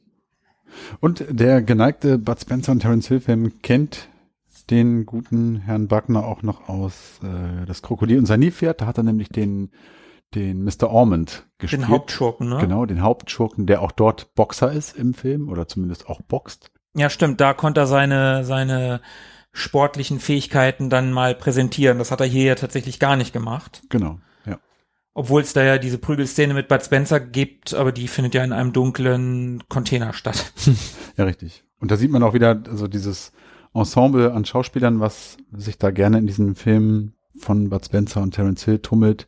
Und 0.99 1.25
der 1.29 1.61
geneigte 1.61 2.17
Bud 2.17 2.39
Spencer 2.39 2.71
und 2.71 2.79
Terence 2.79 3.07
Hill 3.07 3.19
Film 3.19 3.61
kennt 3.61 4.09
den 4.69 5.05
guten 5.05 5.57
Herrn 5.57 5.87
Buckner 5.87 6.25
auch 6.25 6.43
noch 6.43 6.69
aus 6.69 7.19
äh, 7.23 7.65
Das 7.65 7.81
Krokodil 7.81 8.19
und 8.19 8.25
sein 8.25 8.39
Nilpferd. 8.39 8.81
Da 8.81 8.85
hat 8.85 8.97
er 8.97 9.03
nämlich 9.03 9.29
den, 9.29 9.71
den 10.35 10.63
Mr. 10.63 10.89
Ormond 10.89 11.47
gespielt. 11.57 11.83
Den 11.83 11.89
Hauptschurken, 11.89 12.49
ne? 12.49 12.57
Genau, 12.59 12.85
den 12.85 13.01
Hauptschurken, 13.01 13.65
der 13.65 13.81
auch 13.81 13.91
dort 13.91 14.35
Boxer 14.35 14.71
ist 14.71 14.95
im 14.95 15.13
Film 15.13 15.49
oder 15.49 15.67
zumindest 15.67 16.07
auch 16.07 16.21
boxt. 16.21 16.71
Ja, 16.95 17.09
stimmt. 17.09 17.39
Da 17.41 17.53
konnte 17.53 17.81
er 17.81 17.87
seine, 17.87 18.43
seine 18.43 19.01
sportlichen 19.51 20.19
Fähigkeiten 20.19 20.89
dann 20.89 21.11
mal 21.11 21.35
präsentieren. 21.35 21.97
Das 21.97 22.11
hat 22.11 22.21
er 22.21 22.27
hier 22.27 22.43
ja 22.45 22.55
tatsächlich 22.55 22.99
gar 22.99 23.15
nicht 23.15 23.33
gemacht. 23.33 23.81
Genau. 23.89 24.19
Obwohl 25.13 25.41
es 25.41 25.53
da 25.53 25.63
ja 25.63 25.77
diese 25.77 25.97
Prügelszene 25.97 26.53
mit 26.53 26.67
Bud 26.67 26.83
Spencer 26.83 27.19
gibt, 27.19 27.73
aber 27.73 27.91
die 27.91 28.07
findet 28.07 28.35
ja 28.35 28.43
in 28.43 28.53
einem 28.53 28.73
dunklen 28.73 29.63
Container 29.69 30.13
statt. 30.13 30.53
Ja, 31.17 31.25
richtig. 31.25 31.65
Und 31.81 31.91
da 31.91 31.97
sieht 31.97 32.11
man 32.11 32.23
auch 32.23 32.33
wieder 32.33 32.63
also 32.69 32.87
dieses 32.87 33.33
Ensemble 33.73 34.31
an 34.31 34.45
Schauspielern, 34.45 35.01
was 35.01 35.35
sich 35.51 35.77
da 35.77 35.91
gerne 35.91 36.17
in 36.17 36.27
diesen 36.27 36.55
Filmen 36.55 37.13
von 37.37 37.69
Bud 37.69 37.83
Spencer 37.83 38.21
und 38.21 38.33
Terence 38.33 38.63
Hill 38.63 38.79
tummelt. 38.79 39.27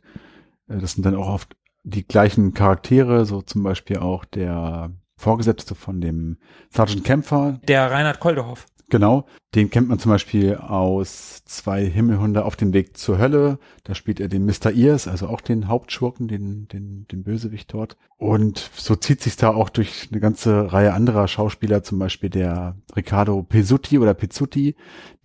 Äh, 0.68 0.78
Das 0.78 0.92
sind 0.92 1.04
dann 1.04 1.14
auch 1.14 1.28
oft 1.28 1.54
die 1.82 2.06
gleichen 2.06 2.54
Charaktere, 2.54 3.26
so 3.26 3.42
zum 3.42 3.62
Beispiel 3.62 3.98
auch 3.98 4.24
der 4.24 4.90
Vorgesetzte 5.16 5.74
von 5.74 6.00
dem 6.00 6.38
Sergeant 6.70 7.04
Kämpfer, 7.04 7.60
Der 7.68 7.90
Reinhard 7.90 8.20
Koldehoff. 8.20 8.66
Genau, 8.88 9.24
den 9.54 9.70
kennt 9.70 9.88
man 9.88 9.98
zum 9.98 10.10
Beispiel 10.10 10.56
aus 10.56 11.44
zwei 11.44 11.84
Himmelhunde 11.84 12.44
auf 12.44 12.56
dem 12.56 12.72
Weg 12.72 12.96
zur 12.96 13.18
Hölle. 13.18 13.58
Da 13.84 13.94
spielt 13.94 14.20
er 14.20 14.28
den 14.28 14.44
Mr. 14.44 14.70
Ears, 14.74 15.08
also 15.08 15.28
auch 15.28 15.40
den 15.40 15.68
Hauptschurken, 15.68 16.28
den, 16.28 16.68
den, 16.68 17.06
den 17.10 17.22
Bösewicht 17.22 17.72
dort. 17.72 17.96
Und 18.18 18.70
so 18.76 18.94
zieht 18.94 19.22
sich 19.22 19.36
da 19.36 19.50
auch 19.50 19.70
durch 19.70 20.08
eine 20.10 20.20
ganze 20.20 20.72
Reihe 20.72 20.92
anderer 20.92 21.26
Schauspieler, 21.28 21.82
zum 21.82 21.98
Beispiel 21.98 22.30
der 22.30 22.76
Riccardo 22.94 23.42
Pezzuti 23.42 23.98
oder 23.98 24.14
Pizzuti, 24.14 24.76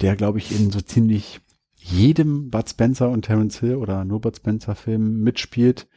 der, 0.01 0.15
glaube 0.15 0.39
ich, 0.39 0.57
in 0.57 0.71
so 0.71 0.81
ziemlich 0.81 1.41
jedem 1.75 2.49
Bud 2.49 2.69
Spencer 2.69 3.09
und 3.09 3.23
Terence 3.23 3.59
Hill 3.59 3.75
oder 3.75 4.03
nur 4.03 4.21
Bud 4.21 4.35
Spencer 4.35 4.75
Film 4.75 5.21
mitspielt. 5.21 5.87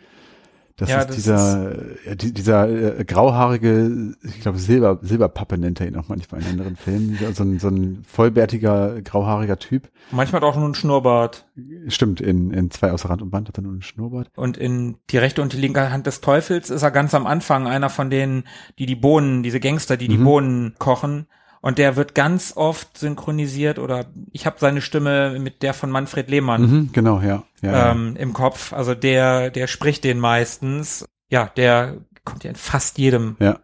Das 0.81 0.89
Ja, 0.89 1.01
ist 1.01 1.09
das 1.09 1.17
dieser, 1.17 1.73
äh, 2.07 2.17
die- 2.17 2.33
dieser 2.33 2.99
äh, 2.99 3.05
grauhaarige, 3.05 4.15
ich 4.23 4.41
glaube 4.41 4.57
Silber, 4.59 4.99
Silberpappe 5.03 5.59
nennt 5.59 5.79
er 5.79 5.89
ihn 5.89 5.97
auch 5.97 6.09
manchmal 6.09 6.41
in 6.41 6.47
anderen 6.49 6.77
Filmen. 6.77 7.19
So 7.35 7.43
ein, 7.43 7.59
so 7.59 7.69
ein 7.69 8.03
vollbärtiger, 8.09 9.03
grauhaariger 9.03 9.59
Typ. 9.59 9.91
Manchmal 10.11 10.41
hat 10.41 10.47
er 10.47 10.49
auch 10.51 10.57
nur 10.57 10.65
einen 10.65 10.75
Schnurrbart. 10.75 11.47
Stimmt, 11.89 12.23
in, 12.23 12.51
in 12.51 12.71
zwei 12.71 12.93
außer 12.93 13.11
Rand 13.11 13.21
und 13.21 13.31
Band 13.31 13.49
hat 13.49 13.59
er 13.59 13.63
nur 13.63 13.73
einen 13.73 13.83
Schnurrbart. 13.83 14.31
Und 14.37 14.57
in 14.57 14.97
die 15.11 15.19
rechte 15.19 15.43
und 15.43 15.53
die 15.53 15.59
linke 15.59 15.93
Hand 15.93 16.07
des 16.07 16.23
Teufels 16.23 16.71
ist 16.71 16.83
er 16.83 16.91
ganz 16.91 17.13
am 17.15 17.27
Anfang 17.27 17.67
einer 17.67 17.91
von 17.91 18.09
denen, 18.09 18.45
die 18.79 18.87
die 18.87 18.97
Bohnen, 18.97 19.43
diese 19.43 19.61
Gangster, 19.61 19.99
die 19.99 20.09
die 20.09 20.17
Mhm. 20.17 20.25
Bohnen 20.25 20.75
kochen. 20.79 21.27
Und 21.63 21.79
der 21.79 21.97
wird 21.97 22.15
ganz 22.15 22.55
oft 22.57 22.97
synchronisiert 22.97 23.79
oder 23.79 24.07
ich 24.33 24.47
habe 24.47 24.57
seine 24.59 24.81
Stimme 24.81 25.39
mit 25.39 25.63
der 25.63 25.75
von 25.75 25.91
Manfred 25.91 26.31
Lehmann. 26.31 26.63
Mhm, 26.63 26.91
genau, 26.93 27.21
ja. 27.21 27.45
ja, 27.61 27.73
ja. 27.73 27.91
ähm, 27.93 28.17
im 28.17 28.33
Kopf. 28.33 28.73
Also 28.73 28.95
der, 28.95 29.51
der 29.51 29.67
spricht 29.67 30.05
den 30.05 30.19
meistens. 30.19 31.05
Ja, 31.29 31.51
der 31.57 31.99
kommt 32.25 32.45
ja 32.45 32.51
in 32.51 32.57
fast 32.57 32.99
jedem. 32.99 33.37
ja. 33.41 33.59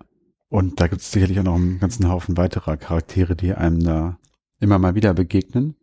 Und 0.48 0.80
da 0.80 0.86
gibt 0.86 1.02
es 1.02 1.10
sicherlich 1.10 1.40
auch 1.40 1.44
noch 1.44 1.56
einen 1.56 1.80
ganzen 1.80 2.08
Haufen 2.08 2.36
weiterer 2.36 2.76
Charaktere, 2.76 3.34
die 3.34 3.52
einem 3.52 3.82
da 3.82 4.16
immer 4.60 4.78
mal 4.78 4.94
wieder 4.94 5.12
begegnen. 5.12 5.74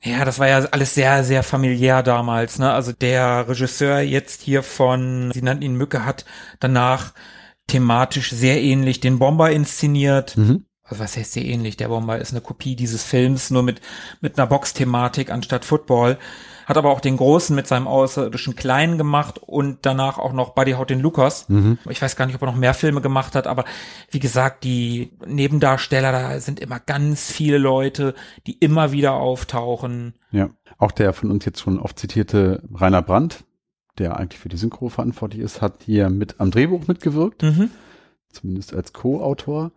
Ja, 0.00 0.24
das 0.24 0.38
war 0.38 0.48
ja 0.48 0.58
alles 0.70 0.94
sehr, 0.94 1.24
sehr 1.24 1.42
familiär 1.42 2.02
damals. 2.02 2.58
Ne? 2.58 2.70
Also 2.70 2.92
der 2.92 3.48
Regisseur 3.48 4.00
jetzt 4.00 4.42
hier 4.42 4.62
von, 4.62 5.32
sie 5.32 5.42
nannten 5.42 5.64
ihn 5.64 5.76
Mücke, 5.76 6.04
hat 6.04 6.24
danach 6.60 7.14
thematisch 7.66 8.30
sehr 8.30 8.62
ähnlich 8.62 9.00
den 9.00 9.18
Bomber 9.18 9.50
inszeniert. 9.50 10.36
Mhm. 10.36 10.66
Also 10.86 11.02
was 11.02 11.16
heißt 11.16 11.32
sehr 11.32 11.44
ähnlich? 11.44 11.76
Der 11.78 11.88
Bomber 11.88 12.18
ist 12.18 12.32
eine 12.32 12.42
Kopie 12.42 12.76
dieses 12.76 13.02
Films, 13.02 13.50
nur 13.50 13.62
mit, 13.62 13.80
mit 14.20 14.38
einer 14.38 14.46
Box-Thematik 14.46 15.30
anstatt 15.30 15.64
Football. 15.64 16.18
Hat 16.66 16.76
aber 16.78 16.90
auch 16.90 17.00
den 17.00 17.16
Großen 17.18 17.54
mit 17.54 17.66
seinem 17.66 17.86
außerirdischen 17.86 18.54
Kleinen 18.56 18.96
gemacht 18.96 19.38
und 19.38 19.78
danach 19.82 20.18
auch 20.18 20.32
noch 20.32 20.50
Buddy 20.54 20.72
Haut 20.72 20.88
den 20.90 21.00
Lukas. 21.00 21.48
Mhm. 21.48 21.78
Ich 21.90 22.00
weiß 22.00 22.16
gar 22.16 22.26
nicht, 22.26 22.34
ob 22.36 22.42
er 22.42 22.46
noch 22.46 22.56
mehr 22.56 22.72
Filme 22.74 23.00
gemacht 23.02 23.34
hat, 23.34 23.46
aber 23.46 23.64
wie 24.10 24.18
gesagt, 24.18 24.64
die 24.64 25.12
Nebendarsteller, 25.26 26.10
da 26.12 26.40
sind 26.40 26.60
immer 26.60 26.80
ganz 26.80 27.30
viele 27.30 27.58
Leute, 27.58 28.14
die 28.46 28.52
immer 28.58 28.92
wieder 28.92 29.14
auftauchen. 29.14 30.14
Ja. 30.30 30.50
Auch 30.78 30.90
der 30.92 31.12
von 31.12 31.30
uns 31.30 31.44
jetzt 31.44 31.60
schon 31.60 31.78
oft 31.78 31.98
zitierte 31.98 32.62
Rainer 32.74 33.02
Brandt, 33.02 33.44
der 33.98 34.16
eigentlich 34.18 34.40
für 34.40 34.48
die 34.48 34.56
Synchro 34.56 34.88
verantwortlich 34.88 35.42
ist, 35.42 35.60
hat 35.62 35.82
hier 35.84 36.08
mit 36.10 36.40
am 36.40 36.50
Drehbuch 36.50 36.86
mitgewirkt, 36.88 37.42
Mhm. 37.42 37.70
zumindest 38.30 38.74
als 38.74 38.92
Co-Autor. 38.92 39.70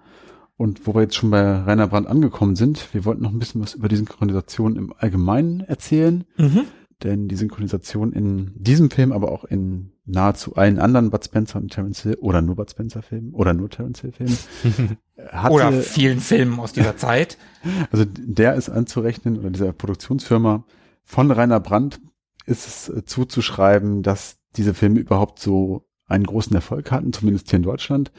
Und 0.57 0.88
wo 0.88 0.95
wir 0.95 1.01
jetzt 1.03 1.15
schon 1.15 1.29
bei 1.29 1.61
Rainer 1.61 1.88
Brandt 1.88 2.07
angekommen 2.07 2.55
sind, 2.55 2.93
wir 2.93 3.05
wollten 3.05 3.21
noch 3.21 3.31
ein 3.31 3.39
bisschen 3.39 3.61
was 3.61 3.75
über 3.75 3.88
die 3.88 3.95
Synchronisation 3.95 4.75
im 4.75 4.91
Allgemeinen 4.97 5.61
erzählen. 5.61 6.23
Mhm. 6.38 6.65
Denn 7.03 7.27
die 7.27 7.35
Synchronisation 7.35 8.11
in 8.11 8.53
diesem 8.55 8.89
Film, 8.89 9.11
aber 9.11 9.31
auch 9.31 9.43
in 9.43 9.91
nahezu 10.05 10.55
allen 10.55 10.79
anderen 10.79 11.11
Bud 11.11 11.23
Spencer 11.23 11.59
und 11.59 11.71
Terence 11.71 12.01
Hill 12.01 12.15
oder 12.15 12.41
nur 12.41 12.55
Bud 12.55 12.71
Spencer 12.71 13.03
Filmen 13.03 13.34
oder 13.34 13.53
nur 13.53 13.69
Terence 13.69 14.01
Hill 14.01 14.13
Filmen, 14.13 14.38
hatte, 15.31 15.53
Oder 15.53 15.71
vielen 15.73 16.19
Filmen 16.19 16.59
aus 16.59 16.73
dieser 16.73 16.97
Zeit. 16.97 17.38
also 17.91 18.03
der 18.05 18.55
ist 18.55 18.69
anzurechnen 18.69 19.38
oder 19.38 19.51
dieser 19.51 19.73
Produktionsfirma 19.73 20.63
von 21.03 21.29
Rainer 21.29 21.59
Brandt 21.59 22.01
ist 22.47 22.65
es 22.65 22.89
äh, 22.89 23.05
zuzuschreiben, 23.05 24.01
dass 24.01 24.38
diese 24.55 24.73
Filme 24.73 24.99
überhaupt 24.99 25.38
so 25.38 25.88
einen 26.07 26.25
großen 26.25 26.55
Erfolg 26.55 26.91
hatten, 26.91 27.13
zumindest 27.13 27.49
hier 27.49 27.57
in 27.57 27.63
Deutschland. 27.63 28.11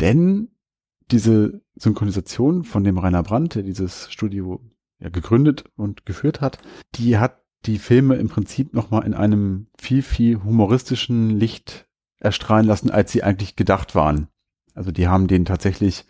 Denn 0.00 0.51
diese 1.12 1.62
Synchronisation 1.76 2.64
von 2.64 2.84
dem 2.84 2.98
Rainer 2.98 3.22
Brandt, 3.22 3.54
der 3.54 3.62
dieses 3.62 4.10
Studio 4.10 4.60
ja 4.98 5.10
gegründet 5.10 5.64
und 5.76 6.06
geführt 6.06 6.40
hat, 6.40 6.58
die 6.94 7.18
hat 7.18 7.42
die 7.66 7.78
Filme 7.78 8.16
im 8.16 8.28
Prinzip 8.28 8.74
nochmal 8.74 9.04
in 9.04 9.14
einem 9.14 9.68
viel, 9.78 10.02
viel 10.02 10.42
humoristischen 10.42 11.30
Licht 11.30 11.86
erstrahlen 12.18 12.66
lassen, 12.66 12.90
als 12.90 13.12
sie 13.12 13.22
eigentlich 13.22 13.56
gedacht 13.56 13.94
waren. 13.94 14.28
Also 14.74 14.90
die 14.90 15.08
haben 15.08 15.28
denen 15.28 15.44
tatsächlich, 15.44 16.06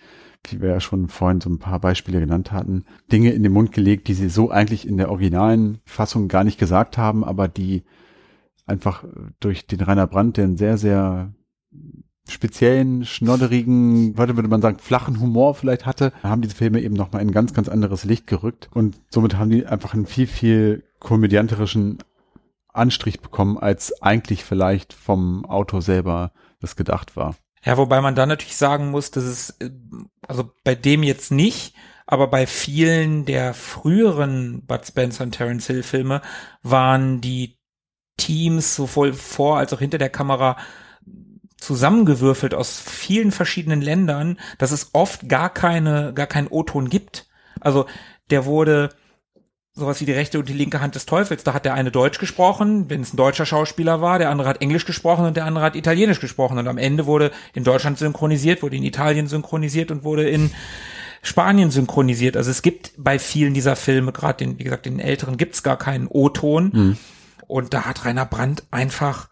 wie 0.48 0.60
wir 0.60 0.70
ja 0.70 0.80
schon 0.80 1.08
vorhin 1.08 1.40
so 1.40 1.50
ein 1.50 1.58
paar 1.58 1.80
Beispiele 1.80 2.20
genannt 2.20 2.52
hatten, 2.52 2.84
Dinge 3.10 3.32
in 3.32 3.42
den 3.42 3.52
Mund 3.52 3.72
gelegt, 3.72 4.08
die 4.08 4.14
sie 4.14 4.28
so 4.28 4.50
eigentlich 4.50 4.86
in 4.86 4.96
der 4.96 5.10
originalen 5.10 5.80
Fassung 5.84 6.28
gar 6.28 6.44
nicht 6.44 6.58
gesagt 6.58 6.96
haben, 6.96 7.24
aber 7.24 7.48
die 7.48 7.82
einfach 8.66 9.04
durch 9.40 9.66
den 9.66 9.80
Rainer 9.80 10.06
Brandt, 10.06 10.36
der 10.36 10.44
einen 10.44 10.56
sehr, 10.56 10.78
sehr 10.78 11.34
speziellen, 12.28 13.04
schnodderigen, 13.04 14.14
heute 14.16 14.36
würde 14.36 14.48
man 14.48 14.62
sagen, 14.62 14.78
flachen 14.78 15.20
Humor 15.20 15.54
vielleicht 15.54 15.86
hatte, 15.86 16.12
haben 16.22 16.42
diese 16.42 16.54
Filme 16.54 16.80
eben 16.80 16.94
nochmal 16.94 17.22
in 17.22 17.28
ein 17.28 17.32
ganz, 17.32 17.52
ganz 17.52 17.68
anderes 17.68 18.04
Licht 18.04 18.26
gerückt 18.26 18.68
und 18.72 18.96
somit 19.10 19.36
haben 19.36 19.50
die 19.50 19.66
einfach 19.66 19.94
einen 19.94 20.06
viel, 20.06 20.26
viel 20.26 20.84
komödianterischen 21.00 21.98
Anstrich 22.72 23.20
bekommen, 23.20 23.58
als 23.58 24.02
eigentlich 24.02 24.44
vielleicht 24.44 24.92
vom 24.92 25.44
Autor 25.44 25.82
selber 25.82 26.32
das 26.60 26.76
gedacht 26.76 27.16
war. 27.16 27.34
Ja, 27.64 27.76
wobei 27.76 28.00
man 28.00 28.14
dann 28.14 28.28
natürlich 28.28 28.56
sagen 28.56 28.90
muss, 28.90 29.10
dass 29.10 29.24
es, 29.24 29.50
äh, 29.60 29.70
also 30.26 30.50
bei 30.64 30.74
dem 30.74 31.02
jetzt 31.02 31.30
nicht, 31.30 31.74
aber 32.06 32.26
bei 32.26 32.46
vielen 32.46 33.24
der 33.24 33.54
früheren 33.54 34.64
Bud 34.66 34.86
Spencer 34.86 35.24
und 35.24 35.32
Terence 35.32 35.66
Hill 35.66 35.82
Filme 35.82 36.22
waren 36.62 37.20
die 37.20 37.58
Teams 38.16 38.74
sowohl 38.74 39.12
vor 39.12 39.58
als 39.58 39.72
auch 39.72 39.78
hinter 39.78 39.98
der 39.98 40.10
Kamera 40.10 40.56
zusammengewürfelt 41.62 42.54
aus 42.54 42.80
vielen 42.80 43.30
verschiedenen 43.30 43.80
Ländern, 43.80 44.38
dass 44.58 44.72
es 44.72 44.90
oft 44.94 45.28
gar 45.28 45.48
keine, 45.48 46.12
gar 46.12 46.26
keinen 46.26 46.48
O-Ton 46.48 46.88
gibt. 46.88 47.28
Also 47.60 47.86
der 48.30 48.44
wurde 48.44 48.90
sowas 49.72 50.00
wie 50.00 50.04
die 50.04 50.12
rechte 50.12 50.38
und 50.38 50.48
die 50.48 50.54
linke 50.54 50.80
Hand 50.80 50.96
des 50.96 51.06
Teufels. 51.06 51.44
Da 51.44 51.54
hat 51.54 51.64
der 51.64 51.74
eine 51.74 51.90
Deutsch 51.90 52.18
gesprochen, 52.18 52.90
wenn 52.90 53.00
es 53.00 53.14
ein 53.14 53.16
deutscher 53.16 53.46
Schauspieler 53.46 54.00
war, 54.00 54.18
der 54.18 54.28
andere 54.28 54.48
hat 54.48 54.60
Englisch 54.60 54.84
gesprochen 54.84 55.24
und 55.24 55.36
der 55.36 55.46
andere 55.46 55.64
hat 55.64 55.76
Italienisch 55.76 56.20
gesprochen. 56.20 56.58
Und 56.58 56.66
am 56.66 56.78
Ende 56.78 57.06
wurde 57.06 57.30
in 57.54 57.64
Deutschland 57.64 57.96
synchronisiert, 57.96 58.62
wurde 58.62 58.76
in 58.76 58.82
Italien 58.82 59.28
synchronisiert 59.28 59.90
und 59.90 60.04
wurde 60.04 60.28
in 60.28 60.50
Spanien 61.22 61.70
synchronisiert. 61.70 62.36
Also 62.36 62.50
es 62.50 62.62
gibt 62.62 62.92
bei 62.98 63.20
vielen 63.20 63.54
dieser 63.54 63.76
Filme, 63.76 64.10
gerade 64.10 64.44
den, 64.44 64.58
wie 64.58 64.64
gesagt, 64.64 64.84
den 64.86 64.98
älteren, 64.98 65.36
gibt's 65.36 65.62
gar 65.62 65.78
keinen 65.78 66.08
O-Ton. 66.08 66.72
Und 67.46 67.72
da 67.72 67.84
hat 67.84 68.04
Rainer 68.04 68.26
Brandt 68.26 68.64
einfach 68.72 69.28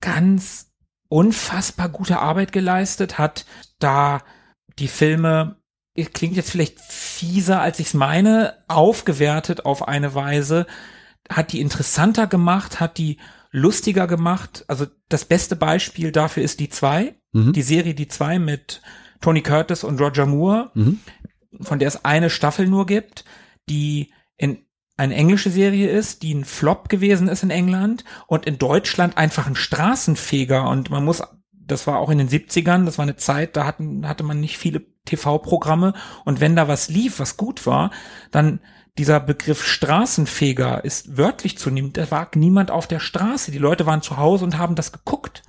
ganz 0.00 0.70
unfassbar 1.14 1.90
gute 1.90 2.18
Arbeit 2.18 2.50
geleistet, 2.50 3.18
hat 3.18 3.46
da 3.78 4.20
die 4.80 4.88
Filme, 4.88 5.58
klingt 6.12 6.34
jetzt 6.34 6.50
vielleicht 6.50 6.80
fieser, 6.80 7.60
als 7.60 7.78
ich 7.78 7.86
es 7.86 7.94
meine, 7.94 8.54
aufgewertet 8.66 9.64
auf 9.64 9.86
eine 9.86 10.16
Weise, 10.16 10.66
hat 11.30 11.52
die 11.52 11.60
interessanter 11.60 12.26
gemacht, 12.26 12.80
hat 12.80 12.98
die 12.98 13.18
lustiger 13.52 14.08
gemacht. 14.08 14.64
Also 14.66 14.86
das 15.08 15.24
beste 15.24 15.54
Beispiel 15.54 16.10
dafür 16.10 16.42
ist 16.42 16.58
die 16.58 16.68
zwei, 16.68 17.14
Mhm. 17.32 17.52
die 17.52 17.62
Serie 17.62 17.94
Die 17.94 18.08
zwei 18.08 18.40
mit 18.40 18.82
Tony 19.20 19.40
Curtis 19.42 19.84
und 19.84 20.00
Roger 20.00 20.26
Moore, 20.26 20.72
Mhm. 20.74 20.98
von 21.60 21.78
der 21.78 21.86
es 21.86 22.04
eine 22.04 22.28
Staffel 22.28 22.66
nur 22.66 22.86
gibt, 22.86 23.24
die 23.68 24.12
in 24.36 24.63
eine 24.96 25.14
englische 25.14 25.50
Serie 25.50 25.90
ist, 25.90 26.22
die 26.22 26.34
ein 26.34 26.44
Flop 26.44 26.88
gewesen 26.88 27.28
ist 27.28 27.42
in 27.42 27.50
England 27.50 28.04
und 28.26 28.46
in 28.46 28.58
Deutschland 28.58 29.16
einfach 29.16 29.46
ein 29.46 29.56
Straßenfeger 29.56 30.68
und 30.68 30.90
man 30.90 31.04
muss, 31.04 31.22
das 31.52 31.86
war 31.86 31.98
auch 31.98 32.10
in 32.10 32.18
den 32.18 32.28
70ern, 32.28 32.84
das 32.84 32.98
war 32.98 33.02
eine 33.02 33.16
Zeit, 33.16 33.56
da 33.56 33.66
hatten, 33.66 34.06
hatte 34.06 34.22
man 34.22 34.40
nicht 34.40 34.58
viele 34.58 34.82
TV-Programme 35.04 35.94
und 36.24 36.40
wenn 36.40 36.56
da 36.56 36.68
was 36.68 36.88
lief, 36.88 37.18
was 37.18 37.36
gut 37.36 37.66
war, 37.66 37.90
dann 38.30 38.60
dieser 38.96 39.18
Begriff 39.18 39.64
Straßenfeger 39.64 40.84
ist 40.84 41.16
wörtlich 41.16 41.58
zu 41.58 41.70
nehmen. 41.70 41.92
Da 41.92 42.08
war 42.10 42.30
niemand 42.36 42.70
auf 42.70 42.86
der 42.86 43.00
Straße. 43.00 43.50
Die 43.50 43.58
Leute 43.58 43.86
waren 43.86 44.02
zu 44.02 44.18
Hause 44.18 44.44
und 44.44 44.56
haben 44.56 44.76
das 44.76 44.92
geguckt. 44.92 45.42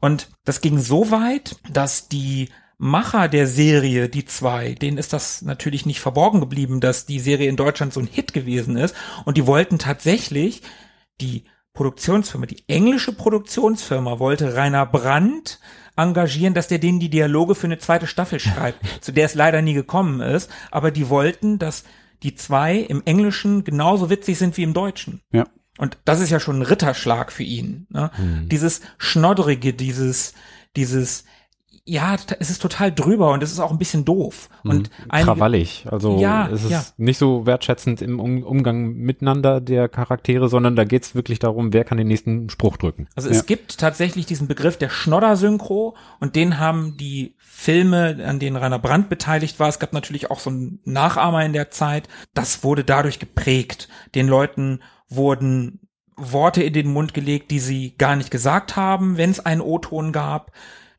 Und 0.00 0.28
das 0.44 0.60
ging 0.60 0.78
so 0.78 1.10
weit, 1.10 1.56
dass 1.72 2.08
die 2.08 2.50
Macher 2.78 3.28
der 3.28 3.46
Serie, 3.46 4.08
die 4.08 4.24
zwei, 4.24 4.74
denen 4.74 4.98
ist 4.98 5.12
das 5.12 5.42
natürlich 5.42 5.86
nicht 5.86 6.00
verborgen 6.00 6.40
geblieben, 6.40 6.80
dass 6.80 7.06
die 7.06 7.20
Serie 7.20 7.48
in 7.48 7.56
Deutschland 7.56 7.92
so 7.92 8.00
ein 8.00 8.08
Hit 8.08 8.32
gewesen 8.32 8.76
ist. 8.76 8.94
Und 9.24 9.36
die 9.36 9.46
wollten 9.46 9.78
tatsächlich, 9.78 10.62
die 11.20 11.44
Produktionsfirma, 11.72 12.46
die 12.46 12.64
englische 12.68 13.12
Produktionsfirma 13.12 14.18
wollte 14.18 14.54
Rainer 14.54 14.86
Brandt 14.86 15.60
engagieren, 15.96 16.54
dass 16.54 16.68
der 16.68 16.78
denen 16.78 17.00
die 17.00 17.10
Dialoge 17.10 17.54
für 17.54 17.66
eine 17.66 17.78
zweite 17.78 18.06
Staffel 18.06 18.40
schreibt, 18.40 18.80
zu 19.00 19.12
der 19.12 19.26
es 19.26 19.34
leider 19.34 19.62
nie 19.62 19.74
gekommen 19.74 20.20
ist. 20.20 20.50
Aber 20.70 20.90
die 20.90 21.08
wollten, 21.08 21.58
dass 21.58 21.84
die 22.22 22.34
zwei 22.34 22.76
im 22.76 23.02
Englischen 23.04 23.64
genauso 23.64 24.10
witzig 24.10 24.38
sind 24.38 24.56
wie 24.56 24.62
im 24.62 24.72
Deutschen. 24.72 25.20
Ja. 25.32 25.46
Und 25.76 25.98
das 26.04 26.20
ist 26.20 26.30
ja 26.30 26.38
schon 26.38 26.60
ein 26.60 26.62
Ritterschlag 26.62 27.32
für 27.32 27.42
ihn. 27.42 27.86
Ne? 27.90 28.10
Dieses 28.46 28.80
Schnodderige, 28.96 29.74
dieses, 29.74 30.34
dieses, 30.76 31.24
ja, 31.86 32.16
es 32.40 32.48
ist 32.50 32.62
total 32.62 32.90
drüber 32.92 33.32
und 33.32 33.42
es 33.42 33.52
ist 33.52 33.60
auch 33.60 33.70
ein 33.70 33.76
bisschen 33.78 34.06
doof. 34.06 34.48
Und 34.62 34.88
einige, 35.10 35.32
Krawallig. 35.32 35.86
Also 35.90 36.18
Ja, 36.18 36.48
es 36.48 36.64
ist 36.64 36.70
ja. 36.70 36.82
nicht 36.96 37.18
so 37.18 37.44
wertschätzend 37.44 38.00
im 38.00 38.20
um 38.20 38.42
Umgang 38.42 38.94
miteinander 38.94 39.60
der 39.60 39.90
Charaktere, 39.90 40.48
sondern 40.48 40.76
da 40.76 40.84
geht's 40.84 41.14
wirklich 41.14 41.40
darum, 41.40 41.74
wer 41.74 41.84
kann 41.84 41.98
den 41.98 42.08
nächsten 42.08 42.48
Spruch 42.48 42.78
drücken. 42.78 43.06
also 43.14 43.28
es 43.28 43.36
Ja. 43.38 43.42
gibt 43.42 43.76
tatsächlich 43.78 44.24
diesen 44.24 44.48
Begriff 44.48 44.78
der 44.78 44.88
Schnodder-Synchro 44.88 45.94
und 46.20 46.36
den 46.36 46.58
haben 46.58 46.96
die 46.96 47.34
Filme, 47.38 48.18
an 48.26 48.38
denen 48.38 48.56
Rainer 48.56 48.78
Brandt 48.78 49.10
beteiligt 49.10 49.60
war. 49.60 49.68
Es 49.68 49.78
gab 49.78 49.92
natürlich 49.92 50.30
auch 50.30 50.40
so 50.40 50.48
einen 50.50 50.80
Nachahmer 50.84 51.44
in 51.44 51.52
der 51.52 51.70
Zeit. 51.70 52.08
Das 52.32 52.64
wurde 52.64 52.84
dadurch 52.84 53.18
geprägt. 53.18 53.88
Den 54.14 54.26
Leuten 54.26 54.80
wurden 55.10 55.80
Worte 56.16 56.62
in 56.62 56.72
den 56.72 56.90
Mund 56.92 57.12
gelegt, 57.12 57.50
die 57.50 57.58
sie 57.58 57.94
gar 57.98 58.16
nicht 58.16 58.30
gesagt 58.30 58.76
haben, 58.76 59.16
wenn 59.18 59.30
es 59.30 59.40
einen 59.44 59.60
O-Ton 59.60 60.12
gab. 60.12 60.50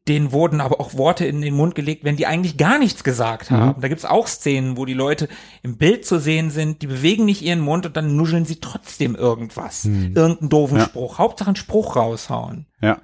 Denen 0.08 0.32
wurden 0.32 0.62
aber 0.62 0.80
auch 0.80 0.94
Worte 0.96 1.26
in 1.26 1.42
den 1.42 1.56
Mund 1.56 1.74
gelegt, 1.74 2.04
wenn 2.04 2.16
die 2.16 2.28
eigentlich 2.28 2.58
gar 2.58 2.78
nichts 2.78 3.04
gesagt 3.04 3.50
haben. 3.50 3.82
Da 3.82 3.88
gibt's 3.88 4.06
auch 4.06 4.28
Szenen, 4.28 4.78
wo 4.78 4.86
die 4.86 4.94
Leute 4.94 5.28
im 5.64 5.78
Bild 5.78 6.06
zu 6.06 6.20
sehen 6.20 6.52
sind, 6.52 6.84
die 6.84 6.88
bewegen 6.88 7.26
nicht 7.26 7.42
ihren 7.42 7.60
Mund 7.60 7.88
und 7.88 7.98
dann 7.98 8.16
nuscheln 8.16 8.46
sie 8.46 8.60
trotzdem 8.60 9.16
irgendwas. 9.16 9.86
Irgendeinen 9.86 10.50
doofen 10.50 10.78
Ja. 10.78 10.84
Spruch. 10.86 11.18
Hauptsache 11.18 11.48
einen 11.50 11.56
Spruch 11.56 11.96
raushauen. 11.96 12.68
Ja. 12.82 13.00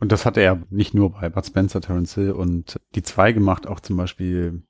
Und 0.00 0.10
das 0.10 0.26
hat 0.26 0.36
er 0.36 0.62
nicht 0.68 0.94
nur 0.94 1.10
bei 1.10 1.28
Bud 1.28 1.46
Spencer, 1.46 1.80
Terence 1.80 2.14
Hill 2.14 2.32
und 2.32 2.80
die 2.96 3.02
zwei 3.02 3.30
gemacht, 3.32 3.68
auch 3.68 3.78
zum 3.78 3.96
Beispiel 3.96 4.62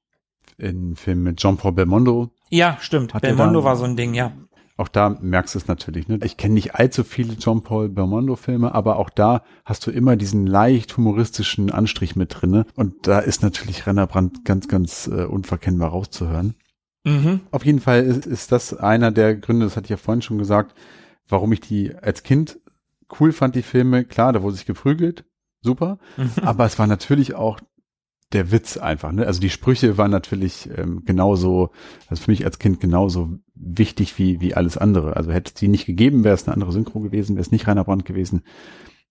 in 0.59 0.95
Filmen 0.95 1.23
mit 1.23 1.39
Jean-Paul 1.39 1.73
Belmondo. 1.73 2.31
Ja, 2.51 2.77
stimmt. 2.81 3.15
Hat 3.15 3.23
Belmondo 3.23 3.65
war 3.65 3.77
so 3.77 3.85
ein 3.85 3.97
Ding, 3.97 4.15
ja. 4.15 4.33
Auch 4.79 4.89
da 4.89 5.17
merkst 5.21 5.55
du 5.55 5.59
es 5.59 5.69
natürlich. 5.69 6.07
Ne? 6.07 6.19
Ich 6.23 6.37
kenne 6.37 6.55
nicht 6.55 6.75
allzu 6.75 7.03
viele 7.03 7.37
Jean-Paul 7.39 7.89
Belmondo-Filme, 7.89 8.75
aber 8.75 8.97
auch 8.97 9.09
da 9.09 9.43
hast 9.65 9.87
du 9.87 9.91
immer 9.91 10.17
diesen 10.17 10.47
leicht 10.47 10.97
humoristischen 10.97 11.71
Anstrich 11.71 12.15
mit 12.15 12.37
drinne. 12.41 12.67
Und 12.75 13.07
da 13.07 13.21
ist 13.21 13.43
natürlich 13.43 13.87
Rennerbrand 13.87 14.45
ganz, 14.45 14.69
ganz 14.69 15.07
äh, 15.07 15.25
unverkennbar 15.25 15.91
rauszuhören. 15.91 16.57
Mhm. 17.05 17.41
Auf 17.53 17.65
jeden 17.65 17.81
Fall 17.81 18.05
ist, 18.05 18.27
ist 18.27 18.53
das 18.53 18.75
einer 18.75 19.13
der 19.13 19.37
Gründe, 19.37 19.65
das 19.65 19.77
hatte 19.77 19.85
ich 19.85 19.91
ja 19.91 19.97
vorhin 19.97 20.23
schon 20.23 20.39
gesagt, 20.39 20.75
warum 21.29 21.53
ich 21.53 21.61
die 21.61 21.95
als 21.95 22.23
Kind 22.23 22.59
cool 23.21 23.33
fand, 23.33 23.55
die 23.55 23.63
Filme. 23.63 24.05
Klar, 24.05 24.33
da 24.33 24.43
wurde 24.43 24.57
sich 24.57 24.67
geprügelt, 24.67 25.25
super. 25.63 25.99
Aber 26.43 26.67
es 26.67 26.79
war 26.79 26.87
natürlich 26.87 27.35
auch 27.35 27.61
der 28.33 28.51
Witz 28.51 28.77
einfach. 28.77 29.13
Ne? 29.13 29.27
Also 29.27 29.41
die 29.41 29.51
Sprüche 29.51 29.99
waren 29.99 30.11
natürlich 30.11 30.69
ähm, 30.77 31.05
genauso, 31.05 31.71
also 32.09 32.23
für 32.23 32.31
mich 32.31 32.45
als 32.45 32.59
Kind 32.59 32.81
genauso 32.81 33.39
wichtig 33.55 34.19
wie, 34.19 34.41
wie 34.41 34.55
alles 34.55 34.77
andere. 34.77 35.17
Also 35.17 35.33
hätte 35.33 35.49
es 35.49 35.55
die 35.55 35.69
nicht 35.69 35.87
gegeben, 35.87 36.25
wäre 36.25 36.35
es 36.35 36.47
eine 36.47 36.55
andere 36.55 36.73
Synchro 36.73 37.01
gewesen, 37.01 37.37
wäre 37.37 37.43
es 37.43 37.53
nicht 37.53 37.67
Rainer 37.67 37.85
Brandt 37.85 38.05
gewesen, 38.05 38.43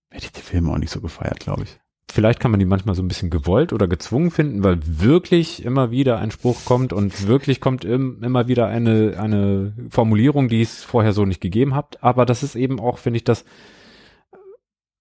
hätte 0.09 0.25
ich 0.25 0.31
die 0.31 0.41
Filme 0.41 0.71
auch 0.71 0.77
nicht 0.77 0.91
so 0.91 1.01
gefeiert, 1.01 1.39
glaube 1.39 1.63
ich. 1.63 1.79
Vielleicht 2.11 2.39
kann 2.39 2.51
man 2.51 2.59
die 2.59 2.65
manchmal 2.65 2.93
so 2.93 3.01
ein 3.01 3.07
bisschen 3.07 3.29
gewollt 3.29 3.73
oder 3.73 3.87
gezwungen 3.87 4.31
finden, 4.31 4.63
weil 4.63 4.79
wirklich 4.83 5.65
immer 5.65 5.91
wieder 5.91 6.19
ein 6.19 6.31
Spruch 6.31 6.63
kommt 6.63 6.93
und 6.93 7.27
wirklich 7.27 7.59
kommt 7.59 7.83
im, 7.83 8.21
immer 8.21 8.47
wieder 8.47 8.67
eine, 8.67 9.17
eine 9.19 9.75
Formulierung, 9.89 10.47
die 10.47 10.61
es 10.61 10.83
vorher 10.83 11.13
so 11.13 11.25
nicht 11.25 11.41
gegeben 11.41 11.73
hat. 11.73 12.03
Aber 12.03 12.25
das 12.25 12.43
ist 12.43 12.55
eben 12.55 12.79
auch, 12.79 12.99
finde 12.99 13.17
ich, 13.17 13.23
das 13.23 13.43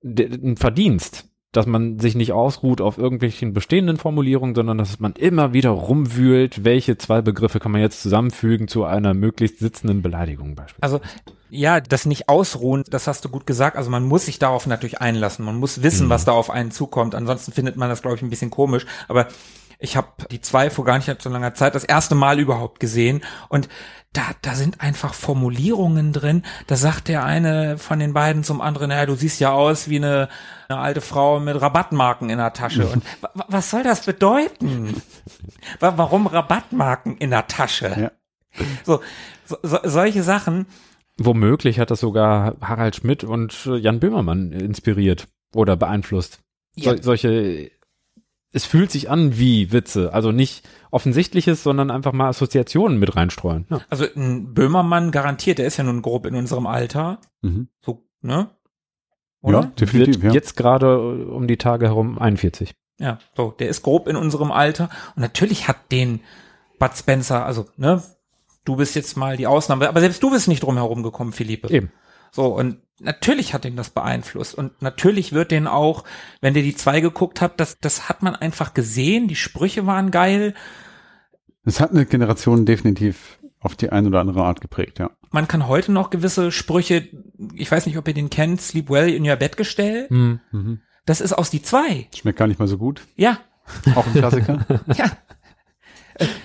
ein 0.03 0.57
Verdienst, 0.57 1.31
dass 1.57 1.67
man 1.67 1.99
sich 1.99 2.15
nicht 2.15 2.33
ausruht 2.33 2.81
auf 2.81 2.99
irgendwelchen 2.99 3.53
bestehenden 3.53 3.97
Formulierungen, 3.97 4.55
sondern 4.55 4.79
dass 4.79 5.01
man 5.01 5.13
immer 5.13 5.53
wieder 5.53 5.71
rumwühlt, 5.71 6.65
welche 6.65 6.99
zwei 6.99 7.23
Begriffe 7.23 7.61
kann 7.61 7.73
man 7.73 7.81
jetzt 7.81 8.03
zusammenfügen 8.03 8.69
zu 8.69 8.85
einer 8.85 9.15
möglichst 9.15 9.59
sitzenden 9.59 10.03
Beleidigung 10.03 10.55
beispielsweise. 10.55 11.01
Also 11.01 11.01
ja, 11.51 11.81
das 11.81 12.05
nicht 12.05 12.29
ausruhen, 12.29 12.83
das 12.91 13.07
hast 13.07 13.25
du 13.25 13.29
gut 13.29 13.47
gesagt. 13.47 13.77
Also 13.77 13.89
man 13.91 14.05
muss 14.05 14.27
sich 14.27 14.39
darauf 14.41 14.67
natürlich 14.67 15.01
einlassen. 15.01 15.45
Man 15.45 15.57
muss 15.57 15.83
wissen, 15.83 16.09
was 16.09 16.25
da 16.25 16.33
auf 16.33 16.51
einen 16.51 16.73
zukommt. 16.73 17.15
Ansonsten 17.15 17.53
findet 17.53 17.77
man 17.77 17.89
das, 17.89 18.03
glaube 18.03 18.17
ich, 18.17 18.23
ein 18.23 18.31
bisschen 18.31 18.51
komisch. 18.51 18.87
Aber 19.07 19.29
ich 19.79 19.97
habe 19.97 20.09
die 20.31 20.41
zwei 20.41 20.71
vor 20.71 20.85
gar 20.85 20.97
nicht 20.97 21.23
so 21.23 21.31
langer 21.31 21.55
Zeit 21.55 21.75
das 21.75 21.85
erste 21.85 22.15
Mal 22.15 22.41
überhaupt 22.41 22.81
gesehen 22.81 23.23
und 23.49 23.69
da, 24.15 24.23
da 24.43 24.55
sind 24.55 24.81
einfach 24.81 25.13
Formulierungen 25.13 26.13
drin. 26.13 26.43
Da 26.67 26.77
sagt 26.77 27.09
der 27.09 27.25
eine 27.25 27.77
von 27.79 27.99
den 27.99 28.15
beiden 28.15 28.45
zum 28.45 28.61
anderen, 28.63 28.89
naja, 28.89 29.05
du 29.07 29.15
siehst 29.15 29.41
ja 29.41 29.53
aus 29.53 29.89
wie 29.89 29.97
eine, 29.97 30.29
eine 30.69 30.79
alte 30.79 31.01
Frau 31.03 31.39
mit 31.41 31.61
Rabattmarken 31.61 32.31
in 32.31 32.39
der 32.39 32.53
Tasche. 32.55 32.87
Und 32.87 33.05
wa- 33.21 33.31
wa- 33.35 33.47
was 33.49 33.71
soll 33.71 33.83
das 33.83 34.07
bedeuten? 34.07 34.95
Wa- 35.81 35.95
Warum 35.97 36.27
Rabattmarken 36.27 37.17
in 37.19 37.31
der 37.31 37.47
Tasche? 37.47 37.95
Ja. 38.57 38.65
So, 38.85 39.01
so, 39.45 39.57
so, 39.63 39.79
solche 39.85 40.23
Sachen. 40.23 40.67
Womöglich 41.19 41.79
hat 41.79 41.91
das 41.91 42.01
sogar 42.01 42.57
Harald 42.61 42.97
Schmidt 42.97 43.25
und 43.25 43.65
Jan 43.67 44.01
Böhmermann 44.01 44.53
inspiriert 44.53 45.29
oder 45.55 45.77
beeinflusst. 45.77 46.41
Ja. 46.77 46.93
Sol 46.93 47.03
solche, 47.03 47.71
es 48.55 48.65
fühlt 48.65 48.91
sich 48.91 49.11
an 49.11 49.37
wie 49.39 49.73
Witze, 49.73 50.15
also 50.15 50.33
nicht 50.33 50.67
offensichtliches, 50.91 51.63
sondern 51.63 51.91
einfach 51.91 52.13
mal 52.13 52.29
Assoziationen 52.29 52.99
mit 52.99 53.17
reinstreuen. 53.17 53.67
Ja. 53.69 53.81
Also 53.91 54.07
ein 54.17 54.55
Böhmermann 54.55 55.11
garantiert, 55.11 55.59
der 55.59 55.67
ist 55.67 55.77
ja 55.77 55.85
nun 55.85 56.03
grob 56.03 56.25
in 56.27 56.37
unserem 56.37 56.67
Alter. 56.67 57.19
Mhm. 57.43 57.69
So, 57.85 58.05
ne? 58.23 58.51
Ja, 59.43 59.49
Oder? 59.49 59.63
definitiv. 59.79 60.23
Wird 60.23 60.33
Ja. 60.33 60.33
jetzt 60.33 60.57
gerade 60.57 60.87
äh, 60.87 61.31
um 61.31 61.47
die 61.49 61.57
Tage 61.59 61.87
herum 61.87 62.19
41. 62.19 62.75
Ja, 63.01 63.19
so, 63.37 63.51
der 63.51 63.69
ist 63.69 63.83
grob 63.83 64.07
in 64.07 64.17
unserem 64.17 64.53
Alter. 64.53 64.89
Und 65.17 65.23
natürlich 65.23 65.67
hat 65.67 65.91
den 65.91 66.21
Bud 66.79 66.97
Spencer, 66.97 67.45
also, 67.45 67.67
ne? 67.77 68.03
Du 68.65 68.77
bist 68.77 68.95
jetzt 68.95 69.17
mal 69.19 69.37
die 69.37 69.47
Ausnahme, 69.47 69.89
aber 69.89 70.01
selbst 70.01 70.23
du 70.23 70.31
bist 70.31 70.49
nicht 70.49 70.63
drum 70.63 70.77
herum 70.77 71.03
gekommen, 71.03 71.33
Philippe. 71.33 71.69
Eben. 71.71 71.91
So, 72.35 72.47
und 72.47 72.79
natürlich 72.99 73.55
hat 73.55 73.63
den 73.63 73.77
das 73.77 73.91
beeinflusst. 73.91 74.57
Und 74.57 74.83
natürlich 74.83 75.33
wird 75.33 75.53
den 75.53 75.69
auch, 75.69 76.03
wenn 76.41 76.57
ihr 76.57 76.65
die 76.65 76.75
zwei 76.75 77.01
geguckt 77.01 77.41
habt, 77.41 77.61
das, 77.61 77.79
das 77.79 78.09
hat 78.09 78.25
man 78.25 78.35
einfach 78.35 78.75
gesehen. 78.75 79.29
Die 79.29 79.37
Sprüche 79.37 79.87
waren 79.87 80.11
geil. 80.11 80.55
Es 81.65 81.79
hat 81.79 81.93
eine 81.93 82.07
Generation 82.07 82.67
definitiv 82.67 83.39
auf 83.61 83.77
die 83.77 83.91
eine 83.91 84.09
oder 84.09 84.21
andere 84.21 84.43
Art 84.43 84.61
geprägt, 84.61 84.99
ja. 84.99 85.11
Man 85.31 85.49
kann 85.49 85.69
heute 85.69 85.93
noch 85.93 86.11
gewisse 86.11 86.53
Sprüche, 86.53 87.09
ich 87.55 87.71
weiß 87.71 87.87
nicht, 87.87 87.97
ob 87.97 88.07
ihr 88.09 88.15
den 88.15 88.31
kennt, 88.31 88.61
Sleep 88.61 88.91
Well 88.91 89.09
in 89.09 89.29
Your 89.29 89.37
Bettgestell. 89.37 90.07
Mhm. 90.11 90.81
Das 91.07 91.21
ist 91.21 91.33
aus 91.33 91.51
die 91.51 91.63
zwei. 91.63 92.09
Schmeckt 92.15 92.39
gar 92.39 92.47
nicht 92.47 92.59
mal 92.59 92.69
so 92.69 92.79
gut. 92.79 93.03
Ja, 93.17 93.39
Auch 93.95 94.07
ein 94.07 94.13
Klassiker. 94.13 94.67
ja. 94.95 95.11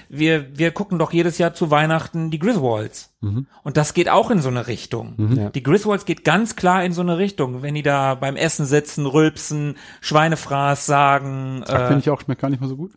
Wir, 0.09 0.57
wir 0.57 0.71
gucken 0.71 0.97
doch 0.99 1.13
jedes 1.13 1.37
Jahr 1.37 1.53
zu 1.53 1.69
Weihnachten 1.71 2.31
die 2.31 2.39
Griswolds. 2.39 3.15
Mhm. 3.21 3.47
Und 3.63 3.77
das 3.77 3.93
geht 3.93 4.09
auch 4.09 4.31
in 4.31 4.41
so 4.41 4.49
eine 4.49 4.67
Richtung. 4.67 5.35
Ja. 5.37 5.49
Die 5.51 5.61
Griswolds 5.63 6.05
geht 6.05 6.23
ganz 6.23 6.55
klar 6.55 6.83
in 6.83 6.93
so 6.93 7.01
eine 7.01 7.17
Richtung. 7.17 7.61
Wenn 7.61 7.75
die 7.75 7.83
da 7.83 8.15
beim 8.15 8.35
Essen 8.35 8.65
sitzen, 8.65 9.05
rülpsen, 9.05 9.77
Schweinefraß 10.01 10.85
sagen. 10.85 11.63
Sagt 11.65 11.81
Äh, 11.83 11.87
finde 11.87 11.99
ich 11.99 12.09
auch, 12.09 12.21
schmeckt 12.21 12.41
gar 12.41 12.49
nicht 12.49 12.59
mal 12.61 12.67
so 12.67 12.75
gut. 12.77 12.93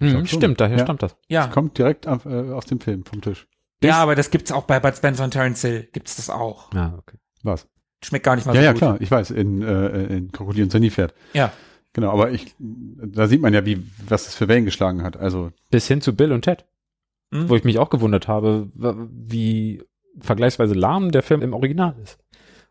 Mhm, 0.00 0.26
stimmt, 0.26 0.60
daher 0.60 0.78
Ja. 0.78 0.84
stammt 0.84 1.02
das. 1.02 1.16
ja, 1.28 1.46
Kommt 1.48 1.78
direkt 1.78 2.06
auf, 2.06 2.26
äh, 2.26 2.50
aus 2.52 2.66
dem 2.66 2.80
Film, 2.80 3.04
vom 3.04 3.20
Tisch. 3.22 3.46
ja, 3.82 3.96
aber 3.96 4.14
das 4.14 4.30
gibt's 4.30 4.52
auch 4.52 4.64
bei 4.64 4.78
Bud 4.80 4.94
Spencer 4.96 5.24
und 5.24 5.30
Terence 5.30 5.62
Hill. 5.62 5.88
Gibt's 5.92 6.16
das 6.16 6.28
auch. 6.30 6.72
Ja, 6.74 6.94
okay. 6.98 7.16
Was? 7.42 7.66
Schmeckt 8.04 8.24
gar 8.26 8.36
nicht 8.36 8.46
mal 8.46 8.54
ja, 8.54 8.60
so 8.60 8.64
ja, 8.66 8.72
gut. 8.72 8.78
klar, 8.78 8.96
ich 9.00 9.10
weiß, 9.10 9.30
in, 9.30 9.62
äh, 9.62 10.04
in 10.16 10.30
Krokodil 10.32 10.64
und 10.64 10.70
Sanifert. 10.72 11.14
Ja. 11.32 11.50
Genau, 11.96 12.10
aber 12.12 12.30
ich, 12.30 12.54
da 12.58 13.26
sieht 13.26 13.40
man 13.40 13.54
ja, 13.54 13.64
wie, 13.64 13.82
was 14.06 14.26
das 14.26 14.34
für 14.34 14.48
Wellen 14.48 14.66
geschlagen 14.66 15.02
hat. 15.02 15.16
Also, 15.16 15.50
Bis 15.70 15.88
hin 15.88 16.02
zu 16.02 16.14
Bill 16.14 16.30
und 16.30 16.42
Ted, 16.42 16.66
Hm? 17.32 17.48
wo 17.48 17.56
ich 17.56 17.64
mich 17.64 17.78
auch 17.78 17.88
gewundert 17.88 18.28
habe, 18.28 18.68
wie 18.74 19.82
vergleichsweise 20.20 20.74
lahm 20.74 21.10
der 21.10 21.22
Film 21.22 21.40
im 21.40 21.54
Original 21.54 21.96
ist. 22.02 22.18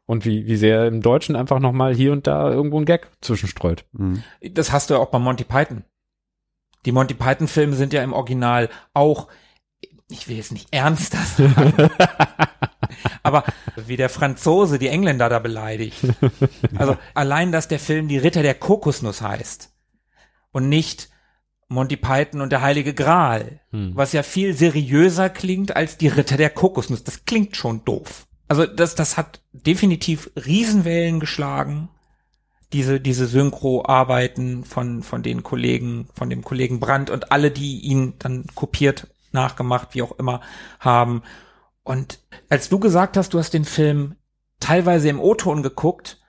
Und 0.05 0.25
wie, 0.25 0.45
wie 0.45 0.57
sehr 0.57 0.85
im 0.85 1.01
Deutschen 1.01 1.35
einfach 1.35 1.59
nochmal 1.59 1.95
hier 1.95 2.11
und 2.11 2.27
da 2.27 2.51
irgendwo 2.51 2.79
ein 2.79 2.85
Gag 2.85 3.07
zwischenstreut. 3.21 3.85
mh. 3.93 4.19
Das 4.51 4.71
hast 4.71 4.91
du 4.91 4.93
ja 4.93 4.99
auch 4.99 5.09
bei 5.09 5.17
Monty 5.17 5.43
Python. 5.43 5.83
Die 6.85 6.91
Monty 6.91 7.15
Python 7.15 7.47
Filme 7.47 7.75
sind 7.75 7.93
ja 7.93 8.03
im 8.03 8.13
Original 8.13 8.69
auch, 8.93 9.27
ich 10.09 10.27
will 10.27 10.37
jetzt 10.37 10.51
nicht 10.51 10.67
ernster 10.71 11.19
sagen, 11.19 11.73
aber 13.23 13.43
wie 13.75 13.97
der 13.97 14.09
Franzose 14.09 14.77
die 14.79 14.87
Engländer 14.87 15.29
da 15.29 15.39
beleidigt. 15.39 15.97
Also 16.75 16.97
allein, 17.13 17.51
dass 17.51 17.67
der 17.67 17.79
Film 17.79 18.07
die 18.07 18.17
Ritter 18.17 18.43
der 18.43 18.55
Kokosnuss 18.55 19.21
heißt 19.21 19.71
und 20.51 20.69
nicht 20.69 21.09
Monty 21.67 21.97
Python 21.97 22.41
und 22.41 22.51
der 22.51 22.61
Heilige 22.61 22.93
Gral, 22.93 23.61
Hm. 23.71 23.91
was 23.95 24.13
ja 24.13 24.21
viel 24.21 24.55
seriöser 24.55 25.29
klingt 25.29 25.75
als 25.75 25.97
die 25.97 26.07
Ritter 26.07 26.37
der 26.37 26.51
Kokosnuss. 26.51 27.03
Das 27.03 27.25
klingt 27.25 27.57
schon 27.57 27.83
doof. 27.83 28.27
Also 28.47 28.67
das, 28.67 28.93
das 28.93 29.17
hat 29.17 29.41
definitiv 29.51 30.29
Riesenwellen 30.35 31.19
geschlagen 31.19 31.89
diese, 32.73 32.99
diese 32.99 33.25
Synchro-Arbeiten 33.25 34.63
von, 34.63 35.01
von 35.01 35.23
den 35.23 35.43
Kollegen, 35.43 36.07
von 36.13 36.29
dem 36.29 36.43
Kollegen 36.43 36.79
Brandt 36.79 37.09
und 37.09 37.31
alle, 37.31 37.49
die 37.51 37.79
ihn 37.79 38.13
dann 38.19 38.45
kopiert, 38.53 39.07
nachgemacht, 39.35 39.89
wie 39.93 40.01
auch 40.01 40.17
immer, 40.17 40.41
haben. 40.79 41.21
Und 41.83 42.19
als 42.49 42.69
du 42.69 42.79
gesagt 42.79 43.15
hast, 43.17 43.33
du 43.35 43.39
hast 43.39 43.53
den 43.53 43.65
Film 43.65 44.15
teilweise 44.59 45.09
im 45.09 45.19
O-Ton 45.19 45.61
geguckt, 45.61 46.19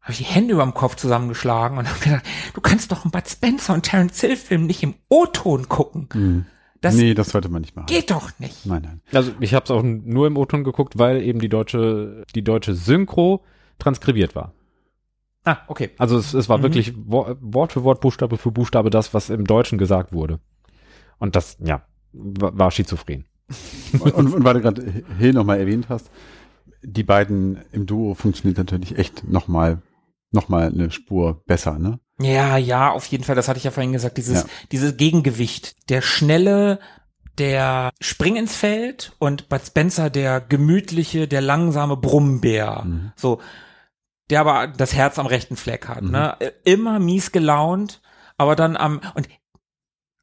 habe 0.00 0.12
ich 0.12 0.18
die 0.18 0.24
Hände 0.24 0.54
über 0.54 0.62
dem 0.62 0.72
Kopf 0.72 0.94
zusammengeschlagen 0.96 1.76
und 1.78 1.88
habe 1.90 1.98
gedacht, 2.00 2.24
du 2.54 2.60
kannst 2.60 2.90
doch 2.92 3.04
einen 3.04 3.10
Bud 3.10 3.28
Spencer 3.28 3.74
und 3.74 3.82
Terence 3.82 4.20
Hill 4.20 4.36
Film 4.36 4.66
nicht 4.66 4.82
im 4.82 4.94
O-Ton 5.10 5.68
gucken. 5.68 6.08
Mh. 6.14 6.44
Das 6.80 6.94
nee, 6.94 7.14
das 7.14 7.30
sollte 7.30 7.48
man 7.48 7.62
nicht 7.62 7.74
machen. 7.74 7.86
geht 7.86 8.10
doch 8.10 8.30
nicht. 8.38 8.64
Nein, 8.66 8.82
nein. 8.82 9.00
Also 9.12 9.32
ich 9.40 9.54
habe 9.54 9.64
es 9.64 9.70
auch 9.70 9.82
nur 9.82 10.26
im 10.26 10.36
O-Ton 10.36 10.62
geguckt, 10.62 10.98
weil 10.98 11.22
eben 11.22 11.40
die 11.40 11.48
deutsche, 11.48 12.22
die 12.34 12.44
deutsche 12.44 12.74
Synchro 12.74 13.44
transkribiert 13.78 14.34
war. 14.36 14.52
Ah, 15.44 15.58
okay. 15.68 15.90
Also 15.98 16.18
es, 16.18 16.34
es 16.34 16.48
war 16.48 16.58
Mhm. 16.58 16.62
wirklich 16.62 16.94
Wo 16.96 17.34
Wort 17.40 17.72
für 17.72 17.82
Wort, 17.82 18.00
Buchstabe 18.00 18.36
für 18.36 18.50
Buchstabe 18.52 18.90
das, 18.90 19.14
was 19.14 19.30
im 19.30 19.44
Deutschen 19.44 19.78
gesagt 19.78 20.12
wurde. 20.12 20.38
Und 21.18 21.34
das, 21.34 21.56
ja, 21.60 21.82
wa- 22.12 22.52
war 22.54 22.70
schizophren. 22.70 23.24
Und, 24.00 24.12
und, 24.14 24.34
und 24.34 24.44
weil 24.44 24.54
du 24.54 24.60
gerade 24.60 25.04
Hill 25.18 25.32
nochmal 25.32 25.60
erwähnt 25.60 25.86
hast, 25.88 26.10
die 26.82 27.04
beiden 27.04 27.58
im 27.72 27.86
Duo 27.86 28.14
funktioniert 28.14 28.58
natürlich 28.58 28.98
echt 28.98 29.28
nochmal 29.28 29.82
noch 30.32 30.48
mal 30.48 30.68
eine 30.68 30.90
Spur 30.90 31.42
besser, 31.46 31.78
ne? 31.78 32.00
Ja, 32.20 32.56
ja, 32.56 32.90
auf 32.90 33.06
jeden 33.06 33.22
Fall. 33.24 33.36
Das 33.36 33.46
hatte 33.48 33.58
ich 33.58 33.64
ja 33.64 33.70
vorhin 33.70 33.92
gesagt. 33.92 34.16
Dieses, 34.18 34.42
Ja. 34.42 34.48
dieses 34.72 34.96
Gegengewicht. 34.96 35.88
Der 35.88 36.02
schnelle, 36.02 36.80
der 37.38 37.90
Spring 38.00 38.36
ins 38.36 38.54
Feld 38.56 39.12
und 39.18 39.48
Bud 39.48 39.60
Spencer 39.64 40.10
der 40.10 40.40
gemütliche, 40.40 41.28
der 41.28 41.40
langsame 41.42 41.96
Brummbär. 41.96 42.82
Mhm. 42.84 43.12
So, 43.16 43.40
der 44.30 44.40
aber 44.40 44.66
das 44.66 44.94
Herz 44.94 45.18
am 45.18 45.26
rechten 45.26 45.56
Fleck 45.56 45.86
hat. 45.88 46.02
Ne? 46.02 46.36
Immer 46.64 46.98
mies 46.98 47.30
gelaunt, 47.32 48.00
aber 48.36 48.56
dann 48.56 48.76
am 48.76 49.00
und 49.14 49.28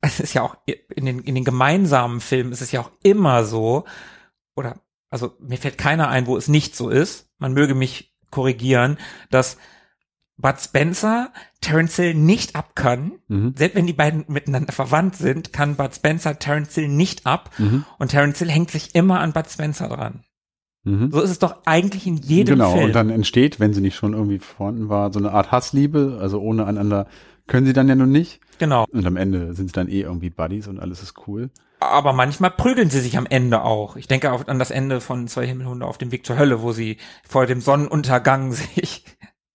es 0.04 0.20
ist 0.20 0.34
ja 0.34 0.42
auch 0.42 0.56
in 0.68 1.06
den 1.06 1.20
in 1.20 1.34
den 1.34 1.46
gemeinsamen 1.46 2.20
Filmen 2.20 2.52
ist 2.52 2.62
es 2.62 2.72
ja 2.72 2.82
auch 2.82 2.92
immer 3.02 3.46
so 3.46 3.86
oder 4.56 4.76
also 5.10 5.34
mir 5.40 5.58
fällt 5.58 5.78
keiner 5.78 6.10
ein, 6.10 6.28
wo 6.28 6.38
es 6.38 6.48
nicht 6.48 6.76
so 6.76 6.90
ist. 6.90 7.30
Man 7.38 7.54
möge 7.54 7.74
mich 7.76 8.14
korrigieren, 8.32 8.98
dass 9.30 9.58
Bud 10.38 10.60
Spencer 10.60 11.32
Terence 11.62 11.96
Hill 11.96 12.16
nicht 12.16 12.56
ab 12.56 12.76
kann. 12.76 13.14
Mhm. 13.28 13.54
Selbst 13.56 13.76
wenn 13.76 13.88
die 13.88 13.94
beiden 13.94 14.26
miteinander 14.28 14.74
verwandt 14.74 15.16
sind, 15.16 15.54
kann 15.54 15.76
Bud 15.76 15.96
Spencer 15.96 16.38
Terence 16.40 16.76
Hill 16.76 16.90
nicht 16.90 17.26
ab. 17.26 17.52
Mhm. 17.58 17.86
Und 18.00 18.10
Terence 18.10 18.40
Hill 18.40 18.50
hängt 18.50 18.72
sich 18.72 18.96
immer 18.96 19.20
an 19.20 19.34
Bud 19.34 19.50
Spencer 19.50 19.88
dran. 19.88 20.24
Mhm. 20.84 21.12
So 21.12 21.22
ist 21.22 21.30
es 21.30 21.40
doch 21.40 21.58
eigentlich 21.66 22.08
in 22.08 22.18
jedem 22.18 22.56
genau, 22.56 22.74
Film. 22.74 22.86
und 22.86 22.96
dann 22.96 23.10
entsteht, 23.10 23.60
wenn 23.60 23.74
sie 23.74 23.82
nicht 23.82 23.96
schon 23.96 24.14
irgendwie 24.14 24.40
vorhanden 24.40 24.90
war, 24.90 25.14
so 25.14 25.20
eine 25.20 25.32
Art 25.32 25.52
Hassliebe, 25.52 26.18
also 26.20 26.42
ohne 26.42 26.66
einander 26.66 27.08
können 27.48 27.65
sie 27.65 27.74
dann 27.74 27.88
ja 27.90 27.95
nun 27.95 28.11
nicht. 28.11 28.40
genau. 28.60 28.86
Und 28.91 29.06
am 29.06 29.18
Ende 29.18 29.53
sind 29.53 29.68
sie 29.68 29.74
dann 29.74 29.88
eh 29.90 30.02
irgendwie 30.02 30.30
Buddies 30.30 30.68
und 30.68 30.80
alles 30.80 31.02
ist 31.03 31.28
cool. 31.28 31.49
Aber 31.80 32.14
manchmal 32.14 32.52
prügeln 32.52 32.90
sie 32.90 33.02
sich 33.02 33.18
am 33.18 33.26
Ende 33.26 33.64
auch. 33.64 33.98
Ich 33.98 34.07
denke 34.07 34.32
auch 34.32 34.48
an 34.48 34.57
das 34.60 34.72
Ende 34.72 35.02
von 35.02 35.28
Zwei 35.28 35.45
Himmelhunde 35.45 35.86
auf 35.86 35.98
dem 35.98 36.11
Weg 36.14 36.26
zur 36.26 36.38
Hölle, 36.38 36.61
wo 36.61 36.72
sie 36.72 36.98
vor 37.28 37.45
dem 37.45 37.60
Sonnenuntergang 37.61 38.52
sich, 38.53 39.03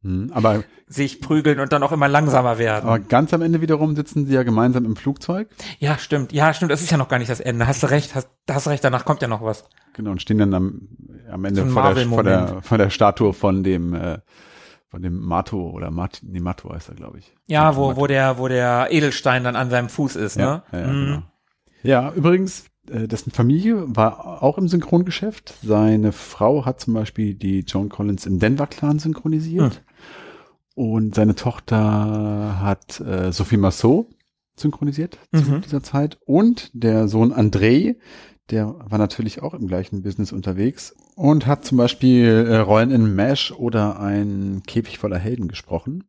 Mhm. 0.03 0.31
Aber, 0.33 0.63
sich 0.87 1.21
prügeln 1.21 1.59
und 1.59 1.73
dann 1.73 1.83
auch 1.83 1.91
immer 1.91 2.07
langsamer 2.07 2.57
werden. 2.59 2.87
aber 2.87 3.01
ganz 3.01 3.35
am 3.35 3.43
Ende 3.43 3.61
wiederum 3.61 3.97
sitzen 3.97 4.27
sie 4.27 4.35
ja 4.35 4.45
gemeinsam 4.45 4.85
im 4.85 4.95
Flugzeug. 4.95 5.49
ja, 5.81 5.99
stimmt. 5.99 6.33
Ja, 6.33 6.55
stimmt. 6.55 6.71
Das 6.71 6.83
ist 6.83 6.91
ja 6.93 6.97
noch 6.97 7.09
gar 7.09 7.19
nicht 7.19 7.31
das 7.31 7.41
Ende. 7.41 7.67
Hast 7.67 7.83
du 7.83 7.89
recht. 7.91 8.15
Hast, 8.15 8.29
hast 8.49 8.67
du 8.67 8.71
recht. 8.71 8.85
Danach 8.85 9.05
kommt 9.05 9.23
ja 9.23 9.29
noch 9.29 9.43
was. 9.43 9.65
Genau, 9.95 10.13
und 10.13 10.23
stehen 10.23 10.39
dann 10.39 10.55
am, 10.55 10.89
am 11.31 11.45
Ende 11.45 11.63
So 11.65 11.71
vor, 11.71 11.95
der, 11.95 12.07
vor, 12.07 12.23
der, 12.23 12.63
vor 12.63 12.79
der 12.79 12.91
Statue 12.91 13.33
von 13.33 13.65
dem, 13.65 13.93
äh, 13.93 14.19
von 14.91 15.03
dem 15.03 15.21
Mato 15.21 15.71
oder 15.71 15.91
Mat, 15.91 16.21
nee, 16.23 16.41
Mato 16.41 16.73
heißt 16.73 16.89
er, 16.89 16.95
glaube 16.95 17.19
ich. 17.19 17.35
Ja, 17.47 17.77
wo, 17.77 17.89
Mato. 17.89 18.01
wo 18.01 18.07
der, 18.07 18.39
wo 18.39 18.49
der 18.49 18.89
Edelstein 18.91 19.45
dann 19.45 19.57
an 19.57 19.71
seinem 19.71 19.89
Fuß 19.89 20.17
ist, 20.17 20.37
ja, 20.37 20.57
ne? 20.57 20.63
ja, 20.73 20.79
ja, 20.81 20.87
Mhm. 20.87 21.05
genau. 21.07 21.23
ja, 21.83 22.13
übrigens, 22.15 22.67
äh, 22.91 23.07
dessen 23.07 23.31
Familie 23.31 23.85
war 23.95 24.43
auch 24.43 24.57
im 24.59 24.67
Synchrongeschäft. 24.69 25.55
Seine 25.63 26.13
Frau 26.13 26.65
hat 26.65 26.81
zum 26.81 26.95
Beispiel 26.95 27.35
die 27.35 27.61
Joan 27.61 27.91
Collins 27.91 28.25
im 28.27 28.39
Denver-Clan 28.39 28.99
synchronisiert. 28.99 29.83
Und 30.75 31.15
seine 31.17 31.35
Tochter 31.35 32.61
hat 32.61 33.01
äh, 33.01 33.33
Sophie 33.33 33.57
Massot 33.57 34.07
synchronisiert 34.57 35.19
zu 35.35 35.43
Mhm. 35.53 35.61
dieser 35.63 35.83
Zeit. 35.83 36.19
Und 36.25 36.71
der 36.73 37.09
Sohn 37.09 37.33
André, 37.33 37.97
der 38.51 38.75
war 38.89 38.99
natürlich 38.99 39.43
auch 39.43 39.55
im 39.55 39.67
gleichen 39.67 40.03
Business 40.03 40.33
unterwegs 40.33 40.95
und 41.19 41.49
hat 41.49 41.65
zum 41.65 41.79
Beispiel 41.79 42.47
äh, 42.49 42.59
Rollen 42.59 42.93
in 42.93 43.17
MASH 43.17 43.51
oder 43.51 43.99
ein 43.99 44.63
Käfig 44.67 44.99
voller 44.99 45.19
Helden 45.19 45.49
gesprochen. 45.49 46.05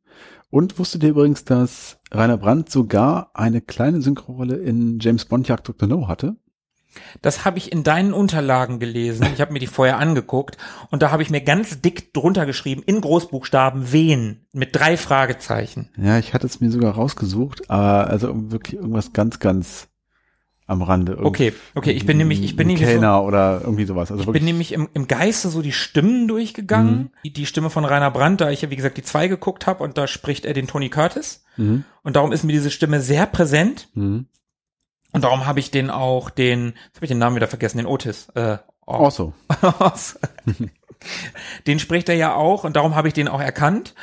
Und 0.52 0.78
wusstet 0.78 1.04
ihr 1.04 1.10
übrigens, 1.10 1.44
dass 1.46 1.98
Rainer 2.12 2.38
Brandt 2.38 2.70
sogar 2.70 3.32
eine 3.34 3.60
kleine 3.60 4.02
Synchronrolle 4.02 4.58
in 4.58 5.00
James 5.00 5.26
Bond 5.26 5.48
Jagd 5.48 5.68
Dr. 5.68 5.90
No 5.90 6.08
hatte? 6.08 6.36
Das 7.24 7.44
habe 7.44 7.58
ich 7.58 7.72
in 7.72 7.84
deinen 7.84 8.14
Unterlagen 8.14 8.80
gelesen. 8.80 9.28
Ich 9.34 9.42
habe 9.42 9.54
mir 9.54 9.60
die 9.60 9.68
vorher 9.68 9.98
angeguckt 9.98 10.58
und 10.92 11.02
da 11.02 11.10
habe 11.10 11.24
ich 11.24 11.32
mir 11.32 11.42
ganz 11.42 11.82
dick 11.82 12.14
drunter 12.14 12.46
geschrieben, 12.46 12.84
in 12.86 13.02
Großbuchstaben, 13.02 13.92
wen? 13.92 14.46
Mit 14.54 14.76
drei 14.76 14.96
Fragezeichen. 14.96 15.90
Ja, 15.98 16.20
ich 16.20 16.36
hatte 16.36 16.46
es 16.46 16.62
mir 16.62 16.70
sogar 16.70 16.94
rausgesucht, 16.94 17.70
aber 17.70 18.08
also 18.10 18.52
wirklich 18.52 18.76
irgendwas 18.76 19.12
ganz, 19.14 19.40
ganz 19.40 19.89
am 20.70 20.82
Rande. 20.82 21.14
Irgend- 21.14 21.28
Okay, 21.28 21.54
okay, 21.76 21.92
ich 21.92 22.06
bin 22.06 22.18
nämlich, 22.18 22.44
ich 22.44 22.56
bin 22.56 22.68
nämlich 22.68 22.86
so, 22.86 22.92
Kellner 22.92 23.24
oder 23.24 23.62
irgendwie 23.62 23.86
sowas. 23.86 24.12
Also 24.12 24.24
ich 24.24 24.30
bin 24.32 24.46
nämlich 24.46 24.72
im, 24.72 24.88
im 24.94 25.08
Geiste 25.08 25.50
so 25.50 25.62
die 25.62 25.72
Stimmen 25.72 26.28
durchgegangen. 26.28 26.96
Mhm. 26.98 27.10
Die, 27.24 27.34
die 27.34 27.46
Stimme 27.46 27.70
von 27.70 27.86
Rainer 27.86 28.12
Brandt, 28.12 28.42
da 28.42 28.50
ich 28.50 28.62
ja 28.62 28.70
wie 28.70 28.76
gesagt 28.76 28.98
die 28.98 29.04
zwei 29.04 29.28
geguckt 29.28 29.68
habe 29.68 29.84
und 29.84 29.98
da 29.98 30.08
spricht 30.08 30.46
er 30.46 30.54
den 30.54 30.68
Tony 30.68 30.90
Curtis. 30.90 31.44
Mhm. 31.58 31.84
Und 32.04 32.16
darum 32.16 32.32
ist 32.32 32.44
mir 32.44 32.54
diese 32.54 32.72
Stimme 32.72 33.02
sehr 33.02 33.26
präsent. 33.26 33.90
Mhm. 33.96 34.28
Und 35.12 35.24
darum 35.24 35.46
habe 35.48 35.60
ich 35.60 35.72
den 35.72 35.90
auch 35.90 36.30
den, 36.30 36.74
jetzt 36.86 36.98
habe 36.98 37.06
ich 37.06 37.10
den 37.10 37.18
Namen 37.18 37.36
wieder 37.36 37.48
vergessen, 37.48 37.78
den 37.80 37.88
Otis. 37.88 38.30
Äh, 38.36 38.58
Auch 38.86 39.10
so. 39.12 39.34
aus. 39.80 40.20
den 41.68 41.80
spricht 41.80 42.10
er 42.10 42.16
ja 42.16 42.36
auch 42.36 42.64
und 42.64 42.76
darum 42.76 42.96
habe 42.96 43.08
ich 43.08 43.14
den 43.14 43.28
auch 43.28 43.42
erkannt. 43.42 43.96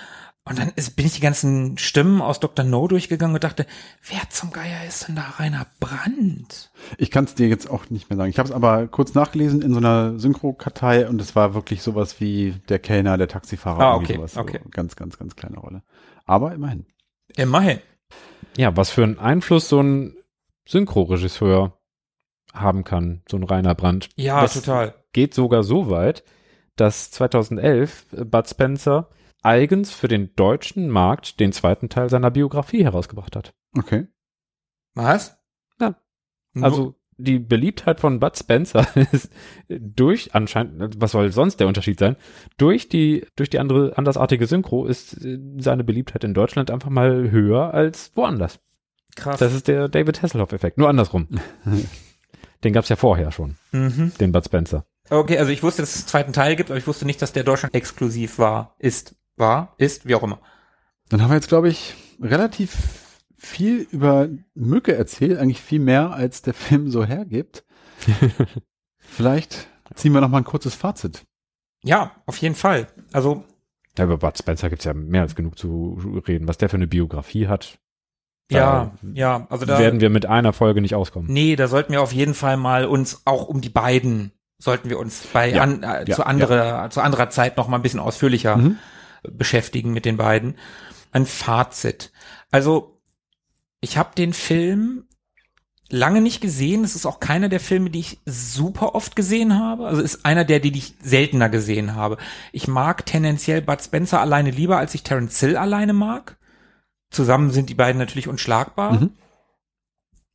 Und 0.48 0.60
dann 0.60 0.72
ist, 0.76 0.94
bin 0.94 1.04
ich 1.04 1.14
die 1.14 1.20
ganzen 1.20 1.76
Stimmen 1.76 2.22
aus 2.22 2.38
Dr. 2.38 2.64
No 2.64 2.86
durchgegangen 2.86 3.34
und 3.34 3.42
dachte, 3.42 3.66
wer 4.08 4.30
zum 4.30 4.52
Geier 4.52 4.86
ist 4.86 5.08
denn 5.08 5.16
da 5.16 5.22
Rainer 5.38 5.66
Brandt? 5.80 6.70
Ich 6.98 7.10
kann 7.10 7.24
es 7.24 7.34
dir 7.34 7.48
jetzt 7.48 7.68
auch 7.68 7.90
nicht 7.90 8.08
mehr 8.08 8.16
sagen. 8.16 8.30
Ich 8.30 8.38
habe 8.38 8.48
es 8.48 8.54
aber 8.54 8.86
kurz 8.86 9.12
nachgelesen 9.14 9.60
in 9.60 9.72
so 9.72 9.78
einer 9.78 10.20
Synchro-Kartei 10.20 11.08
und 11.08 11.20
es 11.20 11.34
war 11.34 11.54
wirklich 11.54 11.82
sowas 11.82 12.20
wie 12.20 12.54
der 12.68 12.78
Kellner, 12.78 13.18
der 13.18 13.26
Taxifahrer. 13.26 13.80
Ah, 13.80 13.94
okay, 13.96 14.14
sowas. 14.14 14.34
So 14.34 14.40
okay. 14.40 14.60
Ganz, 14.70 14.94
ganz, 14.94 15.18
ganz 15.18 15.34
kleine 15.34 15.58
Rolle. 15.58 15.82
Aber 16.26 16.54
immerhin. 16.54 16.86
Immerhin. 17.34 17.80
Ja, 18.56 18.76
was 18.76 18.90
für 18.90 19.02
einen 19.02 19.18
Einfluss 19.18 19.68
so 19.68 19.82
ein 19.82 20.14
Synchroregisseur 20.68 21.76
haben 22.54 22.84
kann, 22.84 23.22
so 23.28 23.36
ein 23.36 23.42
Rainer 23.42 23.74
Brandt. 23.74 24.10
Ja, 24.14 24.42
das 24.42 24.54
total. 24.54 24.94
Geht 25.12 25.34
sogar 25.34 25.64
so 25.64 25.90
weit, 25.90 26.22
dass 26.76 27.10
2011 27.10 28.06
Bud 28.26 28.48
Spencer 28.48 29.08
eigens 29.46 29.92
für 29.92 30.08
den 30.08 30.34
deutschen 30.34 30.90
Markt 30.90 31.40
den 31.40 31.52
zweiten 31.52 31.88
Teil 31.88 32.10
seiner 32.10 32.30
Biografie 32.30 32.84
herausgebracht 32.84 33.36
hat. 33.36 33.54
Okay. 33.76 34.08
Was? 34.94 35.38
Ja. 35.80 35.94
Also 36.60 36.96
die 37.18 37.38
Beliebtheit 37.38 38.00
von 38.00 38.20
Bud 38.20 38.36
Spencer 38.36 38.86
ist 39.12 39.30
durch 39.68 40.34
anscheinend, 40.34 41.00
was 41.00 41.12
soll 41.12 41.32
sonst 41.32 41.60
der 41.60 41.66
Unterschied 41.66 41.98
sein? 41.98 42.16
Durch 42.58 42.88
die 42.88 43.26
durch 43.36 43.48
die 43.48 43.58
andere 43.58 43.96
andersartige 43.96 44.46
Synchro 44.46 44.84
ist 44.84 45.24
äh, 45.24 45.38
seine 45.58 45.84
Beliebtheit 45.84 46.24
in 46.24 46.34
Deutschland 46.34 46.70
einfach 46.70 46.90
mal 46.90 47.30
höher 47.30 47.72
als 47.72 48.12
woanders. 48.14 48.60
krass. 49.14 49.38
Das 49.38 49.54
ist 49.54 49.68
der 49.68 49.88
David 49.88 50.22
Hasselhoff-Effekt. 50.22 50.76
Nur 50.76 50.88
andersrum. 50.88 51.28
den 52.64 52.72
gab's 52.72 52.88
ja 52.88 52.96
vorher 52.96 53.32
schon, 53.32 53.56
mhm. 53.72 54.12
den 54.20 54.32
Bud 54.32 54.44
Spencer. 54.44 54.84
Okay, 55.08 55.38
also 55.38 55.52
ich 55.52 55.62
wusste, 55.62 55.82
dass 55.82 55.94
es 55.94 56.02
einen 56.02 56.08
zweiten 56.08 56.32
Teil 56.32 56.56
gibt, 56.56 56.70
aber 56.70 56.78
ich 56.78 56.86
wusste 56.86 57.06
nicht, 57.06 57.22
dass 57.22 57.32
der 57.32 57.44
Deutschland 57.44 57.74
exklusiv 57.74 58.38
war, 58.38 58.74
ist, 58.78 59.14
war, 59.36 59.74
ist, 59.78 60.06
wie 60.06 60.14
auch 60.14 60.22
immer. 60.22 60.40
Dann 61.08 61.22
haben 61.22 61.30
wir 61.30 61.36
jetzt, 61.36 61.48
glaube 61.48 61.68
ich, 61.68 61.94
relativ 62.20 62.76
viel 63.36 63.86
über 63.90 64.28
Mücke 64.54 64.96
erzählt, 64.96 65.38
eigentlich 65.38 65.60
viel 65.62 65.80
mehr, 65.80 66.12
als 66.12 66.42
der 66.42 66.54
Film 66.54 66.90
so 66.90 67.04
hergibt. 67.04 67.64
Vielleicht 68.98 69.68
ziehen 69.94 70.12
wir 70.12 70.20
noch 70.20 70.28
mal 70.28 70.38
ein 70.38 70.44
kurzes 70.44 70.74
Fazit. 70.74 71.24
Ja, 71.84 72.12
auf 72.26 72.36
jeden 72.38 72.54
Fall. 72.54 72.88
Also 73.12 73.44
Ja, 73.96 74.04
über 74.04 74.18
Bud 74.18 74.36
Spencer 74.36 74.68
gibt's 74.68 74.84
ja 74.84 74.94
mehr 74.94 75.22
als 75.22 75.34
genug 75.34 75.58
zu 75.58 76.22
reden. 76.26 76.48
Was 76.48 76.58
der 76.58 76.68
für 76.68 76.76
eine 76.76 76.86
Biografie 76.88 77.46
hat, 77.46 77.78
ja, 78.50 78.92
Da 79.02 79.08
ja, 79.12 79.46
also 79.50 79.66
da 79.66 79.78
werden 79.78 80.00
wir 80.00 80.10
mit 80.10 80.26
einer 80.26 80.52
Folge 80.52 80.80
nicht 80.80 80.94
auskommen. 80.94 81.32
Nee, 81.32 81.56
da 81.56 81.66
sollten 81.66 81.92
wir 81.92 82.00
auf 82.00 82.12
jeden 82.12 82.34
Fall 82.34 82.56
mal 82.56 82.84
uns 82.86 83.22
auch 83.24 83.48
um 83.48 83.60
die 83.60 83.68
beiden 83.70 84.32
sollten 84.58 84.88
wir 84.88 84.98
uns 84.98 85.26
bei 85.32 85.50
Ja, 85.50 85.62
an, 85.62 85.82
äh, 85.82 86.04
ja, 86.08 86.14
zu 86.16 86.24
anderer 86.24 86.88
zu 86.90 87.00
anderer 87.00 87.28
Zeit 87.28 87.56
noch 87.56 87.68
mal 87.68 87.76
ein 87.76 87.82
bisschen 87.82 88.00
ausführlicher 88.00 88.56
Mhm. 88.56 88.78
Beschäftigen 89.30 89.92
mit 89.92 90.04
den 90.04 90.16
beiden. 90.16 90.56
Ein 91.12 91.26
Fazit. 91.26 92.12
Also 92.50 93.00
ich 93.80 93.96
habe 93.96 94.14
den 94.16 94.32
Film 94.32 95.04
lange 95.88 96.20
nicht 96.20 96.40
gesehen. 96.40 96.84
Es 96.84 96.96
ist 96.96 97.06
auch 97.06 97.20
keiner 97.20 97.48
der 97.48 97.60
Filme, 97.60 97.90
die 97.90 98.00
ich 98.00 98.18
super 98.26 98.94
oft 98.94 99.16
gesehen 99.16 99.58
habe. 99.58 99.86
Also 99.86 100.02
ist 100.02 100.24
einer 100.24 100.44
der, 100.44 100.60
die 100.60 100.76
ich 100.76 100.94
seltener 101.02 101.48
gesehen 101.48 101.94
habe. 101.94 102.18
Ich 102.52 102.68
mag 102.68 103.06
tendenziell 103.06 103.62
Bud 103.62 103.82
Spencer 103.82 104.20
alleine 104.20 104.50
lieber, 104.50 104.78
als 104.78 104.94
ich 104.94 105.02
Terence 105.02 105.38
Hill 105.40 105.56
alleine 105.56 105.92
mag. 105.92 106.36
Zusammen 107.10 107.50
sind 107.50 107.70
die 107.70 107.74
beiden 107.74 107.98
natürlich 107.98 108.28
unschlagbar. 108.28 108.94
Mhm. 108.94 109.10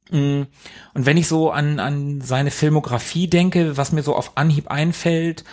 Mm, 0.10 0.48
Und 0.94 1.06
wenn 1.06 1.18
ich 1.18 1.28
so 1.28 1.52
an, 1.52 1.80
an 1.80 2.22
seine 2.22 2.52
Filmografie 2.52 3.28
denke, 3.28 3.78
was 3.78 3.92
mir 3.92 4.04
so 4.04 4.16
auf 4.16 4.38
Anhieb 4.38 4.70
einfällt, 4.70 5.44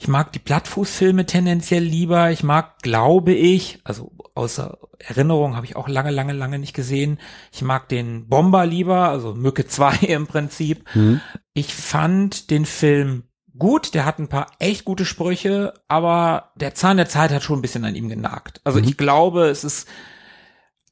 ich 0.00 0.06
mag 0.06 0.32
die 0.32 0.38
Plattfußfilme 0.38 1.26
tendenziell 1.26 1.82
lieber. 1.82 2.30
Ich 2.30 2.44
mag, 2.44 2.78
glaube 2.82 3.32
ich, 3.32 3.80
also 3.82 4.12
außer 4.34 4.78
Erinnerung 5.00 5.56
habe 5.56 5.66
ich 5.66 5.74
auch 5.74 5.88
lange, 5.88 6.12
lange, 6.12 6.32
lange 6.32 6.60
nicht 6.60 6.72
gesehen. 6.72 7.18
Ich 7.52 7.62
mag 7.62 7.88
den 7.88 8.28
Bomber 8.28 8.64
lieber, 8.64 9.08
also 9.08 9.34
Mücke 9.34 9.66
2 9.66 9.96
im 10.06 10.28
Prinzip. 10.28 10.84
Mhm. 10.94 11.20
Ich 11.52 11.74
fand 11.74 12.50
den 12.50 12.64
Film 12.64 13.24
gut, 13.58 13.94
der 13.94 14.04
hat 14.04 14.20
ein 14.20 14.28
paar 14.28 14.52
echt 14.60 14.84
gute 14.84 15.04
Sprüche, 15.04 15.74
aber 15.88 16.52
der 16.54 16.76
Zahn 16.76 16.96
der 16.96 17.08
Zeit 17.08 17.32
hat 17.32 17.42
schon 17.42 17.58
ein 17.58 17.62
bisschen 17.62 17.84
an 17.84 17.96
ihm 17.96 18.08
genagt. 18.08 18.60
Also 18.62 18.78
ich 18.78 18.96
glaube, 18.96 19.48
es 19.48 19.64
ist 19.64 19.88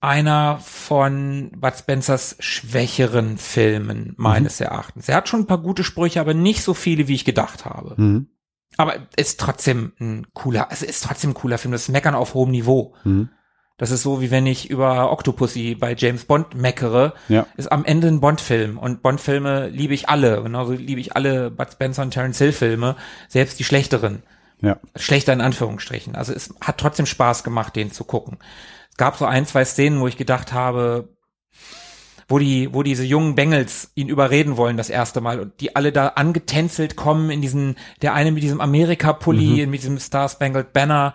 einer 0.00 0.58
von 0.58 1.52
Bud 1.56 1.74
Spencers 1.76 2.36
schwächeren 2.40 3.38
Filmen 3.38 4.14
meines 4.16 4.60
Erachtens. 4.60 5.08
Er 5.08 5.16
hat 5.16 5.28
schon 5.28 5.40
ein 5.40 5.46
paar 5.46 5.62
gute 5.62 5.84
Sprüche, 5.84 6.20
aber 6.20 6.34
nicht 6.34 6.62
so 6.62 6.74
viele, 6.74 7.06
wie 7.06 7.14
ich 7.14 7.24
gedacht 7.24 7.64
habe. 7.64 7.94
Mhm. 7.96 8.28
Aber 8.76 8.96
ist 9.16 9.40
trotzdem 9.40 9.92
ein 10.00 10.26
cooler, 10.34 10.68
es 10.70 10.82
ist 10.82 11.04
trotzdem 11.04 11.30
ein 11.30 11.34
cooler 11.34 11.58
Film. 11.58 11.72
Das 11.72 11.82
ist 11.82 11.88
Meckern 11.88 12.14
auf 12.14 12.34
hohem 12.34 12.50
Niveau. 12.50 12.94
Mhm. 13.04 13.30
Das 13.78 13.90
ist 13.90 14.02
so, 14.02 14.22
wie 14.22 14.30
wenn 14.30 14.46
ich 14.46 14.70
über 14.70 15.12
Octopussy 15.12 15.74
bei 15.74 15.94
James 15.94 16.24
Bond 16.24 16.54
meckere. 16.54 17.12
Ja. 17.28 17.46
Ist 17.56 17.70
am 17.70 17.84
Ende 17.84 18.08
ein 18.08 18.20
Bond-Film. 18.20 18.78
Und 18.78 19.02
Bond-Filme 19.02 19.68
liebe 19.68 19.92
ich 19.92 20.08
alle. 20.08 20.42
Genauso 20.42 20.72
liebe 20.72 21.00
ich 21.00 21.14
alle 21.14 21.50
Bud 21.50 21.72
Spencer 21.72 22.02
und 22.02 22.12
Terence 22.12 22.38
Hill-Filme. 22.38 22.96
Selbst 23.28 23.58
die 23.58 23.64
schlechteren. 23.64 24.22
Ja. 24.62 24.78
Schlechter 24.96 25.34
in 25.34 25.42
Anführungsstrichen. 25.42 26.14
Also 26.14 26.32
es 26.32 26.54
hat 26.62 26.78
trotzdem 26.78 27.04
Spaß 27.04 27.44
gemacht, 27.44 27.76
den 27.76 27.92
zu 27.92 28.04
gucken. 28.04 28.38
Es 28.90 28.96
gab 28.96 29.16
so 29.18 29.26
ein, 29.26 29.44
zwei 29.44 29.66
Szenen, 29.66 30.00
wo 30.00 30.08
ich 30.08 30.16
gedacht 30.16 30.54
habe, 30.54 31.10
wo 32.28 32.38
die, 32.38 32.72
wo 32.74 32.82
diese 32.82 33.04
jungen 33.04 33.34
Bengels 33.34 33.92
ihn 33.94 34.08
überreden 34.08 34.56
wollen 34.56 34.76
das 34.76 34.90
erste 34.90 35.20
Mal 35.20 35.38
und 35.40 35.60
die 35.60 35.76
alle 35.76 35.92
da 35.92 36.08
angetänzelt 36.08 36.96
kommen 36.96 37.30
in 37.30 37.40
diesen, 37.40 37.76
der 38.02 38.14
eine 38.14 38.32
mit 38.32 38.42
diesem 38.42 38.60
Amerika-Pulli, 38.60 39.66
mit 39.66 39.82
diesem 39.82 39.98
Star 39.98 40.28
Spangled 40.28 40.72
Banner 40.72 41.14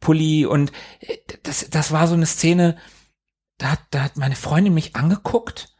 Pulli 0.00 0.46
und 0.46 0.72
äh, 1.00 1.16
das, 1.42 1.68
das 1.70 1.92
war 1.92 2.06
so 2.06 2.14
eine 2.14 2.26
Szene, 2.26 2.76
da 3.58 3.72
hat, 3.72 3.80
da 3.90 4.04
hat 4.04 4.16
meine 4.16 4.36
Freundin 4.36 4.74
mich 4.74 4.96
angeguckt 4.96 5.74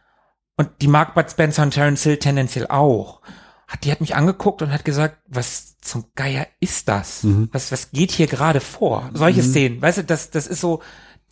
und 0.56 0.70
die 0.80 0.88
mag 0.88 1.14
Bud 1.14 1.30
Spencer 1.30 1.62
und 1.62 1.72
Terence 1.72 2.02
Hill 2.02 2.18
tendenziell 2.18 2.66
auch. 2.68 3.20
Hat, 3.68 3.84
die 3.84 3.90
hat 3.90 4.00
mich 4.00 4.14
angeguckt 4.14 4.62
und 4.62 4.72
hat 4.72 4.84
gesagt, 4.84 5.18
was 5.26 5.78
zum 5.80 6.06
Geier 6.14 6.46
ist 6.60 6.88
das? 6.88 7.24
Mhm. 7.24 7.48
Was, 7.52 7.72
was 7.72 7.90
geht 7.90 8.12
hier 8.12 8.26
gerade 8.26 8.60
vor? 8.60 9.10
Solche 9.12 9.42
Szenen, 9.42 9.82
weißt 9.82 9.98
du, 9.98 10.04
das, 10.04 10.30
das 10.30 10.46
ist 10.46 10.60
so, 10.60 10.82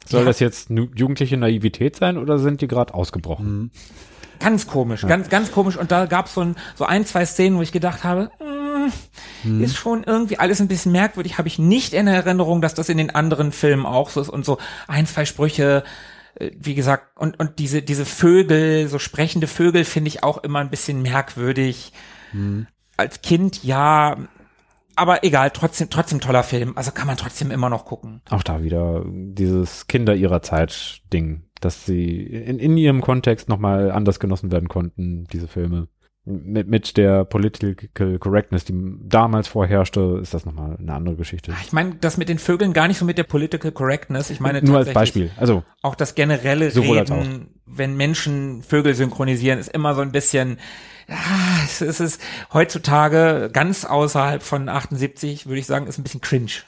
Soll 0.07 0.21
Ja. 0.21 0.27
das 0.27 0.41
jetzt 0.41 0.71
jugendliche 0.71 1.37
Naivität 1.37 1.97
sein 1.97 2.19
oder 2.19 2.39
sind 2.39 2.61
die 2.61 2.69
gerade 2.69 2.95
ausgebrochen? 2.95 3.47
Mhm. 3.59 3.71
Ganz 4.41 4.67
komisch, 4.67 5.03
ganz, 5.07 5.29
ganz 5.31 5.53
komisch. 5.53 5.77
Und 5.77 5.91
da 5.93 6.07
gab 6.07 6.27
es 6.27 6.35
so 6.35 6.41
ein, 6.43 6.57
so 6.75 6.85
ein, 6.85 7.07
zwei 7.07 7.25
Szenen, 7.25 7.57
wo 7.57 7.63
ich 7.63 7.73
gedacht 7.73 8.05
habe, 8.05 8.31
mm, 9.45 9.63
ist 9.63 9.77
schon 9.77 10.03
irgendwie 10.05 10.39
alles 10.39 10.61
ein 10.61 10.69
bisschen 10.69 10.93
merkwürdig. 10.93 11.39
Habe 11.39 11.49
ich 11.49 11.59
nicht 11.59 11.95
in 11.95 12.07
Erinnerung, 12.09 12.61
dass 12.61 12.75
das 12.75 12.89
in 12.89 12.99
den 12.99 13.11
anderen 13.11 13.53
Filmen 13.53 13.87
auch 13.87 14.11
so 14.11 14.21
ist 14.21 14.29
und 14.29 14.45
so 14.45 14.59
ein, 14.89 15.07
zwei 15.07 15.25
Sprüche, 15.25 15.85
äh, 16.35 16.51
wie 16.59 16.75
gesagt, 16.75 17.17
und, 17.17 17.39
und 17.39 17.59
diese, 17.59 17.81
diese 17.81 18.05
Vögel, 18.05 18.89
so 18.89 18.99
sprechende 18.99 19.47
Vögel 19.47 19.85
finde 19.85 20.09
ich 20.09 20.23
auch 20.25 20.39
immer 20.39 20.59
ein 20.59 20.71
bisschen 20.71 21.01
merkwürdig. 21.01 21.93
Als 22.97 23.23
Kind, 23.23 23.63
ja, 23.63 24.17
aber 24.97 25.25
egal, 25.25 25.51
trotzdem, 25.51 25.91
trotzdem 25.91 26.21
toller 26.21 26.43
Film. 26.43 26.73
Also 26.77 26.91
kann 26.91 27.07
man 27.07 27.17
trotzdem 27.17 27.51
immer 27.51 27.71
noch 27.71 27.85
gucken. 27.85 28.21
Auch 28.31 28.43
da 28.43 28.63
wieder 28.63 29.05
dieses 29.07 29.87
Kinder 29.87 30.15
ihrer 30.15 30.43
Zeit 30.43 31.01
Ding, 31.13 31.45
dass 31.61 31.87
sie 31.87 32.23
in, 32.23 32.59
in 32.59 32.77
ihrem 32.77 33.01
Kontext 33.01 33.49
nochmal 33.49 33.91
anders 33.91 34.21
genossen 34.21 34.53
werden 34.53 34.69
konnten, 34.69 35.25
diese 35.33 35.49
Filme. 35.49 35.89
mit, 36.25 36.69
mit 36.69 36.97
der 36.97 37.25
Political 37.25 38.19
Correctness, 38.19 38.65
die 38.65 38.75
damals 39.03 39.47
vorherrschte, 39.49 40.19
ist 40.23 40.33
das 40.33 40.47
nochmal 40.47 40.77
eine 40.79 40.95
andere 40.95 41.17
Geschichte. 41.17 41.55
Ich 41.63 41.73
meine, 41.73 41.97
das 42.01 42.17
mit 42.17 42.29
den 42.29 42.39
Vögeln 42.39 42.73
gar 42.73 42.89
nicht 42.89 42.99
so 42.99 43.05
mit 43.05 43.19
der 43.19 43.25
Political 43.25 43.73
Correctness. 43.73 44.31
Ich 44.31 44.41
meine 44.41 44.63
Nur 44.63 44.79
als 44.79 44.93
Beispiel. 44.93 45.31
Also 45.37 45.65
Auch 45.83 45.95
das 45.95 46.15
generelle 46.15 46.75
Reden, 46.75 47.61
wenn 47.67 47.97
Menschen 47.97 48.63
Vögel 48.63 48.95
synchronisieren, 48.95 49.59
ist 49.59 49.69
immer 49.69 49.95
so 49.95 50.01
ein 50.01 50.13
bisschen, 50.13 50.59
ah, 51.09 51.65
es, 51.65 51.81
es 51.81 52.01
ist 52.01 52.21
heutzutage 52.53 53.51
ganz 53.53 53.85
außerhalb 53.85 54.43
von 54.43 54.69
78, 54.69 55.47
würde 55.47 55.61
ich 55.61 55.67
sagen, 55.67 55.87
ist 55.87 55.99
ein 55.99 56.03
bisschen 56.03 56.21
cringe. 56.21 56.47
ist 56.47 56.65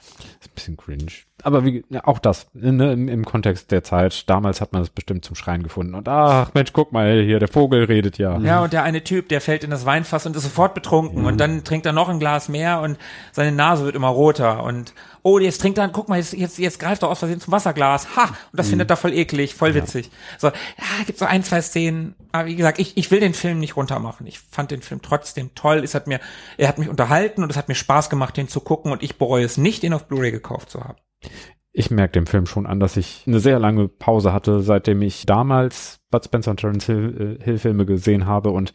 ein 0.46 0.54
bisschen 0.54 0.76
cringe. 0.76 1.12
Aber 1.42 1.64
wie, 1.64 1.84
ja, 1.90 2.04
auch 2.04 2.18
das, 2.18 2.46
ne, 2.54 2.92
im, 2.92 3.08
im 3.08 3.24
Kontext 3.24 3.70
der 3.70 3.84
Zeit, 3.84 4.28
damals 4.28 4.60
hat 4.60 4.72
man 4.72 4.82
das 4.82 4.90
bestimmt 4.90 5.24
zum 5.24 5.36
Schreien 5.36 5.62
gefunden. 5.62 5.94
Und 5.94 6.08
ach 6.08 6.54
Mensch, 6.54 6.72
guck 6.72 6.92
mal 6.92 7.22
hier, 7.22 7.38
der 7.38 7.48
Vogel 7.48 7.84
redet 7.84 8.18
ja. 8.18 8.38
Ja, 8.38 8.62
und 8.62 8.72
der 8.72 8.82
eine 8.82 9.04
Typ, 9.04 9.28
der 9.28 9.40
fällt 9.40 9.62
in 9.62 9.70
das 9.70 9.84
Weinfass 9.84 10.24
und 10.26 10.34
ist 10.34 10.44
sofort 10.44 10.74
betrunken 10.74 11.26
und 11.26 11.38
dann 11.38 11.62
trinkt 11.62 11.84
er 11.86 11.92
noch 11.92 12.08
ein 12.08 12.18
Glas 12.18 12.48
mehr 12.48 12.80
und 12.80 12.98
seine 13.32 13.52
Nase 13.52 13.84
wird 13.84 13.94
immer 13.96 14.08
roter 14.08 14.62
und 14.64 14.94
oh, 15.26 15.40
jetzt 15.40 15.60
trinkt 15.60 15.76
er, 15.76 15.88
guck 15.88 16.08
mal, 16.08 16.18
jetzt, 16.18 16.34
jetzt, 16.34 16.56
jetzt 16.58 16.78
greift 16.78 17.02
er 17.02 17.08
aus 17.08 17.18
Versehen 17.18 17.40
zum 17.40 17.52
Wasserglas. 17.52 18.16
Ha! 18.16 18.26
Und 18.26 18.36
das 18.52 18.68
findet 18.68 18.88
er 18.88 18.96
voll 18.96 19.12
eklig, 19.12 19.56
voll 19.56 19.74
witzig. 19.74 20.10
So, 20.38 20.46
ja, 20.46 21.04
gibt 21.04 21.18
so 21.18 21.24
ein, 21.24 21.42
zwei 21.42 21.60
Szenen. 21.62 22.14
Aber 22.30 22.46
wie 22.46 22.54
gesagt, 22.54 22.78
ich, 22.78 22.96
ich 22.96 23.10
will 23.10 23.18
den 23.18 23.34
Film 23.34 23.58
nicht 23.58 23.76
runtermachen. 23.76 24.26
Ich 24.28 24.38
fand 24.38 24.70
den 24.70 24.82
Film 24.82 25.02
trotzdem 25.02 25.52
toll. 25.56 25.78
Es 25.78 25.96
hat 25.96 26.06
mir, 26.06 26.20
er 26.58 26.68
hat 26.68 26.78
mich 26.78 26.88
unterhalten 26.88 27.42
und 27.42 27.50
es 27.50 27.56
hat 27.56 27.66
mir 27.66 27.74
Spaß 27.74 28.08
gemacht, 28.08 28.36
den 28.36 28.46
zu 28.46 28.60
gucken 28.60 28.92
und 28.92 29.02
ich 29.02 29.18
bereue 29.18 29.44
es 29.44 29.58
nicht, 29.58 29.82
den 29.82 29.94
auf 29.94 30.06
Blu-ray 30.06 30.30
gekauft 30.30 30.70
zu 30.70 30.84
haben. 30.84 30.96
Ich 31.72 31.90
merke 31.90 32.12
dem 32.12 32.26
Film 32.26 32.46
schon 32.46 32.66
an, 32.66 32.80
dass 32.80 32.96
ich 32.96 33.24
eine 33.26 33.38
sehr 33.38 33.58
lange 33.58 33.88
Pause 33.88 34.32
hatte, 34.32 34.60
seitdem 34.60 35.02
ich 35.02 35.26
damals 35.26 36.00
Bud 36.10 36.24
Spencer 36.24 36.52
und 36.52 36.60
Terence 36.60 36.86
Hill, 36.86 37.38
äh, 37.40 37.44
Hill 37.44 37.58
Filme 37.58 37.84
gesehen 37.84 38.26
habe 38.26 38.50
und 38.50 38.72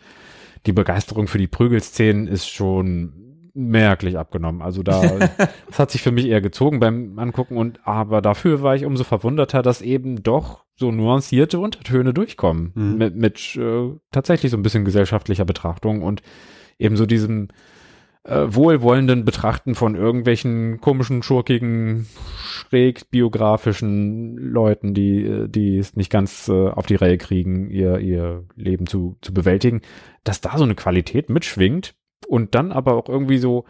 die 0.67 0.73
Begeisterung 0.73 1.27
für 1.27 1.39
die 1.39 1.47
Prügelszenen 1.47 2.27
ist 2.27 2.47
schon 2.47 3.49
merklich 3.53 4.17
abgenommen. 4.17 4.61
Also 4.61 4.83
da, 4.83 5.01
das 5.67 5.79
hat 5.79 5.91
sich 5.91 6.01
für 6.03 6.11
mich 6.11 6.27
eher 6.27 6.41
gezogen 6.41 6.79
beim 6.79 7.17
Angucken 7.17 7.57
und 7.57 7.79
aber 7.85 8.21
dafür 8.21 8.61
war 8.61 8.75
ich 8.75 8.85
umso 8.85 9.03
verwunderter, 9.03 9.61
dass 9.63 9.81
eben 9.81 10.21
doch 10.21 10.63
so 10.75 10.91
nuancierte 10.91 11.59
Untertöne 11.59 12.13
durchkommen 12.13 12.71
Mhm. 12.75 12.97
mit, 12.97 13.15
mit 13.15 13.55
äh, 13.55 13.89
tatsächlich 14.11 14.51
so 14.51 14.57
ein 14.57 14.63
bisschen 14.63 14.85
gesellschaftlicher 14.85 15.45
Betrachtung 15.45 16.01
und 16.03 16.21
eben 16.77 16.95
so 16.95 17.05
diesem 17.05 17.49
äh, 18.23 18.45
wohlwollenden 18.47 19.25
Betrachten 19.25 19.75
von 19.75 19.95
irgendwelchen 19.95 20.79
komischen, 20.79 21.23
schurkigen, 21.23 22.07
schräg 22.43 23.09
biografischen 23.09 24.37
Leuten, 24.37 24.93
die, 24.93 25.25
äh, 25.25 25.47
die 25.47 25.77
es 25.77 25.95
nicht 25.95 26.11
ganz 26.11 26.47
äh, 26.47 26.69
auf 26.69 26.85
die 26.85 26.95
Reihe 26.95 27.17
kriegen, 27.17 27.69
ihr, 27.69 27.99
ihr 27.99 28.45
Leben 28.55 28.87
zu, 28.87 29.17
zu 29.21 29.33
bewältigen, 29.33 29.81
dass 30.23 30.41
da 30.41 30.57
so 30.57 30.63
eine 30.63 30.75
Qualität 30.75 31.29
mitschwingt 31.29 31.95
und 32.27 32.55
dann 32.55 32.71
aber 32.71 32.95
auch 32.95 33.09
irgendwie 33.09 33.39
so 33.39 33.65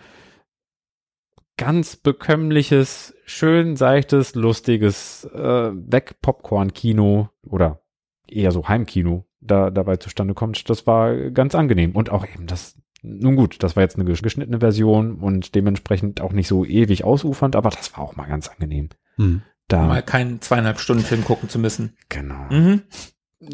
ganz 1.57 1.95
bekömmliches, 1.95 3.15
schön 3.25 3.75
seichtes, 3.75 4.35
lustiges 4.35 5.25
äh, 5.25 5.71
Weg-Popcorn-Kino 5.73 7.29
oder 7.43 7.81
eher 8.27 8.51
so 8.51 8.67
Heimkino 8.67 9.25
da 9.41 9.69
dabei 9.71 9.97
zustande 9.97 10.33
kommt, 10.33 10.69
das 10.69 10.87
war 10.87 11.15
ganz 11.31 11.55
angenehm. 11.55 11.95
Und 11.95 12.11
auch 12.11 12.25
eben 12.25 12.47
das, 12.47 12.81
nun 13.01 13.35
gut, 13.35 13.63
das 13.63 13.75
war 13.75 13.83
jetzt 13.83 13.95
eine 13.95 14.05
geschnittene 14.05 14.59
Version 14.59 15.15
und 15.15 15.55
dementsprechend 15.55 16.21
auch 16.21 16.33
nicht 16.33 16.47
so 16.47 16.65
ewig 16.65 17.03
ausufernd, 17.03 17.55
aber 17.55 17.69
das 17.69 17.95
war 17.97 18.03
auch 18.03 18.15
mal 18.15 18.27
ganz 18.27 18.47
angenehm. 18.47 18.89
Hm. 19.17 19.41
Da, 19.67 19.87
Mal 19.87 20.03
keinen 20.03 20.41
zweieinhalb 20.41 20.79
Stunden 20.79 21.03
Film 21.03 21.23
gucken 21.23 21.49
zu 21.49 21.57
müssen. 21.57 21.95
genau. 22.09 22.45
Mhm. 22.49 22.81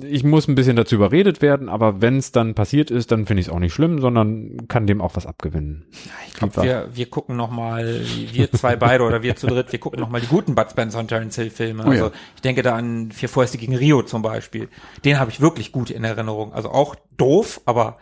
Ich 0.04 0.26
muss 0.26 0.50
ein 0.50 0.56
bisschen 0.56 0.76
dazu 0.76 0.96
überredet 0.96 1.42
werden, 1.42 1.70
aber 1.70 2.02
wenn 2.02 2.18
es 2.18 2.34
dann 2.34 2.56
passiert 2.56 2.92
ist, 2.92 3.10
dann 3.14 3.26
finde 3.26 3.40
ich 3.40 3.48
es 3.48 3.54
auch 3.54 3.60
nicht 3.60 3.74
schlimm, 3.74 4.02
sondern 4.02 4.68
kann 4.68 4.86
dem 4.86 5.00
auch 5.00 5.16
was 5.16 5.26
abgewinnen. 5.26 5.86
Ich 6.28 6.34
glaube, 6.34 6.62
wir, 6.62 6.90
wir 6.94 7.10
gucken 7.10 7.38
noch 7.38 7.50
mal, 7.50 8.02
wir 8.34 8.52
zwei 8.52 8.76
beide 8.76 9.06
oder 9.06 9.24
wir 9.24 9.38
zu 9.38 9.48
dritt, 9.48 9.72
wir 9.72 9.80
gucken 9.80 10.02
noch 10.02 10.10
mal 10.10 10.20
die 10.20 10.28
guten 10.28 10.56
Bud 10.56 10.70
Spencer 10.70 11.00
und 11.00 11.08
Terence 11.08 11.38
Hill 11.38 11.52
Filme. 11.52 11.86
Oh 11.86 11.94
ja. 11.94 12.04
Also 12.04 12.16
ich 12.36 12.42
denke 12.42 12.64
da 12.64 12.76
an 12.76 13.14
Vier 13.14 13.30
Fäuste 13.30 13.58
gegen 13.58 13.78
Rio 13.78 14.04
zum 14.04 14.22
Beispiel. 14.22 14.68
Den 15.06 15.20
habe 15.20 15.32
ich 15.32 15.40
wirklich 15.40 15.72
gut 15.72 15.90
in 15.90 16.04
Erinnerung. 16.04 16.52
Also 16.52 16.70
auch 16.70 16.96
doof, 17.16 17.62
aber 17.64 17.98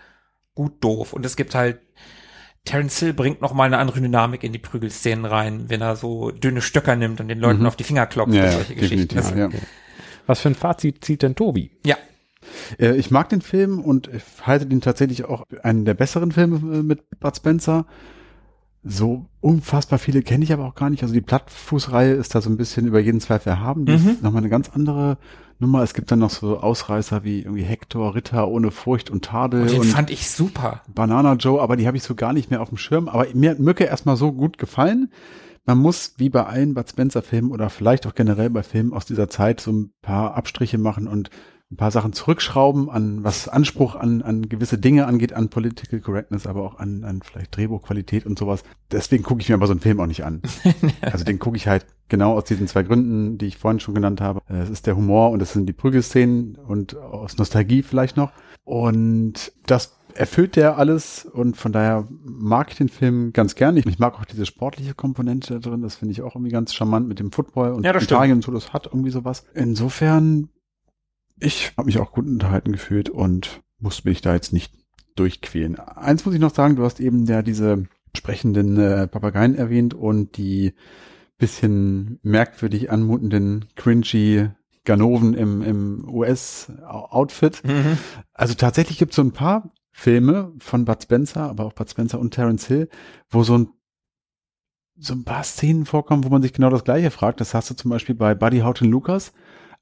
gut 0.55 0.83
doof. 0.83 1.13
Und 1.13 1.25
es 1.25 1.35
gibt 1.35 1.53
halt 1.53 1.79
Terence 2.63 2.97
Hill 2.99 3.13
bringt 3.13 3.41
noch 3.41 3.53
mal 3.53 3.65
eine 3.65 3.77
andere 3.77 4.01
Dynamik 4.01 4.43
in 4.43 4.51
die 4.51 4.57
Prügelszenen 4.59 5.25
rein, 5.25 5.65
wenn 5.67 5.81
er 5.81 5.95
so 5.95 6.31
dünne 6.31 6.61
Stöcker 6.61 6.95
nimmt 6.95 7.21
und 7.21 7.27
den 7.27 7.37
Leuten 7.39 7.65
auf 7.67 7.75
die 7.75 7.83
Finger 7.83 8.07
klopft 8.07 8.31
Mhm. 8.33 8.37
Ja, 8.37 8.43
und 8.45 8.49
ja, 8.49 8.55
solche 8.57 8.73
Geschichten. 8.75 9.07
definitiv, 9.15 9.37
Das, 9.37 9.53
ja. 9.53 9.59
Was 10.25 10.39
für 10.39 10.49
ein 10.49 10.55
Fazit 10.55 11.05
zieht 11.05 11.21
denn 11.21 11.35
Tobi? 11.35 11.69
ja. 11.85 11.95
Äh, 12.79 12.95
Ich 12.95 13.11
mag 13.11 13.29
den 13.29 13.41
Film 13.41 13.79
und 13.79 14.07
ich 14.07 14.23
halte 14.47 14.65
den 14.65 14.81
tatsächlich 14.81 15.25
auch 15.25 15.45
einen 15.63 15.83
der 15.85 15.93
besseren 15.95 16.31
Filme 16.31 16.55
äh, 16.77 16.81
mit 16.83 17.03
Bud 17.19 17.35
Spencer. 17.35 17.85
So 18.83 19.25
unfassbar 19.41 19.97
viele 19.97 20.21
kenne 20.21 20.43
ich 20.43 20.53
aber 20.53 20.65
auch 20.65 20.75
gar 20.75 20.89
nicht. 20.91 21.01
Also 21.01 21.13
die 21.15 21.21
Plattfußreihe 21.21 22.13
ist 22.13 22.35
da 22.35 22.41
so 22.41 22.49
ein 22.51 22.57
bisschen 22.57 22.85
über 22.85 22.99
jeden 22.99 23.19
Zweifel 23.19 23.49
erhaben. 23.49 23.85
Die 23.85 23.93
Mhm. 23.93 24.09
ist 24.09 24.21
nochmal 24.23 24.41
eine 24.43 24.49
ganz 24.49 24.69
andere 24.69 25.17
Nummer. 25.59 25.83
Es 25.83 25.93
gibt 25.93 26.11
dann 26.11 26.19
noch 26.19 26.29
so 26.29 26.59
Ausreißer 26.59 27.23
wie 27.23 27.41
irgendwie 27.41 27.63
Hector, 27.63 28.15
Ritter 28.15 28.47
ohne 28.47 28.71
Furcht 28.71 29.09
und 29.09 29.25
Tadel 29.25 29.61
Und 29.61 29.71
den 29.71 29.81
und 29.81 29.87
fand 29.87 30.09
ich 30.09 30.29
super. 30.29 30.81
Banana 30.93 31.33
Joe, 31.33 31.61
aber 31.61 31.75
die 31.77 31.87
habe 31.87 31.97
ich 31.97 32.03
so 32.03 32.15
gar 32.15 32.33
nicht 32.33 32.49
mehr 32.49 32.61
auf 32.61 32.69
dem 32.69 32.77
Schirm. 32.77 33.07
Aber 33.07 33.25
mir 33.33 33.51
hat 33.51 33.59
Mücke 33.59 33.85
erstmal 33.85 34.17
so 34.17 34.31
gut 34.31 34.57
gefallen. 34.57 35.11
Man 35.65 35.79
muss, 35.79 36.13
wie 36.17 36.29
bei 36.29 36.45
allen 36.45 36.75
Bud 36.75 36.87
Spencer-Filmen 36.87 37.51
oder 37.51 37.69
vielleicht 37.69 38.05
auch 38.05 38.13
generell 38.13 38.51
bei 38.51 38.61
Filmen 38.61 38.93
aus 38.93 39.05
dieser 39.05 39.29
Zeit, 39.29 39.61
so 39.61 39.71
ein 39.71 39.91
paar 40.01 40.35
Abstriche 40.35 40.77
machen 40.77 41.07
und 41.07 41.31
ein 41.75 41.77
paar 41.77 41.91
Sachen 41.91 42.13
zurückschrauben, 42.13 42.89
an 42.89 43.23
was 43.25 43.49
Anspruch 43.49 43.95
an, 43.95 44.21
an 44.21 44.47
gewisse 44.47 44.77
Dinge 44.77 45.07
angeht, 45.07 45.33
an 45.33 45.49
Political 45.49 45.99
Correctness, 45.99 46.47
aber 46.47 46.63
auch 46.63 46.79
an, 46.79 47.03
an 47.03 47.21
vielleicht 47.21 47.55
Drehbuchqualität 47.55 48.25
und 48.25 48.39
sowas. 48.39 48.63
Deswegen 48.91 49.23
gucke 49.23 49.41
ich 49.41 49.49
mir 49.49 49.55
aber 49.55 49.67
so 49.67 49.73
einen 49.73 49.81
Film 49.81 49.99
auch 49.99 50.07
nicht 50.07 50.23
an. 50.23 50.41
also 51.01 51.25
den 51.25 51.37
gucke 51.37 51.57
ich 51.57 51.67
halt 51.67 51.85
genau 52.07 52.33
aus 52.33 52.45
diesen 52.45 52.67
zwei 52.67 52.83
Gründen, 52.83 53.37
die 53.37 53.47
ich 53.47 53.57
vorhin 53.57 53.81
schon 53.81 53.93
genannt 53.93 54.21
habe. 54.21 54.41
Es 54.47 54.69
ist 54.69 54.87
der 54.87 54.95
Humor 54.95 55.31
und 55.31 55.41
es 55.41 55.51
sind 55.51 55.65
die 55.65 55.73
Prügelszenen 55.73 56.55
und 56.55 56.95
aus 56.95 57.37
Nostalgie 57.37 57.83
vielleicht 57.83 58.15
noch. 58.15 58.31
Und 58.63 59.51
das 59.65 59.97
erfüllt 60.13 60.55
der 60.55 60.77
alles 60.77 61.25
und 61.25 61.57
von 61.57 61.73
daher 61.73 62.07
mag 62.23 62.71
ich 62.71 62.77
den 62.77 62.89
Film 62.89 63.33
ganz 63.33 63.55
gern. 63.55 63.75
Ich, 63.75 63.85
ich 63.85 63.99
mag 63.99 64.17
auch 64.17 64.25
diese 64.25 64.45
sportliche 64.45 64.93
Komponente 64.93 65.55
da 65.55 65.59
drin. 65.59 65.81
Das 65.81 65.95
finde 65.95 66.13
ich 66.13 66.21
auch 66.21 66.35
irgendwie 66.35 66.51
ganz 66.51 66.73
charmant 66.73 67.07
mit 67.07 67.19
dem 67.19 67.31
Football 67.31 67.73
und 67.73 67.83
Ja, 67.83 67.91
das 67.91 68.03
stimmt. 68.03 68.19
Italien 68.19 68.37
und 68.37 68.43
so. 68.43 68.51
Das 68.51 68.71
hat 68.71 68.85
irgendwie 68.85 69.11
sowas. 69.11 69.43
Insofern, 69.53 70.49
ich 71.39 71.73
habe 71.77 71.85
mich 71.85 71.99
auch 71.99 72.11
gut 72.11 72.25
unterhalten 72.25 72.71
gefühlt 72.71 73.09
und 73.09 73.61
musste 73.79 74.07
mich 74.07 74.21
da 74.21 74.33
jetzt 74.33 74.53
nicht 74.53 74.73
durchquälen. 75.15 75.77
Eins 75.79 76.25
muss 76.25 76.35
ich 76.35 76.41
noch 76.41 76.53
sagen, 76.53 76.75
du 76.75 76.83
hast 76.83 76.99
eben 76.99 77.25
ja 77.25 77.41
diese 77.41 77.85
sprechenden 78.15 78.77
äh, 78.77 79.07
Papageien 79.07 79.55
erwähnt 79.55 79.93
und 79.93 80.37
die 80.37 80.73
bisschen 81.37 82.19
merkwürdig 82.23 82.89
anmutenden, 82.89 83.65
cringy 83.75 84.49
Ganoven 84.85 85.33
im, 85.33 85.61
im 85.61 86.07
US-Outfit. 86.07 87.63
Mhm. 87.65 87.97
Also 88.33 88.53
tatsächlich 88.53 88.97
gibt 88.97 89.11
es 89.11 89.15
so 89.17 89.23
ein 89.23 89.31
paar 89.31 89.73
Filme 89.91 90.53
von 90.59 90.85
Bud 90.85 91.01
Spencer, 91.01 91.49
aber 91.49 91.65
auch 91.65 91.73
Bud 91.73 91.89
Spencer 91.89 92.19
und 92.19 92.33
Terence 92.33 92.67
Hill, 92.67 92.89
wo 93.29 93.43
so 93.43 93.57
ein 93.57 93.69
so 94.97 95.13
ein 95.13 95.25
paar 95.25 95.43
Szenen 95.43 95.85
vorkommen, 95.85 96.23
wo 96.23 96.29
man 96.29 96.41
sich 96.41 96.53
genau 96.53 96.69
das 96.69 96.85
Gleiche 96.85 97.11
fragt. 97.11 97.41
Das 97.41 97.53
hast 97.53 97.69
du 97.69 97.73
zum 97.73 97.91
Beispiel 97.91 98.15
bei 98.15 98.33
Buddy 98.33 98.59
Houghton 98.59 98.89
Lucas, 98.89 99.33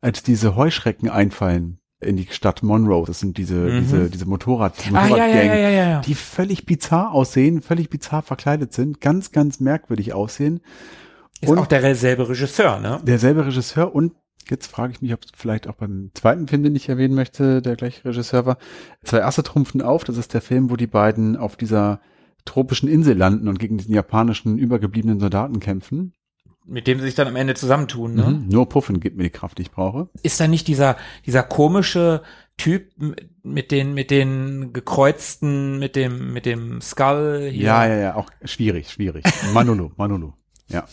als 0.04 0.22
diese 0.24 0.56
Heuschrecken 0.56 1.10
einfallen 1.10 1.80
in 2.00 2.18
die 2.18 2.28
Stadt 2.30 2.62
Monroe. 2.64 3.06
Das 3.08 3.20
sind 3.22 3.38
diese, 3.38 3.56
Mhm. 3.56 3.80
diese, 3.80 4.10
diese 4.10 4.26
Motorrad, 4.26 4.74
Ah, 4.78 4.84
ja, 4.86 4.92
Motorradgang, 4.92 5.30
ja, 5.48 5.56
ja, 5.56 5.70
ja, 5.70 5.90
ja. 5.90 6.02
die 6.02 6.16
völlig 6.16 6.66
bizarr 6.66 7.12
aussehen, 7.12 7.62
völlig 7.62 7.90
bizarr 7.90 8.22
verkleidet 8.22 8.74
sind, 8.74 9.00
ganz, 9.02 9.32
ganz 9.32 9.60
merkwürdig 9.62 10.14
aussehen. 10.14 10.60
Ist 11.42 11.50
Und- 11.50 11.58
auch 11.60 11.68
derselbe 11.68 12.28
Regisseur, 12.28 12.80
ne? 12.80 13.00
Derselbe 13.06 13.46
Regisseur 13.46 13.96
und 13.96 14.14
jetzt 14.50 14.68
frage 14.68 14.92
ich 14.94 15.02
mich, 15.02 15.14
ob 15.14 15.24
es 15.24 15.32
vielleicht 15.34 15.68
auch 15.70 15.76
beim 15.76 16.12
zweiten 16.14 16.48
Film, 16.50 16.64
den 16.64 16.76
ich 16.76 16.90
erwähnen 16.90 17.16
möchte, 17.16 17.62
der 17.62 17.78
gleiche 17.78 18.04
Regisseur 18.04 18.46
war. 18.46 18.58
Zwei 19.04 19.20
erste 19.20 19.44
trumpfen 19.44 19.82
auf. 19.82 20.04
Das 20.04 20.18
ist 20.18 20.34
der 20.34 20.42
Film, 20.42 20.70
wo 20.70 20.76
die 20.76 20.88
beiden 20.88 21.38
auf 21.38 21.56
dieser 21.56 22.02
tropischen 22.44 22.90
Insel 22.90 23.16
landen 23.18 23.48
und 23.48 23.58
gegen 23.60 23.78
diesen 23.78 23.94
japanischen 23.94 24.58
übergebliebenen 24.58 25.22
Soldaten 25.22 25.62
kämpfen. 25.62 26.14
Mit 26.66 26.88
dem 26.88 27.00
sie 27.00 27.06
sich 27.06 27.16
dann 27.16 27.28
am 27.28 27.36
Ende 27.36 27.56
zusammentun, 27.56 28.16
ne? 28.16 28.24
Mhm. 28.24 28.48
Nur 28.48 28.70
Puffen 28.70 29.00
gibt 29.00 29.18
mir 29.18 29.24
die 29.24 29.30
Kraft, 29.30 29.58
die 29.58 29.64
ich 29.64 29.72
brauche. 29.72 30.10
Ist 30.22 30.40
da 30.40 30.48
nicht 30.48 30.68
dieser, 30.68 30.96
dieser 31.26 31.44
komische 31.44 32.22
Typ 32.58 32.92
mit 33.42 33.72
den, 33.72 33.94
mit 33.94 34.12
den 34.12 34.72
gekreuzten, 34.74 35.80
mit 35.80 35.96
dem, 35.96 36.32
mit 36.32 36.46
dem 36.46 36.80
Skull 36.82 37.50
hier? 37.52 37.66
Ja, 37.66 37.86
ja, 37.86 37.96
ja, 37.96 38.16
auch 38.16 38.30
schwierig, 38.46 38.90
schwierig. 38.92 39.26
Manolo, 39.54 39.92
Manolo. 39.98 40.34
Ja, 40.68 40.86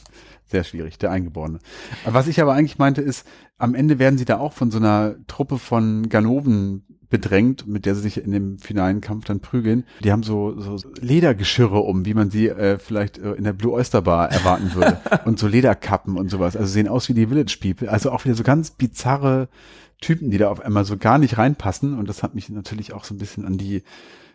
sehr 0.46 0.64
schwierig, 0.64 0.98
der 0.98 1.12
Eingeborene. 1.12 1.60
Was 2.04 2.26
ich 2.26 2.40
aber 2.40 2.54
eigentlich 2.54 2.78
meinte 2.78 3.02
ist, 3.02 3.26
am 3.58 3.74
Ende 3.74 3.98
werden 3.98 4.18
sie 4.18 4.24
da 4.24 4.38
auch 4.38 4.52
von 4.52 4.70
so 4.70 4.78
einer 4.78 5.14
Truppe 5.26 5.58
von 5.58 6.08
Ganoven 6.08 6.89
bedrängt, 7.10 7.66
mit 7.66 7.84
der 7.84 7.94
sie 7.94 8.02
sich 8.02 8.24
in 8.24 8.30
dem 8.30 8.58
finalen 8.58 9.00
Kampf 9.00 9.26
dann 9.26 9.40
prügeln. 9.40 9.84
Die 10.02 10.12
haben 10.12 10.22
so, 10.22 10.58
so 10.58 10.78
Ledergeschirre 11.00 11.80
um, 11.80 12.06
wie 12.06 12.14
man 12.14 12.30
sie 12.30 12.48
äh, 12.48 12.78
vielleicht 12.78 13.18
äh, 13.18 13.32
in 13.32 13.44
der 13.44 13.52
Blue 13.52 13.72
Oyster 13.72 14.02
Bar 14.02 14.30
erwarten 14.30 14.74
würde. 14.74 15.00
und 15.24 15.38
so 15.38 15.48
Lederkappen 15.48 16.16
und 16.16 16.30
sowas. 16.30 16.56
Also 16.56 16.72
sehen 16.72 16.88
aus 16.88 17.08
wie 17.08 17.14
die 17.14 17.26
Village 17.26 17.58
People. 17.60 17.90
Also 17.90 18.10
auch 18.12 18.24
wieder 18.24 18.36
so 18.36 18.44
ganz 18.44 18.70
bizarre 18.70 19.48
Typen, 20.00 20.30
die 20.30 20.38
da 20.38 20.50
auf 20.50 20.60
einmal 20.60 20.84
so 20.84 20.96
gar 20.96 21.18
nicht 21.18 21.36
reinpassen. 21.36 21.98
Und 21.98 22.08
das 22.08 22.22
hat 22.22 22.34
mich 22.34 22.48
natürlich 22.48 22.92
auch 22.94 23.04
so 23.04 23.14
ein 23.14 23.18
bisschen 23.18 23.44
an 23.44 23.58
die 23.58 23.82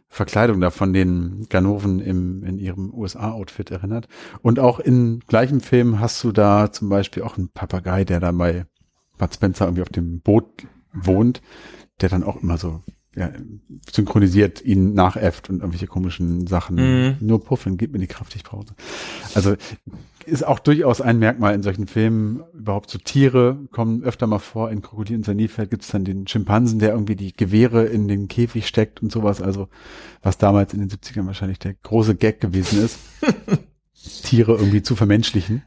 Verkleidung 0.07 0.61
da 0.61 0.69
von 0.69 0.93
den 0.93 1.47
Ganoven 1.49 1.99
im, 1.99 2.43
in 2.43 2.59
ihrem 2.59 2.93
USA-Outfit 2.93 3.71
erinnert. 3.71 4.07
Und 4.41 4.59
auch 4.59 4.79
in 4.79 5.21
gleichem 5.27 5.61
Film 5.61 5.99
hast 5.99 6.23
du 6.23 6.31
da 6.31 6.71
zum 6.71 6.89
Beispiel 6.89 7.23
auch 7.23 7.37
einen 7.37 7.49
Papagei, 7.49 8.03
der 8.03 8.19
da 8.19 8.31
bei 8.31 8.65
Bud 9.17 9.33
Spencer 9.33 9.65
irgendwie 9.65 9.81
auf 9.81 9.89
dem 9.89 10.19
Boot 10.19 10.67
wohnt, 10.93 11.41
der 12.01 12.09
dann 12.09 12.23
auch 12.23 12.41
immer 12.41 12.57
so 12.57 12.81
ja, 13.15 13.31
synchronisiert 13.89 14.61
ihn 14.61 14.93
nachäfft 14.93 15.49
und 15.49 15.59
irgendwelche 15.59 15.87
komischen 15.87 16.47
Sachen. 16.47 16.75
Mhm. 16.75 17.17
Nur 17.21 17.43
puffen, 17.43 17.77
gib 17.77 17.93
mir 17.93 17.99
die 17.99 18.07
Kraft, 18.07 18.35
ich 18.35 18.43
brauche. 18.43 18.65
Also 19.33 19.55
ist 20.25 20.45
auch 20.45 20.59
durchaus 20.59 21.01
ein 21.01 21.19
Merkmal 21.19 21.55
in 21.55 21.63
solchen 21.63 21.87
Filmen. 21.87 22.43
Überhaupt 22.53 22.89
so 22.89 22.97
Tiere 22.97 23.57
kommen 23.71 24.03
öfter 24.03 24.27
mal 24.27 24.39
vor. 24.39 24.69
In 24.69 24.81
Krokodil 24.81 25.17
und 25.17 25.25
Sanifeld 25.25 25.69
gibt 25.69 25.83
es 25.83 25.89
dann 25.89 26.03
den 26.03 26.27
Schimpansen, 26.27 26.79
der 26.79 26.91
irgendwie 26.91 27.15
die 27.15 27.31
Gewehre 27.31 27.85
in 27.85 28.07
den 28.07 28.27
Käfig 28.27 28.67
steckt 28.67 29.01
und 29.01 29.11
sowas. 29.11 29.41
Also 29.41 29.69
was 30.21 30.37
damals 30.37 30.73
in 30.73 30.81
den 30.81 30.89
70ern 30.89 31.25
wahrscheinlich 31.25 31.59
der 31.59 31.75
große 31.75 32.15
Gag 32.15 32.41
gewesen 32.41 32.83
ist. 32.83 32.99
Tiere 34.23 34.53
irgendwie 34.53 34.83
zu 34.83 34.95
vermenschlichen. 34.95 35.63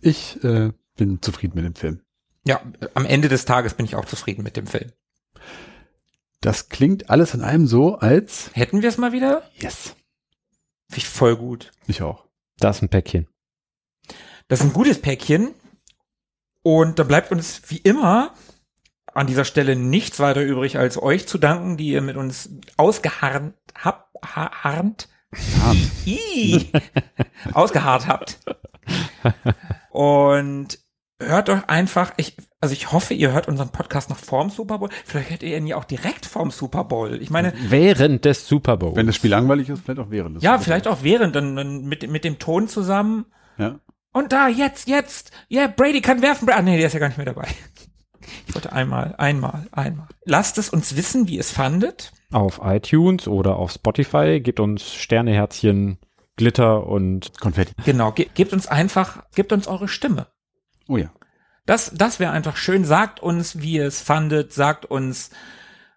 Ich 0.00 0.42
äh, 0.44 0.72
bin 0.96 1.20
zufrieden 1.20 1.54
mit 1.56 1.64
dem 1.64 1.74
Film. 1.74 2.00
Ja, 2.46 2.60
am 2.94 3.06
Ende 3.06 3.28
des 3.28 3.44
Tages 3.44 3.74
bin 3.74 3.86
ich 3.86 3.96
auch 3.96 4.04
zufrieden 4.04 4.42
mit 4.42 4.56
dem 4.56 4.66
Film. 4.66 4.92
Das 6.42 6.68
klingt 6.68 7.08
alles 7.08 7.32
in 7.34 7.40
allem 7.42 7.66
so, 7.66 7.96
als 7.96 8.50
Hätten 8.54 8.82
wir 8.82 8.88
es 8.90 8.98
mal 8.98 9.12
wieder? 9.12 9.42
yes. 9.54 9.94
Finde 10.90 10.98
ich 10.98 11.08
voll 11.08 11.36
gut. 11.36 11.72
Ich 11.86 12.02
auch. 12.02 12.26
Da 12.58 12.68
ist 12.70 12.82
ein 12.82 12.90
Päckchen. 12.90 13.26
Das 14.48 14.60
ist 14.60 14.66
ein 14.66 14.72
gutes 14.74 15.00
Päckchen. 15.00 15.54
Und 16.62 16.98
da 16.98 17.04
bleibt 17.04 17.32
uns 17.32 17.62
wie 17.68 17.78
immer 17.78 18.34
an 19.14 19.26
dieser 19.26 19.44
Stelle 19.46 19.74
nichts 19.76 20.20
weiter 20.20 20.42
übrig, 20.42 20.78
als 20.78 21.00
euch 21.00 21.26
zu 21.26 21.38
danken, 21.38 21.76
die 21.76 21.88
ihr 21.88 22.02
mit 22.02 22.16
uns 22.16 22.50
ausgeharrt 22.76 23.54
habt, 23.74 24.08
ha- 24.36 24.62
harnt, 24.64 25.08
Ih, 26.04 26.70
ausgeharrt 27.54 28.06
habt. 28.06 28.38
Und 29.90 30.78
hört 31.18 31.48
euch 31.48 31.68
einfach, 31.68 32.12
ich, 32.16 32.36
also 32.62 32.74
ich 32.74 32.92
hoffe, 32.92 33.12
ihr 33.12 33.32
hört 33.32 33.48
unseren 33.48 33.70
Podcast 33.70 34.08
noch 34.08 34.16
vorm 34.16 34.48
Super 34.48 34.78
Bowl. 34.78 34.88
Vielleicht 35.04 35.30
hört 35.30 35.42
ihr 35.42 35.56
ihn 35.56 35.66
ja 35.66 35.76
auch 35.76 35.84
direkt 35.84 36.26
vorm 36.26 36.52
Super 36.52 36.84
Bowl. 36.84 37.20
Ich 37.20 37.28
meine, 37.28 37.52
Während 37.68 38.24
des 38.24 38.46
Super 38.46 38.76
Bowls. 38.76 38.94
Wenn 38.94 39.06
das 39.06 39.16
Spiel 39.16 39.32
langweilig 39.32 39.68
ist, 39.68 39.82
vielleicht 39.84 39.98
auch 39.98 40.10
während 40.10 40.36
des 40.36 40.44
ja, 40.44 40.52
Super 40.52 40.64
vielleicht 40.64 40.86
auch 40.86 41.02
während, 41.02 41.34
dann, 41.34 41.56
dann 41.56 41.84
mit, 41.84 42.08
mit 42.08 42.22
dem 42.22 42.38
Ton 42.38 42.68
zusammen. 42.68 43.26
Ja. 43.58 43.80
Und 44.12 44.32
da, 44.32 44.46
jetzt, 44.46 44.88
jetzt. 44.88 45.32
Ja, 45.48 45.66
Brady 45.66 46.00
kann 46.00 46.22
werfen. 46.22 46.48
Ah, 46.50 46.62
nee, 46.62 46.76
der 46.76 46.86
ist 46.86 46.92
ja 46.92 47.00
gar 47.00 47.08
nicht 47.08 47.16
mehr 47.16 47.26
dabei. 47.26 47.48
Ich 48.46 48.54
wollte 48.54 48.72
einmal, 48.72 49.16
einmal, 49.18 49.66
einmal. 49.72 50.06
Lasst 50.24 50.56
es 50.56 50.70
uns 50.70 50.94
wissen, 50.96 51.26
wie 51.26 51.38
es 51.38 51.50
fandet. 51.50 52.12
auf 52.30 52.60
iTunes 52.62 53.26
oder 53.26 53.56
auf 53.56 53.72
Spotify. 53.72 54.40
Gebt 54.40 54.60
uns 54.60 54.92
Sterneherzchen, 54.92 55.98
Glitter 56.36 56.86
und 56.86 57.40
Konfetti. 57.40 57.72
Genau, 57.84 58.12
ge 58.12 58.28
gebt 58.32 58.52
uns 58.52 58.68
einfach, 58.68 59.24
gebt 59.34 59.52
uns 59.52 59.66
eure 59.66 59.88
Stimme. 59.88 60.28
Oh 60.86 60.96
ja. 60.96 61.10
Das, 61.66 61.92
das 61.94 62.18
wäre 62.20 62.32
einfach 62.32 62.56
schön. 62.56 62.84
Sagt 62.84 63.20
uns, 63.20 63.60
wie 63.60 63.74
ihr 63.74 63.86
es 63.86 64.00
fandet. 64.00 64.52
Sagt 64.52 64.84
uns, 64.84 65.30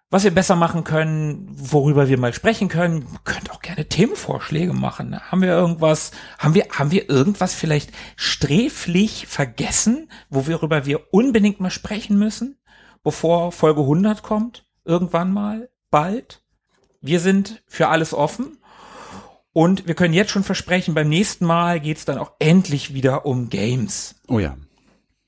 was 0.08 0.22
wir 0.22 0.30
besser 0.30 0.54
machen 0.54 0.84
können, 0.84 1.48
worüber 1.50 2.08
wir 2.08 2.18
mal 2.18 2.32
sprechen 2.32 2.68
können. 2.68 3.02
Ihr 3.12 3.18
könnt 3.24 3.50
auch 3.50 3.60
gerne 3.60 3.88
Themenvorschläge 3.88 4.72
machen. 4.72 5.18
Haben 5.18 5.42
wir 5.42 5.48
irgendwas, 5.48 6.12
haben 6.38 6.54
wir, 6.54 6.66
haben 6.70 6.92
wir 6.92 7.10
irgendwas 7.10 7.54
vielleicht 7.54 7.90
sträflich 8.14 9.26
vergessen, 9.26 10.10
worüber 10.30 10.86
wir 10.86 11.12
unbedingt 11.12 11.58
mal 11.58 11.70
sprechen 11.70 12.18
müssen, 12.18 12.58
bevor 13.02 13.50
Folge 13.50 13.80
100 13.80 14.22
kommt? 14.22 14.66
Irgendwann 14.84 15.32
mal? 15.32 15.68
Bald? 15.90 16.42
Wir 17.00 17.18
sind 17.18 17.62
für 17.66 17.88
alles 17.88 18.14
offen. 18.14 18.58
Und 19.52 19.88
wir 19.88 19.94
können 19.94 20.14
jetzt 20.14 20.30
schon 20.30 20.44
versprechen, 20.44 20.94
beim 20.94 21.08
nächsten 21.08 21.46
Mal 21.46 21.80
geht's 21.80 22.04
dann 22.04 22.18
auch 22.18 22.32
endlich 22.38 22.94
wieder 22.94 23.26
um 23.26 23.48
Games. 23.48 24.16
Oh 24.28 24.38
ja. 24.38 24.56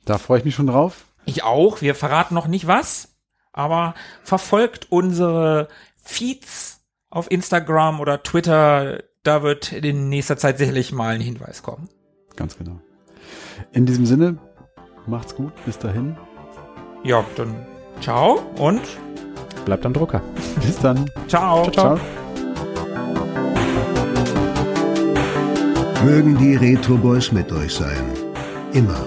Da 0.08 0.16
freue 0.16 0.38
ich 0.38 0.44
mich 0.46 0.54
schon 0.54 0.68
drauf. 0.68 1.04
Ich 1.26 1.44
auch. 1.44 1.82
Wir 1.82 1.94
verraten 1.94 2.34
noch 2.34 2.46
nicht 2.46 2.66
was, 2.66 3.14
aber 3.52 3.94
verfolgt 4.22 4.86
unsere 4.88 5.68
Feeds 6.02 6.80
auf 7.10 7.30
Instagram 7.30 8.00
oder 8.00 8.22
Twitter. 8.22 9.02
Da 9.22 9.42
wird 9.42 9.72
in 9.72 10.08
nächster 10.08 10.38
Zeit 10.38 10.56
sicherlich 10.56 10.92
mal 10.92 11.14
ein 11.14 11.20
Hinweis 11.20 11.62
kommen. 11.62 11.90
Ganz 12.36 12.56
genau. 12.56 12.80
In 13.72 13.84
diesem 13.84 14.06
Sinne, 14.06 14.38
macht's 15.06 15.34
gut. 15.34 15.52
Bis 15.66 15.78
dahin. 15.78 16.16
Ja, 17.04 17.22
dann 17.36 17.66
ciao 18.00 18.38
und 18.56 18.80
bleibt 19.66 19.84
am 19.84 19.92
Drucker. 19.92 20.22
Bis 20.64 20.78
dann. 20.78 21.10
ciao. 21.26 21.70
Ciao. 21.70 22.00
Mögen 26.02 26.38
die 26.38 26.56
Retro 26.56 26.96
Boys 26.96 27.30
mit 27.30 27.52
euch 27.52 27.74
sein. 27.74 28.02
Immer. 28.72 29.06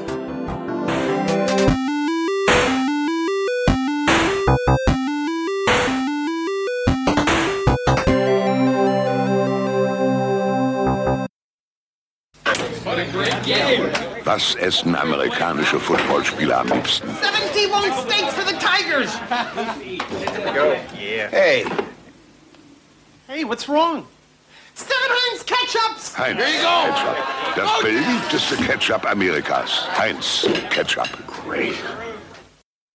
Was 14.23 14.55
essen 14.55 14.95
amerikanische 14.95 15.79
Footballspieler 15.79 16.59
am 16.59 16.67
liebsten? 16.67 17.09
71 17.21 17.93
steaks 18.01 18.33
for 18.33 18.45
the 18.45 18.57
Tigers! 18.59 19.11
Hey, 21.31 21.65
Hey, 23.27 23.43
what's 23.45 23.67
wrong? 23.67 24.05
Heinz 24.75 25.45
Ketchups! 25.45 26.17
Heinz 26.17 26.39
Ketchup. 26.39 27.17
Das 27.55 27.81
beliebteste 27.81 28.57
Ketchup 28.57 29.05
Amerikas. 29.05 29.87
Heinz 29.97 30.47
Ketchup. 30.69 31.09
Great. 31.27 31.75